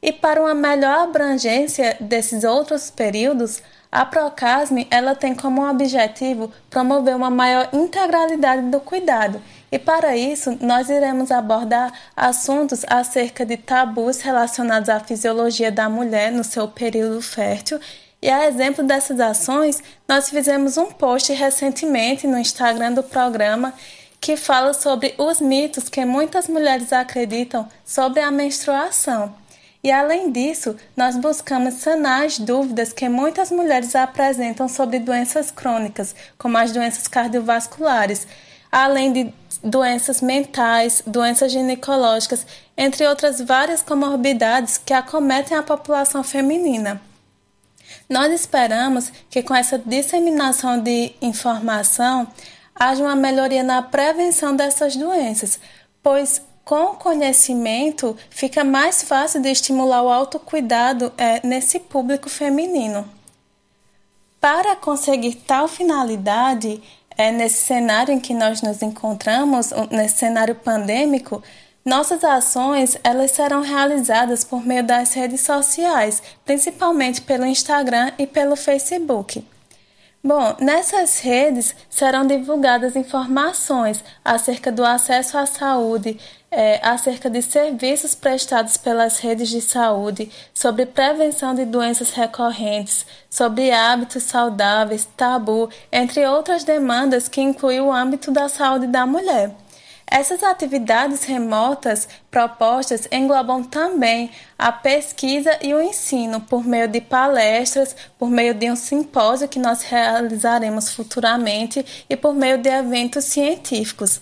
E 0.00 0.12
para 0.12 0.40
uma 0.40 0.54
melhor 0.54 1.04
abrangência 1.04 1.96
desses 1.98 2.44
outros 2.44 2.90
períodos, 2.90 3.62
a 3.94 4.04
Procasme 4.04 4.88
ela 4.90 5.14
tem 5.14 5.36
como 5.36 5.64
objetivo 5.70 6.52
promover 6.68 7.14
uma 7.14 7.30
maior 7.30 7.68
integralidade 7.72 8.62
do 8.62 8.80
cuidado 8.80 9.40
e 9.70 9.78
para 9.78 10.16
isso 10.16 10.58
nós 10.60 10.90
iremos 10.90 11.30
abordar 11.30 11.92
assuntos 12.16 12.84
acerca 12.88 13.46
de 13.46 13.56
tabus 13.56 14.20
relacionados 14.20 14.88
à 14.88 14.98
fisiologia 14.98 15.70
da 15.70 15.88
mulher 15.88 16.32
no 16.32 16.42
seu 16.42 16.66
período 16.66 17.22
fértil 17.22 17.78
e 18.20 18.28
a 18.28 18.48
exemplo 18.48 18.82
dessas 18.82 19.20
ações, 19.20 19.80
nós 20.08 20.28
fizemos 20.28 20.76
um 20.76 20.86
post 20.86 21.32
recentemente 21.32 22.26
no 22.26 22.38
Instagram 22.38 22.94
do 22.94 23.02
programa 23.02 23.72
que 24.20 24.36
fala 24.36 24.72
sobre 24.72 25.14
os 25.18 25.40
mitos 25.40 25.88
que 25.88 26.04
muitas 26.04 26.48
mulheres 26.48 26.92
acreditam 26.92 27.68
sobre 27.84 28.20
a 28.20 28.30
menstruação. 28.32 29.43
E 29.84 29.92
além 29.92 30.32
disso, 30.32 30.74
nós 30.96 31.14
buscamos 31.14 31.74
sanar 31.74 32.24
as 32.24 32.38
dúvidas 32.38 32.90
que 32.90 33.06
muitas 33.06 33.50
mulheres 33.50 33.94
apresentam 33.94 34.66
sobre 34.66 34.98
doenças 34.98 35.50
crônicas, 35.50 36.16
como 36.38 36.56
as 36.56 36.72
doenças 36.72 37.06
cardiovasculares, 37.06 38.26
além 38.72 39.12
de 39.12 39.34
doenças 39.62 40.22
mentais, 40.22 41.02
doenças 41.06 41.52
ginecológicas, 41.52 42.46
entre 42.74 43.06
outras 43.06 43.42
várias 43.42 43.82
comorbidades 43.82 44.78
que 44.78 44.94
acometem 44.94 45.54
a 45.54 45.62
população 45.62 46.24
feminina. 46.24 46.98
Nós 48.08 48.32
esperamos 48.32 49.12
que 49.28 49.42
com 49.42 49.54
essa 49.54 49.78
disseminação 49.78 50.80
de 50.80 51.12
informação 51.20 52.26
haja 52.74 53.04
uma 53.04 53.14
melhoria 53.14 53.62
na 53.62 53.82
prevenção 53.82 54.56
dessas 54.56 54.96
doenças, 54.96 55.60
pois 56.02 56.40
com 56.64 56.92
o 56.92 56.94
conhecimento, 56.94 58.16
fica 58.30 58.64
mais 58.64 59.02
fácil 59.02 59.42
de 59.42 59.50
estimular 59.50 60.02
o 60.02 60.08
autocuidado 60.08 61.12
é, 61.18 61.46
nesse 61.46 61.78
público 61.78 62.30
feminino. 62.30 63.06
Para 64.40 64.74
conseguir 64.74 65.34
tal 65.46 65.68
finalidade, 65.68 66.82
é, 67.16 67.30
nesse 67.30 67.64
cenário 67.64 68.12
em 68.14 68.20
que 68.20 68.34
nós 68.34 68.62
nos 68.62 68.82
encontramos, 68.82 69.70
nesse 69.90 70.18
cenário 70.18 70.54
pandêmico, 70.54 71.42
nossas 71.84 72.24
ações 72.24 72.96
elas 73.04 73.30
serão 73.30 73.60
realizadas 73.60 74.42
por 74.42 74.64
meio 74.64 74.82
das 74.82 75.12
redes 75.12 75.42
sociais, 75.42 76.22
principalmente 76.44 77.20
pelo 77.20 77.44
Instagram 77.44 78.10
e 78.18 78.26
pelo 78.26 78.56
Facebook. 78.56 79.44
Bom, 80.26 80.56
nessas 80.58 81.20
redes 81.20 81.76
serão 81.90 82.26
divulgadas 82.26 82.96
informações 82.96 84.02
acerca 84.24 84.72
do 84.72 84.82
acesso 84.82 85.36
à 85.36 85.44
saúde, 85.44 86.18
é, 86.54 86.80
acerca 86.82 87.28
de 87.28 87.42
serviços 87.42 88.14
prestados 88.14 88.76
pelas 88.76 89.18
redes 89.18 89.48
de 89.48 89.60
saúde, 89.60 90.30
sobre 90.54 90.86
prevenção 90.86 91.54
de 91.54 91.64
doenças 91.64 92.10
recorrentes, 92.10 93.04
sobre 93.28 93.72
hábitos 93.72 94.22
saudáveis, 94.22 95.08
tabu, 95.16 95.68
entre 95.90 96.24
outras 96.26 96.62
demandas 96.62 97.28
que 97.28 97.40
incluem 97.40 97.80
o 97.80 97.92
âmbito 97.92 98.30
da 98.30 98.48
saúde 98.48 98.86
da 98.86 99.04
mulher. 99.04 99.50
Essas 100.06 100.42
atividades 100.42 101.24
remotas 101.24 102.06
propostas 102.30 103.08
englobam 103.10 103.64
também 103.64 104.30
a 104.56 104.70
pesquisa 104.70 105.58
e 105.62 105.74
o 105.74 105.80
ensino 105.80 106.40
por 106.40 106.64
meio 106.64 106.86
de 106.86 107.00
palestras, 107.00 107.96
por 108.18 108.30
meio 108.30 108.54
de 108.54 108.70
um 108.70 108.76
simpósio 108.76 109.48
que 109.48 109.58
nós 109.58 109.82
realizaremos 109.82 110.90
futuramente 110.90 111.84
e 112.08 112.16
por 112.16 112.34
meio 112.34 112.58
de 112.58 112.68
eventos 112.68 113.24
científicos. 113.24 114.20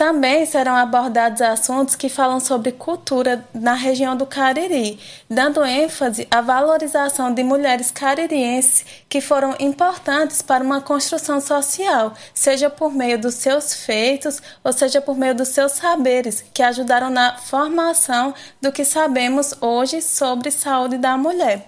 Também 0.00 0.46
serão 0.46 0.74
abordados 0.76 1.42
assuntos 1.42 1.94
que 1.94 2.08
falam 2.08 2.40
sobre 2.40 2.72
cultura 2.72 3.44
na 3.52 3.74
região 3.74 4.16
do 4.16 4.24
Cariri, 4.24 4.98
dando 5.28 5.62
ênfase 5.62 6.26
à 6.30 6.40
valorização 6.40 7.34
de 7.34 7.42
mulheres 7.42 7.90
caririenses 7.90 8.82
que 9.10 9.20
foram 9.20 9.54
importantes 9.60 10.40
para 10.40 10.64
uma 10.64 10.80
construção 10.80 11.38
social, 11.38 12.14
seja 12.32 12.70
por 12.70 12.94
meio 12.94 13.18
dos 13.18 13.34
seus 13.34 13.74
feitos 13.74 14.40
ou 14.64 14.72
seja 14.72 15.02
por 15.02 15.18
meio 15.18 15.34
dos 15.34 15.48
seus 15.48 15.72
saberes, 15.72 16.46
que 16.54 16.62
ajudaram 16.62 17.10
na 17.10 17.36
formação 17.36 18.32
do 18.58 18.72
que 18.72 18.86
sabemos 18.86 19.52
hoje 19.60 20.00
sobre 20.00 20.50
saúde 20.50 20.96
da 20.96 21.18
mulher. 21.18 21.66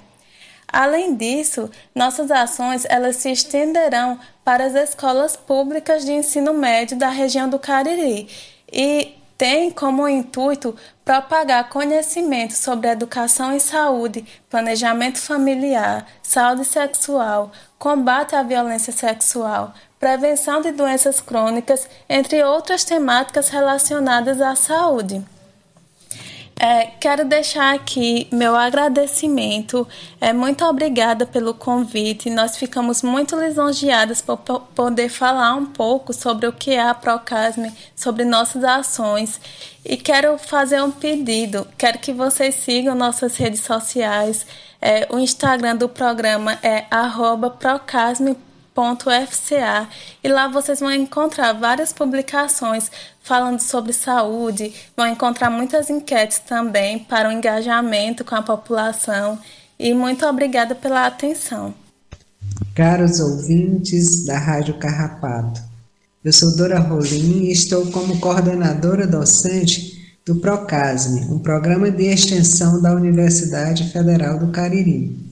Além 0.72 1.14
disso, 1.14 1.70
nossas 1.94 2.30
ações 2.30 2.86
elas 2.88 3.16
se 3.16 3.30
estenderão 3.30 4.18
para 4.44 4.64
as 4.64 4.74
escolas 4.74 5.36
públicas 5.36 6.04
de 6.04 6.12
ensino 6.12 6.52
médio 6.52 6.96
da 6.96 7.08
região 7.08 7.48
do 7.48 7.58
Cariri 7.58 8.28
e 8.72 9.14
tem 9.36 9.70
como 9.70 10.08
intuito 10.08 10.76
propagar 11.04 11.68
conhecimento 11.68 12.52
sobre 12.52 12.88
educação 12.88 13.54
e 13.54 13.58
saúde, 13.58 14.24
planejamento 14.48 15.18
familiar, 15.20 16.06
saúde 16.22 16.64
sexual, 16.64 17.50
combate 17.78 18.36
à 18.36 18.42
violência 18.42 18.92
sexual, 18.92 19.74
prevenção 19.98 20.60
de 20.60 20.70
doenças 20.70 21.20
crônicas, 21.20 21.88
entre 22.08 22.42
outras 22.44 22.84
temáticas 22.84 23.48
relacionadas 23.48 24.40
à 24.40 24.54
saúde. 24.54 25.24
É, 26.56 26.86
quero 27.00 27.24
deixar 27.24 27.74
aqui 27.74 28.28
meu 28.30 28.54
agradecimento. 28.54 29.86
É, 30.20 30.32
muito 30.32 30.64
obrigada 30.64 31.26
pelo 31.26 31.54
convite. 31.54 32.30
Nós 32.30 32.56
ficamos 32.56 33.02
muito 33.02 33.34
lisonjeadas 33.36 34.20
por, 34.20 34.36
poder 34.36 35.08
falar 35.08 35.54
um 35.54 35.66
pouco 35.66 36.12
sobre 36.12 36.46
o 36.46 36.52
que 36.52 36.72
é 36.72 36.82
a 36.82 36.94
Procasme, 36.94 37.72
sobre 37.96 38.24
nossas 38.24 38.62
ações. 38.62 39.40
E 39.84 39.96
quero 39.96 40.38
fazer 40.38 40.80
um 40.82 40.90
pedido. 40.90 41.66
Quero 41.76 41.98
que 41.98 42.12
vocês 42.12 42.54
sigam 42.54 42.94
nossas 42.94 43.36
redes 43.36 43.62
sociais. 43.62 44.46
É, 44.80 45.06
o 45.10 45.18
Instagram 45.18 45.76
do 45.76 45.88
programa 45.88 46.58
é 46.62 46.84
procasme.com 47.58 48.51
www.ufca 48.74 49.88
e 50.24 50.28
lá 50.28 50.48
vocês 50.48 50.80
vão 50.80 50.92
encontrar 50.92 51.52
várias 51.52 51.92
publicações 51.92 52.90
falando 53.22 53.60
sobre 53.60 53.92
saúde, 53.92 54.72
vão 54.96 55.06
encontrar 55.06 55.50
muitas 55.50 55.90
enquetes 55.90 56.38
também 56.40 56.98
para 56.98 57.28
o 57.28 57.32
engajamento 57.32 58.24
com 58.24 58.34
a 58.34 58.42
população 58.42 59.38
e 59.78 59.94
muito 59.94 60.26
obrigada 60.26 60.74
pela 60.74 61.06
atenção. 61.06 61.74
Caros 62.74 63.20
ouvintes 63.20 64.24
da 64.24 64.38
Rádio 64.38 64.78
Carrapato, 64.78 65.60
eu 66.24 66.32
sou 66.32 66.56
Dora 66.56 66.78
Rolim 66.78 67.44
e 67.44 67.52
estou 67.52 67.86
como 67.90 68.18
coordenadora 68.18 69.06
docente 69.06 70.16
do 70.24 70.36
Procasme, 70.36 71.26
um 71.32 71.38
programa 71.38 71.90
de 71.90 72.04
extensão 72.04 72.80
da 72.80 72.94
Universidade 72.94 73.90
Federal 73.90 74.38
do 74.38 74.52
Cariri. 74.52 75.31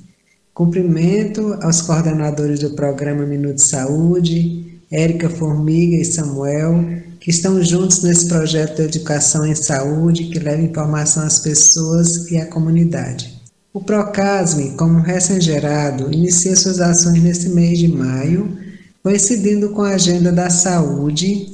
Cumprimento 0.61 1.57
aos 1.63 1.81
coordenadores 1.81 2.61
do 2.61 2.73
programa 2.73 3.25
Minuto 3.25 3.63
Saúde, 3.63 4.79
Érica 4.91 5.31
Formiga 5.31 5.97
e 5.97 6.05
Samuel, 6.05 6.85
que 7.19 7.31
estão 7.31 7.63
juntos 7.63 8.03
nesse 8.03 8.29
projeto 8.29 8.77
de 8.77 8.83
educação 8.83 9.47
em 9.47 9.55
saúde 9.55 10.25
que 10.25 10.39
leva 10.39 10.61
informação 10.61 11.23
às 11.23 11.39
pessoas 11.39 12.31
e 12.31 12.37
à 12.37 12.45
comunidade. 12.45 13.41
O 13.73 13.81
Procasme, 13.81 14.73
como 14.77 15.01
recém-gerado, 15.01 16.13
inicia 16.13 16.55
suas 16.55 16.79
ações 16.79 17.23
nesse 17.23 17.49
mês 17.49 17.79
de 17.79 17.89
maio, 17.89 18.55
coincidindo 19.03 19.71
com 19.71 19.81
a 19.81 19.95
Agenda 19.95 20.31
da 20.31 20.51
Saúde, 20.51 21.51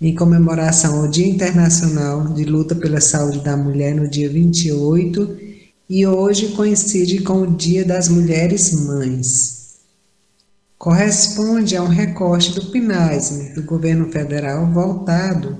em 0.00 0.16
comemoração 0.16 1.02
ao 1.02 1.06
Dia 1.06 1.28
Internacional 1.28 2.26
de 2.34 2.42
Luta 2.42 2.74
pela 2.74 3.00
Saúde 3.00 3.38
da 3.38 3.56
Mulher 3.56 3.94
no 3.94 4.08
dia 4.08 4.28
28 4.28 5.46
e 5.88 6.06
hoje 6.06 6.48
coincide 6.48 7.22
com 7.22 7.42
o 7.42 7.56
Dia 7.56 7.82
das 7.82 8.08
Mulheres 8.08 8.72
Mães. 8.72 9.56
corresponde 10.76 11.76
a 11.76 11.82
um 11.82 11.88
recorte 11.88 12.52
do 12.54 12.66
PNASM, 12.66 13.54
do 13.54 13.62
governo 13.62 14.12
federal, 14.12 14.70
voltado 14.70 15.56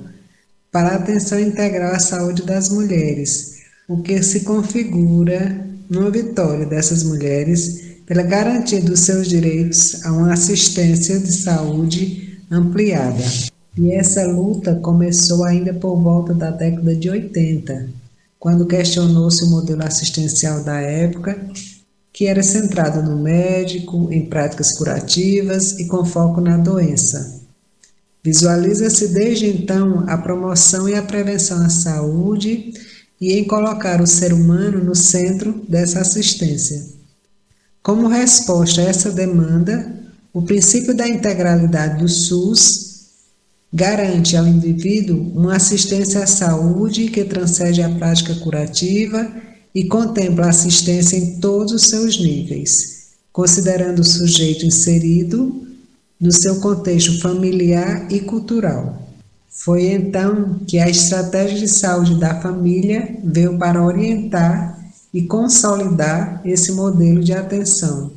para 0.70 0.90
a 0.90 0.96
atenção 0.96 1.40
integral 1.40 1.94
à 1.94 1.98
saúde 1.98 2.42
das 2.42 2.68
mulheres, 2.68 3.62
o 3.88 4.02
que 4.02 4.22
se 4.22 4.40
configura 4.40 5.66
numa 5.88 6.10
vitória 6.10 6.66
dessas 6.66 7.02
mulheres 7.02 7.96
pela 8.06 8.22
garantia 8.22 8.82
dos 8.82 9.00
seus 9.00 9.28
direitos 9.28 10.04
a 10.04 10.12
uma 10.12 10.34
assistência 10.34 11.18
de 11.18 11.32
saúde 11.32 12.38
ampliada. 12.50 13.24
E 13.76 13.92
essa 13.92 14.26
luta 14.26 14.76
começou 14.76 15.42
ainda 15.44 15.72
por 15.72 15.96
volta 15.96 16.34
da 16.34 16.50
década 16.50 16.94
de 16.94 17.08
80, 17.08 17.88
quando 18.38 18.66
questionou-se 18.66 19.42
o 19.44 19.50
modelo 19.50 19.84
assistencial 19.84 20.62
da 20.62 20.80
época 20.80 21.50
que 22.12 22.26
era 22.26 22.42
centrada 22.42 23.00
no 23.00 23.16
médico, 23.16 24.08
em 24.12 24.26
práticas 24.26 24.72
curativas 24.72 25.78
e 25.78 25.86
com 25.86 26.04
foco 26.04 26.40
na 26.40 26.56
doença. 26.56 27.42
Visualiza-se 28.24 29.08
desde 29.08 29.46
então 29.46 30.04
a 30.08 30.18
promoção 30.18 30.88
e 30.88 30.94
a 30.96 31.02
prevenção 31.02 31.64
à 31.64 31.68
saúde 31.68 32.72
e 33.20 33.34
em 33.34 33.44
colocar 33.44 34.00
o 34.00 34.06
ser 34.06 34.32
humano 34.32 34.82
no 34.82 34.94
centro 34.94 35.64
dessa 35.68 36.00
assistência. 36.00 36.86
Como 37.82 38.08
resposta 38.08 38.80
a 38.80 38.84
essa 38.84 39.12
demanda, 39.12 39.94
o 40.32 40.42
princípio 40.42 40.94
da 40.94 41.08
integralidade 41.08 41.98
do 41.98 42.08
SUS 42.08 42.87
garante 43.72 44.36
ao 44.36 44.46
indivíduo 44.46 45.32
uma 45.34 45.56
assistência 45.56 46.22
à 46.22 46.26
saúde 46.26 47.08
que 47.08 47.24
transcende 47.24 47.82
a 47.82 47.90
prática 47.90 48.34
curativa 48.36 49.30
e 49.74 49.84
contempla 49.84 50.48
assistência 50.48 51.16
em 51.16 51.38
todos 51.38 51.72
os 51.72 51.82
seus 51.88 52.18
níveis, 52.18 53.08
considerando 53.32 54.00
o 54.00 54.04
sujeito 54.04 54.64
inserido 54.64 55.66
no 56.20 56.32
seu 56.32 56.56
contexto 56.60 57.20
familiar 57.20 58.10
e 58.10 58.20
cultural. 58.20 59.02
Foi 59.48 59.86
então 59.86 60.60
que 60.66 60.78
a 60.78 60.88
estratégia 60.88 61.58
de 61.58 61.68
saúde 61.68 62.18
da 62.18 62.40
família 62.40 63.16
veio 63.22 63.58
para 63.58 63.84
orientar 63.84 64.78
e 65.12 65.22
consolidar 65.22 66.40
esse 66.44 66.72
modelo 66.72 67.22
de 67.22 67.32
atenção, 67.32 68.12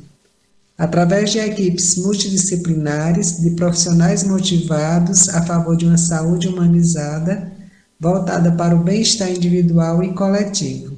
através 0.76 1.30
de 1.30 1.38
equipes 1.38 1.96
multidisciplinares 1.96 3.40
de 3.40 3.50
profissionais 3.50 4.24
motivados 4.24 5.28
a 5.28 5.42
favor 5.42 5.76
de 5.76 5.86
uma 5.86 5.98
saúde 5.98 6.48
humanizada, 6.48 7.52
voltada 8.00 8.52
para 8.52 8.74
o 8.74 8.82
bem-estar 8.82 9.30
individual 9.30 10.02
e 10.02 10.12
coletivo. 10.12 10.96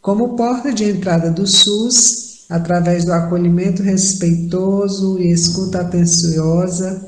Como 0.00 0.36
porta 0.36 0.72
de 0.72 0.84
entrada 0.84 1.30
do 1.30 1.46
SUS, 1.46 2.46
através 2.48 3.04
do 3.04 3.12
acolhimento 3.12 3.82
respeitoso 3.82 5.18
e 5.18 5.30
escuta 5.32 5.80
atenciosa, 5.80 7.06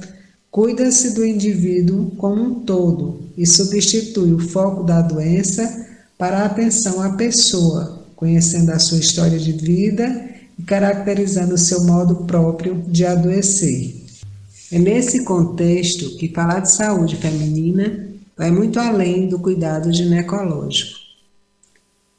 cuida-se 0.50 1.14
do 1.14 1.24
indivíduo 1.24 2.10
como 2.16 2.42
um 2.42 2.54
todo 2.60 3.20
e 3.36 3.46
substitui 3.46 4.34
o 4.34 4.40
foco 4.40 4.82
da 4.82 5.00
doença 5.00 5.86
para 6.18 6.38
a 6.38 6.46
atenção 6.46 7.00
à 7.00 7.10
pessoa, 7.10 8.04
conhecendo 8.16 8.72
a 8.72 8.78
sua 8.80 8.98
história 8.98 9.38
de 9.38 9.52
vida 9.52 10.37
caracterizando 10.66 11.56
seu 11.56 11.84
modo 11.84 12.24
próprio 12.24 12.82
de 12.86 13.04
adoecer. 13.04 14.04
É 14.70 14.78
nesse 14.78 15.24
contexto 15.24 16.16
que 16.16 16.28
falar 16.28 16.60
de 16.60 16.72
saúde 16.72 17.16
feminina 17.16 18.08
vai 18.36 18.50
muito 18.50 18.78
além 18.78 19.28
do 19.28 19.38
cuidado 19.38 19.92
ginecológico 19.92 21.08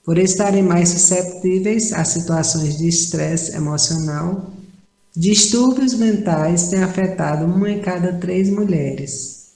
por 0.10 0.18
estarem 0.18 0.64
mais 0.64 0.90
susceptíveis 0.90 1.94
a 1.94 2.04
situações 2.04 2.80
de 2.80 2.88
estresse 2.88 3.56
emocional, 3.56 4.50
distúrbios 5.16 5.94
mentais 5.94 6.70
têm 6.70 6.82
afetado 6.82 7.46
uma 7.46 7.70
em 7.70 7.80
cada 7.80 8.14
três 8.14 8.50
mulheres. 8.50 9.50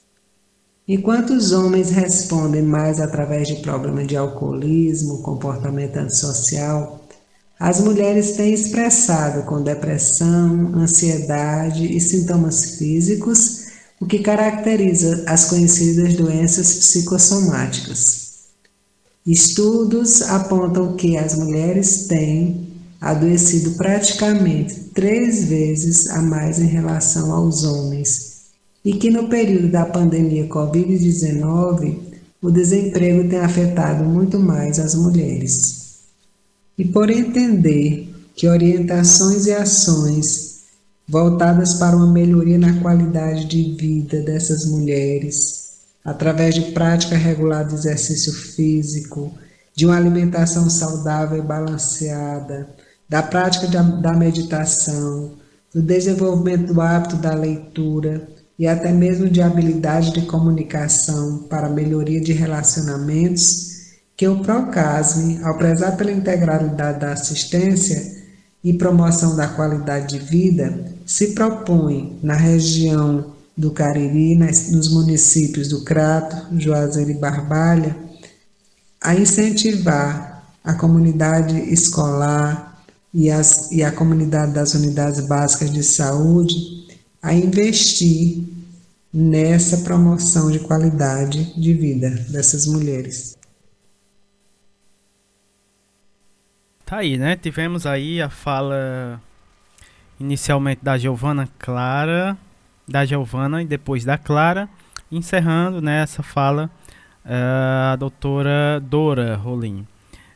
Enquanto 0.87 1.31
os 1.31 1.51
homens 1.51 1.89
respondem 1.89 2.61
mais 2.61 3.01
através 3.01 3.47
de 3.47 3.55
problemas 3.63 4.05
de 4.05 4.15
alcoolismo, 4.15 5.23
comportamento 5.23 5.97
antissocial, 5.97 7.02
as 7.59 7.79
mulheres 7.79 8.31
têm 8.31 8.53
expressado 8.53 9.43
com 9.43 9.61
depressão, 9.61 10.75
ansiedade 10.75 11.85
e 11.85 11.99
sintomas 11.99 12.77
físicos, 12.77 13.67
o 13.99 14.05
que 14.05 14.19
caracteriza 14.19 15.23
as 15.27 15.45
conhecidas 15.45 16.15
doenças 16.15 16.73
psicossomáticas. 16.75 18.23
Estudos 19.25 20.21
apontam 20.23 20.97
que 20.97 21.15
as 21.15 21.35
mulheres 21.35 22.07
têm 22.07 22.67
adoecido 22.99 23.71
praticamente 23.71 24.75
três 24.93 25.45
vezes 25.45 26.09
a 26.09 26.21
mais 26.21 26.59
em 26.59 26.67
relação 26.67 27.31
aos 27.31 27.63
homens 27.63 28.33
e 28.83 28.93
que 28.93 29.09
no 29.09 29.29
período 29.29 29.69
da 29.69 29.85
pandemia 29.85 30.47
Covid-19 30.47 31.97
o 32.41 32.51
desemprego 32.51 33.29
tem 33.29 33.39
afetado 33.39 34.03
muito 34.03 34.37
mais 34.39 34.79
as 34.79 34.95
mulheres. 34.95 35.82
E 36.77 36.85
por 36.85 37.09
entender 37.09 38.13
que 38.35 38.47
orientações 38.47 39.45
e 39.45 39.51
ações 39.51 40.63
voltadas 41.07 41.75
para 41.75 41.95
uma 41.95 42.11
melhoria 42.11 42.57
na 42.57 42.81
qualidade 42.81 43.45
de 43.45 43.75
vida 43.75 44.21
dessas 44.21 44.65
mulheres 44.65 45.63
através 46.03 46.55
de 46.55 46.71
prática 46.73 47.15
regular 47.15 47.65
de 47.65 47.75
exercício 47.75 48.33
físico, 48.33 49.31
de 49.75 49.85
uma 49.85 49.95
alimentação 49.95 50.69
saudável 50.69 51.39
e 51.39 51.41
balanceada, 51.41 52.67
da 53.07 53.23
prática 53.23 53.67
de, 53.67 54.01
da 54.01 54.13
meditação, 54.13 55.33
do 55.73 55.81
desenvolvimento 55.81 56.73
do 56.73 56.81
hábito 56.81 57.15
da 57.15 57.33
leitura 57.33 58.27
e 58.59 58.67
até 58.67 58.91
mesmo 58.91 59.29
de 59.29 59.41
habilidade 59.41 60.13
de 60.13 60.21
comunicação 60.23 61.39
para 61.49 61.69
melhoria 61.69 62.21
de 62.21 62.33
relacionamentos, 62.33 63.72
que 64.23 64.27
o 64.29 64.39
Procasme, 64.39 65.43
ao 65.43 65.57
prezar 65.57 65.97
pela 65.97 66.09
integralidade 66.09 66.97
da 66.97 67.11
assistência 67.11 68.23
e 68.63 68.71
promoção 68.71 69.35
da 69.35 69.49
qualidade 69.49 70.17
de 70.17 70.25
vida, 70.25 70.93
se 71.05 71.33
propõe 71.33 72.17
na 72.23 72.33
região 72.33 73.33
do 73.57 73.71
Cariri, 73.71 74.37
nos 74.37 74.87
municípios 74.87 75.67
do 75.67 75.83
Crato, 75.83 76.57
Juazeiro 76.57 77.11
e 77.11 77.15
Barbalha, 77.15 77.97
a 79.01 79.13
incentivar 79.13 80.41
a 80.63 80.73
comunidade 80.73 81.59
escolar 81.73 82.81
e, 83.13 83.29
as, 83.29 83.73
e 83.73 83.83
a 83.83 83.91
comunidade 83.91 84.53
das 84.53 84.73
unidades 84.73 85.19
básicas 85.27 85.69
de 85.69 85.83
saúde 85.83 86.87
a 87.21 87.33
investir 87.33 88.41
nessa 89.13 89.79
promoção 89.79 90.49
de 90.49 90.59
qualidade 90.59 91.59
de 91.59 91.73
vida 91.73 92.09
dessas 92.29 92.65
mulheres. 92.65 93.42
Tá 96.93 96.99
aí, 96.99 97.17
né? 97.17 97.35
Tivemos 97.35 97.87
aí 97.87 98.21
a 98.21 98.29
fala 98.29 99.19
inicialmente 100.19 100.85
da 100.85 100.95
Giovana 100.95 101.49
Clara 101.57 102.37
da 102.87 103.03
Giovana 103.03 103.63
e 103.63 103.65
depois 103.65 104.05
da 104.05 104.15
Clara, 104.15 104.69
encerrando 105.11 105.81
né, 105.81 106.03
essa 106.03 106.21
fala 106.21 106.69
uh, 107.25 107.93
a 107.93 107.95
doutora 107.95 108.79
Dora 108.79 109.35
Rolim. 109.35 109.87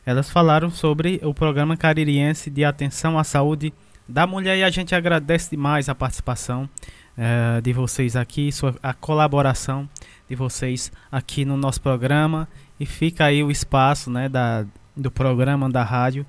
Elas 0.04 0.28
falaram 0.30 0.68
sobre 0.68 1.20
o 1.22 1.32
programa 1.32 1.76
caririense 1.76 2.50
de 2.50 2.64
atenção 2.64 3.16
à 3.20 3.22
saúde 3.22 3.72
da 4.08 4.26
mulher 4.26 4.58
e 4.58 4.64
a 4.64 4.70
gente 4.70 4.96
agradece 4.96 5.50
demais 5.50 5.88
a 5.88 5.94
participação 5.94 6.68
uh, 7.16 7.62
de 7.62 7.72
vocês 7.72 8.16
aqui, 8.16 8.50
sua, 8.50 8.74
a 8.82 8.92
colaboração 8.92 9.88
de 10.28 10.34
vocês 10.34 10.90
aqui 11.12 11.44
no 11.44 11.56
nosso 11.56 11.80
programa 11.80 12.48
e 12.80 12.84
fica 12.84 13.26
aí 13.26 13.44
o 13.44 13.50
espaço 13.52 14.10
né, 14.10 14.28
da, 14.28 14.66
do 14.96 15.08
programa 15.08 15.70
da 15.70 15.84
rádio 15.84 16.26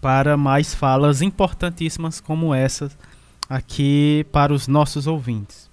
para 0.00 0.36
mais 0.36 0.74
falas 0.74 1.22
importantíssimas 1.22 2.20
como 2.20 2.54
essas 2.54 2.96
aqui 3.48 4.26
para 4.30 4.52
os 4.52 4.68
nossos 4.68 5.06
ouvintes. 5.06 5.70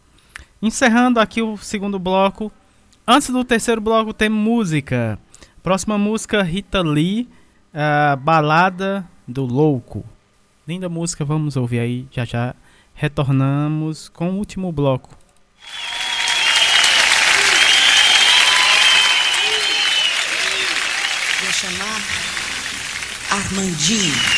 Encerrando 0.61 1.19
aqui 1.19 1.41
o 1.41 1.57
segundo 1.57 1.99
bloco. 1.99 2.51
Antes 3.07 3.29
do 3.29 3.43
terceiro 3.43 3.81
bloco 3.81 4.13
tem 4.13 4.29
música. 4.29 5.19
Próxima 5.61 5.97
música 5.97 6.41
Rita 6.41 6.81
Lee, 6.81 7.27
a 7.73 8.15
Balada 8.15 9.07
do 9.27 9.45
Louco. 9.45 10.03
Linda 10.67 10.89
música, 10.89 11.23
vamos 11.25 11.55
ouvir 11.55 11.79
aí. 11.79 12.07
Já 12.11 12.25
já 12.25 12.55
retornamos 12.93 14.09
com 14.09 14.31
o 14.31 14.37
último 14.37 14.71
bloco. 14.71 15.09
Vou 21.41 21.53
chamar 21.53 22.01
Armandinho. 23.35 24.34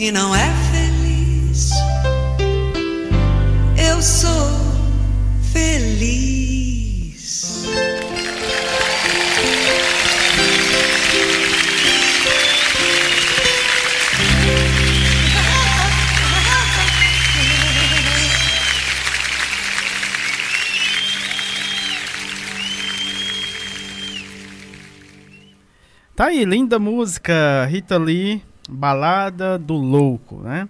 E 0.00 0.10
não 0.10 0.34
é 0.34 0.50
feliz. 0.72 1.72
Eu 3.76 4.00
sou 4.00 4.30
feliz. 5.52 6.70
Tá 26.16 26.26
aí, 26.26 26.46
linda 26.46 26.78
música, 26.78 27.66
Rita 27.66 27.98
Lee, 27.98 28.42
Balada 28.70 29.58
do 29.58 29.74
Louco, 29.74 30.40
né? 30.40 30.68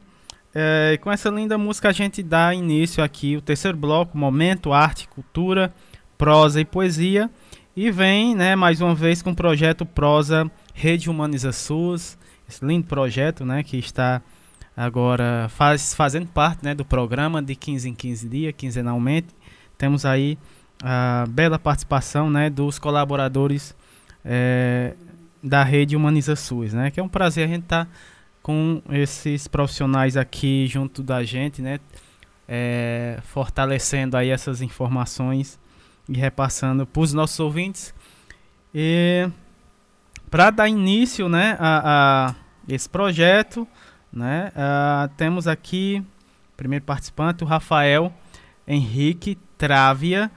É, 0.53 0.99
com 1.01 1.13
essa 1.13 1.31
linda 1.31 1.57
música 1.57 1.91
a 1.91 1.93
gente 1.93 2.23
dá 2.23 2.53
início 2.53 3.05
aqui 3.05 3.37
o 3.37 3.41
terceiro 3.41 3.77
bloco, 3.77 4.19
Momento 4.19 4.73
Arte, 4.73 5.07
Cultura, 5.09 5.73
Prosa 6.19 6.61
e 6.61 6.65
Poesia. 6.65 7.31
E 7.77 7.91
vem, 7.91 8.35
né, 8.35 8.57
mais 8.57 8.81
uma 8.81 8.95
vez 8.95 9.23
com 9.23 9.31
o 9.31 9.35
projeto 9.35 9.87
Prosa 9.87 10.51
Rede 10.75 11.09
Humaniza 11.09 11.53
SUS, 11.53 12.19
esse 12.49 12.65
lindo 12.65 12.87
projeto, 12.87 13.45
né, 13.45 13.63
que 13.63 13.77
está 13.79 14.21
agora 14.77 15.49
faz, 15.51 15.95
fazendo 15.95 16.27
parte, 16.27 16.65
né, 16.65 16.75
do 16.75 16.85
programa 16.85 17.41
de 17.41 17.55
15 17.55 17.89
em 17.89 17.95
15 17.95 18.29
dias, 18.29 18.55
quinzenalmente. 18.57 19.29
Temos 19.79 20.05
aí 20.05 20.37
a 20.83 21.25
bela 21.29 21.59
participação, 21.59 22.29
né, 22.29 22.51
dos 22.51 22.79
colaboradores 22.79 23.75
é, 24.25 24.95
da 25.43 25.63
rede 25.63 25.97
Humaniza 25.97 26.37
SUS, 26.37 26.73
né? 26.73 26.91
Que 26.91 27.01
é 27.01 27.03
um 27.03 27.09
prazer 27.09 27.45
a 27.45 27.49
gente 27.49 27.65
estar 27.65 27.87
tá 27.87 27.91
com 28.43 28.83
esses 28.91 29.47
profissionais 29.47 30.17
aqui 30.17 30.67
junto 30.67 31.03
da 31.03 31.23
gente, 31.25 31.63
né? 31.63 31.79
É, 32.49 33.19
fortalecendo 33.25 34.17
aí 34.17 34.31
essas 34.31 34.61
informações 34.61 35.59
e 36.09 36.17
repassando 36.17 36.87
para 36.87 37.01
os 37.01 37.13
nossos 37.13 37.39
ouvintes. 37.39 37.95
E 38.75 39.29
para 40.29 40.51
dar 40.51 40.69
início, 40.69 41.29
né, 41.29 41.57
a, 41.61 42.31
a 42.31 42.35
esse 42.69 42.89
projeto, 42.89 43.67
né, 44.13 44.51
a, 44.57 45.09
temos 45.17 45.47
aqui 45.47 46.05
primeiro 46.57 46.85
participante, 46.85 47.43
o 47.43 47.47
Rafael 47.47 48.13
Henrique 48.67 49.39
Trávia, 49.57 50.31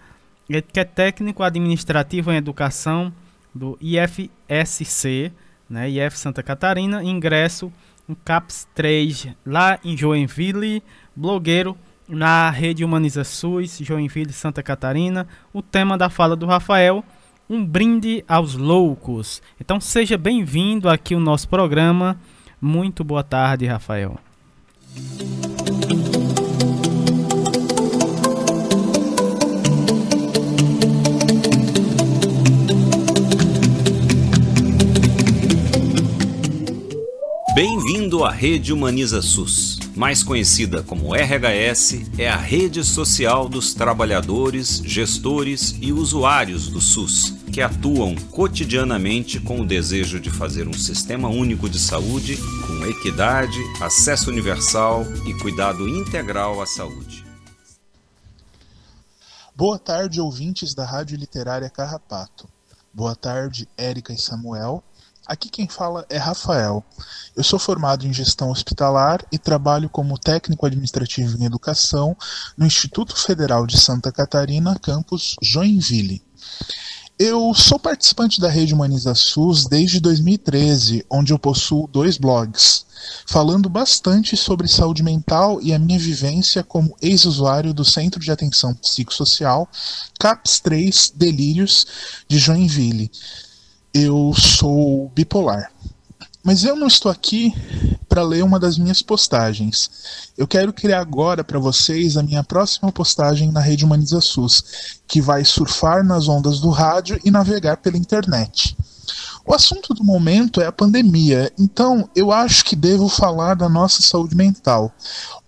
que 0.71 0.79
é 0.79 0.83
técnico 0.83 1.43
administrativo 1.43 2.31
em 2.31 2.37
educação 2.37 3.11
do 3.53 3.77
IFSC, 3.81 5.31
né, 5.69 5.89
IF 5.89 6.17
Santa 6.17 6.41
Catarina, 6.41 7.03
ingresso 7.03 7.71
no 8.07 8.15
CAPS 8.15 8.67
3 8.73 9.27
lá 9.45 9.79
em 9.83 9.95
Joinville, 9.95 10.83
blogueiro 11.15 11.77
na 12.07 12.49
rede 12.49 12.83
Humaniza 12.83 13.23
SUS, 13.23 13.79
Joinville, 13.79 14.33
Santa 14.33 14.61
Catarina. 14.61 15.27
O 15.53 15.61
tema 15.61 15.97
da 15.97 16.09
fala 16.09 16.35
do 16.35 16.45
Rafael, 16.45 17.03
um 17.49 17.65
brinde 17.65 18.23
aos 18.27 18.55
loucos. 18.55 19.41
Então 19.59 19.79
seja 19.79 20.17
bem-vindo 20.17 20.89
aqui 20.89 21.13
ao 21.13 21.19
nosso 21.19 21.47
programa. 21.47 22.19
Muito 22.61 23.03
boa 23.03 23.23
tarde, 23.23 23.65
Rafael. 23.65 24.19
Bem-vindo 37.53 38.25
à 38.25 38.31
Rede 38.31 38.73
Humaniza 38.73 39.21
SUS. 39.21 39.77
Mais 39.95 40.23
conhecida 40.23 40.81
como 40.81 41.13
RHS, 41.13 42.17
é 42.17 42.27
a 42.27 42.35
rede 42.35 42.83
social 42.83 43.47
dos 43.47 43.75
trabalhadores, 43.75 44.81
gestores 44.83 45.75
e 45.79 45.93
usuários 45.93 46.67
do 46.67 46.81
SUS, 46.81 47.35
que 47.53 47.61
atuam 47.61 48.15
cotidianamente 48.31 49.39
com 49.39 49.61
o 49.61 49.67
desejo 49.67 50.19
de 50.19 50.31
fazer 50.31 50.67
um 50.67 50.73
sistema 50.73 51.29
único 51.29 51.69
de 51.69 51.77
saúde 51.77 52.37
com 52.65 52.87
equidade, 52.87 53.59
acesso 53.79 54.31
universal 54.31 55.03
e 55.27 55.39
cuidado 55.39 55.87
integral 55.87 56.59
à 56.59 56.65
saúde. 56.65 57.23
Boa 59.55 59.77
tarde, 59.77 60.19
ouvintes 60.19 60.73
da 60.73 60.85
Rádio 60.85 61.15
Literária 61.17 61.69
Carrapato. 61.69 62.49
Boa 62.91 63.15
tarde, 63.15 63.69
Érica 63.77 64.11
e 64.11 64.17
Samuel. 64.17 64.83
Aqui 65.25 65.47
quem 65.47 65.69
fala 65.69 66.05
é 66.09 66.17
Rafael. 66.17 66.83
Eu 67.33 67.43
sou 67.45 67.57
formado 67.57 68.05
em 68.05 68.11
gestão 68.11 68.51
hospitalar 68.51 69.25
e 69.31 69.37
trabalho 69.37 69.89
como 69.89 70.17
técnico 70.17 70.65
administrativo 70.65 71.37
em 71.37 71.45
educação 71.45 72.15
no 72.57 72.65
Instituto 72.65 73.15
Federal 73.15 73.65
de 73.65 73.79
Santa 73.79 74.11
Catarina, 74.11 74.77
campus 74.77 75.35
Joinville. 75.41 76.21
Eu 77.17 77.53
sou 77.53 77.79
participante 77.79 78.41
da 78.41 78.49
Rede 78.49 78.73
Humaniza 78.73 79.15
SUS 79.15 79.65
desde 79.65 80.01
2013, 80.01 81.05
onde 81.09 81.31
eu 81.31 81.39
possuo 81.39 81.87
dois 81.87 82.17
blogs, 82.17 82.85
falando 83.25 83.69
bastante 83.69 84.35
sobre 84.35 84.67
saúde 84.67 85.03
mental 85.03 85.61
e 85.61 85.73
a 85.73 85.79
minha 85.79 85.99
vivência 85.99 86.63
como 86.63 86.97
ex-usuário 87.01 87.73
do 87.73 87.85
Centro 87.85 88.19
de 88.19 88.29
Atenção 88.29 88.73
Psicossocial 88.73 89.69
CAPS 90.19 90.59
3 90.59 91.13
Delírios 91.15 91.85
de 92.27 92.37
Joinville 92.37 93.09
eu 93.93 94.33
sou 94.35 95.11
bipolar. 95.13 95.71
Mas 96.43 96.65
eu 96.65 96.75
não 96.75 96.87
estou 96.87 97.09
aqui 97.09 97.53
para 98.09 98.21
ler 98.21 98.43
uma 98.43 98.59
das 98.59 98.77
minhas 98.77 99.01
postagens. 99.01 99.89
Eu 100.37 100.45
quero 100.45 100.73
criar 100.73 100.99
agora 100.99 101.41
para 101.41 101.57
vocês 101.57 102.17
a 102.17 102.23
minha 102.23 102.43
próxima 102.43 102.91
postagem 102.91 103.49
na 103.49 103.61
Rede 103.61 103.85
Humaniza 103.85 104.19
SUS, 104.19 104.99
que 105.07 105.21
vai 105.21 105.45
surfar 105.45 106.03
nas 106.03 106.27
ondas 106.27 106.59
do 106.59 106.69
rádio 106.69 107.17
e 107.23 107.31
navegar 107.31 107.77
pela 107.77 107.97
internet. 107.97 108.75
O 109.45 109.53
assunto 109.53 109.93
do 109.93 110.03
momento 110.03 110.59
é 110.59 110.65
a 110.65 110.71
pandemia, 110.71 111.51
então 111.57 112.09
eu 112.15 112.31
acho 112.31 112.65
que 112.65 112.75
devo 112.75 113.07
falar 113.07 113.55
da 113.55 113.69
nossa 113.69 114.01
saúde 114.01 114.35
mental, 114.35 114.91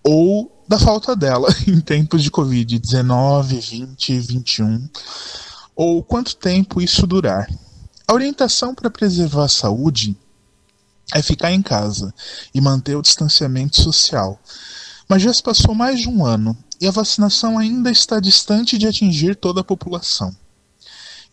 ou 0.03 0.51
da 0.67 0.79
falta 0.79 1.15
dela 1.15 1.47
em 1.67 1.79
tempos 1.79 2.23
de 2.23 2.31
Covid-19, 2.31 3.59
20, 3.59 4.19
21, 4.19 4.89
ou 5.75 6.03
quanto 6.03 6.35
tempo 6.35 6.81
isso 6.81 7.05
durar. 7.05 7.47
A 8.07 8.13
orientação 8.13 8.75
para 8.75 8.89
preservar 8.91 9.45
a 9.45 9.49
saúde 9.49 10.15
é 11.13 11.23
ficar 11.23 11.51
em 11.51 11.61
casa 11.61 12.13
e 12.53 12.61
manter 12.61 12.95
o 12.95 13.01
distanciamento 13.01 13.81
social. 13.81 14.39
Mas 15.09 15.23
já 15.23 15.33
se 15.33 15.41
passou 15.41 15.73
mais 15.73 15.99
de 15.99 16.07
um 16.07 16.23
ano 16.23 16.55
e 16.79 16.87
a 16.87 16.91
vacinação 16.91 17.57
ainda 17.57 17.89
está 17.89 18.19
distante 18.19 18.77
de 18.77 18.85
atingir 18.85 19.35
toda 19.35 19.61
a 19.61 19.63
população. 19.63 20.35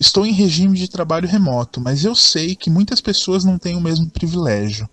Estou 0.00 0.24
em 0.24 0.32
regime 0.32 0.78
de 0.78 0.88
trabalho 0.88 1.28
remoto, 1.28 1.78
mas 1.78 2.04
eu 2.04 2.14
sei 2.14 2.56
que 2.56 2.70
muitas 2.70 3.02
pessoas 3.02 3.44
não 3.44 3.58
têm 3.58 3.76
o 3.76 3.80
mesmo 3.80 4.08
privilégio. 4.08 4.88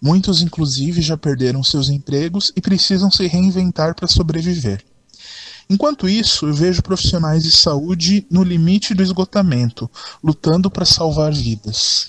Muitos, 0.00 0.42
inclusive, 0.42 1.00
já 1.00 1.16
perderam 1.16 1.62
seus 1.62 1.88
empregos 1.88 2.52
e 2.56 2.60
precisam 2.60 3.12
se 3.12 3.28
reinventar 3.28 3.94
para 3.94 4.08
sobreviver. 4.08 4.84
Enquanto 5.72 6.06
isso, 6.06 6.46
eu 6.46 6.52
vejo 6.52 6.82
profissionais 6.82 7.42
de 7.42 7.50
saúde 7.50 8.26
no 8.30 8.42
limite 8.42 8.92
do 8.92 9.02
esgotamento, 9.02 9.90
lutando 10.22 10.70
para 10.70 10.84
salvar 10.84 11.32
vidas. 11.32 12.08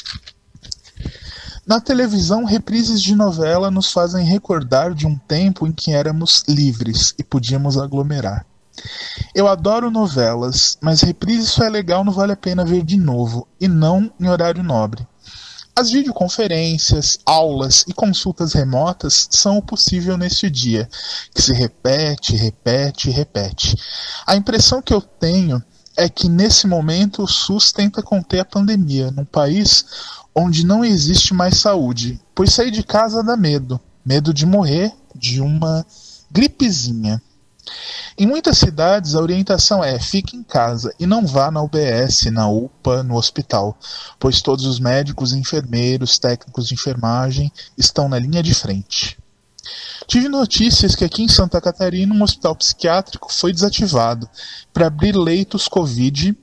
Na 1.65 1.79
televisão, 1.79 2.43
reprises 2.43 3.01
de 3.01 3.15
novela 3.15 3.71
nos 3.71 3.89
fazem 3.89 4.25
recordar 4.25 4.93
de 4.93 5.07
um 5.07 5.17
tempo 5.17 5.65
em 5.65 5.71
que 5.71 5.93
éramos 5.93 6.43
livres 6.45 7.15
e 7.17 7.23
podíamos 7.23 7.77
aglomerar. 7.77 8.45
Eu 9.33 9.47
adoro 9.47 9.89
novelas, 9.89 10.77
mas 10.81 10.99
reprise 10.99 11.47
só 11.47 11.63
é 11.63 11.69
legal 11.69 12.03
não 12.03 12.11
vale 12.11 12.33
a 12.33 12.35
pena 12.35 12.65
ver 12.65 12.83
de 12.83 12.97
novo, 12.97 13.47
e 13.61 13.67
não 13.69 14.11
em 14.19 14.27
horário 14.27 14.61
nobre. 14.61 15.07
As 15.75 15.89
videoconferências, 15.89 17.17
aulas 17.25 17.83
e 17.87 17.93
consultas 17.93 18.53
remotas 18.53 19.27
são 19.31 19.57
o 19.57 19.61
possível 19.61 20.15
neste 20.15 20.47
dia, 20.47 20.87
que 21.33 21.41
se 21.41 21.51
repete, 21.51 22.35
repete, 22.35 23.09
repete. 23.09 23.75
A 24.27 24.35
impressão 24.35 24.83
que 24.83 24.93
eu 24.93 25.01
tenho 25.01 25.63
é 25.97 26.07
que 26.07 26.29
nesse 26.29 26.67
momento 26.67 27.23
o 27.23 27.27
SUS 27.27 27.71
tenta 27.71 28.03
conter 28.03 28.39
a 28.39 28.45
pandemia 28.45 29.09
num 29.09 29.25
país 29.25 29.83
onde 30.35 30.63
não 30.63 30.85
existe 30.85 31.33
mais 31.33 31.57
saúde, 31.57 32.21
pois 32.35 32.53
sair 32.53 32.69
de 32.69 32.83
casa 32.83 33.23
dá 33.23 33.35
medo, 33.35 33.79
medo 34.05 34.31
de 34.31 34.45
morrer 34.45 34.93
de 35.15 35.41
uma 35.41 35.83
gripezinha. 36.31 37.19
Em 38.17 38.27
muitas 38.27 38.57
cidades, 38.57 39.15
a 39.15 39.21
orientação 39.21 39.83
é 39.83 39.99
fique 39.99 40.35
em 40.35 40.43
casa 40.43 40.93
e 40.99 41.05
não 41.05 41.25
vá 41.25 41.49
na 41.49 41.61
UBS, 41.61 42.25
na 42.31 42.47
UPA, 42.47 43.01
no 43.03 43.15
hospital, 43.15 43.77
pois 44.19 44.41
todos 44.41 44.65
os 44.65 44.79
médicos, 44.79 45.33
enfermeiros, 45.33 46.19
técnicos 46.19 46.67
de 46.67 46.73
enfermagem 46.73 47.51
estão 47.77 48.07
na 48.07 48.19
linha 48.19 48.43
de 48.43 48.53
frente. 48.53 49.17
Tive 50.07 50.27
notícias 50.27 50.95
que 50.95 51.05
aqui 51.05 51.23
em 51.23 51.29
Santa 51.29 51.61
Catarina 51.61 52.13
um 52.13 52.21
hospital 52.21 52.55
psiquiátrico 52.55 53.31
foi 53.31 53.53
desativado 53.53 54.29
para 54.73 54.87
abrir 54.87 55.15
leitos 55.15 55.67
Covid 55.67 56.35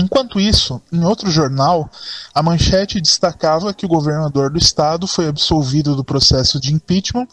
Enquanto 0.00 0.38
isso, 0.38 0.80
em 0.92 1.02
outro 1.02 1.28
jornal, 1.28 1.90
a 2.32 2.40
manchete 2.40 3.00
destacava 3.00 3.74
que 3.74 3.84
o 3.84 3.88
governador 3.88 4.48
do 4.48 4.56
estado 4.56 5.08
foi 5.08 5.26
absolvido 5.26 5.96
do 5.96 6.04
processo 6.04 6.60
de 6.60 6.72
impeachment 6.72 7.26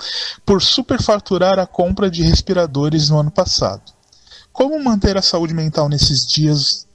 por 0.43 0.59
superfaturar 0.63 1.59
a 1.59 1.67
compra 1.67 2.09
de 2.09 2.23
respiradores 2.23 3.07
no 3.09 3.19
ano 3.19 3.29
passado. 3.29 3.93
Como 4.51 4.83
manter 4.83 5.15
a 5.15 5.21
saúde 5.21 5.53
mental 5.53 5.87
nesses 5.87 6.25
dias? 6.25 6.87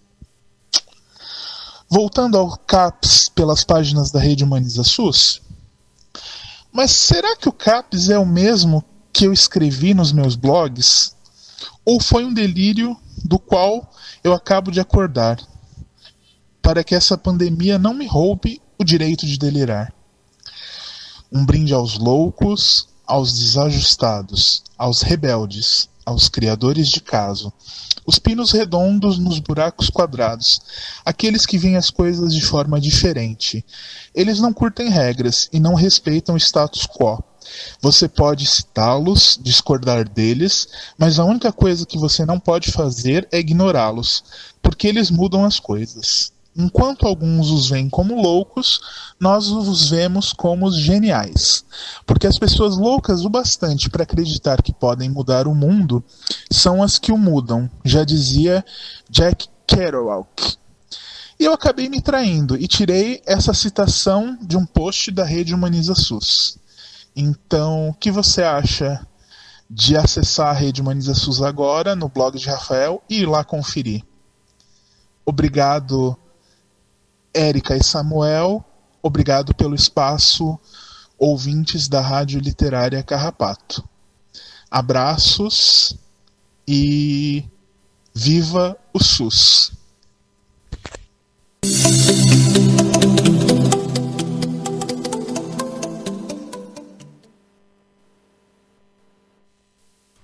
Voltando 1.89 2.37
ao 2.37 2.57
CAPS 2.57 3.29
pelas 3.29 3.63
páginas 3.63 4.11
da 4.11 4.19
rede 4.19 4.43
Humaniza 4.43 4.83
SUS. 4.83 5.41
Mas 6.73 6.91
será 6.91 7.37
que 7.37 7.49
o 7.49 7.53
CAPS 7.53 8.11
é 8.11 8.19
o 8.19 8.27
mesmo 8.27 8.85
que 9.13 9.25
eu 9.25 9.33
escrevi 9.33 9.95
nos 9.95 10.11
meus 10.13 10.35
blogs? 10.35 11.15
Ou 11.85 12.01
foi 12.01 12.25
um 12.25 12.35
delírio 12.35 12.97
do 13.25 13.39
qual 13.39 13.89
eu 14.25 14.33
acabo 14.33 14.73
de 14.73 14.81
acordar? 14.81 15.39
Para 16.62 16.85
que 16.85 16.95
essa 16.95 17.16
pandemia 17.16 17.78
não 17.78 17.95
me 17.95 18.07
roube 18.07 18.61
o 18.78 18.85
direito 18.85 19.27
de 19.27 19.39
delirar. 19.39 19.93
Um 21.32 21.45
brinde 21.45 21.73
aos 21.73 21.99
loucos, 21.99 22.89
aos 23.07 23.32
desajustados, 23.32 24.62
aos 24.77 25.03
rebeldes, 25.03 25.89
aos 26.05 26.28
criadores 26.28 26.89
de 26.89 27.01
caso, 27.01 27.53
os 28.07 28.19
pinos 28.19 28.51
redondos 28.51 29.19
nos 29.19 29.39
buracos 29.39 29.91
quadrados, 29.91 30.61
aqueles 31.05 31.47
que 31.47 31.59
veem 31.59 31.77
as 31.77 31.91
coisas 31.91 32.35
de 32.35 32.41
forma 32.41 32.81
diferente. 32.81 33.65
Eles 34.15 34.41
não 34.41 34.53
curtem 34.53 34.89
regras 34.89 35.49
e 35.53 35.61
não 35.61 35.74
respeitam 35.74 36.35
o 36.35 36.39
status 36.39 36.87
quo. 36.87 37.23
Você 37.81 38.09
pode 38.09 38.47
citá-los, 38.47 39.39
discordar 39.41 40.09
deles, 40.09 40.69
mas 40.99 41.19
a 41.19 41.24
única 41.24 41.53
coisa 41.53 41.87
que 41.87 41.99
você 41.99 42.24
não 42.24 42.39
pode 42.39 42.70
fazer 42.70 43.28
é 43.31 43.39
ignorá-los, 43.39 44.24
porque 44.62 44.87
eles 44.89 45.11
mudam 45.11 45.45
as 45.45 45.61
coisas. 45.61 46.32
Enquanto 46.61 47.07
alguns 47.07 47.51
os 47.51 47.70
veem 47.70 47.89
como 47.89 48.20
loucos, 48.20 48.81
nós 49.19 49.49
os 49.49 49.89
vemos 49.89 50.31
como 50.31 50.70
geniais. 50.70 51.65
Porque 52.05 52.27
as 52.27 52.39
pessoas 52.39 52.77
loucas 52.77 53.24
o 53.24 53.31
bastante 53.31 53.89
para 53.89 54.03
acreditar 54.03 54.61
que 54.61 54.73
podem 54.73 55.09
mudar 55.09 55.49
o 55.49 55.55
mundo 55.55 56.05
são 56.51 56.82
as 56.82 56.99
que 56.99 57.11
o 57.11 57.16
mudam, 57.16 57.70
já 57.82 58.05
dizia 58.05 58.62
Jack 59.09 59.49
Kerouac. 59.66 60.59
E 61.39 61.45
eu 61.45 61.55
acabei 61.55 61.89
me 61.89 62.03
traindo 62.03 62.55
e 62.59 62.69
tirei 62.69 63.23
essa 63.24 63.55
citação 63.55 64.37
de 64.43 64.59
um 64.59 64.66
post 64.66 65.11
da 65.11 65.24
rede 65.24 65.55
Humaniza 65.55 65.95
SUS. 65.95 66.59
Então, 67.16 67.89
o 67.89 67.95
que 67.95 68.11
você 68.11 68.43
acha 68.43 69.07
de 69.69 69.97
acessar 69.97 70.49
a 70.49 70.53
rede 70.53 70.82
Humaniza 70.82 71.15
SUS 71.15 71.41
agora 71.41 71.97
no 71.97 72.11
blog 72.11 72.39
de 72.39 72.47
Rafael 72.47 73.03
e 73.09 73.20
ir 73.20 73.27
lá 73.27 73.43
conferir? 73.43 74.05
Obrigado 75.24 76.19
Érica 77.32 77.77
e 77.77 77.82
Samuel, 77.82 78.65
obrigado 79.02 79.55
pelo 79.55 79.74
espaço, 79.74 80.59
ouvintes 81.19 81.89
da 81.89 82.01
Rádio 82.01 82.40
Literária 82.40 83.02
Carrapato. 83.02 83.89
Abraços 84.70 85.97
e 86.66 87.44
viva 88.15 88.77
o 88.93 89.02
SUS! 89.02 89.73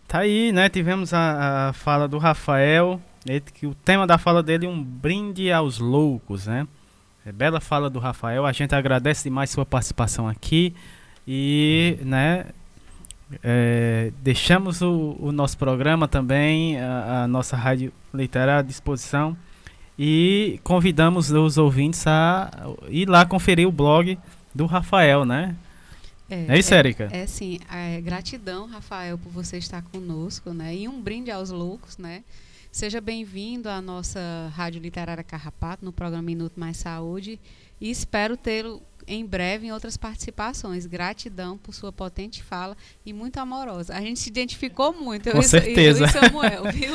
Tá 0.09 0.21
aí, 0.21 0.51
né? 0.51 0.69
Tivemos 0.69 1.13
a, 1.13 1.69
a 1.69 1.73
fala 1.73 2.09
do 2.09 2.17
Rafael, 2.17 3.01
que 3.53 3.67
o 3.67 3.75
tema 3.75 4.07
da 4.07 4.17
fala 4.17 4.43
dele 4.43 4.65
é 4.65 4.69
um 4.69 4.83
brinde 4.83 5.53
aos 5.53 5.79
loucos, 5.79 6.47
né? 6.47 6.67
É, 7.27 7.33
bela 7.33 7.61
fala 7.61 7.91
do 7.91 7.99
Rafael. 7.99 8.47
A 8.47 8.53
gente 8.53 8.73
agradece 8.73 9.25
demais 9.25 9.51
sua 9.51 9.67
participação 9.67 10.29
aqui. 10.29 10.73
E, 11.27 11.99
né, 12.03 12.47
é, 13.43 14.13
deixamos 14.23 14.81
o, 14.81 15.17
o, 15.19 15.33
nosso 15.33 15.59
programa 15.59 16.07
também, 16.07 16.81
a, 16.81 17.25
a, 17.25 17.29
nossa 17.29 17.57
rádio 17.57 17.93
literária 18.15 18.61
à 18.61 18.63
disposição. 18.63 19.37
E 19.99 20.61
convidamos 20.63 21.33
os 21.33 21.59
ouvintes 21.59 22.07
a 22.07 22.49
ir 22.89 23.09
lá 23.09 23.27
conferir 23.27 23.67
o 23.67 23.73
blog 23.73 24.17
do 24.55 24.67
Rafael, 24.67 25.25
né? 25.25 25.57
É, 26.31 26.55
é 26.55 26.59
isso, 26.59 26.75
é, 26.75 26.79
Érica? 26.79 27.09
É, 27.11 27.27
sim. 27.27 27.59
É, 27.73 28.01
gratidão, 28.01 28.69
Rafael, 28.69 29.19
por 29.19 29.33
você 29.33 29.59
estar 29.59 29.83
conosco, 29.83 30.51
né? 30.51 30.77
E 30.77 30.87
um 30.87 31.01
brinde 31.01 31.33
aos 31.33 31.51
loucos, 31.51 31.99
né? 31.99 32.23
Seja 32.77 33.01
bem-vindo 33.01 33.71
à 33.71 33.81
nossa 33.81 34.21
Rádio 34.55 34.83
Literária 34.83 35.25
Carrapato, 35.25 35.83
no 35.83 35.91
programa 35.91 36.23
Minuto 36.23 36.61
Mais 36.61 36.77
Saúde. 36.77 37.41
E 37.81 37.91
espero 37.91 38.37
tê-lo 38.37 38.83
em 39.09 39.25
breve 39.25 39.67
em 39.67 39.73
outras 39.73 39.97
participações. 39.97 40.85
Gratidão 40.85 41.57
por 41.57 41.73
sua 41.73 41.91
potente 41.91 42.43
fala 42.43 42.77
e 43.07 43.15
muito 43.15 43.39
amorosa. 43.39 43.95
A 43.95 44.01
gente 44.03 44.21
se 44.21 44.29
identificou 44.29 44.93
muito. 44.93 45.31
Com 45.31 45.39
eu 45.39 45.43
certeza. 45.43 46.05
E, 46.05 46.09
Samuel, 46.11 46.65
viu? 46.71 46.93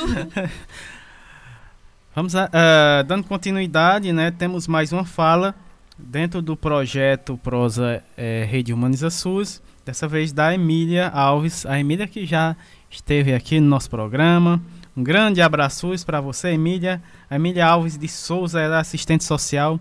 Vamos 2.14 2.36
a, 2.36 2.46
uh, 2.46 3.04
dando 3.04 3.24
continuidade, 3.24 4.14
né? 4.14 4.30
Temos 4.30 4.68
mais 4.68 4.92
uma 4.94 5.04
fala 5.04 5.56
dentro 5.98 6.44
do 6.44 6.56
projeto 6.56 7.40
Prosa 7.40 8.04
é, 8.16 8.48
Rede 8.48 8.72
Humaniza 8.72 9.10
SUS. 9.10 9.60
Dessa 9.84 10.08
vez 10.08 10.32
da 10.32 10.54
Emília 10.54 11.08
Alves. 11.08 11.66
A 11.66 11.80
Emília 11.80 12.08
que 12.08 12.24
já 12.24 12.56
esteve 12.88 13.34
aqui 13.34 13.60
no 13.60 13.68
nosso 13.68 13.90
programa. 13.90 14.62
Um 14.96 15.04
grande 15.04 15.42
abraço 15.42 15.90
para 16.06 16.20
você, 16.20 16.50
Emília. 16.50 17.02
Emília 17.30 17.66
Alves 17.66 17.98
de 17.98 18.08
Souza 18.08 18.60
é 18.60 18.74
assistente 18.76 19.24
social 19.24 19.80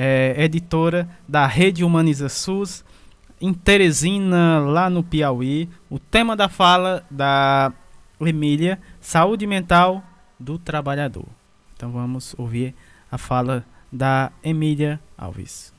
é, 0.00 0.32
editora 0.38 1.08
da 1.26 1.44
Rede 1.44 1.82
Humaniza 1.82 2.28
SUS, 2.28 2.84
em 3.40 3.52
Teresina, 3.52 4.60
lá 4.60 4.88
no 4.88 5.02
Piauí. 5.02 5.68
O 5.90 5.98
tema 5.98 6.36
da 6.36 6.48
fala 6.48 7.04
da 7.10 7.72
Emília, 8.20 8.78
saúde 9.00 9.44
mental 9.44 10.04
do 10.38 10.56
trabalhador. 10.56 11.26
Então 11.76 11.90
vamos 11.90 12.32
ouvir 12.38 12.76
a 13.10 13.18
fala 13.18 13.64
da 13.90 14.30
Emília 14.40 15.00
Alves. 15.16 15.72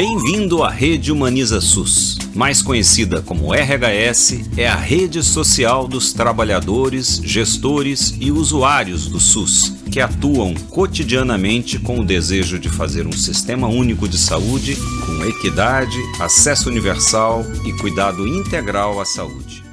Bem-vindo 0.00 0.62
à 0.62 0.70
Rede 0.70 1.10
Humaniza 1.10 1.60
SUS. 1.60 2.18
Mais 2.32 2.62
conhecida 2.62 3.20
como 3.20 3.52
RHS, 3.52 4.56
é 4.56 4.68
a 4.68 4.76
rede 4.76 5.24
social 5.24 5.88
dos 5.88 6.12
trabalhadores, 6.12 7.20
gestores 7.24 8.14
e 8.20 8.30
usuários 8.30 9.08
do 9.08 9.18
SUS, 9.18 9.72
que 9.90 10.00
atuam 10.00 10.54
cotidianamente 10.70 11.80
com 11.80 11.98
o 11.98 12.04
desejo 12.04 12.60
de 12.60 12.68
fazer 12.68 13.08
um 13.08 13.12
sistema 13.12 13.66
único 13.66 14.08
de 14.08 14.16
saúde 14.16 14.76
com 15.04 15.24
equidade, 15.24 15.98
acesso 16.20 16.68
universal 16.68 17.42
e 17.64 17.72
cuidado 17.80 18.24
integral 18.24 19.00
à 19.00 19.04
saúde. 19.04 19.64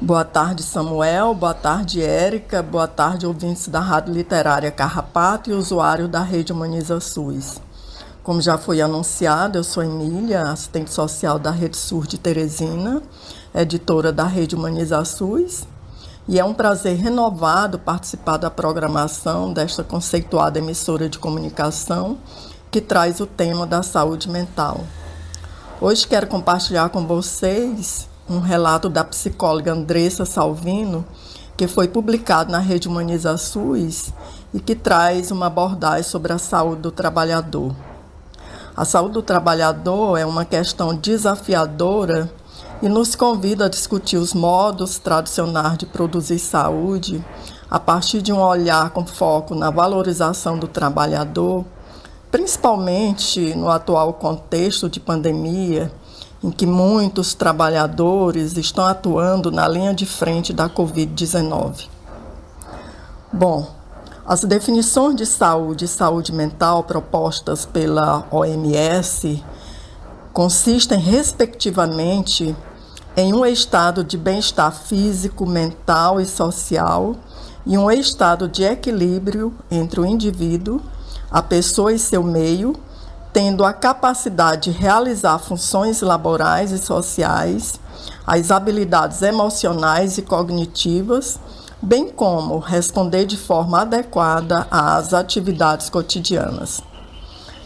Boa 0.00 0.24
tarde, 0.24 0.62
Samuel. 0.62 1.34
Boa 1.34 1.54
tarde, 1.54 2.00
Érica. 2.00 2.62
Boa 2.62 2.86
tarde, 2.86 3.26
ouvintes 3.26 3.66
da 3.66 3.80
Rádio 3.80 4.14
Literária 4.14 4.70
Carrapato 4.70 5.50
e 5.50 5.54
usuário 5.54 6.06
da 6.06 6.22
Rede 6.22 6.52
Humaniza 6.52 7.00
SUS. 7.00 7.65
Como 8.26 8.42
já 8.42 8.58
foi 8.58 8.80
anunciado, 8.80 9.56
eu 9.56 9.62
sou 9.62 9.84
Emília, 9.84 10.50
assistente 10.50 10.92
social 10.92 11.38
da 11.38 11.52
Rede 11.52 11.76
Sur 11.76 12.08
de 12.08 12.18
Teresina, 12.18 13.00
editora 13.54 14.12
da 14.12 14.24
Rede 14.24 14.56
Humaniza 14.56 15.04
SUS, 15.04 15.62
e 16.26 16.36
é 16.36 16.44
um 16.44 16.52
prazer 16.52 16.96
renovado 16.96 17.78
participar 17.78 18.36
da 18.36 18.50
programação 18.50 19.52
desta 19.52 19.84
conceituada 19.84 20.58
emissora 20.58 21.08
de 21.08 21.20
comunicação 21.20 22.18
que 22.68 22.80
traz 22.80 23.20
o 23.20 23.26
tema 23.26 23.64
da 23.64 23.84
saúde 23.84 24.28
mental. 24.28 24.80
Hoje 25.80 26.04
quero 26.04 26.26
compartilhar 26.26 26.88
com 26.88 27.06
vocês 27.06 28.08
um 28.28 28.40
relato 28.40 28.88
da 28.88 29.04
psicóloga 29.04 29.72
Andressa 29.72 30.24
Salvino, 30.24 31.04
que 31.56 31.68
foi 31.68 31.86
publicado 31.86 32.50
na 32.50 32.58
Rede 32.58 32.88
Humaniza 32.88 33.36
SUS 33.36 34.12
e 34.52 34.58
que 34.58 34.74
traz 34.74 35.30
uma 35.30 35.46
abordagem 35.46 36.02
sobre 36.02 36.32
a 36.32 36.38
saúde 36.38 36.82
do 36.82 36.90
trabalhador. 36.90 37.72
A 38.76 38.84
saúde 38.84 39.14
do 39.14 39.22
trabalhador 39.22 40.18
é 40.18 40.26
uma 40.26 40.44
questão 40.44 40.94
desafiadora 40.94 42.30
e 42.82 42.90
nos 42.90 43.14
convida 43.14 43.64
a 43.64 43.68
discutir 43.70 44.18
os 44.18 44.34
modos 44.34 44.98
tradicionais 44.98 45.78
de 45.78 45.86
produzir 45.86 46.38
saúde 46.38 47.24
a 47.70 47.80
partir 47.80 48.20
de 48.20 48.34
um 48.34 48.38
olhar 48.38 48.90
com 48.90 49.06
foco 49.06 49.54
na 49.54 49.70
valorização 49.70 50.58
do 50.58 50.68
trabalhador, 50.68 51.64
principalmente 52.30 53.54
no 53.54 53.70
atual 53.70 54.12
contexto 54.12 54.90
de 54.90 55.00
pandemia, 55.00 55.90
em 56.44 56.50
que 56.50 56.66
muitos 56.66 57.32
trabalhadores 57.32 58.58
estão 58.58 58.84
atuando 58.84 59.50
na 59.50 59.66
linha 59.66 59.94
de 59.94 60.04
frente 60.04 60.52
da 60.52 60.68
Covid-19. 60.68 61.88
Bom, 63.32 63.68
as 64.26 64.42
definições 64.42 65.14
de 65.14 65.24
saúde 65.24 65.84
e 65.84 65.88
saúde 65.88 66.32
mental 66.32 66.82
propostas 66.82 67.64
pela 67.64 68.26
OMS 68.28 69.44
consistem, 70.32 70.98
respectivamente, 70.98 72.54
em 73.16 73.32
um 73.32 73.46
estado 73.46 74.02
de 74.02 74.18
bem-estar 74.18 74.72
físico, 74.72 75.46
mental 75.46 76.20
e 76.20 76.26
social 76.26 77.14
e 77.64 77.78
um 77.78 77.88
estado 77.88 78.48
de 78.48 78.64
equilíbrio 78.64 79.54
entre 79.70 80.00
o 80.00 80.04
indivíduo, 80.04 80.82
a 81.30 81.40
pessoa 81.40 81.92
e 81.92 81.98
seu 81.98 82.24
meio, 82.24 82.74
tendo 83.32 83.64
a 83.64 83.72
capacidade 83.72 84.72
de 84.72 84.78
realizar 84.78 85.38
funções 85.38 86.00
laborais 86.00 86.72
e 86.72 86.78
sociais, 86.78 87.78
as 88.26 88.50
habilidades 88.50 89.22
emocionais 89.22 90.18
e 90.18 90.22
cognitivas 90.22 91.38
bem 91.82 92.08
como 92.08 92.58
responder 92.58 93.26
de 93.26 93.36
forma 93.36 93.82
adequada 93.82 94.66
às 94.70 95.12
atividades 95.12 95.90
cotidianas. 95.90 96.82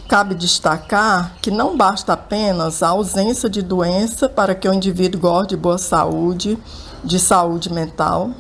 Cabe 0.09 0.35
destacar 0.35 1.37
que 1.41 1.51
não 1.51 1.77
basta 1.77 2.15
apenas 2.15 2.83
a 2.83 2.89
ausência 2.89 3.49
de 3.49 3.63
doença 3.63 4.29
para 4.29 4.55
que 4.57 4.69
o 4.69 4.75
indivíduo 4.75 5.21
goste 5.21 5.51
de 5.51 5.57
boa 5.57 5.79
saúde, 5.79 6.59
de 7.05 7.19
saúde 7.21 7.73
mental, 7.73 8.31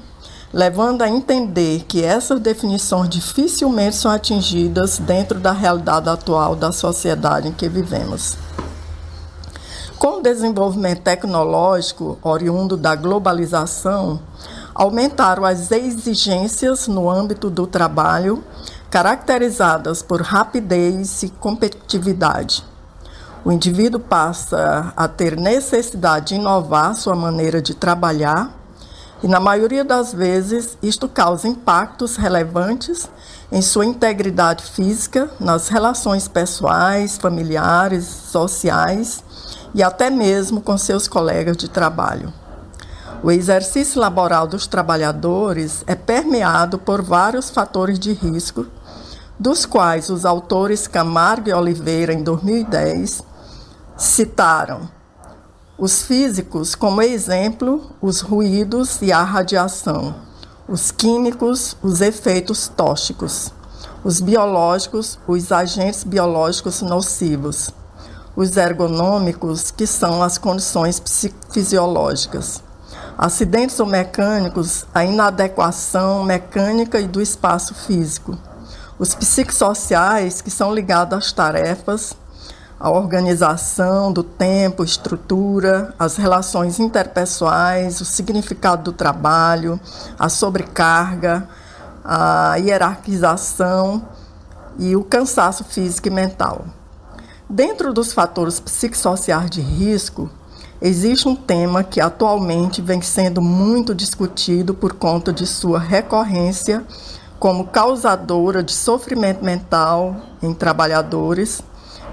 levando 0.53 1.03
a 1.03 1.09
entender 1.09 1.85
que 1.87 2.03
essas 2.03 2.41
definições 2.41 3.09
dificilmente 3.09 3.95
são 3.95 4.11
atingidas 4.11 4.99
dentro 4.99 5.39
da 5.39 5.53
realidade 5.53 6.09
atual 6.09 6.57
da 6.57 6.73
sociedade 6.73 7.47
em 7.47 7.53
que 7.53 7.69
vivemos. 7.69 8.37
Com 9.97 10.19
o 10.19 10.23
desenvolvimento 10.23 11.03
tecnológico 11.03 12.19
oriundo 12.23 12.77
da 12.77 12.97
globalização, 12.97 14.19
aumentaram 14.81 15.45
as 15.45 15.71
exigências 15.71 16.89
no 16.89 17.11
âmbito 17.11 17.51
do 17.51 17.67
trabalho, 17.67 18.43
caracterizadas 18.91 20.01
por 20.01 20.23
rapidez 20.23 21.23
e 21.23 21.29
competitividade. 21.29 22.65
O 23.45 23.53
indivíduo 23.53 24.01
passa 24.01 24.91
a 24.97 25.07
ter 25.07 25.37
necessidade 25.37 26.29
de 26.29 26.37
inovar 26.37 26.95
sua 26.95 27.15
maneira 27.15 27.61
de 27.61 27.75
trabalhar, 27.75 28.57
e 29.23 29.29
na 29.29 29.39
maioria 29.39 29.85
das 29.85 30.15
vezes 30.15 30.79
isto 30.83 31.07
causa 31.07 31.47
impactos 31.47 32.17
relevantes 32.17 33.07
em 33.53 33.61
sua 33.61 33.85
integridade 33.85 34.65
física, 34.65 35.31
nas 35.39 35.69
relações 35.69 36.27
pessoais, 36.27 37.19
familiares, 37.19 38.07
sociais 38.07 39.23
e 39.75 39.83
até 39.83 40.09
mesmo 40.09 40.63
com 40.63 40.79
seus 40.79 41.07
colegas 41.07 41.59
de 41.59 41.69
trabalho. 41.69 42.40
O 43.23 43.31
exercício 43.31 44.01
laboral 44.01 44.47
dos 44.47 44.67
trabalhadores 44.67 45.85
é 45.87 45.95
permeado 45.95 46.79
por 46.79 47.03
vários 47.03 47.51
fatores 47.51 47.99
de 47.99 48.15
risco, 48.15 48.67
dos 49.39 49.67
quais 49.67 50.09
os 50.09 50.25
autores 50.25 50.87
Camargo 50.87 51.51
e 51.51 51.53
Oliveira, 51.53 52.15
em 52.15 52.23
2010, 52.23 53.23
citaram 53.95 54.89
os 55.77 56.01
físicos 56.01 56.75
como 56.75 57.03
exemplo, 57.03 57.91
os 58.01 58.23
ruídos 58.23 59.03
e 59.03 59.13
a 59.13 59.23
radiação, 59.23 60.15
os 60.67 60.91
químicos, 60.91 61.77
os 61.83 62.01
efeitos 62.01 62.69
tóxicos, 62.69 63.53
os 64.03 64.19
biológicos, 64.19 65.19
os 65.29 65.53
agentes 65.53 66.05
biológicos 66.05 66.81
nocivos, 66.81 67.69
os 68.35 68.57
ergonômicos, 68.57 69.71
que 69.71 69.87
são 69.87 70.23
as 70.23 70.39
condições 70.39 71.03
fisiológicas 71.51 72.63
acidentes 73.21 73.79
ou 73.79 73.85
mecânicos, 73.85 74.87
a 74.95 75.05
inadequação 75.05 76.25
mecânica 76.25 76.99
e 76.99 77.07
do 77.07 77.21
espaço 77.21 77.75
físico. 77.75 78.35
Os 78.99 79.15
psicossociais, 79.15 80.41
que 80.41 80.51
são 80.51 80.75
ligados 80.75 81.19
às 81.19 81.31
tarefas, 81.31 82.17
a 82.79 82.89
organização 82.89 84.11
do 84.11 84.23
tempo, 84.23 84.83
estrutura, 84.83 85.95
as 85.99 86.17
relações 86.17 86.81
interpessoais, 86.81 88.01
o 88.01 88.07
significado 88.07 88.85
do 88.85 88.93
trabalho, 88.95 89.79
a 90.19 90.31
sobrecarga, 90.31 91.47
a 92.03 92.57
hierarquização 92.57 94.09
e 94.79 94.97
o 94.97 95.05
cansaço 95.05 95.63
físico 95.63 96.09
e 96.09 96.11
mental. 96.11 96.65
Dentro 97.51 97.93
dos 97.93 98.15
fatores 98.15 98.59
psicossociais 98.59 99.51
de 99.51 99.61
risco, 99.61 100.31
existe 100.81 101.29
um 101.29 101.37
tema 101.37 101.85
que 101.85 102.01
atualmente 102.01 102.81
vem 102.81 103.03
sendo 103.03 103.43
muito 103.43 103.95
discutido 103.95 104.73
por 104.73 104.95
conta 104.95 105.33
de 105.33 105.47
sua 105.47 105.79
recorrência 105.79 106.85
como 107.39 107.67
causadora 107.67 108.63
de 108.63 108.73
sofrimento 108.73 109.45
mental 109.45 110.17
em 110.43 110.55
trabalhadores 110.55 111.63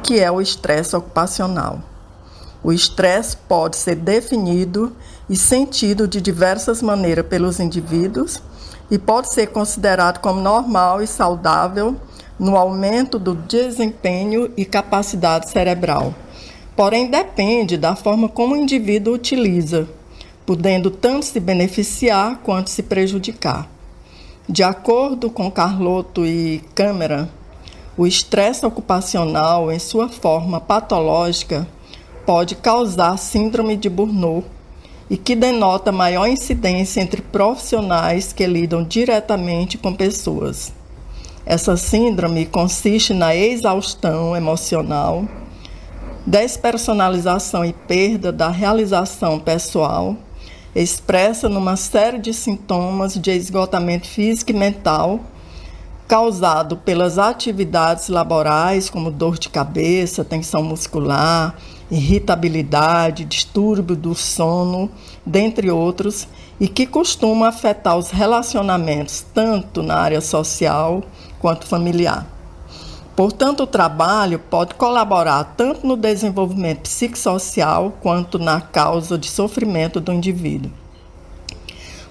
que 0.04 0.20
é 0.20 0.32
o 0.32 0.42
estresse 0.42 0.96
ocupacional. 0.96 1.82
O 2.64 2.72
estresse 2.74 3.38
pode 3.38 3.76
ser 3.78 3.96
definido 3.96 4.96
e 5.30 5.36
sentido 5.36 6.08
de 6.08 6.22
diversas 6.22 6.82
maneiras 6.82 7.26
pelos 7.28 7.60
indivíduos 7.60 8.42
e 8.90 8.98
pode 8.98 9.34
ser 9.34 9.48
considerado 9.48 10.20
como 10.20 10.42
normal 10.42 11.02
e 11.02 11.08
saudável 11.08 11.96
no 12.40 12.56
aumento 12.56 13.18
do 13.18 13.36
desempenho 13.36 14.52
e 14.56 14.64
capacidade 14.66 15.50
cerebral. 15.50 16.14
Porém, 16.78 17.08
depende 17.08 17.76
da 17.76 17.96
forma 17.96 18.30
como 18.30 18.54
o 18.54 18.58
indivíduo 18.58 19.16
utiliza, 19.16 19.90
podendo 20.46 20.92
tanto 20.92 21.26
se 21.26 21.40
beneficiar 21.40 22.38
quanto 22.44 22.70
se 22.70 22.84
prejudicar. 22.84 23.68
De 24.48 24.62
acordo 24.62 25.28
com 25.28 25.50
Carlotto 25.50 26.24
e 26.24 26.62
Câmara, 26.76 27.28
o 27.98 28.06
estresse 28.06 28.64
ocupacional, 28.64 29.72
em 29.72 29.80
sua 29.80 30.08
forma 30.08 30.62
patológica, 30.62 31.68
pode 32.28 32.54
causar 32.54 33.18
síndrome 33.18 33.76
de 33.76 33.90
Burnout 33.90 34.46
e 35.10 35.18
que 35.18 35.36
denota 35.36 35.92
maior 35.92 36.28
incidência 36.28 37.02
entre 37.02 37.24
profissionais 37.24 38.32
que 38.32 38.46
lidam 38.46 38.84
diretamente 38.84 39.80
com 39.80 39.96
pessoas. 39.96 40.72
Essa 41.44 41.76
síndrome 41.76 42.46
consiste 42.46 43.16
na 43.16 43.36
exaustão 43.36 44.38
emocional, 44.38 45.26
despersonalização 46.28 47.64
e 47.64 47.72
perda 47.72 48.34
da 48.34 48.50
realização 48.50 49.40
pessoal, 49.40 50.18
expressa 50.76 51.48
numa 51.48 51.78
série 51.78 52.20
de 52.20 52.34
sintomas 52.34 53.14
de 53.14 53.32
esgotamento 53.32 54.06
físico 54.06 54.52
e 54.52 54.54
mental 54.54 55.22
causado 56.06 56.76
pelas 56.78 57.18
atividades 57.18 58.10
laborais, 58.10 58.90
como 58.90 59.10
dor 59.10 59.38
de 59.38 59.48
cabeça, 59.48 60.24
tensão 60.24 60.64
muscular, 60.64 61.56
irritabilidade, 61.90 63.24
distúrbio 63.24 63.96
do 63.96 64.14
sono, 64.14 64.90
dentre 65.26 65.72
outros, 65.72 66.28
e 66.60 66.68
que 66.68 66.86
costuma 66.86 67.48
afetar 67.50 67.98
os 67.98 68.10
relacionamentos 68.10 69.26
tanto 69.34 69.82
na 69.82 69.96
área 69.96 70.22
social 70.22 71.04
quanto 71.40 71.68
familiar. 71.68 72.37
Portanto, 73.18 73.64
o 73.64 73.68
trabalho 73.68 74.40
pode 74.40 74.76
colaborar 74.76 75.44
tanto 75.58 75.86
no 75.86 75.98
desenvolvimento 75.98 76.84
psicossocial 76.84 77.98
quanto 78.00 78.40
na 78.40 78.62
causa 78.62 79.18
de 79.18 79.28
sofrimento 79.28 80.00
do 80.00 80.14
indivíduo 80.14 80.72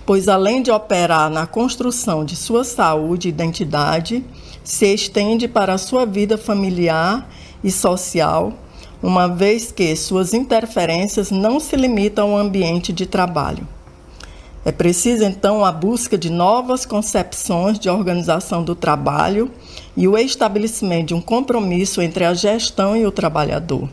pois 0.06 0.28
além 0.28 0.62
de 0.62 0.70
operar 0.70 1.28
na 1.28 1.48
construção 1.48 2.24
de 2.24 2.36
sua 2.36 2.62
saúde 2.62 3.26
e 3.26 3.30
identidade, 3.30 4.24
se 4.62 4.86
estende 4.94 5.48
para 5.48 5.74
a 5.74 5.78
sua 5.78 6.06
vida 6.06 6.38
familiar 6.38 7.28
e 7.62 7.72
social, 7.72 8.52
uma 9.02 9.26
vez 9.26 9.72
que 9.72 9.94
suas 9.96 10.32
interferências 10.32 11.32
não 11.32 11.58
se 11.58 11.74
limitam 11.74 12.30
ao 12.30 12.38
ambiente 12.38 12.92
de 12.92 13.04
trabalho. 13.04 13.66
É 14.64 14.70
preciso 14.70 15.24
então 15.24 15.64
a 15.64 15.72
busca 15.72 16.16
de 16.16 16.30
novas 16.30 16.86
concepções 16.86 17.78
de 17.78 17.88
organização 17.88 18.62
do 18.62 18.74
trabalho 18.74 19.50
e 19.96 20.06
o 20.06 20.18
estabelecimento 20.18 21.08
de 21.08 21.14
um 21.14 21.20
compromisso 21.20 22.02
entre 22.02 22.24
a 22.24 22.34
gestão 22.34 22.96
e 22.96 23.06
o 23.06 23.12
trabalhador, 23.12 23.88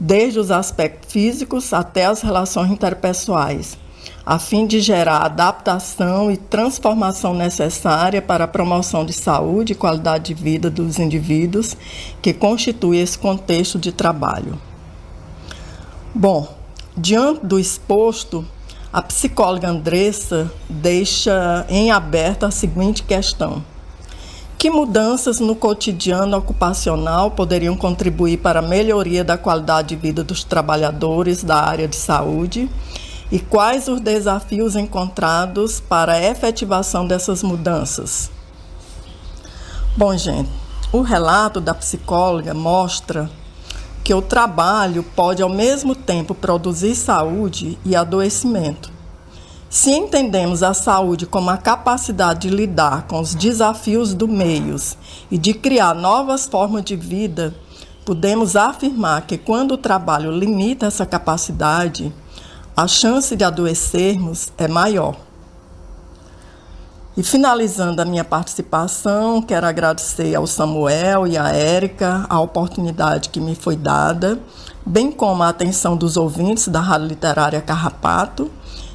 desde 0.00 0.38
os 0.38 0.50
aspectos 0.50 1.12
físicos 1.12 1.72
até 1.72 2.06
as 2.06 2.20
relações 2.20 2.70
interpessoais 2.70 3.78
a 4.26 4.38
fim 4.38 4.66
de 4.66 4.80
gerar 4.80 5.18
a 5.18 5.26
adaptação 5.26 6.30
e 6.30 6.36
transformação 6.36 7.34
necessária 7.34 8.22
para 8.22 8.44
a 8.44 8.48
promoção 8.48 9.04
de 9.04 9.12
saúde 9.12 9.72
e 9.72 9.76
qualidade 9.76 10.34
de 10.34 10.42
vida 10.42 10.70
dos 10.70 10.98
indivíduos 10.98 11.76
que 12.22 12.32
constitui 12.32 12.98
esse 12.98 13.18
contexto 13.18 13.78
de 13.78 13.92
trabalho. 13.92 14.58
Bom, 16.14 16.48
diante 16.96 17.44
do 17.44 17.58
exposto, 17.58 18.44
a 18.90 19.02
psicóloga 19.02 19.68
Andressa 19.68 20.50
deixa 20.70 21.66
em 21.68 21.90
aberto 21.90 22.44
a 22.44 22.50
seguinte 22.50 23.02
questão: 23.02 23.62
que 24.58 24.70
mudanças 24.70 25.40
no 25.40 25.54
cotidiano 25.54 26.36
ocupacional 26.36 27.30
poderiam 27.30 27.76
contribuir 27.76 28.38
para 28.38 28.60
a 28.60 28.62
melhoria 28.62 29.22
da 29.22 29.36
qualidade 29.36 29.88
de 29.88 29.96
vida 29.96 30.24
dos 30.24 30.44
trabalhadores 30.44 31.42
da 31.42 31.56
área 31.56 31.88
de 31.88 31.96
saúde? 31.96 32.70
e 33.34 33.38
quais 33.40 33.88
os 33.88 34.00
desafios 34.00 34.76
encontrados 34.76 35.80
para 35.80 36.12
a 36.12 36.22
efetivação 36.22 37.04
dessas 37.04 37.42
mudanças? 37.42 38.30
Bom, 39.96 40.16
gente, 40.16 40.48
o 40.92 41.00
relato 41.00 41.60
da 41.60 41.74
psicóloga 41.74 42.54
mostra 42.54 43.28
que 44.04 44.14
o 44.14 44.22
trabalho 44.22 45.02
pode 45.02 45.42
ao 45.42 45.48
mesmo 45.48 45.96
tempo 45.96 46.32
produzir 46.32 46.94
saúde 46.94 47.78
e 47.84 47.96
adoecimento. 47.96 48.93
Se 49.74 49.90
entendemos 49.90 50.62
a 50.62 50.72
saúde 50.72 51.26
como 51.26 51.50
a 51.50 51.56
capacidade 51.56 52.48
de 52.48 52.54
lidar 52.54 53.08
com 53.08 53.18
os 53.18 53.34
desafios 53.34 54.14
do 54.14 54.28
meio 54.28 54.76
e 55.28 55.36
de 55.36 55.52
criar 55.52 55.96
novas 55.96 56.46
formas 56.46 56.84
de 56.84 56.94
vida, 56.94 57.52
podemos 58.04 58.54
afirmar 58.54 59.22
que 59.22 59.36
quando 59.36 59.72
o 59.72 59.76
trabalho 59.76 60.30
limita 60.30 60.86
essa 60.86 61.04
capacidade, 61.04 62.14
a 62.76 62.86
chance 62.86 63.34
de 63.34 63.42
adoecermos 63.42 64.52
é 64.56 64.68
maior. 64.68 65.16
E 67.16 67.24
finalizando 67.24 68.00
a 68.00 68.04
minha 68.04 68.22
participação, 68.22 69.42
quero 69.42 69.66
agradecer 69.66 70.36
ao 70.36 70.46
Samuel 70.46 71.26
e 71.26 71.36
à 71.36 71.48
Érica 71.48 72.26
a 72.28 72.38
oportunidade 72.38 73.28
que 73.28 73.40
me 73.40 73.56
foi 73.56 73.74
dada, 73.74 74.38
bem 74.86 75.10
como 75.10 75.42
a 75.42 75.48
atenção 75.48 75.96
dos 75.96 76.16
ouvintes 76.16 76.68
da 76.68 76.78
Rádio 76.78 77.08
Literária 77.08 77.60
Carrapato 77.60 78.48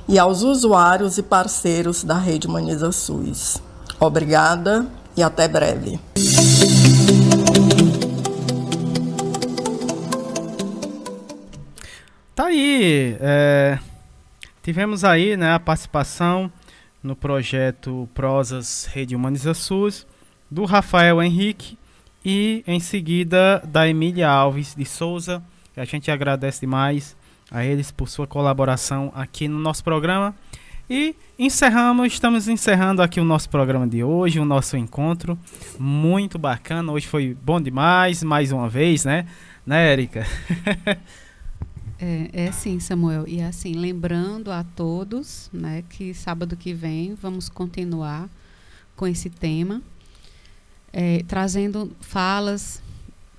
e 0.10 0.18
aos 0.18 0.42
usuários 0.42 1.20
e 1.20 1.24
parceiros 1.24 2.04
da 2.04 2.18
Rede 2.18 2.48
Humaniza 2.48 2.92
SUS. 2.92 3.62
Obrigada 4.00 4.88
e 5.16 5.22
até 5.22 5.48
breve. 5.48 6.00
Tá 12.34 12.46
aí. 12.46 13.16
É, 13.20 13.78
tivemos 14.64 15.04
aí 15.04 15.38
né, 15.38 15.54
a 15.54 15.60
participação 15.60 16.52
no 17.04 17.16
projeto 17.16 18.10
Prosas 18.16 18.90
Rede 18.92 19.16
Humaniza 19.16 19.54
SUS 19.54 20.08
do 20.50 20.66
Rafael 20.66 21.22
Henrique 21.22 21.78
e 22.26 22.64
em 22.66 22.80
seguida 22.80 23.62
da 23.64 23.88
Emília 23.88 24.28
Alves 24.28 24.74
de 24.74 24.86
Souza. 24.86 25.44
A 25.78 25.86
gente 25.86 26.10
agradece 26.10 26.62
demais 26.62 27.16
a 27.52 27.64
eles 27.64 27.92
por 27.92 28.10
sua 28.10 28.28
colaboração 28.28 29.12
aqui 29.16 29.48
no 29.48 29.60
nosso 29.60 29.84
programa. 29.84 30.36
E 30.90 31.16
encerramos, 31.38 32.14
estamos 32.14 32.48
encerrando 32.48 33.02
aqui 33.02 33.20
o 33.20 33.24
nosso 33.24 33.50
programa 33.50 33.88
de 33.88 34.04
hoje, 34.04 34.40
o 34.40 34.46
nosso 34.46 34.76
encontro. 34.76 35.38
Muito 35.78 36.40
bacana, 36.40 36.92
hoje 36.92 37.08
foi 37.08 37.38
bom 37.44 37.62
demais, 37.62 38.24
mais 38.24 38.52
uma 38.52 38.68
vez, 38.68 39.06
né? 39.06 39.28
Né, 39.66 39.92
Erika? 39.94 40.26
É, 42.02 42.46
é 42.46 42.52
sim, 42.54 42.80
Samuel. 42.80 43.28
E 43.28 43.42
assim, 43.42 43.74
lembrando 43.74 44.52
a 44.52 44.64
todos 44.64 45.50
né, 45.52 45.84
que 45.90 46.14
sábado 46.14 46.56
que 46.56 46.74
vem 46.74 47.14
vamos 47.14 47.50
continuar 47.50 48.30
com 48.96 49.06
esse 49.06 49.30
tema, 49.30 49.82
é, 50.94 51.24
trazendo 51.28 51.92
falas 52.00 52.82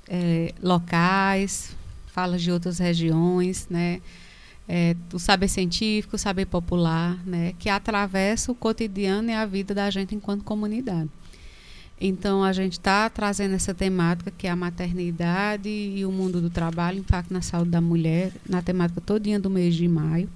é, 0.06 0.52
locais, 0.62 1.74
falas 2.10 2.42
de 2.42 2.50
outras 2.50 2.78
regiões, 2.78 3.66
né, 3.70 4.00
é, 4.68 4.94
o 5.12 5.18
saber 5.18 5.48
científico, 5.48 6.16
o 6.16 6.18
saber 6.18 6.46
popular, 6.46 7.18
né, 7.26 7.54
que 7.58 7.68
atravessa 7.68 8.52
o 8.52 8.54
cotidiano 8.54 9.30
e 9.30 9.34
a 9.34 9.44
vida 9.46 9.74
da 9.74 9.90
gente 9.90 10.14
enquanto 10.14 10.44
comunidade. 10.44 11.08
Então, 12.00 12.42
a 12.42 12.52
gente 12.52 12.72
está 12.72 13.10
trazendo 13.10 13.54
essa 13.54 13.74
temática 13.74 14.30
que 14.30 14.46
é 14.46 14.50
a 14.50 14.56
maternidade 14.56 15.68
e 15.68 16.02
o 16.06 16.10
mundo 16.10 16.40
do 16.40 16.48
trabalho, 16.48 16.98
impacto 16.98 17.30
na 17.30 17.42
saúde 17.42 17.70
da 17.70 17.80
mulher, 17.80 18.32
na 18.48 18.62
temática 18.62 19.02
todinha 19.02 19.38
do 19.38 19.50
mês 19.50 19.74
de 19.74 19.86
maio. 19.86 20.26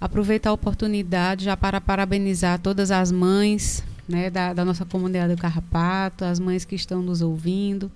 Aproveitar 0.00 0.50
a 0.50 0.52
oportunidade 0.52 1.44
já 1.44 1.56
para 1.56 1.80
parabenizar 1.80 2.58
todas 2.58 2.90
as 2.90 3.12
mães 3.12 3.84
né, 4.08 4.28
da, 4.28 4.52
da 4.52 4.64
nossa 4.64 4.84
comunidade 4.84 5.36
do 5.36 5.40
Carrapato, 5.40 6.24
as 6.24 6.40
mães 6.40 6.64
que 6.64 6.74
estão 6.74 7.00
nos 7.00 7.22
ouvindo. 7.22 7.90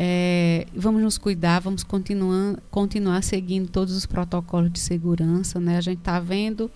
É, 0.00 0.64
vamos 0.72 1.02
nos 1.02 1.18
cuidar, 1.18 1.58
vamos 1.58 1.82
continuar, 1.82 2.56
continuar 2.70 3.20
seguindo 3.20 3.68
todos 3.68 3.96
os 3.96 4.06
protocolos 4.06 4.72
de 4.72 4.78
segurança. 4.78 5.58
Né? 5.58 5.76
A 5.76 5.80
gente 5.80 5.98
está 5.98 6.20
vendo, 6.20 6.70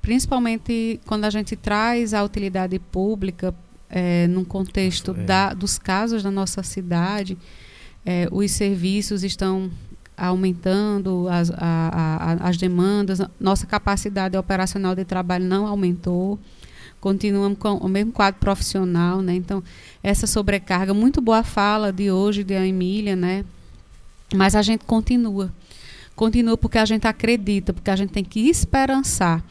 principalmente 0.00 0.98
quando 1.04 1.26
a 1.26 1.30
gente 1.30 1.54
traz 1.54 2.14
a 2.14 2.24
utilidade 2.24 2.78
pública 2.78 3.54
é, 3.90 4.26
num 4.26 4.42
contexto 4.42 5.10
é. 5.10 5.24
da, 5.24 5.52
dos 5.52 5.78
casos 5.78 6.22
da 6.22 6.30
nossa 6.30 6.62
cidade, 6.62 7.36
é, 8.06 8.26
os 8.32 8.50
serviços 8.50 9.22
estão 9.22 9.70
aumentando 10.16 11.28
as, 11.28 11.50
a, 11.50 11.58
a, 11.58 12.48
as 12.48 12.56
demandas, 12.56 13.20
nossa 13.38 13.66
capacidade 13.66 14.34
operacional 14.34 14.94
de 14.94 15.04
trabalho 15.04 15.44
não 15.44 15.66
aumentou, 15.66 16.38
continuamos 17.02 17.58
com 17.58 17.74
o 17.78 17.88
mesmo 17.88 18.12
quadro 18.12 18.38
profissional, 18.38 19.20
né? 19.20 19.34
Então, 19.34 19.60
essa 20.04 20.24
sobrecarga, 20.24 20.94
muito 20.94 21.20
boa 21.20 21.42
fala 21.42 21.92
de 21.92 22.12
hoje 22.12 22.44
de 22.44 22.54
a 22.54 22.64
Emília, 22.64 23.16
né? 23.16 23.44
Mas 24.32 24.54
a 24.54 24.62
gente 24.62 24.84
continua. 24.84 25.52
Continua 26.14 26.56
porque 26.56 26.78
a 26.78 26.84
gente 26.84 27.04
acredita, 27.04 27.72
porque 27.72 27.90
a 27.90 27.96
gente 27.96 28.10
tem 28.10 28.22
que 28.22 28.48
esperançar. 28.48 29.44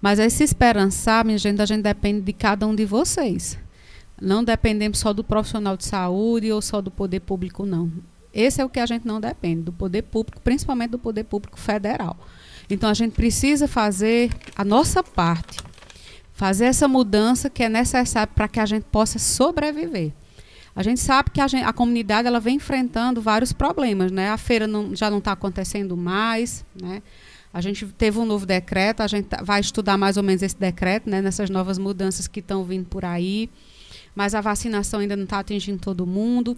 Mas 0.00 0.18
esse 0.18 0.42
esperançar, 0.42 1.26
minha 1.26 1.36
gente, 1.36 1.60
a 1.60 1.66
gente 1.66 1.82
depende 1.82 2.22
de 2.22 2.32
cada 2.32 2.66
um 2.66 2.74
de 2.74 2.86
vocês. 2.86 3.58
Não 4.18 4.42
dependemos 4.42 4.98
só 4.98 5.12
do 5.12 5.22
profissional 5.22 5.76
de 5.76 5.84
saúde 5.84 6.50
ou 6.50 6.62
só 6.62 6.80
do 6.80 6.90
poder 6.90 7.20
público, 7.20 7.66
não. 7.66 7.92
Esse 8.32 8.62
é 8.62 8.64
o 8.64 8.68
que 8.70 8.80
a 8.80 8.86
gente 8.86 9.06
não 9.06 9.20
depende, 9.20 9.60
do 9.60 9.72
poder 9.72 10.02
público, 10.02 10.40
principalmente 10.40 10.92
do 10.92 10.98
poder 10.98 11.24
público 11.24 11.60
federal. 11.60 12.16
Então 12.70 12.88
a 12.88 12.94
gente 12.94 13.12
precisa 13.12 13.68
fazer 13.68 14.30
a 14.56 14.64
nossa 14.64 15.02
parte, 15.02 15.58
fazer 16.34 16.66
essa 16.66 16.86
mudança 16.86 17.48
que 17.48 17.62
é 17.62 17.68
necessária 17.68 18.26
para 18.26 18.48
que 18.48 18.60
a 18.60 18.66
gente 18.66 18.84
possa 18.84 19.18
sobreviver. 19.18 20.12
A 20.76 20.82
gente 20.82 21.00
sabe 21.00 21.30
que 21.30 21.40
a, 21.40 21.46
gente, 21.46 21.64
a, 21.64 21.72
comunidade 21.72 22.26
ela 22.26 22.40
vem 22.40 22.56
enfrentando 22.56 23.22
vários 23.22 23.52
problemas, 23.52 24.10
né? 24.10 24.30
A 24.30 24.36
feira 24.36 24.66
não, 24.66 24.94
já 24.94 25.08
não 25.08 25.18
está 25.18 25.30
acontecendo 25.30 25.96
mais, 25.96 26.66
né? 26.74 27.00
A 27.52 27.60
gente 27.60 27.86
teve 27.86 28.18
um 28.18 28.26
novo 28.26 28.44
decreto, 28.44 29.00
a 29.00 29.06
gente 29.06 29.28
vai 29.44 29.60
estudar 29.60 29.96
mais 29.96 30.16
ou 30.16 30.24
menos 30.24 30.42
esse 30.42 30.58
decreto, 30.58 31.08
né? 31.08 31.22
Nessas 31.22 31.48
novas 31.48 31.78
mudanças 31.78 32.26
que 32.26 32.40
estão 32.40 32.64
vindo 32.64 32.86
por 32.86 33.04
aí, 33.04 33.48
mas 34.16 34.34
a 34.34 34.40
vacinação 34.40 34.98
ainda 34.98 35.14
não 35.14 35.22
está 35.22 35.38
atingindo 35.38 35.78
todo 35.78 36.04
mundo. 36.04 36.56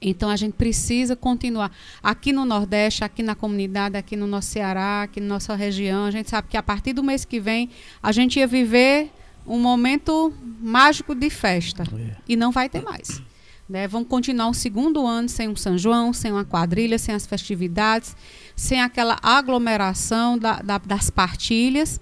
Então 0.00 0.30
a 0.30 0.36
gente 0.36 0.54
precisa 0.54 1.14
continuar. 1.14 1.70
Aqui 2.02 2.32
no 2.32 2.44
Nordeste, 2.44 3.04
aqui 3.04 3.22
na 3.22 3.34
comunidade, 3.34 3.96
aqui 3.96 4.16
no 4.16 4.26
nosso 4.26 4.48
Ceará, 4.48 5.02
aqui 5.02 5.20
na 5.20 5.26
nossa 5.26 5.54
região, 5.54 6.06
a 6.06 6.10
gente 6.10 6.30
sabe 6.30 6.48
que 6.48 6.56
a 6.56 6.62
partir 6.62 6.92
do 6.92 7.02
mês 7.02 7.24
que 7.24 7.38
vem 7.38 7.68
a 8.02 8.10
gente 8.10 8.38
ia 8.38 8.46
viver 8.46 9.10
um 9.46 9.58
momento 9.58 10.32
mágico 10.60 11.14
de 11.14 11.28
festa. 11.28 11.82
É. 11.82 12.16
E 12.28 12.36
não 12.36 12.50
vai 12.50 12.68
ter 12.68 12.82
mais. 12.82 13.22
Né? 13.68 13.86
Vamos 13.86 14.08
continuar 14.08 14.48
um 14.48 14.52
segundo 14.52 15.06
ano 15.06 15.28
sem 15.28 15.48
um 15.48 15.56
São 15.56 15.76
João, 15.76 16.12
sem 16.12 16.32
uma 16.32 16.44
quadrilha, 16.44 16.98
sem 16.98 17.14
as 17.14 17.26
festividades, 17.26 18.16
sem 18.56 18.80
aquela 18.80 19.18
aglomeração 19.22 20.38
da, 20.38 20.60
da, 20.60 20.78
das 20.78 21.10
partilhas. 21.10 22.00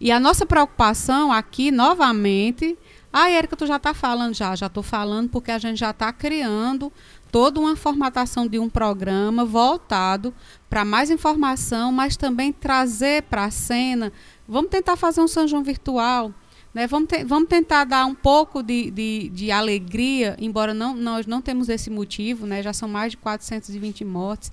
E 0.00 0.10
a 0.10 0.20
nossa 0.20 0.44
preocupação 0.44 1.32
aqui, 1.32 1.70
novamente, 1.70 2.76
ah, 3.10 3.30
Érica, 3.30 3.56
tu 3.56 3.66
já 3.66 3.76
está 3.76 3.94
falando 3.94 4.34
já, 4.34 4.54
já 4.54 4.66
estou 4.66 4.82
falando 4.82 5.30
porque 5.30 5.50
a 5.50 5.58
gente 5.58 5.78
já 5.78 5.88
está 5.88 6.12
criando 6.12 6.92
toda 7.36 7.60
uma 7.60 7.76
formatação 7.76 8.48
de 8.48 8.58
um 8.58 8.66
programa 8.66 9.44
voltado 9.44 10.32
para 10.70 10.86
mais 10.86 11.10
informação, 11.10 11.92
mas 11.92 12.16
também 12.16 12.50
trazer 12.50 13.24
para 13.24 13.44
a 13.44 13.50
cena. 13.50 14.10
Vamos 14.48 14.70
tentar 14.70 14.96
fazer 14.96 15.20
um 15.20 15.28
São 15.28 15.46
João 15.46 15.62
virtual. 15.62 16.32
Né? 16.72 16.86
Vamos, 16.86 17.10
te, 17.10 17.22
vamos 17.24 17.50
tentar 17.50 17.84
dar 17.84 18.06
um 18.06 18.14
pouco 18.14 18.62
de, 18.62 18.90
de, 18.90 19.28
de, 19.28 19.50
alegria, 19.50 20.34
embora 20.40 20.72
não, 20.72 20.96
nós 20.96 21.26
não 21.26 21.42
temos 21.42 21.68
esse 21.68 21.90
motivo, 21.90 22.46
né? 22.46 22.62
já 22.62 22.72
são 22.72 22.88
mais 22.88 23.10
de 23.10 23.18
420 23.18 24.02
mortes, 24.02 24.50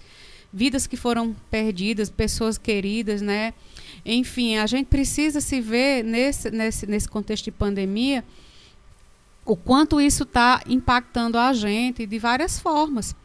vidas 0.51 0.85
que 0.85 0.97
foram 0.97 1.33
perdidas, 1.49 2.09
pessoas 2.09 2.57
queridas, 2.57 3.21
né? 3.21 3.53
Enfim, 4.05 4.57
a 4.57 4.67
gente 4.67 4.87
precisa 4.87 5.39
se 5.39 5.61
ver 5.61 6.03
nesse, 6.03 6.51
nesse, 6.51 6.85
nesse 6.85 7.07
contexto 7.07 7.45
de 7.45 7.51
pandemia 7.51 8.25
o 9.45 9.55
quanto 9.55 9.99
isso 9.99 10.23
está 10.23 10.61
impactando 10.67 11.37
a 11.37 11.53
gente 11.53 12.05
de 12.05 12.19
várias 12.19 12.59
formas. 12.59 13.15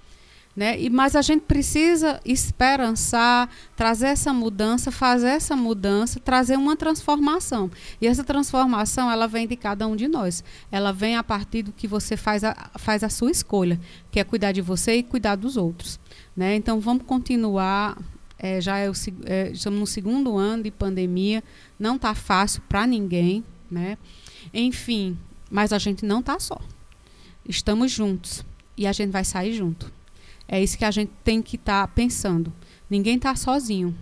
Né? 0.58 0.76
E, 0.80 0.90
mas 0.90 1.14
a 1.14 1.22
gente 1.22 1.42
precisa 1.42 2.20
esperançar, 2.24 3.48
trazer 3.76 4.08
essa 4.08 4.32
mudança, 4.32 4.90
fazer 4.90 5.28
essa 5.28 5.54
mudança, 5.54 6.18
trazer 6.18 6.56
uma 6.56 6.76
transformação. 6.76 7.70
E 8.00 8.08
essa 8.08 8.24
transformação, 8.24 9.08
ela 9.08 9.28
vem 9.28 9.46
de 9.46 9.54
cada 9.54 9.86
um 9.86 9.94
de 9.94 10.08
nós. 10.08 10.42
Ela 10.72 10.92
vem 10.92 11.14
a 11.14 11.22
partir 11.22 11.62
do 11.62 11.70
que 11.70 11.86
você 11.86 12.16
faz 12.16 12.42
a, 12.42 12.72
faz 12.76 13.04
a 13.04 13.08
sua 13.08 13.30
escolha, 13.30 13.78
que 14.10 14.18
é 14.18 14.24
cuidar 14.24 14.50
de 14.50 14.60
você 14.60 14.96
e 14.96 15.04
cuidar 15.04 15.36
dos 15.36 15.56
outros. 15.56 16.00
Né? 16.36 16.56
Então, 16.56 16.80
vamos 16.80 17.04
continuar. 17.04 17.96
É, 18.36 18.60
já 18.60 18.78
é 18.78 18.90
o, 18.90 18.92
é, 19.26 19.50
estamos 19.52 19.78
no 19.78 19.86
segundo 19.86 20.36
ano 20.36 20.64
de 20.64 20.72
pandemia, 20.72 21.42
não 21.78 21.94
está 21.94 22.16
fácil 22.16 22.62
para 22.68 22.84
ninguém. 22.84 23.44
Né? 23.70 23.96
Enfim, 24.52 25.16
mas 25.50 25.72
a 25.72 25.78
gente 25.78 26.04
não 26.04 26.20
está 26.20 26.38
só. 26.38 26.58
Estamos 27.48 27.90
juntos 27.90 28.44
e 28.76 28.86
a 28.86 28.92
gente 28.92 29.10
vai 29.10 29.24
sair 29.24 29.54
junto. 29.54 29.92
É 30.46 30.62
isso 30.62 30.78
que 30.78 30.84
a 30.84 30.90
gente 30.90 31.12
tem 31.22 31.42
que 31.42 31.56
estar 31.56 31.86
tá 31.86 31.92
pensando. 31.92 32.52
Ninguém 32.88 33.16
está 33.16 33.34
sozinho. 33.34 33.94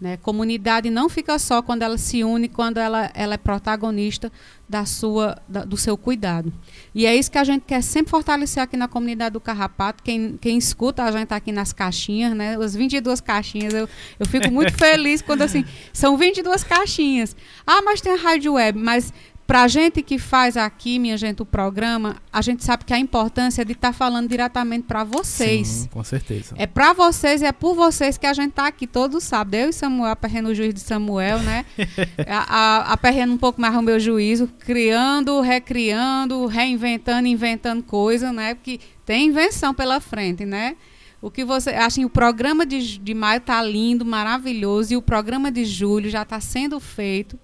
Né? 0.00 0.16
Comunidade 0.16 0.90
não 0.90 1.08
fica 1.08 1.40
só 1.40 1.60
quando 1.60 1.82
ela 1.82 1.98
se 1.98 2.22
une, 2.22 2.48
quando 2.48 2.78
ela, 2.78 3.10
ela 3.14 3.34
é 3.34 3.36
protagonista 3.36 4.30
da 4.68 4.86
sua, 4.86 5.36
da, 5.48 5.64
do 5.64 5.76
seu 5.76 5.96
cuidado. 5.96 6.52
E 6.94 7.04
é 7.04 7.16
isso 7.16 7.28
que 7.28 7.38
a 7.38 7.42
gente 7.42 7.62
quer 7.62 7.82
sempre 7.82 8.10
fortalecer 8.10 8.62
aqui 8.62 8.76
na 8.76 8.86
comunidade 8.86 9.32
do 9.32 9.40
Carrapato. 9.40 10.04
Quem, 10.04 10.36
quem 10.40 10.56
escuta 10.56 11.02
a 11.02 11.10
gente 11.10 11.34
aqui 11.34 11.50
nas 11.50 11.72
caixinhas, 11.72 12.32
né? 12.32 12.56
As 12.56 12.76
22 12.76 13.20
caixinhas, 13.20 13.74
eu, 13.74 13.88
eu 14.20 14.26
fico 14.26 14.52
muito 14.52 14.72
feliz 14.78 15.20
quando 15.20 15.42
assim, 15.42 15.64
são 15.92 16.16
22 16.16 16.62
caixinhas. 16.62 17.34
Ah, 17.66 17.82
mas 17.82 18.00
tem 18.00 18.12
a 18.12 18.16
rádio 18.16 18.52
web, 18.52 18.78
mas 18.78 19.12
para 19.48 19.62
a 19.62 19.68
gente 19.68 20.02
que 20.02 20.18
faz 20.18 20.58
aqui, 20.58 20.98
minha 20.98 21.16
gente, 21.16 21.40
o 21.40 21.46
programa, 21.46 22.16
a 22.30 22.42
gente 22.42 22.62
sabe 22.62 22.84
que 22.84 22.92
a 22.92 22.98
importância 22.98 23.62
é 23.62 23.64
de 23.64 23.72
estar 23.72 23.88
tá 23.88 23.92
falando 23.94 24.28
diretamente 24.28 24.84
para 24.86 25.04
vocês. 25.04 25.66
Sim, 25.66 25.88
com 25.88 26.04
certeza. 26.04 26.54
É 26.58 26.66
para 26.66 26.92
vocês 26.92 27.40
e 27.40 27.46
é 27.46 27.50
por 27.50 27.74
vocês 27.74 28.18
que 28.18 28.26
a 28.26 28.34
gente 28.34 28.50
está 28.50 28.66
aqui 28.66 28.86
todos 28.86 29.24
sábados. 29.24 29.58
Eu 29.58 29.70
e 29.70 29.72
Samuel, 29.72 30.12
aperrendo 30.12 30.50
o 30.50 30.54
juiz 30.54 30.74
de 30.74 30.80
Samuel, 30.80 31.38
né? 31.38 31.64
a, 32.28 32.56
a, 32.56 32.92
aperrendo 32.92 33.32
um 33.32 33.38
pouco 33.38 33.58
mais 33.58 33.74
o 33.74 33.80
meu 33.80 33.98
juízo, 33.98 34.50
criando, 34.58 35.40
recriando, 35.40 36.44
reinventando, 36.44 37.26
inventando 37.26 37.82
coisa, 37.82 38.30
né? 38.30 38.54
Porque 38.54 38.78
tem 39.06 39.28
invenção 39.28 39.72
pela 39.72 39.98
frente, 39.98 40.44
né? 40.44 40.76
O 41.22 41.30
que 41.30 41.42
você. 41.42 41.70
Assim, 41.70 42.04
o 42.04 42.10
programa 42.10 42.66
de, 42.66 42.98
de 42.98 43.14
maio 43.14 43.38
está 43.38 43.62
lindo, 43.62 44.04
maravilhoso, 44.04 44.92
e 44.92 44.96
o 44.98 45.00
programa 45.00 45.50
de 45.50 45.64
julho 45.64 46.10
já 46.10 46.20
está 46.20 46.38
sendo 46.38 46.78
feito 46.78 47.38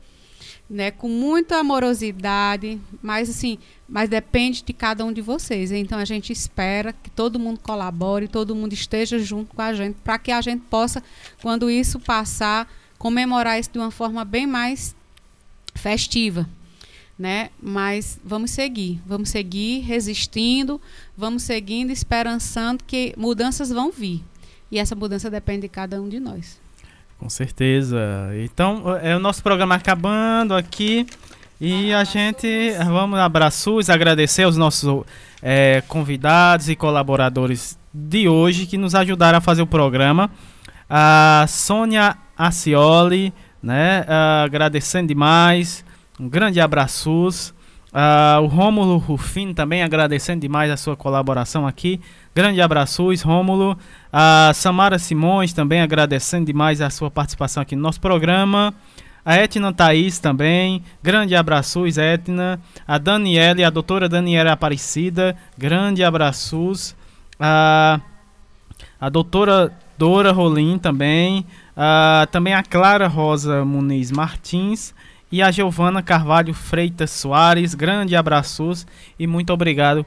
né, 0.68 0.90
com 0.90 1.08
muita 1.08 1.58
amorosidade, 1.58 2.80
mas 3.02 3.28
assim, 3.28 3.58
mas 3.88 4.08
depende 4.08 4.62
de 4.62 4.72
cada 4.72 5.04
um 5.04 5.12
de 5.12 5.20
vocês. 5.20 5.70
Então 5.70 5.98
a 5.98 6.04
gente 6.04 6.32
espera 6.32 6.92
que 6.92 7.10
todo 7.10 7.38
mundo 7.38 7.60
colabore, 7.60 8.28
todo 8.28 8.54
mundo 8.54 8.72
esteja 8.72 9.18
junto 9.18 9.54
com 9.54 9.62
a 9.62 9.72
gente, 9.74 9.96
para 10.02 10.18
que 10.18 10.32
a 10.32 10.40
gente 10.40 10.62
possa, 10.62 11.02
quando 11.42 11.70
isso 11.70 12.00
passar, 12.00 12.68
comemorar 12.98 13.60
isso 13.60 13.70
de 13.70 13.78
uma 13.78 13.90
forma 13.90 14.24
bem 14.24 14.46
mais 14.46 14.96
festiva, 15.74 16.48
né? 17.18 17.50
Mas 17.60 18.18
vamos 18.24 18.50
seguir, 18.50 19.00
vamos 19.06 19.28
seguir 19.28 19.80
resistindo, 19.80 20.80
vamos 21.16 21.42
seguindo 21.42 21.90
esperançando 21.90 22.82
que 22.84 23.12
mudanças 23.16 23.68
vão 23.68 23.92
vir. 23.92 24.22
E 24.70 24.78
essa 24.78 24.94
mudança 24.94 25.30
depende 25.30 25.62
de 25.62 25.68
cada 25.68 26.00
um 26.00 26.08
de 26.08 26.18
nós. 26.18 26.63
Com 27.24 27.30
certeza. 27.30 27.98
Então, 28.44 28.82
é 29.00 29.16
o 29.16 29.18
nosso 29.18 29.42
programa 29.42 29.76
acabando 29.76 30.54
aqui. 30.54 31.06
E 31.58 31.90
a 31.90 32.04
gente 32.04 32.72
vamos 32.86 33.18
abraços, 33.18 33.88
agradecer 33.88 34.42
aos 34.42 34.58
nossos 34.58 35.06
é, 35.40 35.82
convidados 35.88 36.68
e 36.68 36.76
colaboradores 36.76 37.78
de 37.94 38.28
hoje 38.28 38.66
que 38.66 38.76
nos 38.76 38.94
ajudaram 38.94 39.38
a 39.38 39.40
fazer 39.40 39.62
o 39.62 39.66
programa. 39.66 40.30
A 40.86 41.46
Sônia 41.48 42.14
Acioli, 42.36 43.32
né? 43.62 44.04
agradecendo 44.44 45.08
demais. 45.08 45.82
Um 46.20 46.28
grande 46.28 46.60
abraços. 46.60 47.53
Uh, 47.94 48.42
o 48.42 48.46
Rômulo 48.46 48.96
Rufino 48.96 49.54
também 49.54 49.84
agradecendo 49.84 50.40
demais 50.40 50.68
a 50.68 50.76
sua 50.76 50.96
colaboração 50.96 51.64
aqui. 51.64 52.00
Grande 52.34 52.60
abraços, 52.60 53.22
Rômulo. 53.22 53.78
A 54.12 54.50
Samara 54.52 54.98
Simões 54.98 55.52
também 55.52 55.80
agradecendo 55.80 56.46
demais 56.46 56.80
a 56.80 56.90
sua 56.90 57.08
participação 57.08 57.62
aqui 57.62 57.76
no 57.76 57.82
nosso 57.82 58.00
programa. 58.00 58.74
A 59.24 59.36
Etna 59.36 59.72
Thaís 59.72 60.18
também. 60.18 60.82
Grande 61.00 61.36
abraços, 61.36 61.96
Etna. 61.96 62.60
A 62.84 62.98
Daniela, 62.98 63.64
a 63.64 63.70
doutora 63.70 64.08
Daniela 64.08 64.50
Aparecida. 64.50 65.36
Grande 65.56 66.02
abraços. 66.02 66.96
A, 67.38 68.00
a 69.00 69.08
doutora 69.08 69.72
Dora 69.96 70.32
Rolim 70.32 70.78
também. 70.78 71.46
A, 71.76 72.26
também 72.32 72.54
a 72.54 72.62
Clara 72.64 73.06
Rosa 73.06 73.64
Muniz 73.64 74.10
Martins 74.10 74.92
e 75.34 75.42
a 75.42 75.50
Giovana 75.50 76.00
Carvalho 76.00 76.54
Freitas 76.54 77.10
Soares. 77.10 77.74
Grande 77.74 78.14
abraços 78.14 78.86
e 79.18 79.26
muito 79.26 79.52
obrigado 79.52 80.06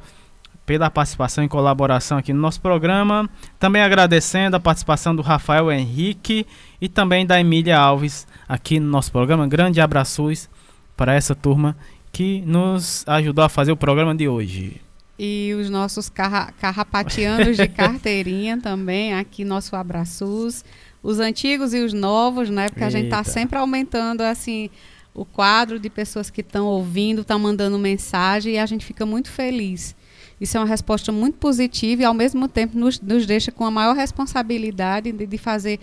pela 0.65 0.89
participação 0.89 1.43
e 1.43 1.49
colaboração 1.49 2.17
aqui 2.17 2.31
no 2.31 2.39
nosso 2.39 2.61
programa. 2.61 3.29
Também 3.59 3.81
agradecendo 3.81 4.55
a 4.55 4.59
participação 4.59 5.13
do 5.13 5.21
Rafael 5.21 5.69
Henrique 5.69 6.47
e 6.79 6.87
também 6.87 7.25
da 7.25 7.37
Emília 7.41 7.77
Alves 7.77 8.25
aqui 8.47 8.79
no 8.79 8.87
nosso 8.87 9.11
programa. 9.11 9.45
Grande 9.45 9.81
abraços 9.81 10.49
para 10.95 11.13
essa 11.13 11.35
turma 11.35 11.75
que 12.09 12.39
nos 12.45 13.03
ajudou 13.05 13.43
a 13.43 13.49
fazer 13.49 13.73
o 13.73 13.77
programa 13.77 14.15
de 14.15 14.29
hoje. 14.29 14.79
E 15.19 15.53
os 15.59 15.69
nossos 15.69 16.07
carra 16.07 16.53
carrapatianos 16.57 17.57
de 17.57 17.67
carteirinha 17.67 18.61
também, 18.61 19.13
aqui 19.13 19.43
nosso 19.43 19.75
abraços. 19.75 20.63
Os 21.03 21.19
antigos 21.19 21.73
e 21.73 21.83
os 21.83 21.91
novos, 21.91 22.49
né? 22.49 22.69
Porque 22.69 22.79
Eita. 22.79 22.87
a 22.87 22.89
gente 22.89 23.05
está 23.07 23.25
sempre 23.25 23.57
aumentando 23.57 24.21
assim 24.21 24.69
o 25.17 25.25
quadro 25.25 25.79
de 25.79 25.89
pessoas 25.89 26.29
que 26.29 26.41
estão 26.41 26.67
ouvindo, 26.67 27.21
estão 27.21 27.39
mandando 27.39 27.77
mensagem 27.79 28.53
e 28.53 28.57
a 28.59 28.65
gente 28.67 28.85
fica 28.85 29.03
muito 29.03 29.31
feliz. 29.31 29.95
Isso 30.39 30.55
é 30.55 30.59
uma 30.59 30.67
resposta 30.67 31.11
muito 31.11 31.39
positiva 31.39 32.03
e, 32.03 32.05
ao 32.05 32.13
mesmo 32.13 32.47
tempo, 32.47 32.77
nos, 32.77 33.01
nos 33.01 33.25
deixa 33.25 33.51
com 33.51 33.65
a 33.65 33.71
maior 33.71 33.95
responsabilidade 33.95 35.11
de, 35.11 35.25
de 35.25 35.37
fazer 35.39 35.79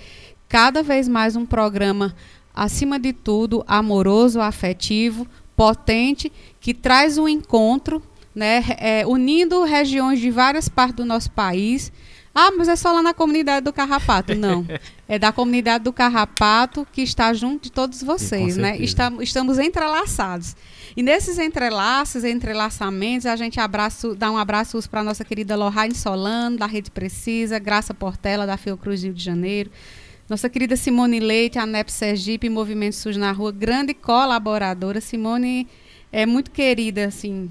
cada 0.48 0.84
vez 0.84 1.08
mais 1.08 1.34
um 1.34 1.44
programa, 1.44 2.14
acima 2.54 2.96
de 2.96 3.12
tudo, 3.12 3.64
amoroso, 3.66 4.40
afetivo, 4.40 5.26
potente, 5.56 6.30
que 6.60 6.72
traz 6.72 7.18
um 7.18 7.28
encontro, 7.28 8.00
né, 8.32 8.62
é, 8.78 9.04
unindo 9.04 9.64
regiões 9.64 10.20
de 10.20 10.30
várias 10.30 10.68
partes 10.68 10.94
do 10.94 11.04
nosso 11.04 11.32
país 11.32 11.92
ah, 12.34 12.50
mas 12.50 12.66
é 12.66 12.74
só 12.74 12.92
lá 12.92 13.00
na 13.00 13.14
comunidade 13.14 13.64
do 13.64 13.72
Carrapato. 13.72 14.34
Não. 14.34 14.66
é 15.06 15.18
da 15.18 15.30
comunidade 15.30 15.84
do 15.84 15.92
Carrapato 15.92 16.84
que 16.92 17.02
está 17.02 17.32
junto 17.32 17.64
de 17.64 17.72
todos 17.72 18.02
vocês, 18.02 18.56
né? 18.56 18.76
Está, 18.78 19.12
estamos 19.20 19.58
entrelaçados. 19.58 20.56
E 20.96 21.02
nesses 21.02 21.38
entrelaços, 21.38 22.24
entrelaçamentos, 22.24 23.26
a 23.26 23.36
gente 23.36 23.60
abraço, 23.60 24.16
dá 24.16 24.30
um 24.32 24.36
abraço 24.36 24.78
para 24.90 25.00
a 25.00 25.04
nossa 25.04 25.24
querida 25.24 25.54
Lohane 25.54 25.94
Solano, 25.94 26.56
da 26.56 26.66
Rede 26.66 26.90
Precisa, 26.90 27.58
Graça 27.58 27.94
Portela, 27.94 28.46
da 28.46 28.56
Fiocruz 28.56 29.04
Rio 29.04 29.14
de 29.14 29.22
Janeiro. 29.22 29.70
Nossa 30.28 30.48
querida 30.48 30.74
Simone 30.74 31.20
Leite, 31.20 31.58
a 31.58 31.66
NEP 31.66 31.92
Sergipe, 31.92 32.48
Movimento 32.48 32.96
SUS 32.96 33.16
na 33.16 33.30
Rua, 33.30 33.52
grande 33.52 33.94
colaboradora. 33.94 35.00
Simone 35.00 35.68
é 36.10 36.26
muito 36.26 36.50
querida, 36.50 37.04
assim. 37.06 37.50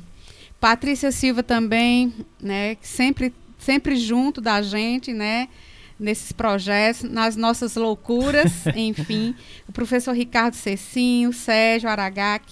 Patrícia 0.60 1.12
Silva 1.12 1.44
também, 1.44 2.14
né, 2.42 2.76
que 2.76 2.88
sempre 2.88 3.34
sempre 3.64 3.96
junto 3.96 4.42
da 4.42 4.62
gente, 4.62 5.14
né? 5.14 5.48
Nesses 6.00 6.32
projetos, 6.32 7.04
nas 7.04 7.36
nossas 7.36 7.76
loucuras, 7.76 8.66
enfim. 8.76 9.36
O 9.68 9.72
professor 9.72 10.14
Ricardo 10.14 10.56
Cecinho, 10.56 11.32
Sérgio 11.32 11.90
Aragac, 11.90 12.46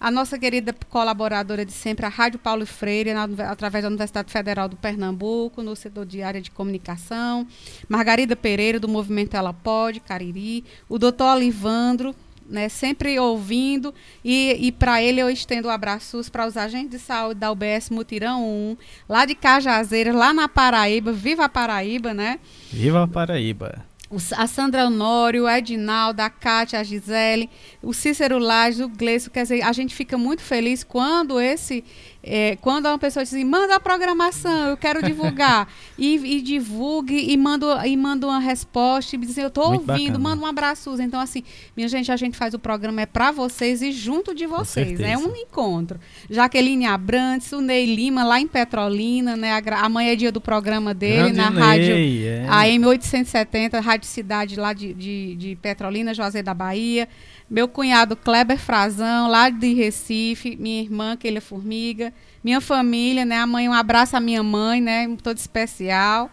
a 0.00 0.10
nossa 0.10 0.38
querida 0.38 0.74
colaboradora 0.88 1.64
de 1.64 1.72
sempre, 1.72 2.06
a 2.06 2.08
Rádio 2.08 2.38
Paulo 2.38 2.64
Freire, 2.64 3.12
na, 3.12 3.28
através 3.50 3.82
da 3.82 3.88
Universidade 3.88 4.32
Federal 4.32 4.66
do 4.66 4.74
Pernambuco, 4.74 5.62
no 5.62 5.76
setor 5.76 6.06
de 6.06 6.22
área 6.22 6.40
de 6.40 6.50
comunicação, 6.50 7.46
Margarida 7.86 8.34
Pereira, 8.34 8.80
do 8.80 8.88
Movimento 8.88 9.36
Ela 9.36 9.52
Pode, 9.52 10.00
Cariri, 10.00 10.64
o 10.88 10.98
doutor 10.98 11.36
Olivandro, 11.36 12.14
né, 12.50 12.68
sempre 12.68 13.18
ouvindo. 13.18 13.94
E, 14.24 14.56
e 14.60 14.72
para 14.72 15.02
ele 15.02 15.20
eu 15.20 15.30
estendo 15.30 15.70
abraços 15.70 16.28
para 16.28 16.46
os 16.46 16.56
agentes 16.56 16.90
de 16.90 16.98
saúde 16.98 17.40
da 17.40 17.50
UBS 17.50 17.90
Mutirão 17.90 18.44
1, 18.44 18.76
lá 19.08 19.24
de 19.24 19.34
Cajazeiras, 19.34 20.14
lá 20.14 20.34
na 20.34 20.48
Paraíba. 20.48 21.12
Viva 21.12 21.44
a 21.44 21.48
Paraíba, 21.48 22.12
né? 22.12 22.38
Viva 22.72 23.04
a 23.04 23.08
Paraíba 23.08 23.90
a 24.36 24.46
Sandra 24.48 24.86
Honório, 24.86 25.44
o 25.44 25.48
Edinaldo, 25.48 26.20
a 26.20 26.28
Cátia, 26.28 26.80
a 26.80 26.82
Gisele, 26.82 27.48
o 27.80 27.94
Cícero 27.94 28.38
Lages, 28.38 28.80
o 28.80 28.88
Gleice, 28.88 29.30
quer 29.30 29.42
dizer, 29.42 29.62
a 29.62 29.72
gente 29.72 29.94
fica 29.94 30.18
muito 30.18 30.42
feliz 30.42 30.82
quando 30.82 31.40
esse 31.40 31.84
é, 32.22 32.56
quando 32.60 32.86
uma 32.86 32.98
pessoa 32.98 33.24
diz 33.24 33.32
assim, 33.32 33.44
manda 33.44 33.76
a 33.76 33.80
programação, 33.80 34.68
eu 34.68 34.76
quero 34.76 35.02
divulgar, 35.02 35.66
e, 35.96 36.36
e, 36.36 36.42
divulgue 36.42 37.30
e 37.30 37.36
manda, 37.36 37.86
e 37.86 37.96
manda 37.96 38.26
uma 38.26 38.38
resposta, 38.38 39.16
e 39.16 39.18
diz 39.18 39.30
assim, 39.30 39.40
eu 39.40 39.48
estou 39.48 39.72
ouvindo, 39.72 39.86
bacana. 39.86 40.18
manda 40.18 40.42
um 40.42 40.46
abraço. 40.46 40.94
Então, 41.00 41.20
assim, 41.20 41.42
minha 41.76 41.88
gente, 41.88 42.12
a 42.12 42.16
gente 42.16 42.36
faz 42.36 42.52
o 42.52 42.58
programa 42.58 43.00
é 43.00 43.06
para 43.06 43.30
vocês 43.30 43.80
e 43.80 43.90
junto 43.90 44.34
de 44.34 44.46
vocês. 44.46 45.00
É 45.00 45.16
um 45.16 45.34
encontro. 45.34 45.98
Jaqueline 46.28 46.86
Abrantes, 46.86 47.52
o 47.52 47.60
Ney 47.60 47.86
Lima, 47.86 48.22
lá 48.22 48.40
em 48.40 48.46
Petrolina, 48.46 49.36
né? 49.36 49.50
Amanhã 49.80 50.12
é 50.12 50.16
dia 50.16 50.32
do 50.32 50.40
programa 50.40 50.92
dele, 50.92 51.32
Grande 51.32 51.36
na 51.36 51.50
Ney, 51.50 51.62
rádio 51.62 51.94
é. 51.94 52.46
AM 52.48 52.86
870, 52.86 53.80
Rádio 53.80 54.08
Cidade 54.08 54.56
lá 54.56 54.72
de, 54.72 54.92
de, 54.92 55.36
de 55.36 55.56
Petrolina, 55.56 56.12
José 56.12 56.42
da 56.42 56.52
Bahia 56.52 57.08
meu 57.50 57.66
cunhado 57.66 58.14
Kleber 58.14 58.58
Frazão, 58.58 59.28
lá 59.28 59.50
de 59.50 59.74
Recife, 59.74 60.56
minha 60.56 60.80
irmã 60.80 61.16
Keila 61.16 61.40
Formiga, 61.40 62.12
minha 62.44 62.60
família, 62.60 63.24
né? 63.24 63.38
A 63.38 63.46
mãe, 63.46 63.68
um 63.68 63.72
abraço 63.72 64.16
à 64.16 64.20
minha 64.20 64.42
mãe, 64.42 64.80
né? 64.80 65.08
Todo 65.20 65.36
especial. 65.36 66.30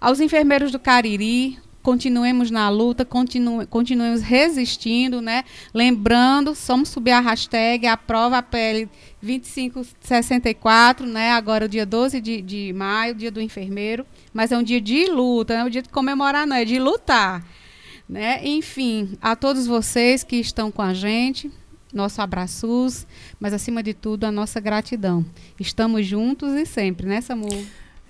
Aos 0.00 0.18
enfermeiros 0.20 0.72
do 0.72 0.78
Cariri, 0.78 1.58
continuemos 1.80 2.50
na 2.50 2.68
luta, 2.68 3.04
continue, 3.04 3.66
continuemos 3.66 4.20
resistindo, 4.20 5.22
né? 5.22 5.44
Lembrando, 5.72 6.54
somos 6.54 6.88
subir 6.88 7.12
a 7.12 7.20
hashtag, 7.20 7.86
aprova 7.86 8.38
a 8.38 8.42
PL 8.42 8.88
2564, 9.22 11.06
né? 11.06 11.30
Agora 11.32 11.66
o 11.66 11.68
dia 11.68 11.86
12 11.86 12.20
de, 12.20 12.42
de 12.42 12.72
maio, 12.72 13.14
dia 13.14 13.30
do 13.30 13.40
enfermeiro, 13.40 14.04
mas 14.32 14.50
é 14.50 14.58
um 14.58 14.62
dia 14.62 14.80
de 14.80 15.06
luta, 15.06 15.54
não 15.54 15.62
é 15.62 15.64
um 15.64 15.70
dia 15.70 15.82
de 15.82 15.88
comemorar, 15.88 16.46
não, 16.46 16.56
é 16.56 16.64
de 16.64 16.78
lutar. 16.80 17.44
Né? 18.08 18.40
Enfim, 18.46 19.18
a 19.20 19.36
todos 19.36 19.66
vocês 19.66 20.24
que 20.24 20.36
estão 20.36 20.70
com 20.70 20.80
a 20.80 20.94
gente, 20.94 21.50
nosso 21.92 22.22
abraços, 22.22 23.06
mas 23.38 23.52
acima 23.52 23.82
de 23.82 23.92
tudo 23.92 24.24
a 24.24 24.32
nossa 24.32 24.60
gratidão. 24.60 25.24
Estamos 25.60 26.06
juntos 26.06 26.54
e 26.54 26.64
sempre, 26.64 27.06
né, 27.06 27.20
Samu? 27.20 27.48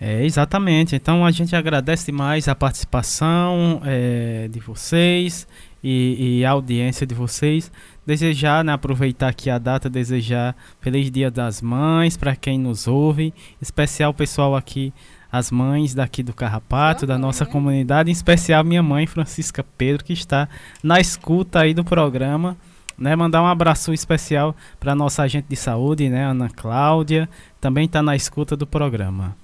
É, 0.01 0.25
exatamente. 0.25 0.95
Então 0.95 1.25
a 1.25 1.31
gente 1.31 1.57
agradece 1.57 2.07
demais 2.07 2.47
a 2.47 2.55
participação 2.55 3.81
é, 3.85 4.47
de 4.49 4.61
vocês 4.61 5.47
e, 5.83 6.39
e, 6.39 6.45
a 6.45 6.51
audiência 6.51 7.07
de 7.07 7.15
vocês. 7.15 7.71
Desejar, 8.07 8.65
né, 8.65 8.73
aproveitar 8.73 9.29
aqui 9.29 9.51
a 9.51 9.59
data, 9.59 9.91
desejar 9.91 10.57
Feliz 10.81 11.11
Dia 11.11 11.31
das 11.31 11.61
Mães 11.61 12.17
para 12.17 12.37
quem 12.37 12.59
nos 12.59 12.87
ouve, 12.87 13.35
especial 13.61 14.15
pessoal 14.15 14.55
aqui 14.55 14.93
as 15.31 15.51
mães 15.51 15.95
daqui 15.95 16.23
do 16.23 16.33
Carrapato, 16.33 17.07
da 17.07 17.19
nossa 17.19 17.45
comunidade, 17.45 18.11
em 18.11 18.13
especial 18.13 18.65
minha 18.65 18.83
mãe, 18.83 19.07
Francisca 19.07 19.65
Pedro, 19.77 20.05
que 20.05 20.13
está 20.13 20.49
na 20.83 21.01
escuta 21.01 21.61
aí 21.61 21.75
do 21.75 21.85
programa. 21.85 22.57
Né, 22.97 23.15
mandar 23.15 23.41
um 23.41 23.47
abraço 23.47 23.93
especial 23.93 24.57
para 24.81 24.93
nossa 24.93 25.23
agente 25.23 25.47
de 25.49 25.55
saúde, 25.55 26.09
né, 26.09 26.25
Ana 26.25 26.51
Cláudia, 26.51 27.29
também 27.61 27.85
está 27.85 28.03
na 28.03 28.17
escuta 28.17 28.57
do 28.57 28.67
programa. 28.67 29.37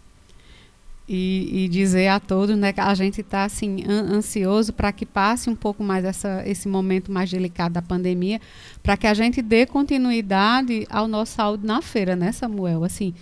E, 1.08 1.64
e, 1.64 1.68
dizer 1.68 2.08
a 2.08 2.18
todos 2.18 2.56
né, 2.56 2.72
que 2.72 2.80
a 2.80 2.94
gente 2.94 3.20
está 3.20 3.44
assim, 3.44 3.84
an 3.86 4.16
ansioso 4.16 4.72
para 4.72 4.90
que 4.90 5.04
passe 5.04 5.50
um 5.50 5.54
pouco 5.54 5.84
mais 5.84 6.02
essa, 6.02 6.42
esse 6.46 6.66
momento 6.66 7.12
mais 7.12 7.30
delicado 7.30 7.74
da 7.74 7.82
pandemia, 7.82 8.40
para 8.82 8.96
que 8.96 9.06
a 9.06 9.12
gente 9.12 9.40
dê 9.40 9.66
continuidade 9.66 10.86
ao 10.90 11.06
nosso 11.06 11.34
saúde 11.34 11.66
na 11.66 11.80
feira, 11.80 12.16
né, 12.16 12.32
Samuel? 12.32 12.82
Assim, 12.82 13.14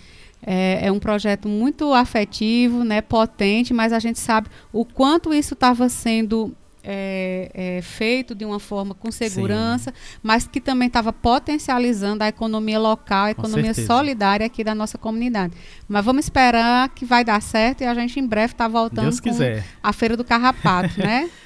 é, 0.45 0.87
é, 0.87 0.91
um 0.91 0.99
projeto 0.99 1.47
muito 1.47 1.93
afetivo, 1.93 2.83
né, 2.83 3.01
potente, 3.01 3.73
mas 3.73 3.93
a 3.93 3.99
gente 3.99 4.19
sabe 4.19 4.47
o 4.71 4.83
quanto 4.85 5.33
isso 5.33 5.53
estava 5.53 5.87
sendo 5.89 6.53
é, 6.83 7.49
é, 7.53 7.81
feito 7.81 8.35
de 8.35 8.43
uma 8.43 8.59
forma 8.59 8.93
com 8.93 9.09
segurança, 9.09 9.91
Sim. 9.91 10.17
mas 10.21 10.45
que 10.45 10.59
também 10.59 10.87
estava 10.87 11.13
potencializando 11.13 12.23
a 12.23 12.27
economia 12.27 12.77
local, 12.77 13.25
a 13.25 13.31
economia 13.31 13.73
solidária 13.73 14.45
aqui 14.45 14.63
da 14.63 14.75
nossa 14.75 14.97
comunidade. 14.97 15.53
Mas 15.87 16.03
vamos 16.03 16.25
esperar 16.25 16.89
que 16.89 17.05
vai 17.05 17.23
dar 17.23 17.41
certo 17.41 17.81
e 17.81 17.85
a 17.85 17.93
gente 17.93 18.19
em 18.19 18.27
breve 18.27 18.53
está 18.53 18.67
voltando 18.67 19.05
Deus 19.05 19.21
com 19.21 19.29
quiser. 19.29 19.63
a 19.81 19.93
Feira 19.93 20.17
do 20.17 20.25
Carrapato, 20.25 20.99
né? 20.99 21.29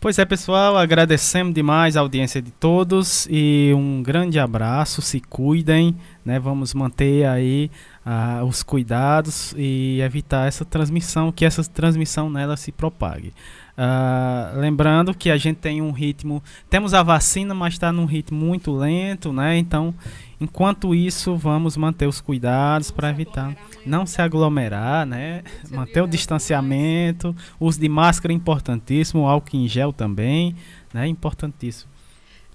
Pois 0.00 0.16
é, 0.16 0.24
pessoal, 0.24 0.76
agradecemos 0.76 1.52
demais 1.52 1.96
a 1.96 2.00
audiência 2.00 2.40
de 2.40 2.52
todos 2.52 3.26
e 3.28 3.72
um 3.74 4.00
grande 4.00 4.38
abraço, 4.38 5.02
se 5.02 5.20
cuidem, 5.20 5.96
né? 6.24 6.38
Vamos 6.38 6.72
manter 6.72 7.26
aí 7.26 7.68
uh, 8.08 8.44
os 8.44 8.62
cuidados 8.62 9.54
e 9.56 10.00
evitar 10.00 10.48
essa 10.48 10.64
transmissão, 10.64 11.30
que 11.30 11.44
essa 11.44 11.62
transmissão 11.64 12.30
nela 12.30 12.56
se 12.56 12.72
propague. 12.72 13.34
Uh, 13.76 14.58
lembrando 14.58 15.14
que 15.14 15.30
a 15.30 15.36
gente 15.36 15.58
tem 15.58 15.80
um 15.80 15.92
ritmo, 15.92 16.42
temos 16.68 16.94
a 16.94 17.02
vacina, 17.02 17.54
mas 17.54 17.74
está 17.74 17.92
num 17.92 18.06
ritmo 18.06 18.36
muito 18.36 18.72
lento, 18.72 19.32
né? 19.32 19.56
Então, 19.56 19.94
enquanto 20.40 20.94
isso, 20.94 21.36
vamos 21.36 21.76
manter 21.76 22.06
os 22.08 22.20
cuidados 22.20 22.90
para 22.90 23.10
evitar 23.10 23.54
não 23.86 24.04
se 24.04 24.20
aglomerar, 24.20 25.06
né? 25.06 25.44
Manter 25.70 26.02
o 26.02 26.08
distanciamento, 26.08 27.36
uso 27.60 27.78
de 27.78 27.88
máscara 27.88 28.32
importantíssimo, 28.32 29.28
álcool 29.28 29.56
em 29.56 29.68
gel 29.68 29.92
também, 29.92 30.56
né? 30.92 31.06
Importantíssimo. 31.06 31.98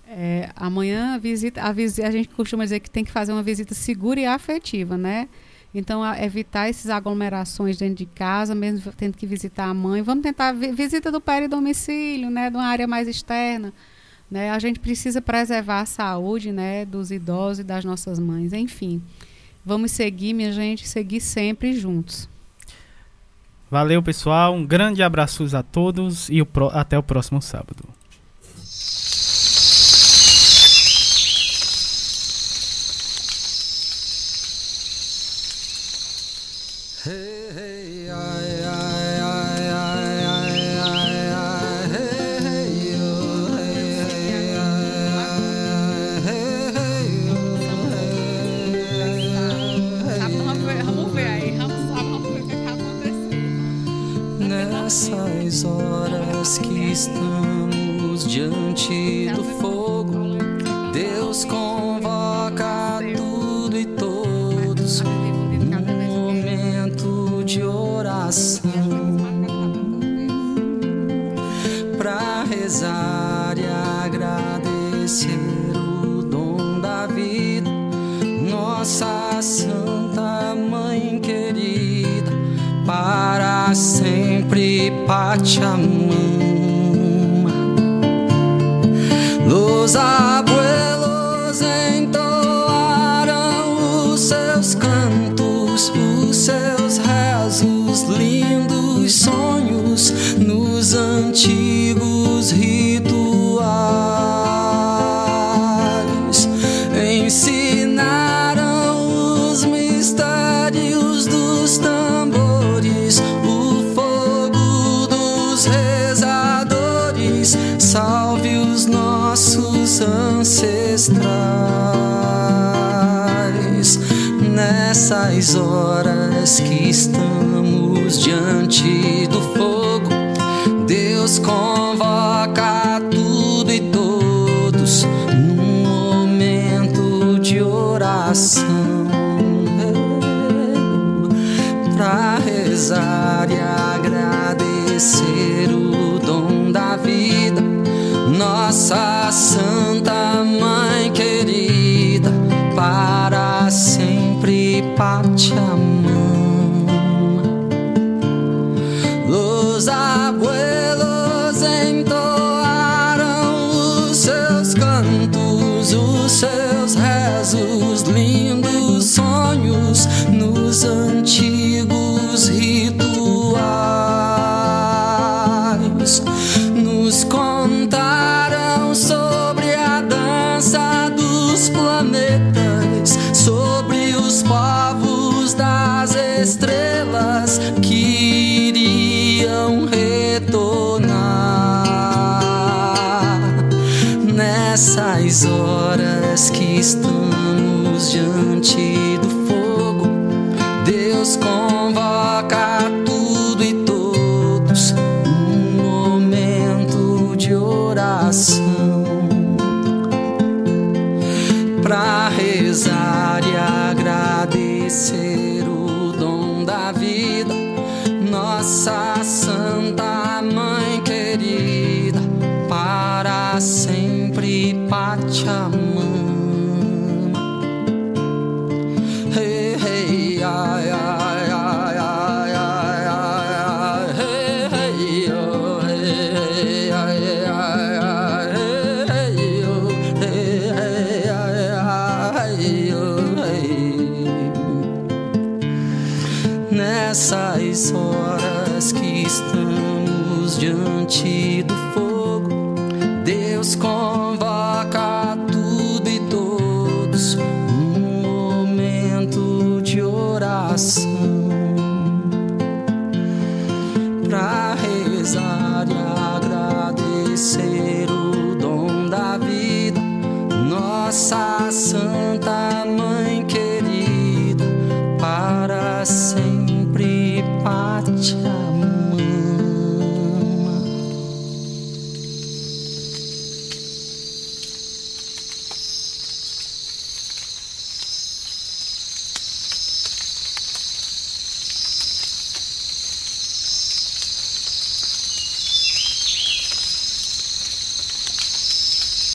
É, 0.06 0.50
amanhã 0.56 1.16
a 1.16 1.18
visita, 1.18 1.62
a 1.64 1.72
visita, 1.72 2.08
a 2.08 2.12
gente 2.12 2.30
costuma 2.30 2.66
dizer 2.66 2.82
que 2.82 2.90
tem 2.90 3.04
que 3.04 3.12
fazer 3.12 3.32
uma 3.32 3.42
visita 3.42 3.74
segura 3.74 4.20
e 4.20 4.26
afetiva, 4.26 4.98
né? 4.98 5.30
Então, 5.74 6.04
evitar 6.16 6.70
essas 6.70 6.92
aglomerações 6.92 7.78
dentro 7.78 7.96
de 7.96 8.06
casa, 8.06 8.54
mesmo 8.54 8.92
tendo 8.94 9.18
que 9.18 9.26
visitar 9.26 9.66
a 9.66 9.74
mãe. 9.74 10.04
Vamos 10.04 10.22
tentar 10.22 10.52
visita 10.52 11.12
do 11.12 11.20
pai 11.20 11.46
e 11.46 11.48
domicílio, 11.48 12.30
né, 12.30 12.50
de 12.50 12.56
uma 12.56 12.66
área 12.66 12.88
mais 12.88 13.08
externa. 13.08 13.74
Né? 14.30 14.52
A 14.52 14.60
gente 14.60 14.80
precisa 14.80 15.22
preservar 15.22 15.82
a 15.82 15.86
saúde 15.86 16.52
né, 16.52 16.86
dos 16.86 17.12
idosos 17.12 17.60
e 17.60 17.64
das 17.64 17.84
nossas 17.84 18.20
mães, 18.20 18.54
enfim. 18.54 19.02
Vamos 19.66 19.92
seguir, 19.92 20.34
minha 20.34 20.52
gente, 20.52 20.88
seguir 20.88 21.22
sempre 21.22 21.74
juntos. 21.74 22.30
Valeu, 23.72 24.04
pessoal. 24.04 24.54
Um 24.54 24.66
grande 24.66 25.02
abraço 25.02 25.44
a 25.56 25.64
todos 25.64 26.30
e 26.30 26.42
o 26.42 26.48
até 26.72 26.98
o 26.98 27.02
próximo 27.02 27.42
sábado. 27.42 27.84